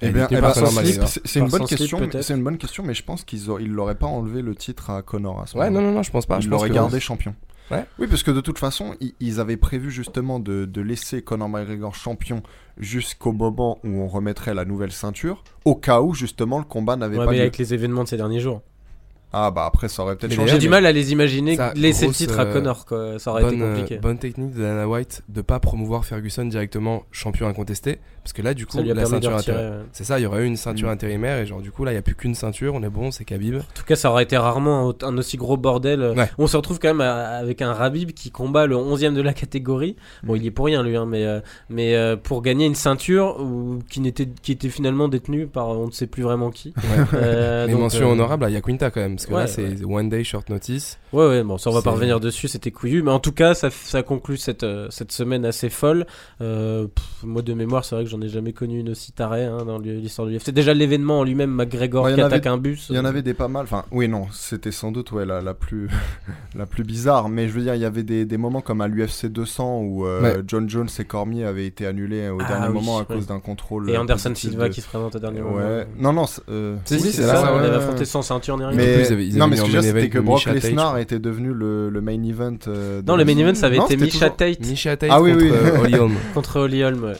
Eh 0.00 0.10
bien, 0.10 0.28
eh 0.30 0.40
ben, 0.40 0.52
c'est 1.24 1.40
une 1.40 1.48
bonne 1.48 1.66
question. 1.66 1.98
C'est 2.20 2.34
une 2.34 2.44
bonne 2.44 2.56
question, 2.58 2.84
mais 2.84 2.94
je 2.94 3.02
pense 3.02 3.24
qu'ils 3.24 3.50
auraient- 3.50 3.64
ils 3.64 3.70
l'auraient 3.72 3.96
pas 3.96 4.06
enlevé 4.06 4.42
le 4.42 4.54
titre 4.54 4.90
à 4.90 5.02
Connor 5.02 5.40
à 5.42 5.46
ce 5.46 5.58
Ouais, 5.58 5.70
moment. 5.70 5.80
non 5.80 5.88
non 5.88 5.94
non, 5.96 6.02
je 6.04 6.10
pense 6.12 6.24
pas, 6.24 6.38
je 6.38 6.46
ils 6.46 6.50
pense 6.50 6.52
l'auraient 6.58 6.68
que- 6.68 6.74
gardé 6.74 7.00
champion. 7.00 7.34
Ouais. 7.70 7.84
Oui, 7.98 8.06
parce 8.06 8.22
que 8.22 8.30
de 8.30 8.40
toute 8.40 8.58
façon, 8.58 8.94
ils, 9.20 9.40
avaient 9.40 9.56
prévu 9.56 9.90
justement 9.90 10.40
de, 10.40 10.64
de 10.64 10.80
laisser 10.80 11.22
Conor 11.22 11.48
McGregor 11.48 11.94
champion 11.94 12.42
jusqu'au 12.78 13.32
moment 13.32 13.78
où 13.84 13.88
on 13.88 14.08
remettrait 14.08 14.54
la 14.54 14.64
nouvelle 14.64 14.92
ceinture, 14.92 15.44
au 15.64 15.74
cas 15.74 16.00
où 16.00 16.14
justement 16.14 16.58
le 16.58 16.64
combat 16.64 16.96
n'avait 16.96 17.18
Ouais, 17.18 17.24
pas 17.24 17.30
mais 17.30 17.36
lieu. 17.36 17.42
avec 17.42 17.58
les 17.58 17.74
événements 17.74 18.04
de 18.04 18.08
ces 18.08 18.16
derniers 18.16 18.40
jours. 18.40 18.62
Ah 19.30 19.50
bah 19.50 19.66
après 19.66 19.88
ça 19.88 20.02
aurait 20.02 20.16
peut-être 20.16 20.32
changé. 20.32 20.52
J'ai 20.52 20.58
du 20.58 20.70
mal 20.70 20.86
à 20.86 20.92
les 20.92 21.12
imaginer 21.12 21.54
Ça, 21.56 21.74
laisser 21.74 22.06
grosse, 22.06 22.18
le 22.18 22.26
titre 22.26 22.40
à 22.40 22.44
euh, 22.44 22.52
Connor, 22.52 22.86
quoi. 22.86 23.18
Ça 23.18 23.30
aurait 23.30 23.42
été 23.42 23.50
bonne, 23.56 23.62
euh, 23.62 23.74
compliqué. 23.74 23.98
bonne 23.98 24.18
technique 24.18 24.54
de 24.54 24.62
Dana 24.62 24.88
White 24.88 25.22
de 25.28 25.42
pas 25.42 25.60
promouvoir 25.60 26.06
Ferguson 26.06 26.46
directement 26.46 27.02
champion 27.10 27.46
incontesté 27.46 27.98
parce 28.28 28.34
que 28.34 28.42
là 28.42 28.52
du 28.52 28.66
coup 28.66 28.78
a 28.78 28.82
la 28.82 29.06
ceinture 29.06 29.34
retirer. 29.36 29.56
intérim- 29.56 29.70
ouais. 29.78 29.84
c'est 29.92 30.04
ça 30.04 30.18
il 30.18 30.22
y 30.24 30.26
aurait 30.26 30.42
eu 30.42 30.46
une 30.46 30.56
ceinture 30.58 30.88
Mm. 30.88 30.92
intérimaire 30.92 31.38
et 31.38 31.46
genre 31.46 31.62
du 31.62 31.70
coup 31.72 31.84
là 31.84 31.92
il 31.92 31.94
y 31.94 31.98
a 31.98 32.02
plus 32.02 32.14
qu'une 32.14 32.34
ceinture 32.34 32.74
on 32.74 32.82
est 32.82 32.90
bon 32.90 33.10
c'est 33.10 33.24
Khabib 33.24 33.56
En 33.56 33.60
tout 33.74 33.84
cas, 33.86 33.96
ça 33.96 34.10
aurait 34.10 34.24
été 34.24 34.36
rarement 34.36 34.90
un, 35.02 35.06
un 35.06 35.16
aussi 35.18 35.36
gros 35.38 35.56
bordel. 35.56 36.12
Ouais. 36.16 36.28
On 36.36 36.46
se 36.46 36.56
retrouve 36.56 36.78
quand 36.78 36.88
même 36.88 37.00
avec 37.00 37.62
un 37.62 37.72
Rabib 37.72 38.12
qui 38.12 38.30
combat 38.30 38.66
le 38.66 38.76
11ème 38.76 39.14
de 39.14 39.22
la 39.22 39.32
catégorie. 39.32 39.96
Bon, 40.24 40.34
il 40.34 40.42
y 40.42 40.46
est 40.46 40.50
pour 40.50 40.66
rien 40.66 40.82
lui, 40.82 40.96
hein, 40.96 41.06
mais, 41.06 41.24
euh, 41.24 41.40
mais 41.70 41.94
euh, 41.96 42.16
pour 42.16 42.42
gagner 42.42 42.66
une 42.66 42.74
ceinture 42.74 43.40
ou, 43.40 43.78
qui, 43.88 44.00
n'était, 44.00 44.28
qui 44.42 44.52
était 44.52 44.68
finalement 44.68 45.08
détenue 45.08 45.46
par 45.46 45.68
on 45.68 45.86
ne 45.86 45.90
sait 45.92 46.06
plus 46.06 46.22
vraiment 46.22 46.50
qui. 46.50 46.74
Euh, 47.14 47.64
mais 47.66 47.72
donc, 47.72 47.80
mention 47.80 48.08
euh, 48.08 48.12
honorable 48.12 48.44
à 48.44 48.50
Yaquinta 48.50 48.90
quand 48.90 49.00
même 49.00 49.16
parce 49.16 49.26
que 49.26 49.32
ouais, 49.32 49.40
là 49.42 49.46
c'est 49.46 49.84
one 49.84 50.08
day 50.08 50.22
short 50.24 50.48
notice 50.50 50.98
Ouais, 51.12 51.26
ouais, 51.26 51.42
bon, 51.42 51.56
ça 51.56 51.70
on 51.70 51.72
va 51.72 51.80
pas 51.82 51.92
revenir 51.92 52.20
dessus, 52.20 52.48
c'était 52.48 52.70
couillu. 52.70 53.02
Mais 53.02 53.10
en 53.10 53.20
tout 53.20 53.32
cas, 53.32 53.54
ça, 53.54 53.70
ça 53.70 54.02
conclut 54.02 54.36
cette, 54.36 54.62
euh, 54.64 54.88
cette 54.90 55.12
semaine 55.12 55.44
assez 55.46 55.70
folle. 55.70 56.06
Euh, 56.42 56.86
pff, 56.88 57.04
moi, 57.22 57.40
de 57.42 57.54
mémoire, 57.54 57.84
c'est 57.84 57.94
vrai 57.94 58.04
que 58.04 58.10
j'en 58.10 58.17
ai 58.20 58.28
jamais 58.28 58.52
connu 58.52 58.80
une 58.80 58.90
aussi 58.90 59.12
tarée 59.12 59.44
hein, 59.44 59.64
dans 59.66 59.78
l'histoire 59.78 60.26
de 60.26 60.32
l'UFC. 60.32 60.50
Déjà, 60.50 60.74
l'événement 60.74 61.20
en 61.20 61.24
lui-même, 61.24 61.50
McGregor 61.50 62.04
Ouais, 62.04 62.12
y 62.12 62.14
qui 62.14 62.20
attaque 62.20 62.46
avait- 62.46 62.54
un 62.54 62.58
bus. 62.58 62.86
Il 62.90 62.96
y 62.96 62.98
en 62.98 63.04
avait 63.04 63.22
des 63.22 63.34
pas 63.34 63.48
mal. 63.48 63.64
Enfin, 63.64 63.84
oui, 63.90 64.08
non, 64.08 64.26
c'était 64.32 64.72
sans 64.72 64.92
doute 64.92 65.12
ouais, 65.12 65.24
la, 65.26 65.40
la, 65.40 65.54
plus, 65.54 65.88
la 66.56 66.66
plus 66.66 66.84
bizarre. 66.84 67.28
Mais 67.28 67.48
je 67.48 67.52
veux 67.52 67.62
dire, 67.62 67.74
il 67.74 67.80
y 67.80 67.84
avait 67.84 68.02
des, 68.02 68.24
des 68.24 68.36
moments 68.36 68.60
comme 68.60 68.80
à 68.80 68.88
l'UFC 68.88 69.26
200 69.26 69.80
où 69.82 70.06
euh, 70.06 70.22
Ouais. 70.22 70.42
John 70.46 70.68
Jones 70.68 70.88
et 70.98 71.04
Cormier 71.04 71.44
avaient 71.44 71.66
été 71.66 71.86
annulés 71.86 72.28
au 72.28 72.38
Ah 72.40 72.48
dernier 72.48 72.68
oui, 72.68 72.74
moment 72.74 72.98
à 72.98 73.00
ouais. 73.00 73.06
cause 73.06 73.26
d'un 73.26 73.40
contrôle. 73.40 73.88
Et 73.90 73.94
euh, 73.96 74.00
Anderson 74.00 74.32
Silva 74.34 74.68
de- 74.68 74.74
qui 74.74 74.80
se 74.80 74.88
présente 74.88 75.14
au 75.16 75.18
dernier 75.18 75.40
moment. 75.40 75.58
Non, 75.98 76.12
non. 76.12 76.26
c'est, 76.26 76.42
euh, 76.50 76.76
Si, 76.84 76.94
Oui, 76.94 77.00
si, 77.00 77.06
c'est 77.12 77.22
c'est 77.22 77.28
ça, 77.28 77.36
ça, 77.42 77.52
on 77.54 77.58
avait 77.58 77.74
affronté 77.76 78.04
sans 78.04 78.22
ceinture 78.22 78.56
ni 78.58 78.64
rien. 78.64 78.76
Mais 78.76 78.94
plus, 78.94 79.02
ils 79.08 79.12
avaient- 79.12 79.26
ils 79.26 79.36
non, 79.36 79.46
mais 79.48 79.56
ce 79.56 79.62
que 79.62 79.68
je 79.68 79.76
veux 79.76 79.82
dire, 79.82 79.94
main 79.94 80.00
c'était 80.00 80.10
que 80.10 80.18
Brock 80.18 80.44
Lesnar 80.46 80.98
était 80.98 81.18
devenu 81.18 81.52
le, 81.52 81.90
main 82.00 82.22
event. 82.22 82.56
euh, 82.68 83.02
Non, 83.06 83.16
le 83.16 83.24
main 83.24 83.36
event, 83.36 83.54
ça 83.54 83.66
avait 83.66 83.76
été 83.78 83.96
Misha 83.96 84.30
Tate 84.30 84.60
Misha 84.60 84.96
Tate 84.96 85.10
Ah 85.12 85.20
oui, 85.20 85.32
contre 85.32 85.44
oui. 85.44 85.50
euh, 85.52 85.80
Holly 85.82 85.94
Holm 85.96 86.14
contre 86.34 86.60
Holly 86.60 86.82
Holm. 86.84 87.12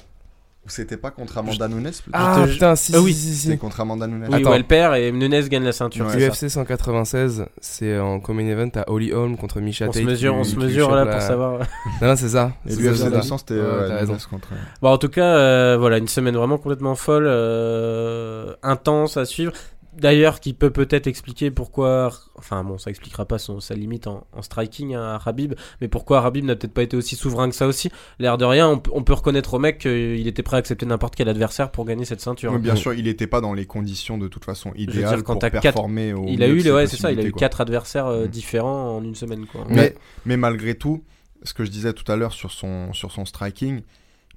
Ou 0.66 0.70
c'était 0.70 0.96
pas 0.98 1.10
contre 1.10 1.38
Amanda 1.38 1.66
Nunes 1.68 1.84
peut-être? 1.84 2.10
Ah 2.12 2.42
te- 2.44 2.50
putain 2.52 2.76
si 2.76 2.92
Ah 2.94 2.98
si, 2.98 3.04
oui. 3.04 3.14
si, 3.14 3.20
si, 3.28 3.34
C'était 3.46 3.56
contre 3.56 3.80
Amanda 3.80 4.06
Nunes. 4.06 4.26
Oui, 4.28 4.34
Attends. 4.40 4.50
où 4.50 4.54
elle 4.54 4.64
perd 4.64 4.96
et 4.96 5.10
Nunez 5.12 5.48
gagne 5.48 5.64
la 5.64 5.72
ceinture. 5.72 6.06
Ouais. 6.06 6.28
UFC 6.28 6.48
196 6.50 7.46
c'est 7.60 7.98
en 7.98 8.20
common 8.20 8.40
event 8.46 8.68
à 8.74 8.90
Holly 8.90 9.12
Holm 9.12 9.36
contre 9.38 9.60
Misha 9.60 9.86
On 9.86 9.92
Tate 9.92 10.02
se 10.02 10.06
mesure, 10.06 10.32
qui- 10.34 10.38
on 10.40 10.44
se 10.44 10.56
mesure 10.56 10.90
là 10.90 11.04
la- 11.04 11.12
pour 11.12 11.22
savoir. 11.22 11.58
non 12.02 12.08
non, 12.08 12.16
c'est 12.16 12.28
ça 12.28 12.52
Et 12.66 12.74
l'UFC 12.74 12.82
ça, 12.98 13.04
c'est 13.04 13.10
ça. 13.10 13.10
200, 13.16 13.38
c'était 13.38 13.54
Ouais, 13.54 13.86
raison. 13.94 14.12
Nunes 14.12 14.20
contre. 14.30 14.48
Bon, 14.82 14.90
en 14.90 14.98
tout 14.98 15.08
cas, 15.08 15.24
euh, 15.36 15.76
voilà, 15.78 15.96
une 15.98 16.08
semaine 16.08 16.36
vraiment 16.36 16.58
complètement 16.58 16.96
folle, 16.96 17.26
euh, 17.28 18.52
intense 18.62 19.16
à 19.16 19.24
suivre. 19.24 19.52
D'ailleurs, 20.00 20.40
qui 20.40 20.52
peut 20.52 20.70
peut-être 20.70 21.06
expliquer 21.06 21.50
pourquoi, 21.50 22.10
enfin 22.36 22.62
bon, 22.64 22.78
ça 22.78 22.90
expliquera 22.90 23.24
pas 23.26 23.38
son, 23.38 23.60
sa 23.60 23.74
limite 23.74 24.06
en, 24.06 24.26
en 24.32 24.42
striking 24.42 24.94
hein, 24.94 25.02
à 25.02 25.18
Rabib, 25.18 25.54
mais 25.80 25.88
pourquoi 25.88 26.20
Rabib 26.20 26.44
n'a 26.44 26.56
peut-être 26.56 26.72
pas 26.72 26.82
été 26.82 26.96
aussi 26.96 27.16
souverain 27.16 27.48
que 27.48 27.54
ça 27.54 27.66
aussi. 27.66 27.90
L'air 28.18 28.38
de 28.38 28.44
rien, 28.44 28.80
on, 28.92 29.02
peut 29.02 29.12
reconnaître 29.12 29.54
au 29.54 29.58
mec 29.58 29.78
qu'il 29.78 30.26
était 30.26 30.42
prêt 30.42 30.56
à 30.56 30.58
accepter 30.58 30.86
n'importe 30.86 31.16
quel 31.16 31.28
adversaire 31.28 31.70
pour 31.70 31.84
gagner 31.84 32.04
cette 32.04 32.20
ceinture. 32.20 32.52
Oui, 32.52 32.58
bien 32.58 32.76
sûr, 32.76 32.94
il 32.94 33.04
n'était 33.04 33.26
pas 33.26 33.40
dans 33.40 33.54
les 33.54 33.66
conditions 33.66 34.18
de 34.18 34.28
toute 34.28 34.44
façon 34.44 34.70
dire, 34.70 34.88
idéales 34.88 35.22
quand 35.22 35.34
pour 35.34 35.40
quatre- 35.40 35.60
performer 35.60 36.12
au 36.12 36.24
il 36.28 36.42
a 36.42 36.48
eu, 36.48 36.60
ouais, 36.70 36.86
c'est 36.86 36.96
ça, 36.96 37.12
il 37.12 37.20
a 37.20 37.24
eu 37.24 37.32
quoi. 37.32 37.40
quatre 37.40 37.60
adversaires 37.60 38.06
euh, 38.06 38.26
Mm. 38.26 38.28
différents 38.28 38.96
en 38.96 39.04
une 39.04 39.14
semaine, 39.14 39.46
quoi. 39.46 39.64
Mais, 39.68 39.94
mais 40.24 40.36
malgré 40.36 40.74
tout, 40.74 41.02
ce 41.42 41.54
que 41.54 41.64
je 41.64 41.70
disais 41.70 41.92
tout 41.92 42.10
à 42.10 42.16
l'heure 42.16 42.32
sur 42.32 42.50
son, 42.50 42.92
sur 42.92 43.10
son 43.12 43.24
striking, 43.24 43.82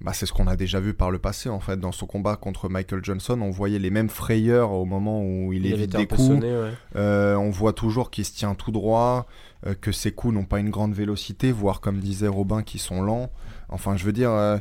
bah, 0.01 0.13
c'est 0.13 0.25
ce 0.25 0.33
qu'on 0.33 0.47
a 0.47 0.55
déjà 0.55 0.79
vu 0.79 0.93
par 0.93 1.11
le 1.11 1.19
passé 1.19 1.49
en 1.49 1.59
fait. 1.59 1.79
Dans 1.79 1.91
son 1.91 2.05
combat 2.05 2.35
contre 2.35 2.69
Michael 2.69 3.03
Johnson, 3.03 3.39
on 3.41 3.51
voyait 3.51 3.79
les 3.79 3.89
mêmes 3.89 4.09
frayeurs 4.09 4.71
au 4.71 4.85
moment 4.85 5.23
où 5.23 5.53
il, 5.53 5.65
Il 5.65 5.73
évite 5.73 5.95
des 5.95 6.07
coups. 6.07 6.27
sonné, 6.27 6.51
ouais. 6.51 6.71
Euh, 6.95 7.35
on 7.35 7.49
voit 7.49 7.73
toujours 7.73 8.09
qu'il 8.11 8.25
se 8.25 8.33
tient 8.33 8.55
tout 8.55 8.71
droit, 8.71 9.27
euh, 9.67 9.73
que 9.79 9.91
ses 9.91 10.11
coups 10.11 10.33
n'ont 10.33 10.45
pas 10.45 10.59
une 10.59 10.69
grande 10.69 10.93
vélocité, 10.93 11.51
voire 11.51 11.81
comme 11.81 11.99
disait 11.99 12.27
Robin, 12.27 12.63
qui 12.63 12.79
sont 12.79 13.01
lents. 13.01 13.29
Enfin, 13.69 13.95
je 13.95 14.05
veux 14.05 14.13
dire, 14.13 14.31
euh, 14.31 14.57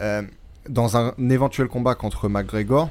euh, 0.00 0.22
dans 0.68 0.96
un 0.96 1.14
éventuel 1.30 1.68
combat 1.68 1.94
contre 1.94 2.28
McGregor, 2.28 2.90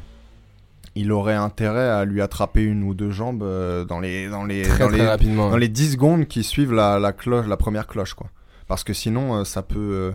il 0.96 1.12
aurait 1.12 1.36
intérêt 1.36 1.88
à 1.88 2.06
lui 2.06 2.22
attraper 2.22 2.64
une 2.64 2.84
ou 2.84 2.94
deux 2.94 3.12
jambes 3.12 3.44
euh, 3.44 3.86
dans 3.86 4.00
les 4.00 4.28
dans 4.28 4.44
les 4.44 4.64
très 4.64 4.80
dans 4.80 4.90
très 4.90 4.98
les, 4.98 5.08
rapidement 5.08 5.50
dans 5.50 5.58
les 5.58 5.70
10 5.70 5.94
secondes 5.94 6.28
qui 6.28 6.44
suivent 6.44 6.74
la, 6.74 7.00
la 7.00 7.14
cloche, 7.14 7.48
la 7.48 7.58
première 7.58 7.88
cloche, 7.88 8.14
quoi. 8.14 8.28
Parce 8.68 8.84
que 8.86 8.94
sinon, 8.94 9.36
euh, 9.36 9.44
ça 9.44 9.64
peut, 9.64 9.80
euh, 9.80 10.12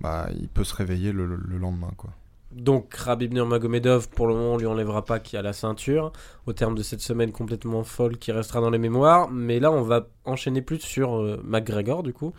bah, 0.00 0.28
il 0.38 0.48
peut 0.48 0.64
se 0.64 0.74
réveiller 0.74 1.12
le, 1.12 1.26
le 1.26 1.58
lendemain, 1.58 1.92
quoi. 1.96 2.10
Donc 2.52 2.92
Rabib 2.94 3.32
Nurmagomedov, 3.32 4.08
pour 4.08 4.26
le 4.26 4.34
moment, 4.34 4.54
on 4.54 4.56
lui 4.56 4.66
enlèvera 4.66 5.04
pas 5.04 5.20
qui 5.20 5.36
a 5.36 5.42
la 5.42 5.52
ceinture, 5.52 6.12
au 6.46 6.52
terme 6.52 6.74
de 6.74 6.82
cette 6.82 7.00
semaine 7.00 7.30
complètement 7.30 7.84
folle 7.84 8.16
qui 8.16 8.32
restera 8.32 8.60
dans 8.60 8.70
les 8.70 8.78
mémoires. 8.78 9.30
Mais 9.30 9.60
là, 9.60 9.70
on 9.70 9.82
va 9.82 10.08
enchaîné 10.24 10.60
plus 10.60 10.80
sur 10.80 11.16
euh, 11.16 11.40
McGregor 11.44 12.02
du 12.02 12.12
coup. 12.12 12.32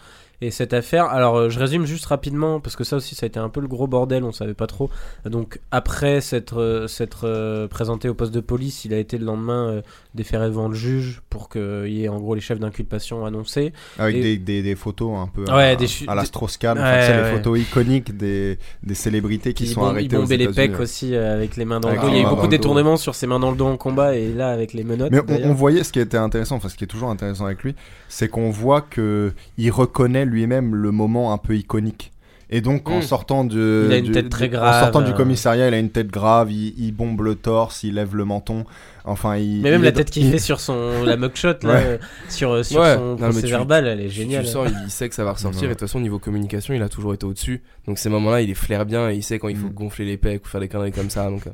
Et 0.44 0.50
cette 0.50 0.74
affaire, 0.74 1.06
alors 1.06 1.36
euh, 1.38 1.50
je 1.50 1.60
résume 1.60 1.86
juste 1.86 2.06
rapidement 2.08 2.60
parce 2.60 2.76
que 2.76 2.84
ça 2.84 2.96
aussi 2.98 3.14
ça 3.14 3.26
a 3.26 3.28
été 3.28 3.39
un 3.39 3.50
peu 3.50 3.62
le 3.62 3.68
gros 3.68 3.86
bordel, 3.88 4.24
on 4.24 4.32
savait 4.32 4.56
pas 4.56 4.66
trop. 4.68 4.89
Donc 5.26 5.60
après 5.70 6.20
s'être 6.20 6.60
euh, 6.60 6.88
s'être 6.88 7.26
euh, 7.28 7.68
présenté 7.68 8.10
au 8.10 8.16
poste 8.16 8.34
de 8.34 8.39
police, 8.39 8.84
il 8.86 8.94
a 8.94 8.98
été 8.98 9.18
le 9.20 9.26
lendemain 9.26 9.82
déféré 10.16 10.48
devant 10.48 10.68
le 10.68 10.74
juge 10.74 11.22
pour 11.30 11.48
qu'il 11.48 11.88
y 11.89 12.04
ait 12.04 12.10
en 12.10 12.20
gros 12.20 12.34
les 12.36 12.42
chefs 12.42 12.60
d'inculpation 12.60 13.26
annoncés. 13.26 13.72
Avec 14.00 14.16
Et- 14.16 14.22
des, 14.22 14.38
des, 14.38 14.62
des 14.64 14.76
photos 14.76 15.16
un 15.16 15.28
peu 15.28 15.44
Ouais, 15.52 15.72
à, 15.72 15.76
des 15.76 15.86
à 16.08 16.16
la 16.16 16.22
des- 16.22 16.28
Strauss-Kahn. 16.28 16.78
Ouais, 16.78 16.84
Enfin, 16.84 17.00
tu 17.00 17.06
sais, 17.06 17.12
ouais. 17.22 17.32
les 17.32 17.38
photos 17.38 17.60
iconiques 17.60 18.18
des, 18.18 18.58
des 18.84 18.96
célébrités 18.96 19.54
qui 19.54 19.68
sont 19.68 19.82
bombe- 19.82 19.89
arrêtées 19.92 20.08
il 20.08 20.16
aux 20.18 20.22
bombait 20.22 20.38
les 20.38 20.48
pecs 20.48 20.80
aussi 20.80 21.16
avec 21.16 21.56
les 21.56 21.66
mains 21.66 21.80
dans 21.80 21.89
le 21.92 21.98
dos. 21.98 22.08
Il 22.08 22.16
y 22.16 22.18
a 22.18 22.22
eu 22.24 22.26
beaucoup 22.26 22.48
de 22.48 22.52
détournements 22.52 22.98
sur 22.98 23.14
ses 23.14 23.28
mains 23.28 23.39
dans 23.39 23.52
le 23.52 23.58
dos 23.58 23.68
en 23.68 23.78
combat 23.78 24.16
et 24.16 24.34
là 24.34 24.50
avec 24.50 24.74
les 24.74 24.84
menottes. 24.84 25.12
Mais 25.12 25.20
on, 25.46 25.52
on 25.52 25.54
voyait 25.54 25.84
ce 25.84 25.92
qui 25.94 26.00
était 26.00 26.18
intéressant, 26.18 26.56
enfin 26.56 26.68
ce 26.70 26.76
qui 26.78 26.84
est 26.84 26.88
toujours 26.88 27.10
intéressant 27.12 27.46
avec 27.46 27.62
lui, 27.64 27.76
c'est 28.10 28.28
qu'on 28.28 28.50
voit 28.50 28.82
que 28.82 29.34
il 29.58 29.70
reconnaît 29.72 30.26
lui-même 30.32 30.74
le 30.76 30.92
moment 30.92 31.34
un 31.34 31.38
peu 31.38 31.56
iconique. 31.56 32.12
Et 32.54 32.60
donc 32.60 32.90
en 32.90 32.98
Mm. 32.98 33.02
sortant 33.04 33.44
de, 33.46 33.86
Il 33.88 33.94
a 33.94 33.98
une 34.00 34.06
du- 34.08 34.12
tête 34.12 34.28
très 34.30 34.50
grave, 34.50 34.76
en 34.76 34.80
sortant 34.82 35.02
du 35.02 35.14
commissariat, 35.14 35.70
il 35.70 35.74
a 35.74 35.80
une 35.80 35.90
tête 35.90 36.08
grave, 36.08 36.52
il, 36.52 36.74
il 36.78 36.92
bombe 36.92 37.22
le 37.22 37.36
torse, 37.36 37.84
il 37.84 37.94
lève 37.94 38.14
le 38.14 38.26
menton. 38.26 38.66
Enfin, 39.06 39.38
il. 39.38 39.62
Mais 39.62 39.72
même 39.72 39.80
il 39.80 39.84
la 39.84 39.90
est- 39.90 39.94
tête 39.94 40.10
qu'il 40.12 40.26
il- 40.26 40.32
fait 40.34 40.38
sur 40.38 40.60
son 40.60 41.04
la 41.06 41.16
mugshot 41.16 41.48
là, 41.64 41.70
Ouais. 41.70 41.84
euh, 41.86 41.98
sur 42.28 42.66
sur 42.66 42.82
Ouais. 42.82 42.96
son 42.96 43.16
procès 43.16 43.44
tu- 43.44 43.48
verbal, 43.48 43.88
elle 43.88 44.02
est 44.02 44.10
géniale. 44.10 44.44
Tu 44.44 44.52
il, 44.86 44.92
sait 44.92 45.08
que 45.08 45.16
ça 45.16 45.24
va 45.24 45.32
ressortir. 45.32 45.64
Et 45.64 45.68
de 45.68 45.74
toute 45.76 45.80
façon, 45.80 46.02
niveau 46.02 46.20
communication, 46.20 46.74
il 46.74 46.84
a 46.84 46.90
toujours 46.90 47.14
été 47.14 47.26
au-dessus. 47.26 47.64
Donc 47.88 47.98
ces 47.98 48.10
moments-là, 48.10 48.42
il 48.42 48.50
les 48.50 48.54
flaire 48.54 48.86
bien 48.86 49.10
et 49.10 49.16
il 49.16 49.24
sait 49.24 49.40
quand 49.40 49.48
il 49.48 49.56
faut 49.56 49.68
Mm. 49.70 49.74
gonfler 49.74 50.04
les 50.06 50.18
pecs 50.18 50.44
ou 50.46 50.50
faire 50.50 50.60
des 50.60 50.68
conneries 50.68 50.92
comme 50.92 51.10
ça. 51.10 51.30
Donc, 51.30 51.48
euh, 51.48 51.52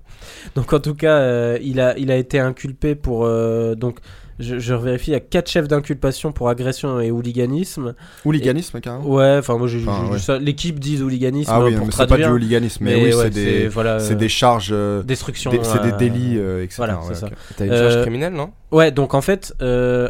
Donc 0.56 0.74
en 0.74 0.80
tout 0.80 0.96
cas, 0.96 1.18
euh, 1.20 1.60
il 1.62 1.80
a 1.80 1.96
il 2.00 2.10
a 2.10 2.16
été 2.18 2.40
inculpé 2.40 2.96
pour 2.96 3.24
euh, 3.26 3.76
donc 3.76 4.00
je, 4.40 4.60
je 4.60 4.74
vérifie, 4.76 5.12
il 5.12 5.14
y 5.14 5.18
a 5.18 5.20
quatre 5.20 5.50
chefs 5.50 5.68
d'inculpation 5.68 6.32
pour 6.32 6.50
agression 6.50 7.00
et 7.00 7.12
hooliganisme. 7.12 7.96
Hooliganisme, 8.26 8.80
carrément. 8.82 9.06
Ouais, 9.08 9.38
enfin 9.40 9.58
moi 9.58 9.68
j'ai 9.68 9.80
Enfin, 9.80 10.12
ouais. 10.12 10.20
ça. 10.20 10.38
L'équipe 10.38 10.80
dit 10.80 11.02
hooliganisme 11.02 11.52
Ah 11.54 11.62
oui, 11.64 11.76
pour 11.76 11.86
mais 11.88 11.92
c'est 11.92 12.08
pas 12.08 12.18
du 12.18 12.24
hooliganisme, 12.26 12.84
mais, 12.84 12.96
oui, 12.96 13.04
ouais, 13.14 13.24
c'est 13.24 13.30
des, 13.30 13.68
voilà, 13.68 14.00
c'est 14.00 14.14
euh, 14.14 14.18
des 14.18 14.30
charges. 14.30 14.70
euh, 14.72 15.04
destruction. 15.04 15.52
des- 15.52 15.64
C'est 15.64 15.82
des 15.82 15.92
euh, 15.94 15.98
délits, 15.98 16.38
euh, 16.38 16.64
etc. 16.64 16.76
voilà, 16.78 16.98
ouais, 17.00 17.04
c'est 17.10 17.16
ça. 17.16 17.28
ok. 17.28 17.34
t'as 17.58 17.66
une 17.66 17.72
charge 17.74 18.02
criminelle, 18.02 18.34
non? 18.34 18.52
Ouais, 18.72 18.92
donc 18.92 19.14
en 19.14 19.22
fait, 19.22 19.54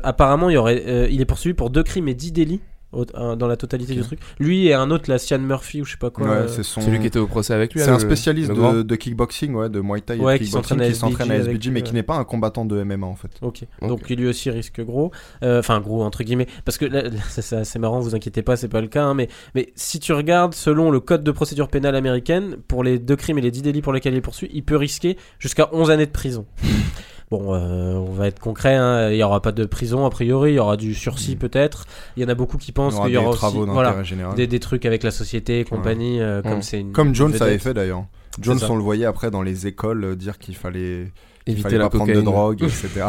apparemment, 0.03 0.49
il 0.49 0.53
y 0.53 0.57
aurait, 0.57 1.07
il 1.11 1.21
est 1.21 1.25
poursuivi 1.25 1.53
pour 1.53 1.69
deux 1.69 1.83
crimes 1.83 2.07
et 2.07 2.13
dix 2.13 2.31
délits 2.31 2.59
au- 2.59 2.59
dans 2.93 3.47
la 3.47 3.57
totalité 3.57 3.93
du 3.95 4.01
truc. 4.01 4.19
Lui 4.39 4.67
et 4.67 4.73
un 4.73 4.89
autre, 4.91 5.09
la 5.09 5.17
Sian 5.17 5.39
Murphy 5.39 5.81
ou 5.81 5.85
je 5.85 5.91
sais 5.91 5.97
pas 5.97 6.09
quoi. 6.09 6.25
Ouais, 6.27 6.35
euh, 6.35 6.47
c'est 6.47 6.63
son. 6.63 6.81
Celui 6.81 6.99
qui 6.99 7.07
était 7.07 7.19
au 7.19 7.27
procès 7.27 7.53
avec 7.53 7.73
lui. 7.73 7.81
C'est 7.81 7.89
un 7.89 7.99
spécialiste 7.99 8.51
de, 8.51 8.81
de 8.81 8.95
kickboxing, 8.95 9.53
ouais, 9.53 9.69
de 9.69 9.81
Muay 9.81 10.01
Thai 10.01 10.17
Ouais, 10.17 10.39
qui 10.39 10.47
s'entraîne 10.47 10.81
à 10.81 10.87
qui 10.87 10.95
s'entraîne 10.95 11.31
à 11.31 11.35
SBG 11.35 11.71
mais 11.71 11.81
qui 11.81 11.91
euh, 11.91 11.95
n'est 11.95 12.03
pas 12.03 12.15
un 12.15 12.23
combattant 12.23 12.65
de 12.65 12.81
MMA 12.83 13.05
en 13.05 13.15
fait. 13.15 13.31
Ok. 13.41 13.63
Donc 13.81 14.09
lui 14.09 14.27
aussi 14.27 14.49
risque 14.49 14.81
gros. 14.81 15.11
Euh, 15.43 15.59
Enfin 15.59 15.79
gros 15.81 16.03
entre 16.03 16.23
guillemets. 16.23 16.47
Parce 16.65 16.77
que 16.77 16.85
là, 16.85 17.03
là, 17.03 17.09
ça, 17.29 17.63
c'est 17.63 17.79
marrant, 17.79 17.99
vous 17.99 18.15
inquiétez 18.15 18.41
pas, 18.41 18.55
c'est 18.55 18.67
pas 18.69 18.81
le 18.81 18.87
cas. 18.87 19.03
hein, 19.03 19.13
mais, 19.13 19.27
mais 19.53 19.71
si 19.75 19.99
tu 19.99 20.13
regardes 20.13 20.53
selon 20.53 20.91
le 20.91 20.99
code 20.99 21.23
de 21.23 21.31
procédure 21.31 21.67
pénale 21.67 21.95
américaine, 21.95 22.57
pour 22.67 22.83
les 22.83 22.99
deux 22.99 23.15
crimes 23.15 23.37
et 23.37 23.41
les 23.41 23.51
10 23.51 23.61
délits 23.63 23.81
pour 23.81 23.93
lesquels 23.93 24.13
il 24.13 24.17
est 24.17 24.21
poursuivi, 24.21 24.51
il 24.55 24.63
peut 24.63 24.77
risquer 24.77 25.17
jusqu'à 25.39 25.69
11 25.73 25.91
années 25.91 26.05
de 26.05 26.11
prison. 26.11 26.45
Bon, 27.29 27.53
euh, 27.53 27.93
on 27.95 28.13
va 28.13 28.27
être 28.27 28.39
concret, 28.39 28.75
hein, 28.75 29.09
il 29.11 29.17
y 29.17 29.23
aura 29.23 29.41
pas 29.41 29.51
de 29.51 29.65
prison 29.65 30.05
a 30.05 30.09
priori, 30.09 30.51
il 30.53 30.55
y 30.55 30.59
aura 30.59 30.77
du 30.77 30.93
sursis 30.95 31.35
Mm. 31.35 31.39
peut-être. 31.39 31.85
Il 32.15 32.23
y 32.23 32.25
en 32.25 32.29
a 32.29 32.35
beaucoup 32.35 32.57
qui 32.57 32.71
pensent 32.71 32.93
y 32.93 32.97
aura 32.97 33.05
qu'il 33.07 33.15
y 33.15 33.19
des 33.19 33.25
aura 33.25 33.35
travaux 33.35 33.61
aussi 33.63 33.71
voilà, 33.71 33.95
des, 34.35 34.47
des 34.47 34.59
trucs 34.61 34.85
avec 34.85 35.03
la 35.03 35.11
société 35.11 35.59
et 35.59 35.63
compagnie, 35.65 36.21
euh, 36.21 36.41
comme 36.41 36.59
Mm. 36.59 36.61
c'est 36.61 36.79
une 36.79 36.91
Comme 36.93 37.13
Jones 37.13 37.33
avait 37.41 37.57
fait 37.59 37.73
d'ailleurs. 37.73 38.05
Jones, 38.39 38.59
on 38.69 38.75
le 38.75 38.83
voyait 38.83 39.05
après 39.05 39.29
dans 39.31 39.41
les 39.41 39.67
écoles 39.67 40.03
euh, 40.05 40.15
dire 40.15 40.37
qu'il 40.37 40.55
fallait, 40.55 41.11
Éviter 41.47 41.77
la 41.77 41.85
pas 41.89 41.97
prendre 41.97 42.07
de 42.07 42.19
cocaïne. 42.19 42.25
drogue, 42.25 42.63
etc. 42.63 43.05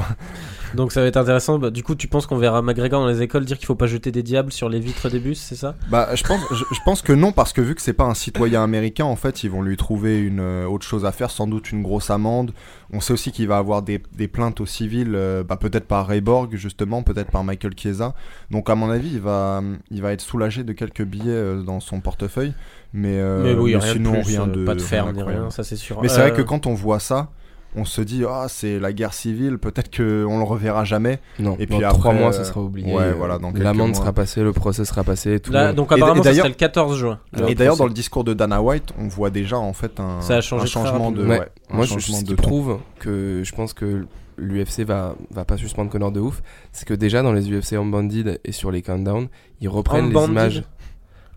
Donc 0.75 0.93
ça 0.93 1.01
va 1.01 1.07
être 1.07 1.17
intéressant. 1.17 1.59
Bah, 1.59 1.71
du 1.71 1.83
coup, 1.83 1.95
tu 1.95 2.09
penses 2.09 2.27
qu'on 2.27 2.37
verra 2.37 2.63
McGregor 2.63 3.01
dans 3.01 3.09
les 3.09 3.23
écoles 3.23 3.45
dire 3.45 3.57
qu'il 3.57 3.67
faut 3.67 3.75
pas 3.75 3.87
jeter 3.87 4.13
des 4.13 4.23
diables 4.23 4.53
sur 4.53 4.69
les 4.69 4.81
vitres 4.81 5.09
des 5.09 5.19
bus, 5.19 5.41
c'est 5.41 5.55
ça? 5.55 5.75
Bah, 5.91 6.15
je 6.15 6.23
pense, 6.23 6.41
je, 6.51 6.65
je 6.71 6.81
pense 6.85 7.03
que 7.03 7.13
non, 7.13 7.33
parce 7.33 7.53
que 7.53 7.61
vu 7.61 7.75
que 7.75 7.81
c'est 7.83 7.93
pas 7.93 8.05
un 8.05 8.15
citoyen 8.15 8.63
américain, 8.63 9.05
en 9.05 9.17
fait, 9.17 9.45
ils 9.45 9.51
vont 9.51 9.63
lui 9.63 9.77
trouver 9.77 10.19
une 10.19 10.41
euh, 10.41 10.67
autre 10.67 10.87
chose 10.87 11.05
à 11.05 11.13
faire, 11.13 11.31
sans 11.31 11.47
doute 11.47 11.73
une 11.73 11.83
grosse 11.83 12.11
amende. 12.11 12.53
On 12.93 13.01
sait 13.01 13.13
aussi 13.13 13.33
qu'il 13.33 13.49
va 13.49 13.59
avoir 13.59 13.83
des, 13.83 14.03
des 14.17 14.29
plaintes 14.29 14.61
au 14.61 14.67
civil, 14.67 15.13
euh, 15.15 15.43
bah, 15.43 15.57
peut-être 15.57 15.87
par 15.87 16.07
Ray 16.07 16.21
Borg, 16.21 16.55
justement, 16.57 17.03
peut-être 17.03 17.31
par 17.31 17.45
Michael 17.45 17.73
Chiesa. 17.77 18.15
Donc, 18.51 18.71
à 18.71 18.75
mon 18.75 18.91
avis, 18.91 19.11
il 19.15 19.21
va, 19.21 19.63
il 19.91 20.03
va 20.03 20.13
être 20.13 20.21
soulagé 20.23 20.65
de 20.65 20.73
quelques 20.73 21.03
billets 21.05 21.29
euh, 21.29 21.63
dans 21.63 21.81
son 21.81 22.01
portefeuille. 22.01 22.53
Mais, 22.93 23.19
euh, 23.19 23.43
Mais 23.43 23.55
oui, 23.55 23.73
mais 23.75 23.79
rien 23.79 23.93
sinon, 23.93 24.13
de 24.13 24.23
plus, 24.23 24.29
rien 24.29 24.47
de. 24.47 24.65
pas 24.65 24.75
de 24.75 25.13
ni 25.13 25.23
rien, 25.23 25.51
ça 25.51 25.65
c'est 25.65 25.77
sûr. 25.77 26.01
Mais 26.01 26.09
c'est 26.09 26.21
vrai 26.21 26.33
que 26.33 26.43
quand 26.43 26.67
on 26.67 26.75
voit 26.75 27.01
ça, 27.01 27.31
on 27.77 27.85
se 27.85 28.01
dit 28.01 28.25
ah 28.29 28.47
c'est 28.49 28.79
la 28.79 28.93
guerre 28.93 29.13
civile, 29.13 29.59
peut-être 29.59 29.91
que 29.91 30.25
on 30.29 30.39
le 30.39 30.45
reverra 30.45 30.85
jamais. 30.85 31.19
Non, 31.39 31.57
Et 31.59 31.67
dans 31.67 31.77
puis 31.79 31.87
trois 31.89 32.11
après, 32.11 32.15
mois, 32.21 32.29
euh, 32.31 32.33
ça 32.33 32.45
sera 32.45 32.61
oublié. 32.63 32.93
ouais, 32.95 33.03
euh, 33.05 33.15
voilà, 33.17 33.39
dans 33.39 33.51
L'amende 33.53 33.89
mois. 33.91 33.97
sera 33.99 34.13
passée, 34.13 34.43
le 34.43 34.53
procès 34.53 34.85
sera 34.85 35.05
passé. 35.05 35.39
Tout 35.41 35.53
Là, 35.53 35.73
donc 35.73 35.91
Et- 35.93 35.95
apparemment, 35.97 36.21
et 36.21 36.25
ça 36.25 36.31
d'ailleurs- 36.31 36.45
serait 36.45 36.49
le 36.51 36.55
14 36.55 36.97
juin. 36.97 37.19
Et 37.47 37.55
d'ailleurs 37.55 37.77
dans 37.77 37.87
le 37.87 37.93
discours 37.93 38.25
de 38.25 38.35
Dana 38.35 38.63
White, 38.63 38.93
on 38.99 39.09
voit 39.09 39.31
déjà 39.31 39.59
en 39.59 39.73
fait 39.73 40.01
un, 40.01 40.21
Ça 40.21 40.37
a 40.37 40.41
changé 40.41 40.65
un 40.65 40.67
changement 40.67 41.11
de. 41.11 41.27
Ouais. 41.27 41.43
Moi, 41.71 41.85
je, 41.85 42.25
de 42.25 42.35
prouve 42.35 42.79
que 42.99 43.43
je 43.45 43.55
pense 43.55 43.73
que 43.75 44.07
l'UFC 44.39 44.85
va, 44.85 45.17
va 45.33 45.45
pas 45.45 45.57
suspendre 45.57 45.91
Connor 45.91 46.13
de 46.13 46.21
ouf, 46.21 46.43
c'est 46.73 46.87
que 46.87 46.95
déjà 46.95 47.23
dans 47.23 47.33
les 47.33 47.51
UFC 47.51 47.73
Unbanded 47.75 48.41
et 48.45 48.53
sur 48.53 48.71
les 48.71 48.83
countdowns, 48.83 49.27
ils 49.61 49.69
reprennent 49.69 50.13
les 50.13 50.25
images. 50.25 50.63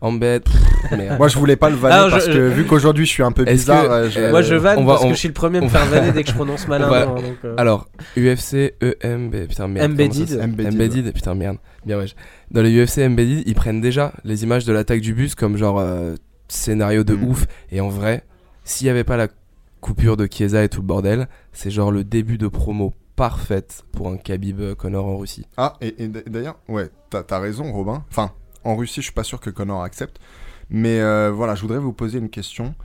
Embed. 0.02 0.44
merde. 0.98 1.18
Moi 1.18 1.28
je 1.28 1.38
voulais 1.38 1.56
pas 1.56 1.70
le 1.70 1.76
vanner 1.76 2.06
je- 2.08 2.12
parce 2.12 2.26
que 2.28 2.50
vu 2.50 2.66
qu'aujourd'hui 2.66 3.06
je 3.06 3.12
suis 3.12 3.24
un 3.24 3.32
peu 3.32 3.44
Est-ce 3.44 3.52
bizarre, 3.62 3.84
que- 3.86 3.90
euh, 3.92 4.10
je- 4.10 4.30
Moi 4.32 4.42
je 4.42 4.56
vanne 4.56 4.80
on 4.80 4.84
va- 4.84 4.94
parce 4.94 5.06
on- 5.06 5.10
que 5.10 5.14
je 5.14 5.20
suis 5.20 5.28
le 5.28 5.34
premier 5.34 5.60
à 5.60 5.62
me 5.62 5.66
on 5.68 5.70
faire 5.70 5.86
va- 5.86 6.00
vanner 6.00 6.12
dès 6.12 6.24
que 6.24 6.30
je 6.30 6.36
prononce 6.36 6.68
mal 6.68 6.82
un 6.84 6.88
on 6.88 6.90
va- 6.90 7.06
nom. 7.06 7.16
donc, 7.16 7.24
euh, 7.46 7.54
Alors, 7.58 7.88
UFC 8.18 8.74
EMB. 8.82 9.48
Putain, 9.48 9.68
merde. 9.68 9.96
comment 9.96 10.12
ça 10.12 10.20
Embedded. 10.20 10.28
s'appelle 10.28 10.44
Embedded. 10.44 10.74
Embedded, 10.74 11.14
putain, 11.14 11.36
merde. 11.36 11.58
Bien, 11.86 11.98
ouais. 12.00 12.06
Dans 12.52 12.62
les 12.62 12.72
UFC 12.72 12.98
Embedded, 13.06 13.44
ils 13.46 13.56
prennent 13.56 13.82
déjà 13.82 14.12
les 14.24 14.44
images 14.44 14.66
de 14.66 14.74
l'attaque 14.74 15.02
du 15.02 15.14
bus 15.14 15.36
comme 15.36 15.56
genre 15.58 15.80
euh, 15.80 16.16
scénario 16.48 17.04
de 17.04 17.14
Mm. 17.16 17.24
ouf. 17.26 17.46
Et 17.72 17.80
en 17.80 17.90
vrai, 17.90 18.24
s'il 18.64 18.88
y 18.88 18.90
avait 18.90 19.04
pas 19.04 19.18
la 19.18 19.28
coupure 19.82 20.18
de 20.18 20.28
Chiesa 20.30 20.64
et 20.64 20.70
tout 20.70 20.82
le 20.82 20.88
bordel, 20.88 21.28
c'est 21.54 21.72
genre 21.72 21.92
le 21.92 22.04
début 22.04 22.38
de 22.38 22.48
promo 22.48 22.94
parfaite 23.16 23.84
pour 23.92 24.10
un 24.10 24.18
Khabib 24.18 24.60
euh, 24.62 24.76
Connor 24.76 25.06
en 25.06 25.18
Russie. 25.18 25.46
Ah, 25.58 25.74
et, 25.82 26.04
et 26.04 26.08
d- 26.08 26.24
d'ailleurs, 26.28 26.58
ouais, 26.68 26.90
t'as 27.10 27.24
as 27.30 27.40
raison, 27.40 27.72
Robin. 27.72 28.04
Enfin, 28.10 28.32
en 28.64 28.76
Russie, 28.76 29.02
je 29.02 29.06
suis 29.06 29.14
pas 29.14 29.24
sûr 29.24 29.40
que 29.40 29.50
Connor 29.50 29.84
accepte. 29.84 30.20
Mais 30.70 31.00
euh, 31.02 31.32
voilà, 31.32 31.56
je 31.56 31.62
voudrais 31.62 31.80
vous 31.80 31.94
poser 31.94 32.20
une 32.20 32.30
question. 32.30 32.76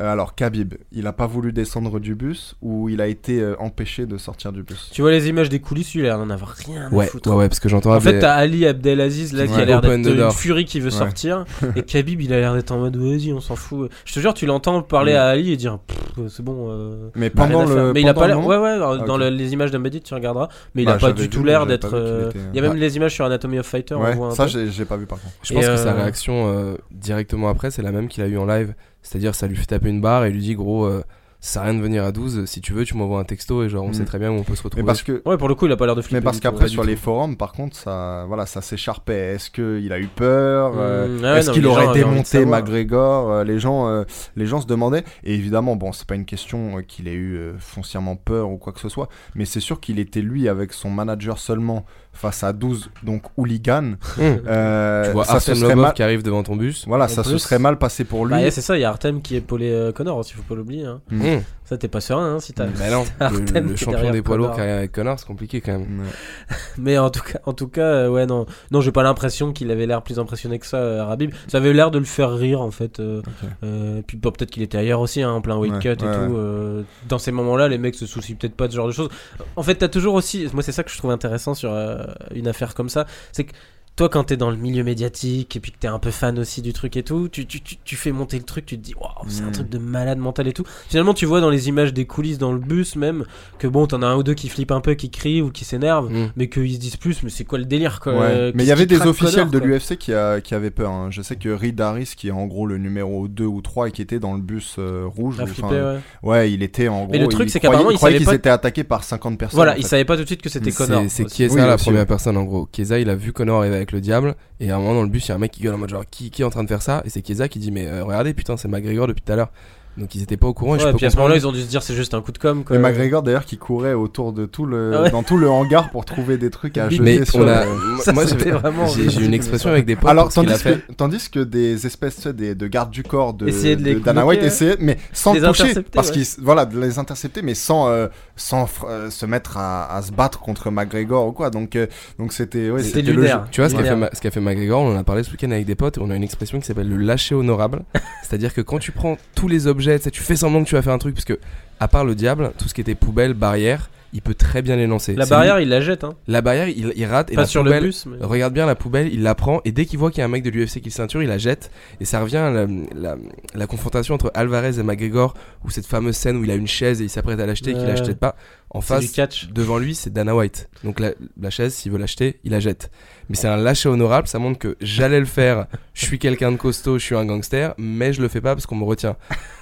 Euh, 0.00 0.12
alors, 0.12 0.34
Khabib, 0.34 0.74
il 0.92 1.06
a 1.06 1.12
pas 1.12 1.26
voulu 1.26 1.52
descendre 1.52 1.98
du 2.00 2.14
bus 2.14 2.54
ou 2.60 2.88
il 2.88 3.00
a 3.00 3.06
été 3.06 3.40
euh, 3.40 3.54
empêché 3.58 4.04
de 4.06 4.18
sortir 4.18 4.52
du 4.52 4.62
bus? 4.62 4.90
Tu 4.92 5.00
vois 5.02 5.10
les 5.10 5.28
images 5.28 5.48
des 5.48 5.58
coulisses, 5.60 5.94
lui 5.94 6.00
il 6.02 6.04
a 6.04 6.08
l'air 6.10 6.18
d'en 6.18 6.28
avoir 6.30 6.50
rien 6.50 6.88
à 6.90 6.94
Ouais, 6.94 7.06
foutre. 7.06 7.30
ouais, 7.30 7.36
ouais, 7.36 7.48
parce 7.48 7.60
que 7.60 7.68
j'entends 7.68 7.94
En 7.94 8.00
fait, 8.00 8.18
t'as 8.18 8.34
Ali 8.34 8.66
Abdelaziz 8.66 9.32
là 9.32 9.46
qui 9.46 9.54
Ouais. 9.54 9.62
a 9.62 9.64
l'air 9.64 9.78
Open 9.78 10.02
d'être 10.02 10.12
the 10.12 10.14
une 10.16 10.20
door. 10.22 10.32
furie 10.34 10.64
qui 10.66 10.80
veut 10.80 10.86
Ouais. 10.86 10.90
sortir. 10.90 11.44
et 11.76 11.82
Khabib, 11.82 12.20
il 12.20 12.32
a 12.34 12.40
l'air 12.40 12.54
d'être 12.54 12.72
en 12.72 12.78
mode 12.78 12.96
vas-y, 12.96 13.32
on 13.32 13.40
s'en 13.40 13.56
fout. 13.56 13.90
Je 14.04 14.12
te 14.14 14.20
jure, 14.20 14.34
tu 14.34 14.44
l'entends 14.46 14.82
parler 14.82 15.12
Ouais. 15.12 15.18
à 15.18 15.26
Ali 15.28 15.52
et 15.52 15.56
dire 15.56 15.78
Pff, 15.86 16.28
c'est 16.28 16.42
bon. 16.42 16.66
euh, 16.70 17.08
Mais 17.14 17.26
rien 17.26 17.30
pendant 17.34 17.66
faire. 17.66 17.76
le. 17.86 17.92
Mais 17.94 18.02
il 18.02 18.08
a 18.08 18.12
pendant 18.14 18.20
pas 18.22 18.26
le 18.28 18.34
l'air. 18.34 18.42
moment 18.42 18.62
Ouais, 18.62 18.98
ouais, 18.98 19.06
dans 19.06 19.14
ok. 19.14 19.20
le- 19.20 19.30
les 19.30 19.52
images 19.54 19.70
d'Embedded, 19.70 20.02
tu 20.02 20.12
regarderas. 20.14 20.48
Mais 20.74 20.82
il 20.82 20.86
Bah, 20.86 20.92
a 20.92 20.94
pas 20.94 21.06
j'avais 21.08 21.22
du 21.22 21.30
tout 21.30 21.42
l'air 21.42 21.64
d'être. 21.66 21.88
pas 21.90 21.96
vu 21.98 22.02
qu'il 22.04 22.12
euh, 22.12 22.28
était- 22.30 22.38
Il 22.52 22.56
y 22.56 22.58
a 22.58 22.62
même 22.62 22.72
Ouais. 22.72 22.78
les 22.78 22.96
images 22.96 23.14
sur 23.14 23.24
Anatomy 23.24 23.58
of 23.60 23.66
Fighter. 23.66 23.94
on 23.94 24.02
Ouais, 24.02 24.14
voit 24.14 24.28
un 24.28 24.30
ça 24.32 24.44
peu. 24.44 24.50
j'ai 24.50 24.70
j'ai 24.70 24.84
pas 24.84 24.96
vu 24.98 25.06
par 25.06 25.20
contre. 25.20 25.32
Je 25.42 25.54
pense 25.54 25.66
que 25.66 25.76
sa 25.76 25.92
euh, 25.92 25.94
réaction 25.94 26.52
euh, 26.52 26.76
directement 26.90 27.48
après, 27.48 27.70
c'est 27.70 27.82
la 27.82 27.92
même 27.92 28.08
qu'il 28.08 28.22
a 28.22 28.26
eu 28.26 28.36
en 28.36 28.44
live. 28.46 28.74
C'est-à-dire, 29.06 29.34
ça 29.34 29.46
lui 29.46 29.56
fait 29.56 29.66
taper 29.66 29.88
une 29.88 30.00
barre 30.00 30.24
et 30.24 30.28
il 30.30 30.34
lui 30.34 30.40
dit, 30.42 30.54
gros, 30.54 30.84
euh, 30.84 31.02
ça 31.38 31.52
sert 31.54 31.62
à 31.62 31.64
rien 31.66 31.74
de 31.74 31.80
venir 31.82 32.02
à 32.02 32.10
12. 32.12 32.46
Si 32.46 32.60
tu 32.60 32.72
veux, 32.72 32.84
tu 32.84 32.96
m'envoies 32.96 33.20
un 33.20 33.24
texto 33.24 33.62
et 33.62 33.68
genre, 33.68 33.84
on 33.84 33.90
Mm. 33.90 33.94
sait 33.94 34.04
très 34.06 34.18
bien 34.18 34.30
où 34.32 34.34
on 34.34 34.42
peut 34.42 34.56
se 34.56 34.62
retrouver. 34.62 34.82
Mais 34.82 34.86
parce 34.86 35.02
que. 35.02 35.22
Ouais, 35.26 35.36
pour 35.36 35.48
le 35.48 35.54
coup, 35.54 35.66
il 35.66 35.72
a 35.72 35.76
pas 35.76 35.86
l'air 35.86 35.94
de 35.94 36.00
flipper. 36.02 36.16
Mais 36.16 36.24
parce 36.24 36.40
qu'après 36.40 36.66
sur 36.66 36.82
les 36.82 36.96
forums, 36.96 37.36
par 37.36 37.52
contre, 37.52 37.76
ça, 37.76 38.24
voilà, 38.26 38.46
ça 38.46 38.62
s'écharpait. 38.62 39.34
Est-ce 39.34 39.50
qu'il 39.50 39.92
a 39.92 40.00
eu 40.00 40.06
peur 40.08 40.72
euh, 40.76 41.06
Mm, 41.18 41.22
ouais, 41.22 41.38
Est-ce 41.38 41.50
qu'il 41.52 41.66
aurait 41.66 41.92
démonté. 41.92 42.44
McGregor 42.44 43.30
Euh, 43.30 43.44
Les 43.44 43.60
gens, 43.60 43.86
euh, 43.86 44.02
les 44.34 44.46
gens 44.46 44.60
se 44.60 44.66
demandaient. 44.66 45.04
Et 45.24 45.34
évidemment, 45.34 45.76
bon, 45.76 45.92
c'est 45.92 46.06
pas 46.06 46.14
une 46.16 46.24
question 46.24 46.82
qu'il 46.88 47.06
ait 47.06 47.14
eu 47.14 47.38
foncièrement 47.58 48.16
peur 48.16 48.50
ou 48.50 48.56
quoi 48.56 48.72
que 48.72 48.80
ce 48.80 48.88
soit, 48.88 49.08
mais 49.36 49.44
c'est 49.44 49.60
sûr 49.60 49.78
qu'il 49.80 49.98
était 50.00 50.22
lui 50.22 50.48
avec 50.48 50.72
son 50.72 50.90
manager 50.90 51.38
seulement 51.38 51.84
face 52.16 52.42
à 52.42 52.52
12 52.52 52.90
donc 53.02 53.22
hooligans. 53.36 53.94
Hum. 54.18 54.38
Euh, 54.46 55.04
tu 55.06 55.10
vois 55.12 55.24
ça 55.24 55.34
Artem 55.34 55.60
Lobov 55.60 55.76
mal. 55.76 55.92
qui 55.94 56.02
arrive 56.02 56.22
devant 56.22 56.42
ton 56.42 56.56
bus. 56.56 56.84
Voilà, 56.86 57.04
En 57.04 57.08
ça 57.08 57.22
se 57.24 57.38
serait 57.38 57.58
mal 57.58 57.78
passé 57.78 58.04
pour 58.04 58.26
lui. 58.26 58.34
Bah, 58.34 58.50
c'est 58.50 58.60
ça, 58.60 58.76
il 58.76 58.80
y 58.80 58.84
a 58.84 58.88
Artem 58.88 59.22
qui 59.22 59.34
est 59.34 59.38
épaulé 59.38 59.70
euh, 59.70 59.92
Connor 59.92 60.16
aussi, 60.18 60.32
faut 60.34 60.42
pas 60.42 60.54
l'oublier. 60.54 60.84
hein. 60.86 61.00
Mm. 61.10 61.24
Hum. 61.26 61.42
Ça, 61.64 61.76
t'es 61.76 61.88
pas 61.88 62.00
serein 62.00 62.36
hein, 62.36 62.40
si 62.40 62.52
t'as. 62.52 62.66
Bah 62.66 62.90
non, 62.92 63.04
Artem 63.20 63.64
le, 63.64 63.70
le 63.70 63.76
champion 63.76 64.10
des 64.12 64.22
poids 64.22 64.36
lourds 64.36 64.46
Connor. 64.50 64.54
qui 64.56 64.60
arrive 64.62 64.74
avec 64.78 64.92
Connor, 64.92 65.18
c'est 65.18 65.26
compliqué 65.26 65.60
quand 65.60 65.72
même. 65.72 66.00
Ouais. 66.00 66.56
Mais 66.78 66.96
en 66.96 67.10
tout 67.10 67.22
cas, 67.24 67.40
en 67.44 67.52
tout 67.54 67.66
cas, 67.66 67.80
euh, 67.82 68.08
ouais, 68.08 68.24
non, 68.24 68.46
non, 68.70 68.80
j'ai 68.80 68.92
pas 68.92 69.02
l'impression 69.02 69.52
qu'il 69.52 69.70
avait 69.72 69.86
l'air 69.86 70.02
plus 70.02 70.18
impressionné 70.20 70.60
que 70.60 70.66
ça, 70.66 70.76
euh, 70.76 71.04
Rabib. 71.04 71.32
Ça 71.48 71.58
avait 71.58 71.72
l'air 71.72 71.90
de 71.90 71.98
le 71.98 72.04
faire 72.04 72.32
rire 72.32 72.60
en 72.60 72.70
fait. 72.70 73.00
euh, 73.00 73.18
Ok. 73.26 73.48
euh, 73.64 74.00
puis 74.06 74.16
peut-être 74.16 74.50
qu'il 74.52 74.62
était 74.62 74.78
ailleurs 74.78 75.00
aussi, 75.00 75.22
hein, 75.22 75.32
en 75.32 75.40
plein 75.40 75.56
weight 75.56 75.72
Ouais, 75.72 75.80
cut 75.80 75.88
et 75.88 75.90
ouais, 75.90 75.96
tout. 75.96 76.36
euh, 76.36 76.82
dans 77.08 77.18
ces 77.18 77.32
moments-là, 77.32 77.66
les 77.66 77.78
mecs 77.78 77.96
se 77.96 78.06
soucient 78.06 78.36
peut-être 78.36 78.54
pas 78.54 78.68
de 78.68 78.72
ce 78.72 78.76
genre 78.76 78.86
de 78.86 78.92
choses. 78.92 79.08
En 79.56 79.62
fait, 79.64 79.74
t'as 79.74 79.88
toujours 79.88 80.14
aussi, 80.14 80.46
moi 80.52 80.62
c'est 80.62 80.70
ça 80.72 80.84
que 80.84 80.90
je 80.92 80.96
trouve 80.98 81.10
intéressant 81.10 81.54
sur 81.54 81.72
euh, 81.72 81.96
une 82.34 82.48
affaire 82.48 82.74
comme 82.74 82.88
ça, 82.88 83.06
c'est 83.32 83.44
que 83.44 83.52
toi, 83.96 84.08
quand 84.10 84.24
t'es 84.24 84.36
dans 84.36 84.50
le 84.50 84.56
milieu 84.56 84.84
médiatique 84.84 85.56
et 85.56 85.60
puis 85.60 85.72
que 85.72 85.78
t'es 85.78 85.88
un 85.88 85.98
peu 85.98 86.10
fan 86.10 86.38
aussi 86.38 86.60
du 86.60 86.72
truc 86.74 86.96
et 86.98 87.02
tout, 87.02 87.28
tu, 87.28 87.46
tu, 87.46 87.62
tu, 87.62 87.76
tu 87.82 87.96
fais 87.96 88.12
monter 88.12 88.36
le 88.36 88.42
truc, 88.44 88.66
tu 88.66 88.76
te 88.78 88.82
dis, 88.84 88.94
waouh, 88.94 89.10
c'est 89.28 89.42
un 89.42 89.46
Mm. 89.48 89.52
truc 89.52 89.68
de 89.70 89.78
malade 89.78 90.18
mental 90.18 90.46
et 90.48 90.52
tout. 90.52 90.64
Finalement, 90.90 91.14
tu 91.14 91.24
vois 91.24 91.40
dans 91.40 91.48
les 91.48 91.68
images 91.68 91.94
des 91.94 92.04
coulisses 92.04 92.36
dans 92.36 92.52
le 92.52 92.58
bus 92.58 92.94
même 92.96 93.24
que 93.58 93.66
bon, 93.66 93.86
t'en 93.86 94.02
as 94.02 94.06
un 94.06 94.16
ou 94.16 94.22
deux 94.22 94.34
qui 94.34 94.50
flippent 94.50 94.72
un 94.72 94.80
peu, 94.82 94.94
qui 94.94 95.08
crient 95.10 95.40
ou 95.40 95.50
qui 95.50 95.64
s'énervent, 95.64 96.10
Mm. 96.12 96.30
mais 96.36 96.48
qu'ils 96.50 96.74
se 96.74 96.78
disent 96.78 96.96
plus, 96.96 97.22
mais 97.22 97.30
c'est 97.30 97.44
quoi 97.44 97.58
le 97.58 97.64
délire 97.64 98.00
quoi 98.00 98.12
Ouais. 98.12 98.26
Euh, 98.28 98.52
Mais 98.54 98.64
il 98.64 98.66
y 98.66 98.72
avait 98.72 98.86
qui 98.86 98.98
des 98.98 99.06
officiels 99.06 99.48
de 99.48 99.58
l'UFC 99.58 99.96
qui, 99.96 100.12
a- 100.12 100.40
qui 100.42 100.54
avaient 100.54 100.70
peur. 100.70 100.90
hein. 100.90 101.08
Je 101.10 101.22
sais 101.22 101.36
que 101.36 101.48
Reed 101.48 101.80
Harris, 101.80 102.12
qui 102.16 102.28
est 102.28 102.32
en 102.32 102.46
gros 102.46 102.66
le 102.66 102.76
numéro 102.76 103.28
2 103.28 103.44
ou 103.46 103.62
3 103.62 103.88
et 103.88 103.92
qui 103.92 104.02
était 104.02 104.18
dans 104.18 104.34
le 104.34 104.40
bus 104.42 104.76
euh, 104.78 105.04
rouge, 105.06 105.36
ou- 105.40 105.66
ouais. 105.66 105.98
ouais, 106.22 106.52
il 106.52 106.62
était 106.62 106.88
en 106.88 107.04
gros. 107.04 107.12
Mais 107.12 107.18
le 107.18 107.28
truc, 107.28 107.48
c'est 107.48 107.60
qu'apparemment, 107.60 107.90
il 107.90 107.94
il 107.94 107.96
croyait 107.96 108.18
qu'ils 108.18 108.26
pas- 108.26 108.34
étaient 108.34 108.50
attaqués 108.50 108.84
par 108.84 109.04
50 109.04 109.38
personnes. 109.38 109.56
Voilà, 109.56 109.72
en 109.72 109.76
il 109.76 109.86
savait 109.86 110.04
pas 110.04 110.16
tout 110.16 110.22
de 110.22 110.26
suite 110.26 110.42
que 110.42 110.50
c'était 110.50 110.70
Connor. 110.70 111.04
C'est 111.08 111.24
Oui, 111.50 111.56
la 111.60 111.78
première 111.78 112.06
personne 112.06 112.36
en 112.36 112.44
gros. 112.44 112.68
Chiesa 112.74 112.98
il 112.98 113.08
a 113.08 113.14
vu 113.16 113.32
Connor 113.32 113.60
arriver 113.60 113.85
avec 113.86 113.92
le 113.92 114.00
diable 114.00 114.34
et 114.60 114.70
à 114.70 114.76
un 114.76 114.78
moment 114.78 114.94
dans 114.94 115.02
le 115.02 115.08
bus 115.08 115.26
il 115.26 115.28
y 115.28 115.32
a 115.32 115.36
un 115.36 115.38
mec 115.38 115.52
qui 115.52 115.62
gueule 115.62 115.74
en 115.74 115.78
mode 115.78 115.90
genre 115.90 116.04
qui, 116.10 116.30
qui 116.30 116.42
est 116.42 116.44
en 116.44 116.50
train 116.50 116.64
de 116.64 116.68
faire 116.68 116.82
ça? 116.82 117.02
Et 117.04 117.10
c'est 117.10 117.24
Chiesa 117.24 117.48
qui 117.48 117.58
dit 117.60 117.70
mais 117.70 117.86
euh, 117.86 118.02
regardez 118.04 118.34
putain 118.34 118.56
c'est 118.56 118.68
McGregor 118.68 119.06
depuis 119.06 119.22
tout 119.22 119.32
à 119.32 119.36
l'heure. 119.36 119.50
Donc 119.96 120.14
ils 120.14 120.22
étaient 120.22 120.36
pas 120.36 120.46
au 120.46 120.52
courant 120.52 120.72
et 120.74 120.78
Ouais, 120.78 120.84
je 120.84 120.90
peux 120.90 120.96
puis 120.98 121.06
à 121.06 121.10
ce 121.10 121.16
moment-là, 121.16 121.36
ils 121.36 121.46
ont 121.46 121.52
dû 121.52 121.62
se 121.62 121.68
dire 121.68 121.82
c'est 121.82 121.94
juste 121.94 122.12
un 122.12 122.20
coup 122.20 122.30
de 122.30 122.36
com. 122.36 122.64
Quoi. 122.64 122.76
Et 122.76 122.78
McGregor 122.78 123.22
d'ailleurs 123.22 123.46
qui 123.46 123.56
courait 123.56 123.94
autour 123.94 124.34
de 124.34 124.44
tout 124.44 124.66
le, 124.66 124.92
Ah 124.94 125.02
ouais. 125.04 125.10
dans 125.10 125.22
tout 125.22 125.38
le 125.38 125.48
hangar 125.48 125.88
pour 125.90 126.04
trouver 126.04 126.36
des 126.36 126.50
trucs 126.50 126.76
à 126.76 126.90
jeter 126.90 127.02
Mais 127.02 127.24
sur 127.24 127.38
on 127.40 127.48
a, 127.48 127.64
le- 127.64 127.70
Ça, 128.02 128.12
moi 128.12 128.26
c'était 128.26 128.50
j'avais- 128.50 128.58
vraiment 128.58 128.86
j'ai 128.88 129.24
une 129.24 129.32
expression 129.32 129.70
avec 129.70 129.86
des 129.86 129.96
potes 129.96 130.10
Alors 130.10 130.30
tandis 130.30 130.52
que, 130.62 130.92
tandis 130.98 131.30
que 131.30 131.40
des 131.40 131.86
espèces 131.86 132.26
des, 132.26 132.54
de 132.54 132.66
gardes 132.66 132.90
du 132.90 133.04
corps 133.04 133.32
de, 133.32 133.46
de 133.46 133.98
Dana 134.00 134.26
White 134.26 134.40
ouais. 134.42 134.46
essayaient, 134.48 134.76
mais 134.80 134.98
sans 135.14 135.32
Les 135.32 135.40
le 135.40 135.46
toucher, 135.46 135.72
parce 135.94 136.08
ouais. 136.08 136.12
qu'ils 136.12 136.26
voilà 136.42 136.66
de 136.66 136.78
les 136.78 136.98
intercepter, 136.98 137.40
mais 137.40 137.54
sans 137.54 137.88
euh, 137.88 138.08
sans 138.36 138.64
fr- 138.66 138.86
euh, 138.88 139.10
se 139.10 139.24
mettre 139.26 139.56
à, 139.56 139.92
à 139.96 140.02
se 140.02 140.12
battre 140.12 140.40
contre 140.40 140.70
McGregor 140.70 141.26
ou 141.26 141.32
quoi. 141.32 141.50
Donc 141.50 141.74
euh, 141.76 141.86
donc 142.18 142.32
c'était 142.32 142.70
ouais, 142.70 142.82
C'était 142.82 143.02
le 143.02 143.12
lunaire. 143.12 143.44
jeu. 143.44 143.50
Tu 143.50 143.60
vois 143.60 143.70
ce 143.70 143.74
qu'a 143.74 143.82
fait, 143.84 143.96
Ma- 143.96 144.10
ce 144.12 144.20
qu'a 144.20 144.30
fait 144.30 144.40
McGregor, 144.40 144.82
on 144.82 144.94
en 144.94 144.98
a 144.98 145.04
parlé 145.04 145.22
ce 145.22 145.30
week-end 145.30 145.50
avec 145.50 145.64
des 145.66 145.74
potes, 145.74 145.98
on 145.98 146.10
a 146.10 146.16
une 146.16 146.22
expression 146.22 146.60
qui 146.60 146.66
s'appelle 146.66 146.88
le 146.88 146.96
lâcher 146.96 147.34
honorable. 147.34 147.82
C'est-à-dire 148.22 148.52
que 148.54 148.60
quand 148.60 148.78
tu 148.78 148.92
prends 148.92 149.16
tous 149.34 149.48
les 149.48 149.66
objets, 149.66 149.98
tu 149.98 150.04
sais, 150.04 150.10
tu 150.10 150.22
fais 150.22 150.36
semblant 150.36 150.62
que 150.62 150.68
tu 150.68 150.74
vas 150.74 150.82
faire 150.82 150.92
un 150.92 150.98
truc, 150.98 151.14
parce 151.14 151.24
que 151.24 151.38
à 151.80 151.88
part 151.88 152.04
le 152.04 152.14
diable, 152.14 152.52
tout 152.58 152.68
ce 152.68 152.74
qui 152.74 152.80
était 152.80 152.94
poubelle, 152.94 153.34
barrière, 153.34 153.90
il 154.16 154.22
peut 154.22 154.34
très 154.34 154.62
bien 154.62 154.76
les 154.76 154.86
lancer. 154.86 155.14
La 155.14 155.26
barrière, 155.26 155.56
lui- 155.56 155.64
il 155.64 155.68
la 155.68 155.80
jette. 155.80 156.02
Hein. 156.04 156.14
la 156.26 156.40
barrière, 156.40 156.68
il, 156.68 156.92
il 156.96 157.04
rate 157.04 157.30
et 157.30 157.34
Pas 157.34 157.42
la 157.42 157.46
sur 157.46 157.62
poubelle, 157.62 157.82
le 157.82 157.88
bus. 157.88 158.06
mais- 158.06 158.24
Regarde 158.24 158.54
bien 158.54 158.64
la 158.66 158.74
poubelle, 158.74 159.12
il 159.12 159.22
la 159.22 159.34
prend 159.34 159.60
et 159.64 159.72
dès 159.72 159.84
qu'il 159.84 159.98
voit 159.98 160.10
qu'il 160.10 160.18
y 160.18 160.22
a 160.22 160.24
un 160.24 160.28
mec 160.28 160.42
de 160.42 160.50
l'UFC 160.50 160.80
qui 160.80 160.88
le 160.88 160.90
ceinture, 160.90 161.22
il 161.22 161.28
la 161.28 161.38
jette. 161.38 161.70
Et 162.00 162.04
ça 162.06 162.20
revient 162.20 162.38
à 162.38 162.50
la, 162.50 162.66
la- 162.94 163.16
la 163.54 163.66
confrontation 163.66 164.14
entre 164.14 164.30
Alvarez 164.34 164.78
et 164.80 164.82
McGregor, 164.82 165.34
où 165.64 165.70
cette 165.70 165.86
fameuse 165.86 166.16
scène 166.16 166.36
où 166.38 166.44
il 166.44 166.50
a 166.50 166.54
une 166.54 166.66
chaise 166.66 167.00
et 167.00 167.04
il 167.04 167.10
s'apprête 167.10 167.38
à 167.40 167.46
l'acheter 167.46 167.70
et 167.70 167.74
qu'il 167.74 167.82
Ouais. 167.82 167.88
la 167.94 167.96
jette 168.02 168.18
pas. 168.18 168.36
En 168.70 168.80
du 168.80 168.84
face, 168.86 169.10
catch. 169.12 169.48
devant 169.52 169.78
lui, 169.78 169.94
c'est 169.94 170.12
Dana 170.12 170.34
White. 170.34 170.68
Donc 170.84 171.00
la, 171.00 171.12
la 171.40 171.50
chaise, 171.50 171.72
s'il 171.74 171.92
veut 171.92 171.98
l'acheter, 171.98 172.40
il 172.44 172.50
la 172.52 172.60
jette. 172.60 172.90
Mais 173.30 173.34
c'est 173.36 173.48
un 173.48 173.56
lâcher 173.56 173.88
honorable, 173.88 174.28
ça 174.28 174.38
montre 174.38 174.58
que 174.58 174.76
j'allais 174.80 175.18
le 175.20 175.26
faire. 175.26 175.66
Je 175.94 176.04
suis 176.04 176.18
quelqu'un 176.18 176.52
de 176.52 176.56
costaud, 176.56 176.98
je 176.98 177.04
suis 177.04 177.14
un 177.16 177.24
gangster, 177.24 177.74
mais 177.78 178.12
je 178.12 178.20
le 178.22 178.28
fais 178.28 178.40
pas 178.40 178.54
parce 178.54 178.66
qu'on 178.66 178.76
me 178.76 178.84
retient. 178.84 179.16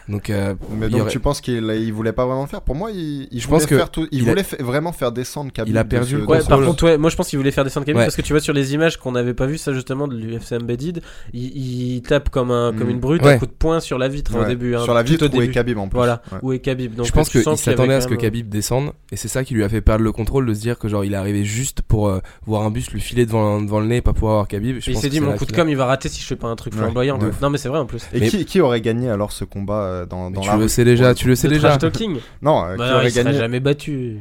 Donc, 0.08 0.28
euh, 0.28 0.54
Mais 0.70 0.86
il 0.86 0.90
donc 0.90 0.98
y 0.98 1.00
aurait- 1.02 1.10
tu 1.10 1.20
penses 1.20 1.40
qu'il 1.40 1.64
il 1.64 1.92
voulait 1.92 2.12
pas 2.12 2.26
vraiment 2.26 2.42
le 2.42 2.48
faire? 2.48 2.60
Pour 2.60 2.74
moi, 2.74 2.90
il, 2.90 3.26
il 3.30 3.40
Je 3.40 3.46
voulait 3.46 3.60
pense 3.60 3.66
que 3.66 3.76
faire 3.78 3.90
tout, 3.90 4.06
il, 4.10 4.18
il 4.22 4.26
a- 4.26 4.30
voulait 4.32 4.42
fa- 4.42 4.62
vraiment 4.62 4.92
faire 4.92 5.12
descendre 5.12 5.50
Khabib. 5.50 5.72
Il 5.72 5.78
a 5.78 5.84
de 5.84 5.88
perdu 5.88 6.10
ce- 6.10 6.16
le 6.16 6.22
de 6.22 6.26
Ouais, 6.26 6.42
par 6.46 6.60
contre, 6.60 6.84
ouais, 6.84 6.98
moi 6.98 7.08
je 7.08 7.16
pense 7.16 7.28
qu'il 7.28 7.38
voulait 7.38 7.50
faire 7.52 7.64
descendre 7.64 7.86
Khabib 7.86 7.98
Ouais. 7.98 8.04
parce 8.04 8.16
que 8.16 8.20
tu 8.22 8.32
vois 8.34 8.40
sur 8.40 8.52
les 8.52 8.74
images 8.74 8.98
qu'on 8.98 9.12
n'avait 9.12 9.32
pas 9.32 9.46
vu 9.46 9.56
ça 9.56 9.72
justement 9.72 10.06
de 10.08 10.14
l'UFC 10.16 10.52
Embedded, 10.60 11.00
il, 11.32 11.96
il 11.96 12.02
tape 12.02 12.28
comme 12.28 12.50
un 12.50 12.72
comme 12.76 12.88
Mm. 12.88 12.90
une 12.90 13.00
brute 13.00 13.22
Ouais. 13.22 13.32
un 13.34 13.38
coup 13.38 13.46
de 13.46 13.52
poing 13.52 13.80
sur 13.80 13.96
la 13.98 14.08
vitre 14.08 14.34
hein, 14.36 14.42
au 14.42 14.44
début. 14.44 14.74
hein, 14.74 14.82
sur 14.84 14.92
la 14.92 15.04
tout 15.04 15.12
vitre 15.12 15.26
au 15.32 15.38
où 15.38 15.40
est. 15.42 15.48
Khabib 15.50 15.78
en 15.78 15.88
plus. 15.88 15.96
Voilà, 15.96 16.20
Ouais. 16.32 16.38
où 16.42 16.52
est 16.52 16.58
Khabib. 16.58 16.94
Donc 16.96 17.06
je 17.06 17.12
pense 17.12 17.30
qu'il 17.30 17.42
s'attendait 17.42 17.94
à 17.94 18.00
ce 18.02 18.06
que 18.06 18.12
même- 18.12 18.20
Khabib 18.20 18.48
descende, 18.50 18.92
et 19.12 19.16
c'est 19.16 19.28
ça 19.28 19.44
qui 19.44 19.54
lui 19.54 19.62
a 19.64 19.68
fait 19.68 19.80
perdre 19.80 20.02
le 20.04 20.12
contrôle 20.12 20.46
de 20.46 20.54
se 20.54 20.60
dire 20.60 20.78
que 20.78 20.88
genre 20.88 21.04
il 21.04 21.12
est 21.12 21.16
arrivé 21.16 21.44
juste 21.44 21.82
pour 21.82 22.08
euh, 22.08 22.20
voir 22.46 22.62
un 22.62 22.70
bus 22.70 22.90
lui 22.90 23.00
filer 23.00 23.26
devant, 23.26 23.60
devant 23.60 23.80
le 23.80 23.86
nez 23.86 23.96
et 23.96 24.00
pas 24.02 24.12
pouvoir 24.12 24.32
avoir 24.34 24.48
Khabib. 24.48 24.78
Je 24.80 24.90
Et 24.90 24.94
il 24.94 24.98
s'est 24.98 25.08
dit 25.08 25.20
mon 25.20 25.36
coup 25.36 25.44
de 25.46 25.52
com 25.52 25.68
il 25.68 25.76
va 25.76 25.86
rater 25.86 26.08
si 26.08 26.20
je 26.20 26.26
fais 26.26 26.36
pas 26.36 26.48
un 26.48 26.56
truc 26.56 26.74
flamboyant. 26.74 27.18
Non 27.42 27.50
mais 27.50 27.58
c'est 27.58 27.68
vrai 27.68 27.78
en 27.78 27.86
plus. 27.86 28.06
Et 28.12 28.20
Mais- 28.20 28.28
qui, 28.28 28.44
qui 28.44 28.60
aurait 28.60 28.80
gagné 28.80 29.08
alors 29.10 29.32
ce 29.32 29.44
combat 29.44 29.82
euh, 29.82 30.06
dans, 30.06 30.30
dans 30.30 30.40
tu 30.40 30.48
la 30.48 30.56
le 30.56 30.62
rue 30.62 30.68
sais 30.68 30.84
déjà, 30.84 31.14
tu 31.14 31.28
le 31.28 31.34
sais 31.36 31.48
Le 31.48 31.54
déjà. 31.54 31.76
talking. 31.76 32.16
Non, 32.42 32.64
euh, 32.64 32.76
Bah 32.76 32.84
qui 32.84 32.90
non, 32.90 32.96
aurait 32.96 33.06
il 33.06 33.10
serait 33.12 33.24
gagné 33.24 33.38
jamais 33.38 33.60
battu. 33.60 34.18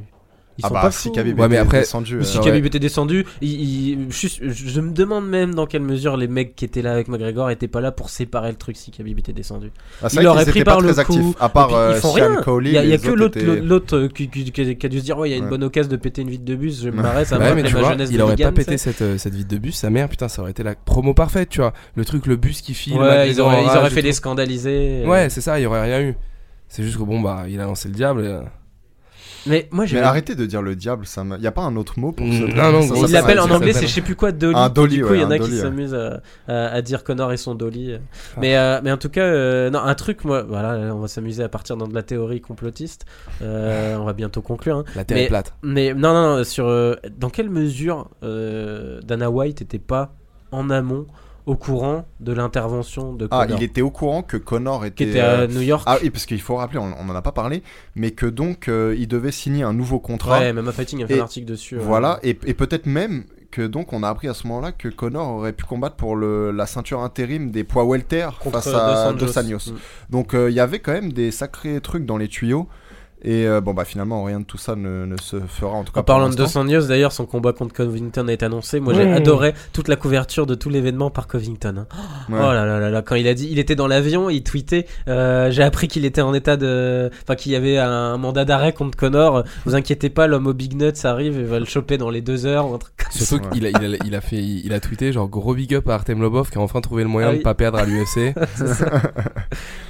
Ils 0.60 0.66
Ah 0.66 0.68
sont 0.68 0.74
bah 0.76 0.82
pas 0.82 0.92
si 0.92 1.08
fous. 1.08 1.14
Khabib 1.16 1.40
Ouais, 1.40 1.46
était 1.46 1.56
mais 1.56 1.58
après- 1.58 1.80
descendu. 1.80 2.18
Euh, 2.18 2.24
si 2.24 2.38
ouais. 2.38 2.44
Khabib 2.44 2.64
était 2.68 2.78
descendu, 2.80 3.26
il, 3.42 3.50
il- 3.50 4.12
je, 4.12 4.28
je 4.52 4.82
me 4.82 4.92
demande 4.92 5.28
même 5.28 5.56
dans 5.56 5.66
quelle 5.66 5.82
mesure 5.82 6.16
les 6.16 6.28
mecs 6.28 6.56
qui 6.56 6.64
étaient 6.64 6.84
là 6.84 6.92
avec 6.94 7.08
McGregor 7.08 7.50
étaient 7.50 7.68
pas 7.68 7.82
là 7.82 7.92
pour 7.92 8.12
séparer 8.12 8.50
le 8.52 8.56
truc 8.58 8.78
si 8.78 8.92
Khabib 8.92 9.18
était 9.18 9.34
descendu. 9.34 9.72
ah, 10.04 10.08
il 10.14 10.28
aurait 10.28 10.46
pris 10.46 10.64
par 10.64 10.80
le 10.80 10.94
très 10.94 11.04
coup. 11.06 11.14
actifs, 11.14 11.36
à 11.40 11.50
part 11.50 11.68
puis, 11.70 11.76
euh, 11.78 11.94
ils 11.96 12.00
font 12.02 12.10
Sean 12.10 12.14
rien. 12.14 12.60
Il 12.66 12.72
y 12.72 12.78
a, 12.78 12.84
y 12.86 13.00
que 13.00 13.08
l'autre 13.10 13.38
étaient- 13.40 13.96
euh, 13.96 14.08
qui, 14.10 14.30
qui- 14.30 14.52
qui- 14.52 14.76
qui 14.78 14.86
a 14.86 14.90
dû 14.90 15.00
se 15.00 15.04
dire 15.06 15.18
ouais 15.18 15.30
il 15.30 15.32
y 15.32 15.36
a 15.36 15.38
une 15.38 15.46
Ouais. 15.46 15.50
bonne 15.50 15.64
occasion 15.64 15.90
de 15.92 15.96
péter 15.98 16.22
une 16.22 16.30
vitre 16.30 16.46
de 16.46 16.56
bus. 16.56 16.84
Je 16.84 16.90
me 16.90 16.98
Ouais. 16.98 17.02
marrais, 17.02 17.26
ça 17.26 17.36
me 17.36 17.40
Ouais, 17.40 17.46
mais 17.46 17.62
rappelait 17.64 17.70
tu 17.70 17.74
ma 17.74 17.80
vois, 17.80 17.90
jeunesse 17.94 18.10
il 18.12 18.22
aurait 18.22 18.36
pas 18.36 18.52
pété 18.52 18.78
cette, 18.78 19.02
euh, 19.02 19.18
cette 19.18 19.34
vitre 19.34 19.50
de 19.50 19.58
bus, 19.58 19.76
sa 19.76 19.90
mère, 19.90 20.08
putain, 20.08 20.28
ça 20.28 20.44
aurait 20.44 20.52
été 20.52 20.62
la 20.62 20.76
promo 20.76 21.16
parfaite, 21.16 21.50
tu 21.50 21.62
vois. 21.62 21.74
Le 21.96 22.06
truc, 22.06 22.28
le 22.28 22.36
bus 22.36 22.62
qui 22.62 22.76
file, 22.76 22.94
ils 22.94 23.42
auraient, 23.42 23.90
fait 23.90 24.02
tout. 24.02 24.06
les 24.06 24.14
scandaliser. 24.14 25.04
Ouais, 25.08 25.30
c'est 25.32 25.42
ça, 25.42 25.60
il 25.60 25.64
y 25.64 25.66
aurait 25.66 25.82
rien 25.82 26.02
eu. 26.02 26.16
C'est 26.68 26.84
juste 26.84 26.98
que 26.98 27.04
bon, 27.04 27.22
bah, 27.22 27.46
il 27.50 27.60
a 27.60 27.66
lancé 27.66 27.88
le 27.88 27.96
diable. 27.96 28.44
Mais 29.46 29.68
moi 29.72 29.86
j'ai. 29.86 29.98
Mais 29.98 30.02
arrêtez 30.04 30.36
de 30.36 30.46
dire 30.46 30.62
le 30.62 30.76
diable, 30.76 31.06
ça 31.06 31.24
me... 31.24 31.38
y 31.38 31.48
a 31.48 31.52
pas 31.52 31.62
un 31.64 31.76
autre 31.76 32.00
mot 32.00 32.12
pour 32.12 32.26
Mm, 32.26 32.32
ce 32.32 32.44
non, 32.56 32.72
non, 32.72 32.82
ça 32.82 32.94
gros, 32.94 33.06
Il 33.08 33.12
l'appelle 33.12 33.40
en 33.40 33.48
ça 33.48 33.56
anglais, 33.56 33.74
c'est 33.74 33.88
je 33.88 33.94
sais 33.94 34.02
plus 34.02 34.16
quoi, 34.16 34.32
Dolly. 34.32 34.56
Un 34.56 34.70
dolly, 34.70 34.96
du 34.98 35.04
coup, 35.04 35.10
ouais, 35.12 35.18
il 35.18 35.22
y 35.22 35.26
en 35.26 35.32
a 35.32 35.38
qui 35.40 35.50
dolly, 35.50 35.60
s'amusent 35.60 35.94
à, 35.96 36.22
à- 36.48 36.68
à 36.74 36.82
dire 36.82 37.04
Connor 37.04 37.32
et 37.34 37.38
son 37.38 37.54
dolly. 37.56 37.94
Ah. 37.96 38.40
Mais, 38.40 38.56
euh, 38.58 38.80
mais 38.84 38.92
en 38.92 38.98
tout 38.98 39.10
cas, 39.10 39.24
euh, 39.26 39.70
non, 39.70 39.80
un 39.80 39.96
truc, 39.96 40.24
moi, 40.24 40.44
voilà, 40.44 40.78
là, 40.78 40.96
on 40.96 41.00
va 41.00 41.08
s'amuser 41.08 41.44
à 41.44 41.50
partir 41.50 41.76
dans 41.78 41.88
de 41.88 41.94
la 41.96 42.04
théorie 42.04 42.42
complotiste. 42.42 43.06
Euh, 43.42 43.98
on 43.98 44.06
va 44.06 44.14
bientôt 44.14 44.42
conclure. 44.42 44.78
hein. 44.78 44.84
La 44.96 45.04
terre 45.04 45.18
Mais- 45.18 45.24
est 45.26 45.28
plate. 45.28 45.54
Mais 45.62 45.94
non, 45.94 46.14
non, 46.14 46.38
non, 46.38 46.44
sur 46.44 46.68
euh, 46.68 46.96
dans 47.18 47.30
quelle 47.30 47.50
mesure 47.50 48.10
euh, 48.24 49.02
Dana 49.02 49.30
White 49.30 49.62
était 49.62 49.80
pas 49.80 50.16
en 50.52 50.70
amont 50.70 51.06
au 51.46 51.56
courant 51.56 52.06
de 52.20 52.32
l'intervention 52.34 53.14
de 53.14 53.28
Ah, 53.32 53.44
Connor, 53.46 53.60
il 53.60 53.64
était 53.64 53.82
au 53.82 53.90
courant 53.92 54.22
que 54.24 54.38
Connor 54.38 54.82
qui 54.84 54.88
était. 54.88 55.06
était 55.06 55.20
euh, 55.22 55.44
à 55.44 55.48
New 55.48 55.62
York. 55.62 55.84
Ah 55.86 55.98
oui, 56.02 56.10
parce 56.10 56.26
qu'il 56.26 56.42
faut 56.42 56.56
rappeler, 56.56 56.80
on, 56.80 56.94
on 57.00 57.10
en 57.10 57.16
a 57.16 57.22
pas 57.22 57.32
parlé, 57.32 57.64
mais 57.96 58.12
que 58.12 58.26
donc 58.26 58.68
euh, 58.68 58.96
il 58.98 59.08
devait 59.08 59.32
signer 59.32 59.64
un 59.64 59.74
nouveau 59.74 60.00
contrat. 60.00 60.40
ouais, 60.40 60.54
même 60.54 60.68
à 60.68 60.72
Fighting 60.72 61.04
a 61.04 61.08
fait 61.08 61.16
Et 61.16 61.20
un 61.20 61.24
article 61.24 61.46
dessus. 61.48 61.76
euh. 61.76 61.82
Voilà, 61.82 62.20
et, 62.24 62.38
et 62.46 62.54
peut-être 62.54 62.86
même 62.86 63.26
que 63.52 63.62
donc 63.62 63.94
on 63.94 64.02
a 64.02 64.10
appris 64.10 64.28
à 64.28 64.34
ce 64.34 64.48
moment-là 64.48 64.72
que 64.72 64.88
Connor 64.88 65.28
aurait 65.30 65.54
pu 65.54 65.64
combattre 65.66 65.96
pour 65.96 66.16
le, 66.16 66.50
la 66.52 66.66
ceinture 66.66 67.02
intérim 67.04 67.52
des 67.52 67.64
poids 67.64 67.86
welter 67.86 68.28
contre 68.40 68.62
face 68.62 68.74
à 68.74 69.14
Dos 69.14 69.28
Dos 69.28 69.38
Anjos. 69.38 69.72
Mm. 69.72 69.76
Donc 70.10 70.34
euh, 70.34 70.50
il 70.50 70.56
y 70.56 70.60
avait 70.60 70.80
quand 70.80 70.94
même 70.94 71.14
des 71.14 71.30
sacrés 71.30 71.80
trucs 71.80 72.06
dans 72.06 72.18
les 72.18 72.28
tuyaux. 72.28 72.68
Et 73.26 73.48
euh, 73.48 73.62
bon 73.62 73.74
bah 73.74 73.86
finalement 73.86 74.24
rien 74.24 74.40
de 74.42 74.46
tout 74.46 74.58
ça 74.58 74.76
ne, 74.76 75.06
ne 75.06 75.16
se 75.18 75.38
fera 75.48 75.74
en 75.78 75.84
tout 75.84 75.94
cas. 75.94 76.02
En 76.02 76.04
parlant 76.04 76.30
de 76.30 76.38
l'instant. 76.38 76.64
Dos 76.66 76.72
Anjos, 76.76 76.88
d'ailleurs, 76.88 77.12
son 77.14 77.26
combat 77.26 77.54
contre 77.54 77.74
Covington 77.74 78.28
a 78.28 78.34
été 78.34 78.46
annoncé. 78.46 78.80
Moi, 78.82 78.94
j'ai 78.94 79.06
Mmh. 79.06 79.14
adoré 79.14 79.54
toute 79.72 79.88
la 79.88 79.96
couverture 79.96 80.46
de 80.46 80.56
tout 80.56 80.70
l'événement 80.70 81.10
par 81.10 81.28
Covington. 81.28 81.76
hein. 81.78 81.88
Ouais. 82.30 82.38
Oh 82.40 82.52
là 82.54 82.66
là 82.66 82.80
là 82.80 82.90
là, 82.90 83.02
quand 83.02 83.16
il 83.16 83.28
a 83.28 83.34
dit, 83.34 83.48
il 83.52 83.60
était 83.60 83.76
dans 83.76 83.88
l'avion, 83.88 84.30
il 84.30 84.44
tweetait. 84.44 84.88
euh, 85.08 85.52
j'ai 85.52 85.64
appris 85.64 85.88
qu'il 85.88 86.04
était 86.06 86.22
en 86.22 86.34
état 86.34 86.58
de, 86.58 87.10
enfin 87.24 87.36
qu'il 87.36 87.52
y 87.52 87.56
avait 87.56 87.78
un 87.78 88.18
mandat 88.18 88.46
d'arrêt 88.46 88.74
contre 88.74 88.98
Connor. 88.98 89.44
Vous 89.66 89.76
inquiétez 89.76 90.10
pas, 90.10 90.28
l'homme 90.28 90.48
au 90.48 90.54
Big 90.54 90.74
Nuts 90.76 90.92
arrive 91.06 91.40
et 91.40 91.44
va 91.44 91.60
le 91.60 91.66
choper 91.66 91.98
dans 91.98 92.10
les 92.10 92.22
deux 92.22 92.46
heures 92.46 92.70
ou 92.70 92.74
un 92.76 92.78
truc 92.78 92.94
comme 92.98 93.12
ça. 93.12 93.26
Surtout 93.26 93.50
qu'il 93.52 93.66
a, 93.66 93.70
il 93.70 93.96
a, 93.96 93.98
il 94.06 94.16
a 94.16 94.22
fait, 94.22 94.38
il 94.38 94.74
a 94.74 94.80
tweeté 94.80 95.12
genre 95.14 95.28
gros 95.30 95.54
big 95.54 95.74
up 95.76 95.88
à 95.90 95.94
Artem 95.96 96.22
Lobov 96.22 96.50
qui 96.50 96.58
a 96.58 96.62
enfin 96.62 96.82
trouvé 96.82 97.04
le 97.04 97.10
moyen 97.10 97.30
Ah 97.30 97.32
de 97.34 97.38
oui. 97.38 97.44
pas 97.44 97.54
perdre 97.54 97.78
à 97.80 97.86
l'UFC. 97.86 98.34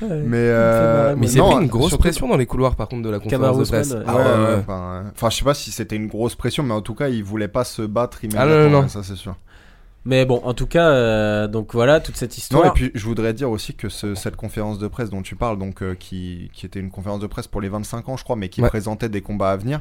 Ouais. 0.02 0.22
Mais, 0.26 0.38
euh, 0.38 1.16
Mais 1.18 1.28
il 1.28 1.30
s'est 1.30 1.38
non, 1.40 1.52
pris 1.52 1.64
une 1.64 1.70
grosse 1.70 1.90
surtout- 1.90 2.02
pression 2.04 2.28
dans 2.28 2.36
les 2.36 2.46
couloirs 2.46 2.76
par 2.76 2.90
contre 2.90 3.04
de 3.04 3.10
la 3.10 3.20
conférence 3.24 3.58
de 3.58 3.64
presse. 3.66 3.92
Ouais. 3.92 4.04
Ah 4.06 4.16
Ouais, 4.16 4.22
ouais, 4.24 4.30
ouais, 4.30 4.46
ouais. 4.46 4.56
Enfin, 4.60 4.82
euh, 5.06 5.10
enfin, 5.16 5.30
je 5.30 5.38
sais 5.38 5.46
pas 5.46 5.54
si 5.54 5.72
c'était 5.72 5.96
une 5.96 6.08
grosse 6.08 6.36
pression, 6.36 6.64
mais 6.64 6.74
en 6.74 6.82
tout 6.82 6.96
cas, 6.96 7.10
il 7.10 7.24
voulait 7.24 7.48
pas 7.48 7.64
se 7.64 7.82
battre 7.82 8.20
Ah, 8.22 8.28
non, 8.28 8.30
immédiatement. 8.42 8.64
non, 8.64 8.70
non. 8.78 8.82
ouais, 8.84 8.90
Ça, 8.90 9.04
c'est 9.04 9.16
sûr. 9.16 9.36
Mais 10.06 10.26
bon, 10.26 10.42
en 10.44 10.54
tout 10.54 10.68
cas, 10.68 10.90
euh, 10.90 11.48
donc 11.48 11.74
voilà 11.74 12.02
toute 12.02 12.18
cette 12.18 12.38
histoire. 12.38 12.64
Non, 12.66 12.70
et 12.72 12.74
puis 12.74 12.92
je 12.94 13.06
voudrais 13.06 13.34
dire 13.34 13.50
aussi 13.50 13.74
que 13.74 13.88
ce- 13.88 14.16
cette 14.16 14.36
conférence 14.36 14.78
de 14.78 14.88
presse 14.90 15.10
dont 15.10 15.22
tu 15.22 15.38
parles, 15.38 15.58
donc 15.58 15.82
euh, 15.82 15.96
qui, 15.96 16.52
qui 16.54 16.66
était 16.66 16.82
une 16.82 16.92
conférence 16.92 17.22
de 17.22 17.28
presse 17.28 17.48
pour 17.48 17.62
les 17.62 17.70
25 17.70 18.10
ans, 18.10 18.18
je 18.18 18.24
crois, 18.26 18.36
mais 18.36 18.50
qui 18.50 18.62
Ouais. 18.62 18.68
présentait 18.68 19.08
des 19.08 19.22
combats 19.22 19.52
à 19.52 19.56
venir. 19.58 19.80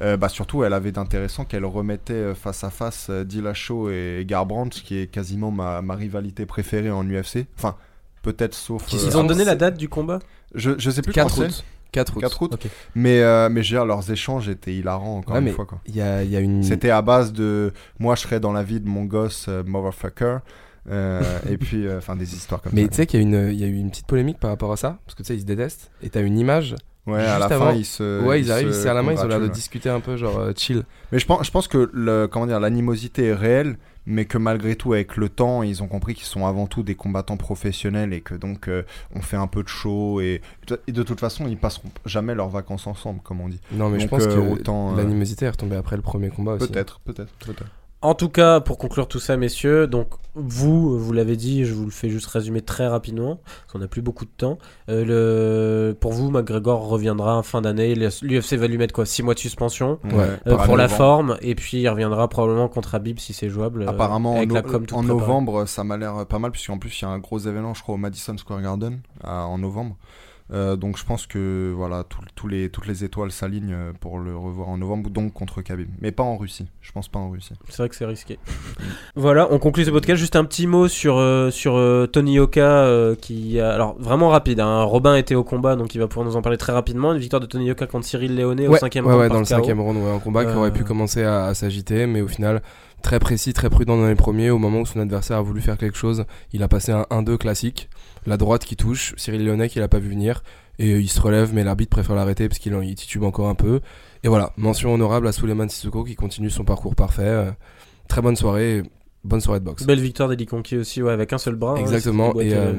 euh, 0.00 0.16
bah 0.16 0.28
surtout, 0.30 0.62
elle 0.64 0.72
avait 0.72 0.92
d'intéressant 0.92 1.44
qu'elle 1.44 1.64
remettait 1.66 2.12
euh, 2.14 2.34
face 2.34 2.62
à 2.64 2.70
face 2.70 3.08
euh, 3.10 3.24
Dillashaw 3.24 3.90
et 3.90 4.24
Garbrandt, 4.26 4.80
qui 4.82 4.96
est 5.00 5.06
quasiment 5.08 5.50
ma, 5.50 5.82
ma 5.82 5.96
rivalité 5.96 6.46
préférée 6.46 6.90
en 6.92 7.04
UFC. 7.04 7.46
Enfin, 7.58 7.74
peut-être 8.22 8.54
sauf. 8.54 8.86
Euh, 8.94 8.96
Ils 9.04 9.18
ont 9.18 9.24
donné 9.24 9.44
la 9.44 9.56
date 9.56 9.76
du 9.76 9.88
combat? 9.90 10.20
Je, 10.54 10.70
je 10.78 10.90
sais 10.90 11.02
plus 11.02 11.12
4 11.12 11.34
quand 11.34 11.42
août. 11.42 11.64
C'est. 11.88 11.92
4 11.92 12.16
août. 12.16 12.20
4 12.20 12.42
août. 12.42 12.50
Ok. 12.54 12.68
Mais, 12.94 13.20
euh, 13.22 13.48
mais 13.50 13.62
je 13.62 13.72
veux 13.74 13.78
dire, 13.80 13.86
leurs 13.86 14.10
échanges 14.10 14.48
étaient 14.48 14.74
hilarants 14.74 15.18
encore 15.18 15.34
Ouais, 15.34 15.40
une 15.40 15.46
mais 15.46 15.52
fois. 15.52 15.66
Quoi. 15.66 15.80
Il 15.86 15.96
y 15.96 16.00
a, 16.02 16.22
il 16.22 16.30
y 16.30 16.36
a 16.36 16.40
une. 16.40 16.62
C'était 16.62 16.90
à 16.90 17.02
base 17.02 17.32
de 17.32 17.72
moi, 17.98 18.14
je 18.14 18.22
serais 18.22 18.40
dans 18.40 18.52
la 18.52 18.62
vie 18.62 18.80
de 18.80 18.88
mon 18.88 19.04
gosse, 19.04 19.46
euh, 19.48 19.62
motherfucker. 19.64 20.38
euh, 20.90 21.22
et 21.50 21.56
puis, 21.58 21.86
euh, 21.86 21.98
enfin, 21.98 22.16
des 22.16 22.34
histoires 22.34 22.60
comme 22.62 22.72
Mais 22.74 22.82
ça. 22.84 22.88
tu 22.88 22.94
sais 22.96 23.06
qu'il 23.06 23.20
y, 23.22 23.32
y 23.56 23.64
a 23.64 23.66
eu 23.66 23.74
une 23.76 23.90
petite 23.90 24.06
polémique 24.06 24.38
par 24.38 24.50
rapport 24.50 24.72
à 24.72 24.76
ça, 24.76 24.98
parce 25.04 25.14
que 25.14 25.22
tu 25.22 25.28
sais, 25.28 25.34
ils 25.36 25.40
se 25.40 25.46
détestent. 25.46 25.90
Et 26.02 26.08
t'as 26.10 26.22
une 26.22 26.38
image. 26.38 26.74
Ouais, 27.06 27.24
à 27.24 27.38
la 27.38 27.46
avant- 27.46 27.66
fin, 27.70 27.72
ils 27.72 27.86
se. 27.86 28.22
ouais, 28.22 28.38
ils, 28.40 28.52
arrivent, 28.52 28.68
ils 28.68 28.72
se 28.72 28.78
se 28.78 28.82
serrent 28.82 28.94
la 28.94 29.02
main, 29.02 29.12
ils 29.14 29.20
ont 29.20 29.26
l'air 29.28 29.38
de 29.40 29.44
ouais. 29.46 29.50
discuter 29.50 29.88
un 29.88 30.00
peu, 30.00 30.18
genre 30.18 30.50
chill. 30.54 30.82
Mais 31.10 31.18
je 31.18 31.24
pense, 31.24 31.46
je 31.46 31.50
pense 31.50 31.66
que 31.66 31.88
le, 31.94 32.26
comment 32.30 32.46
dire, 32.46 32.60
l'animosité 32.60 33.28
est 33.28 33.34
réelle, 33.34 33.78
mais 34.08 34.24
que 34.24 34.38
malgré 34.38 34.74
tout, 34.74 34.94
avec 34.94 35.16
le 35.16 35.28
temps, 35.28 35.62
ils 35.62 35.82
ont 35.82 35.86
compris 35.86 36.14
qu'ils 36.14 36.26
sont 36.26 36.46
avant 36.46 36.66
tout 36.66 36.82
des 36.82 36.94
combattants 36.94 37.36
professionnels 37.36 38.12
et 38.14 38.22
que 38.22 38.34
donc 38.34 38.68
euh, 38.68 38.82
on 39.14 39.20
fait 39.20 39.36
un 39.36 39.46
peu 39.46 39.62
de 39.62 39.68
show 39.68 40.20
et, 40.20 40.40
et 40.86 40.92
de 40.92 41.02
toute 41.02 41.20
façon, 41.20 41.46
ils 41.46 41.58
passeront 41.58 41.90
jamais 42.06 42.34
leurs 42.34 42.48
vacances 42.48 42.86
ensemble, 42.86 43.20
comme 43.20 43.40
on 43.40 43.48
dit. 43.48 43.60
Non, 43.72 43.90
mais 43.90 44.00
je 44.00 44.08
pense 44.08 44.22
euh, 44.22 44.34
que 44.34 44.40
autant, 44.40 44.94
euh, 44.94 44.96
l'animosité 44.96 45.44
est 45.44 45.50
retombée 45.50 45.76
après 45.76 45.96
le 45.96 46.02
premier 46.02 46.30
combat 46.30 46.54
aussi. 46.54 46.68
Peut-être, 46.68 47.00
peut-être, 47.00 47.32
peut-être. 47.34 47.70
En 48.00 48.14
tout 48.14 48.28
cas, 48.28 48.60
pour 48.60 48.78
conclure 48.78 49.08
tout 49.08 49.18
ça, 49.18 49.36
messieurs, 49.36 49.88
donc 49.88 50.10
vous, 50.36 50.96
vous 50.96 51.12
l'avez 51.12 51.34
dit, 51.34 51.64
je 51.64 51.74
vous 51.74 51.84
le 51.84 51.90
fais 51.90 52.08
juste 52.10 52.26
résumer 52.26 52.62
très 52.62 52.86
rapidement, 52.86 53.40
parce 53.44 53.72
qu'on 53.72 53.80
n'a 53.80 53.88
plus 53.88 54.02
beaucoup 54.02 54.24
de 54.24 54.30
temps. 54.36 54.58
Euh, 54.88 55.04
le... 55.90 55.94
Pour 55.94 56.12
vous, 56.12 56.30
McGregor 56.30 56.86
reviendra 56.86 57.36
en 57.36 57.42
fin 57.42 57.60
d'année. 57.60 57.96
L'UFC 57.96 58.54
va 58.54 58.68
lui 58.68 58.78
mettre 58.78 58.94
quoi 58.94 59.04
6 59.04 59.24
mois 59.24 59.34
de 59.34 59.40
suspension? 59.40 59.98
Ouais, 60.04 60.38
euh, 60.46 60.56
pour 60.58 60.76
la 60.76 60.86
forme, 60.88 61.38
et 61.42 61.56
puis 61.56 61.78
il 61.80 61.88
reviendra 61.88 62.28
probablement 62.28 62.68
contre 62.68 62.94
Habib 62.94 63.18
si 63.18 63.32
c'est 63.32 63.48
jouable. 63.48 63.82
euh, 63.82 63.88
Apparemment, 63.88 64.36
en, 64.36 64.46
la 64.46 64.62
com 64.62 64.84
novembre, 65.02 65.66
ça 65.66 65.82
m'a 65.82 65.96
l'air 65.96 66.24
pas 66.26 66.38
mal, 66.38 66.52
puisqu'en 66.52 66.78
plus, 66.78 67.00
il 67.00 67.04
y 67.04 67.08
a 67.08 67.10
un 67.10 67.18
gros 67.18 67.40
événement, 67.40 67.74
je 67.74 67.82
crois, 67.82 67.96
au 67.96 67.98
Madison 67.98 68.36
Square 68.38 68.62
Garden 68.62 69.00
à- 69.24 69.44
en 69.46 69.58
novembre. 69.58 69.96
Euh, 70.50 70.76
donc, 70.76 70.96
je 70.96 71.04
pense 71.04 71.26
que 71.26 71.72
voilà, 71.76 72.04
tout- 72.04 72.20
tous 72.34 72.48
les, 72.48 72.70
toutes 72.70 72.86
les 72.86 73.04
étoiles 73.04 73.30
s'alignent 73.30 73.74
euh, 73.74 73.92
pour 74.00 74.18
le 74.18 74.36
revoir 74.36 74.68
en 74.68 74.78
novembre, 74.78 75.10
donc 75.10 75.32
contre 75.34 75.60
Khabib. 75.60 75.88
Mais 76.00 76.10
pas 76.12 76.22
en 76.22 76.36
Russie. 76.38 76.66
Je 76.80 76.90
pense 76.92 77.08
pas 77.08 77.18
en 77.18 77.28
Russie. 77.30 77.52
C'est 77.68 77.78
vrai 77.78 77.88
que 77.90 77.94
c'est 77.94 78.06
risqué. 78.06 78.38
voilà, 79.14 79.48
on 79.50 79.58
conclut 79.58 79.84
ce 79.84 79.90
podcast. 79.90 80.18
Juste 80.18 80.36
un 80.36 80.44
petit 80.44 80.66
mot 80.66 80.88
sur, 80.88 81.18
euh, 81.18 81.50
sur 81.50 81.76
euh, 81.76 82.06
Tony 82.06 82.34
Yoka, 82.34 82.62
euh, 82.62 83.14
qui 83.14 83.60
a... 83.60 83.70
Alors, 83.72 83.96
vraiment 83.98 84.30
rapide. 84.30 84.60
hein. 84.60 84.82
Robin 84.84 85.16
était 85.16 85.34
au 85.34 85.44
combat, 85.44 85.76
donc 85.76 85.94
il 85.94 85.98
va 85.98 86.08
pouvoir 86.08 86.26
nous 86.26 86.36
en 86.36 86.42
parler 86.42 86.58
très 86.58 86.72
rapidement. 86.72 87.12
Une 87.12 87.18
victoire 87.18 87.40
de 87.40 87.46
Tony 87.46 87.66
Yoka 87.66 87.86
contre 87.86 88.06
Cyril 88.06 88.34
Léoné 88.34 88.68
au 88.68 88.76
cinquième 88.76 89.04
ouais, 89.06 89.12
round 89.12 89.22
ouais, 89.24 89.28
dans 89.28 89.38
le 89.40 89.44
cinquième 89.44 89.80
round, 89.80 89.98
ouais, 89.98 90.10
un 90.10 90.18
combat 90.18 90.44
qui 90.44 90.56
aurait 90.56 90.72
pu 90.72 90.84
commencer 90.84 91.22
à, 91.24 91.44
à 91.46 91.54
s'agiter, 91.54 92.06
mais 92.06 92.20
au 92.22 92.28
final, 92.28 92.62
très 93.02 93.18
précis, 93.18 93.52
très 93.52 93.70
prudent 93.70 93.96
dans 93.96 94.06
les 94.08 94.14
premiers. 94.14 94.50
Au 94.50 94.58
moment 94.58 94.80
où 94.80 94.86
son 94.86 95.00
adversaire 95.00 95.38
a 95.38 95.42
voulu 95.42 95.60
faire 95.60 95.78
quelque 95.78 95.96
chose, 95.96 96.24
il 96.52 96.62
a 96.62 96.68
passé 96.68 96.92
un 96.92 97.06
1-2 97.10 97.36
classique. 97.38 97.88
La 98.26 98.36
droite 98.36 98.64
qui 98.64 98.76
touche, 98.76 99.14
Cyril 99.16 99.44
Léonet 99.44 99.68
qui 99.68 99.78
l'a 99.78 99.88
pas 99.88 99.98
vu 99.98 100.08
venir, 100.10 100.42
et 100.78 100.92
euh, 100.94 101.00
il 101.00 101.08
se 101.08 101.20
relève, 101.20 101.52
mais 101.54 101.64
l'arbitre 101.64 101.90
préfère 101.90 102.14
l'arrêter 102.16 102.48
parce 102.48 102.58
qu'il 102.58 102.74
en- 102.74 102.82
il 102.82 102.94
titube 102.94 103.22
encore 103.24 103.48
un 103.48 103.54
peu. 103.54 103.80
Et 104.24 104.28
voilà, 104.28 104.52
mention 104.56 104.92
honorable 104.94 105.26
à 105.28 105.32
Suleiman 105.32 105.68
Sissoko 105.68 106.04
qui 106.04 106.14
continue 106.16 106.50
son 106.50 106.64
parcours 106.64 106.94
parfait. 106.94 107.22
Euh, 107.22 107.50
Très 108.08 108.22
bonne 108.22 108.36
soirée, 108.36 108.82
bonne 109.22 109.40
soirée 109.42 109.60
de 109.60 109.64
boxe. 109.66 109.84
Belle 109.84 110.00
victoire 110.00 110.30
d'Eli 110.30 110.46
aussi, 110.78 111.02
ouais, 111.02 111.12
avec 111.12 111.32
un 111.34 111.38
seul 111.38 111.56
bras. 111.56 111.72
hein, 111.72 111.76
Exactement, 111.76 112.32
et 112.40 112.54
euh, 112.54 112.72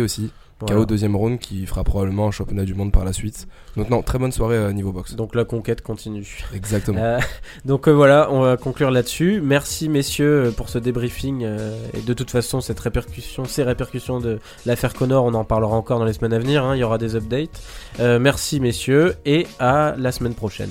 aussi, 0.00 0.32
Voilà. 0.60 0.76
KO 0.76 0.86
deuxième 0.86 1.16
round 1.16 1.38
qui 1.38 1.66
fera 1.66 1.82
probablement 1.84 2.28
un 2.28 2.30
championnat 2.30 2.64
du 2.64 2.74
monde 2.74 2.92
par 2.92 3.04
la 3.04 3.12
suite. 3.12 3.46
Donc 3.76 3.90
non, 3.90 4.02
très 4.02 4.18
bonne 4.18 4.32
soirée 4.32 4.56
euh, 4.56 4.72
niveau 4.72 4.92
boxe. 4.92 5.14
Donc 5.16 5.34
la 5.34 5.44
conquête 5.44 5.82
continue. 5.82 6.38
Exactement. 6.54 6.98
Euh, 7.00 7.18
donc 7.64 7.88
euh, 7.88 7.92
voilà, 7.92 8.28
on 8.30 8.40
va 8.40 8.56
conclure 8.56 8.90
là-dessus. 8.90 9.40
Merci 9.42 9.88
messieurs 9.88 10.52
pour 10.56 10.68
ce 10.68 10.78
débriefing. 10.78 11.42
euh, 11.44 11.76
et 11.92 12.00
de 12.00 12.14
toute 12.14 12.30
façon, 12.30 12.60
cette 12.60 12.80
répercussion, 12.80 13.44
ces 13.44 13.62
répercussions 13.62 14.20
de 14.20 14.38
l'affaire 14.64 14.94
Connor, 14.94 15.24
on 15.24 15.34
en 15.34 15.44
parlera 15.44 15.76
encore 15.76 15.98
dans 15.98 16.04
les 16.04 16.12
semaines 16.12 16.32
à 16.34 16.38
venir. 16.38 16.64
hein, 16.64 16.76
il 16.76 16.78
y 16.78 16.84
aura 16.84 16.98
des 16.98 17.16
updates. 17.16 17.62
Euh, 18.00 18.18
merci 18.18 18.60
messieurs 18.60 19.14
et 19.24 19.46
à 19.58 19.94
la 19.98 20.12
semaine 20.12 20.34
prochaine. 20.34 20.70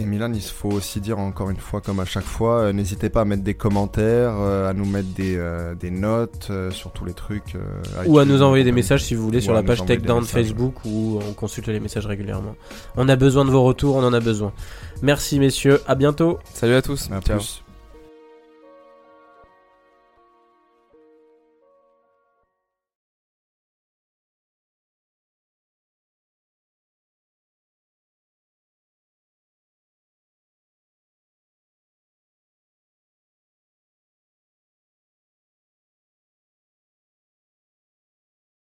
Et 0.00 0.06
Milan, 0.06 0.32
il 0.32 0.40
faut 0.40 0.70
aussi 0.70 0.98
dire 0.98 1.18
encore 1.18 1.50
une 1.50 1.58
fois, 1.58 1.82
comme 1.82 2.00
à 2.00 2.06
chaque 2.06 2.24
fois, 2.24 2.60
euh, 2.60 2.72
n'hésitez 2.72 3.10
pas 3.10 3.20
à 3.20 3.24
mettre 3.26 3.42
des 3.42 3.52
commentaires, 3.52 4.32
euh, 4.38 4.70
à 4.70 4.72
nous 4.72 4.86
mettre 4.86 5.08
des, 5.14 5.36
euh, 5.36 5.74
des 5.74 5.90
notes 5.90 6.48
euh, 6.48 6.70
sur 6.70 6.90
tous 6.92 7.04
les 7.04 7.12
trucs. 7.12 7.54
euh, 7.54 8.04
Ou 8.06 8.18
à 8.18 8.24
nous 8.24 8.40
envoyer 8.40 8.64
des 8.64 8.72
messages 8.72 9.04
si 9.04 9.14
vous 9.14 9.22
voulez 9.22 9.38
Ou 9.38 9.42
sur 9.42 9.52
la 9.52 9.62
page 9.62 9.82
messages. 9.82 10.24
Facebook 10.24 10.76
où 10.86 11.18
on 11.28 11.34
consulte 11.34 11.68
les 11.68 11.80
messages 11.80 12.06
régulièrement. 12.06 12.54
On 12.96 13.10
a 13.10 13.16
besoin 13.16 13.44
de 13.44 13.50
vos 13.50 13.62
retours, 13.62 13.96
on 13.96 14.02
en 14.02 14.14
a 14.14 14.20
besoin. 14.20 14.52
Merci 15.02 15.38
messieurs, 15.38 15.82
à 15.86 15.94
bientôt. 15.94 16.38
Salut 16.54 16.74
à 16.74 16.80
tous. 16.82 17.10
À 17.12 17.20
Ciao. 17.20 17.36
plus. 17.38 17.62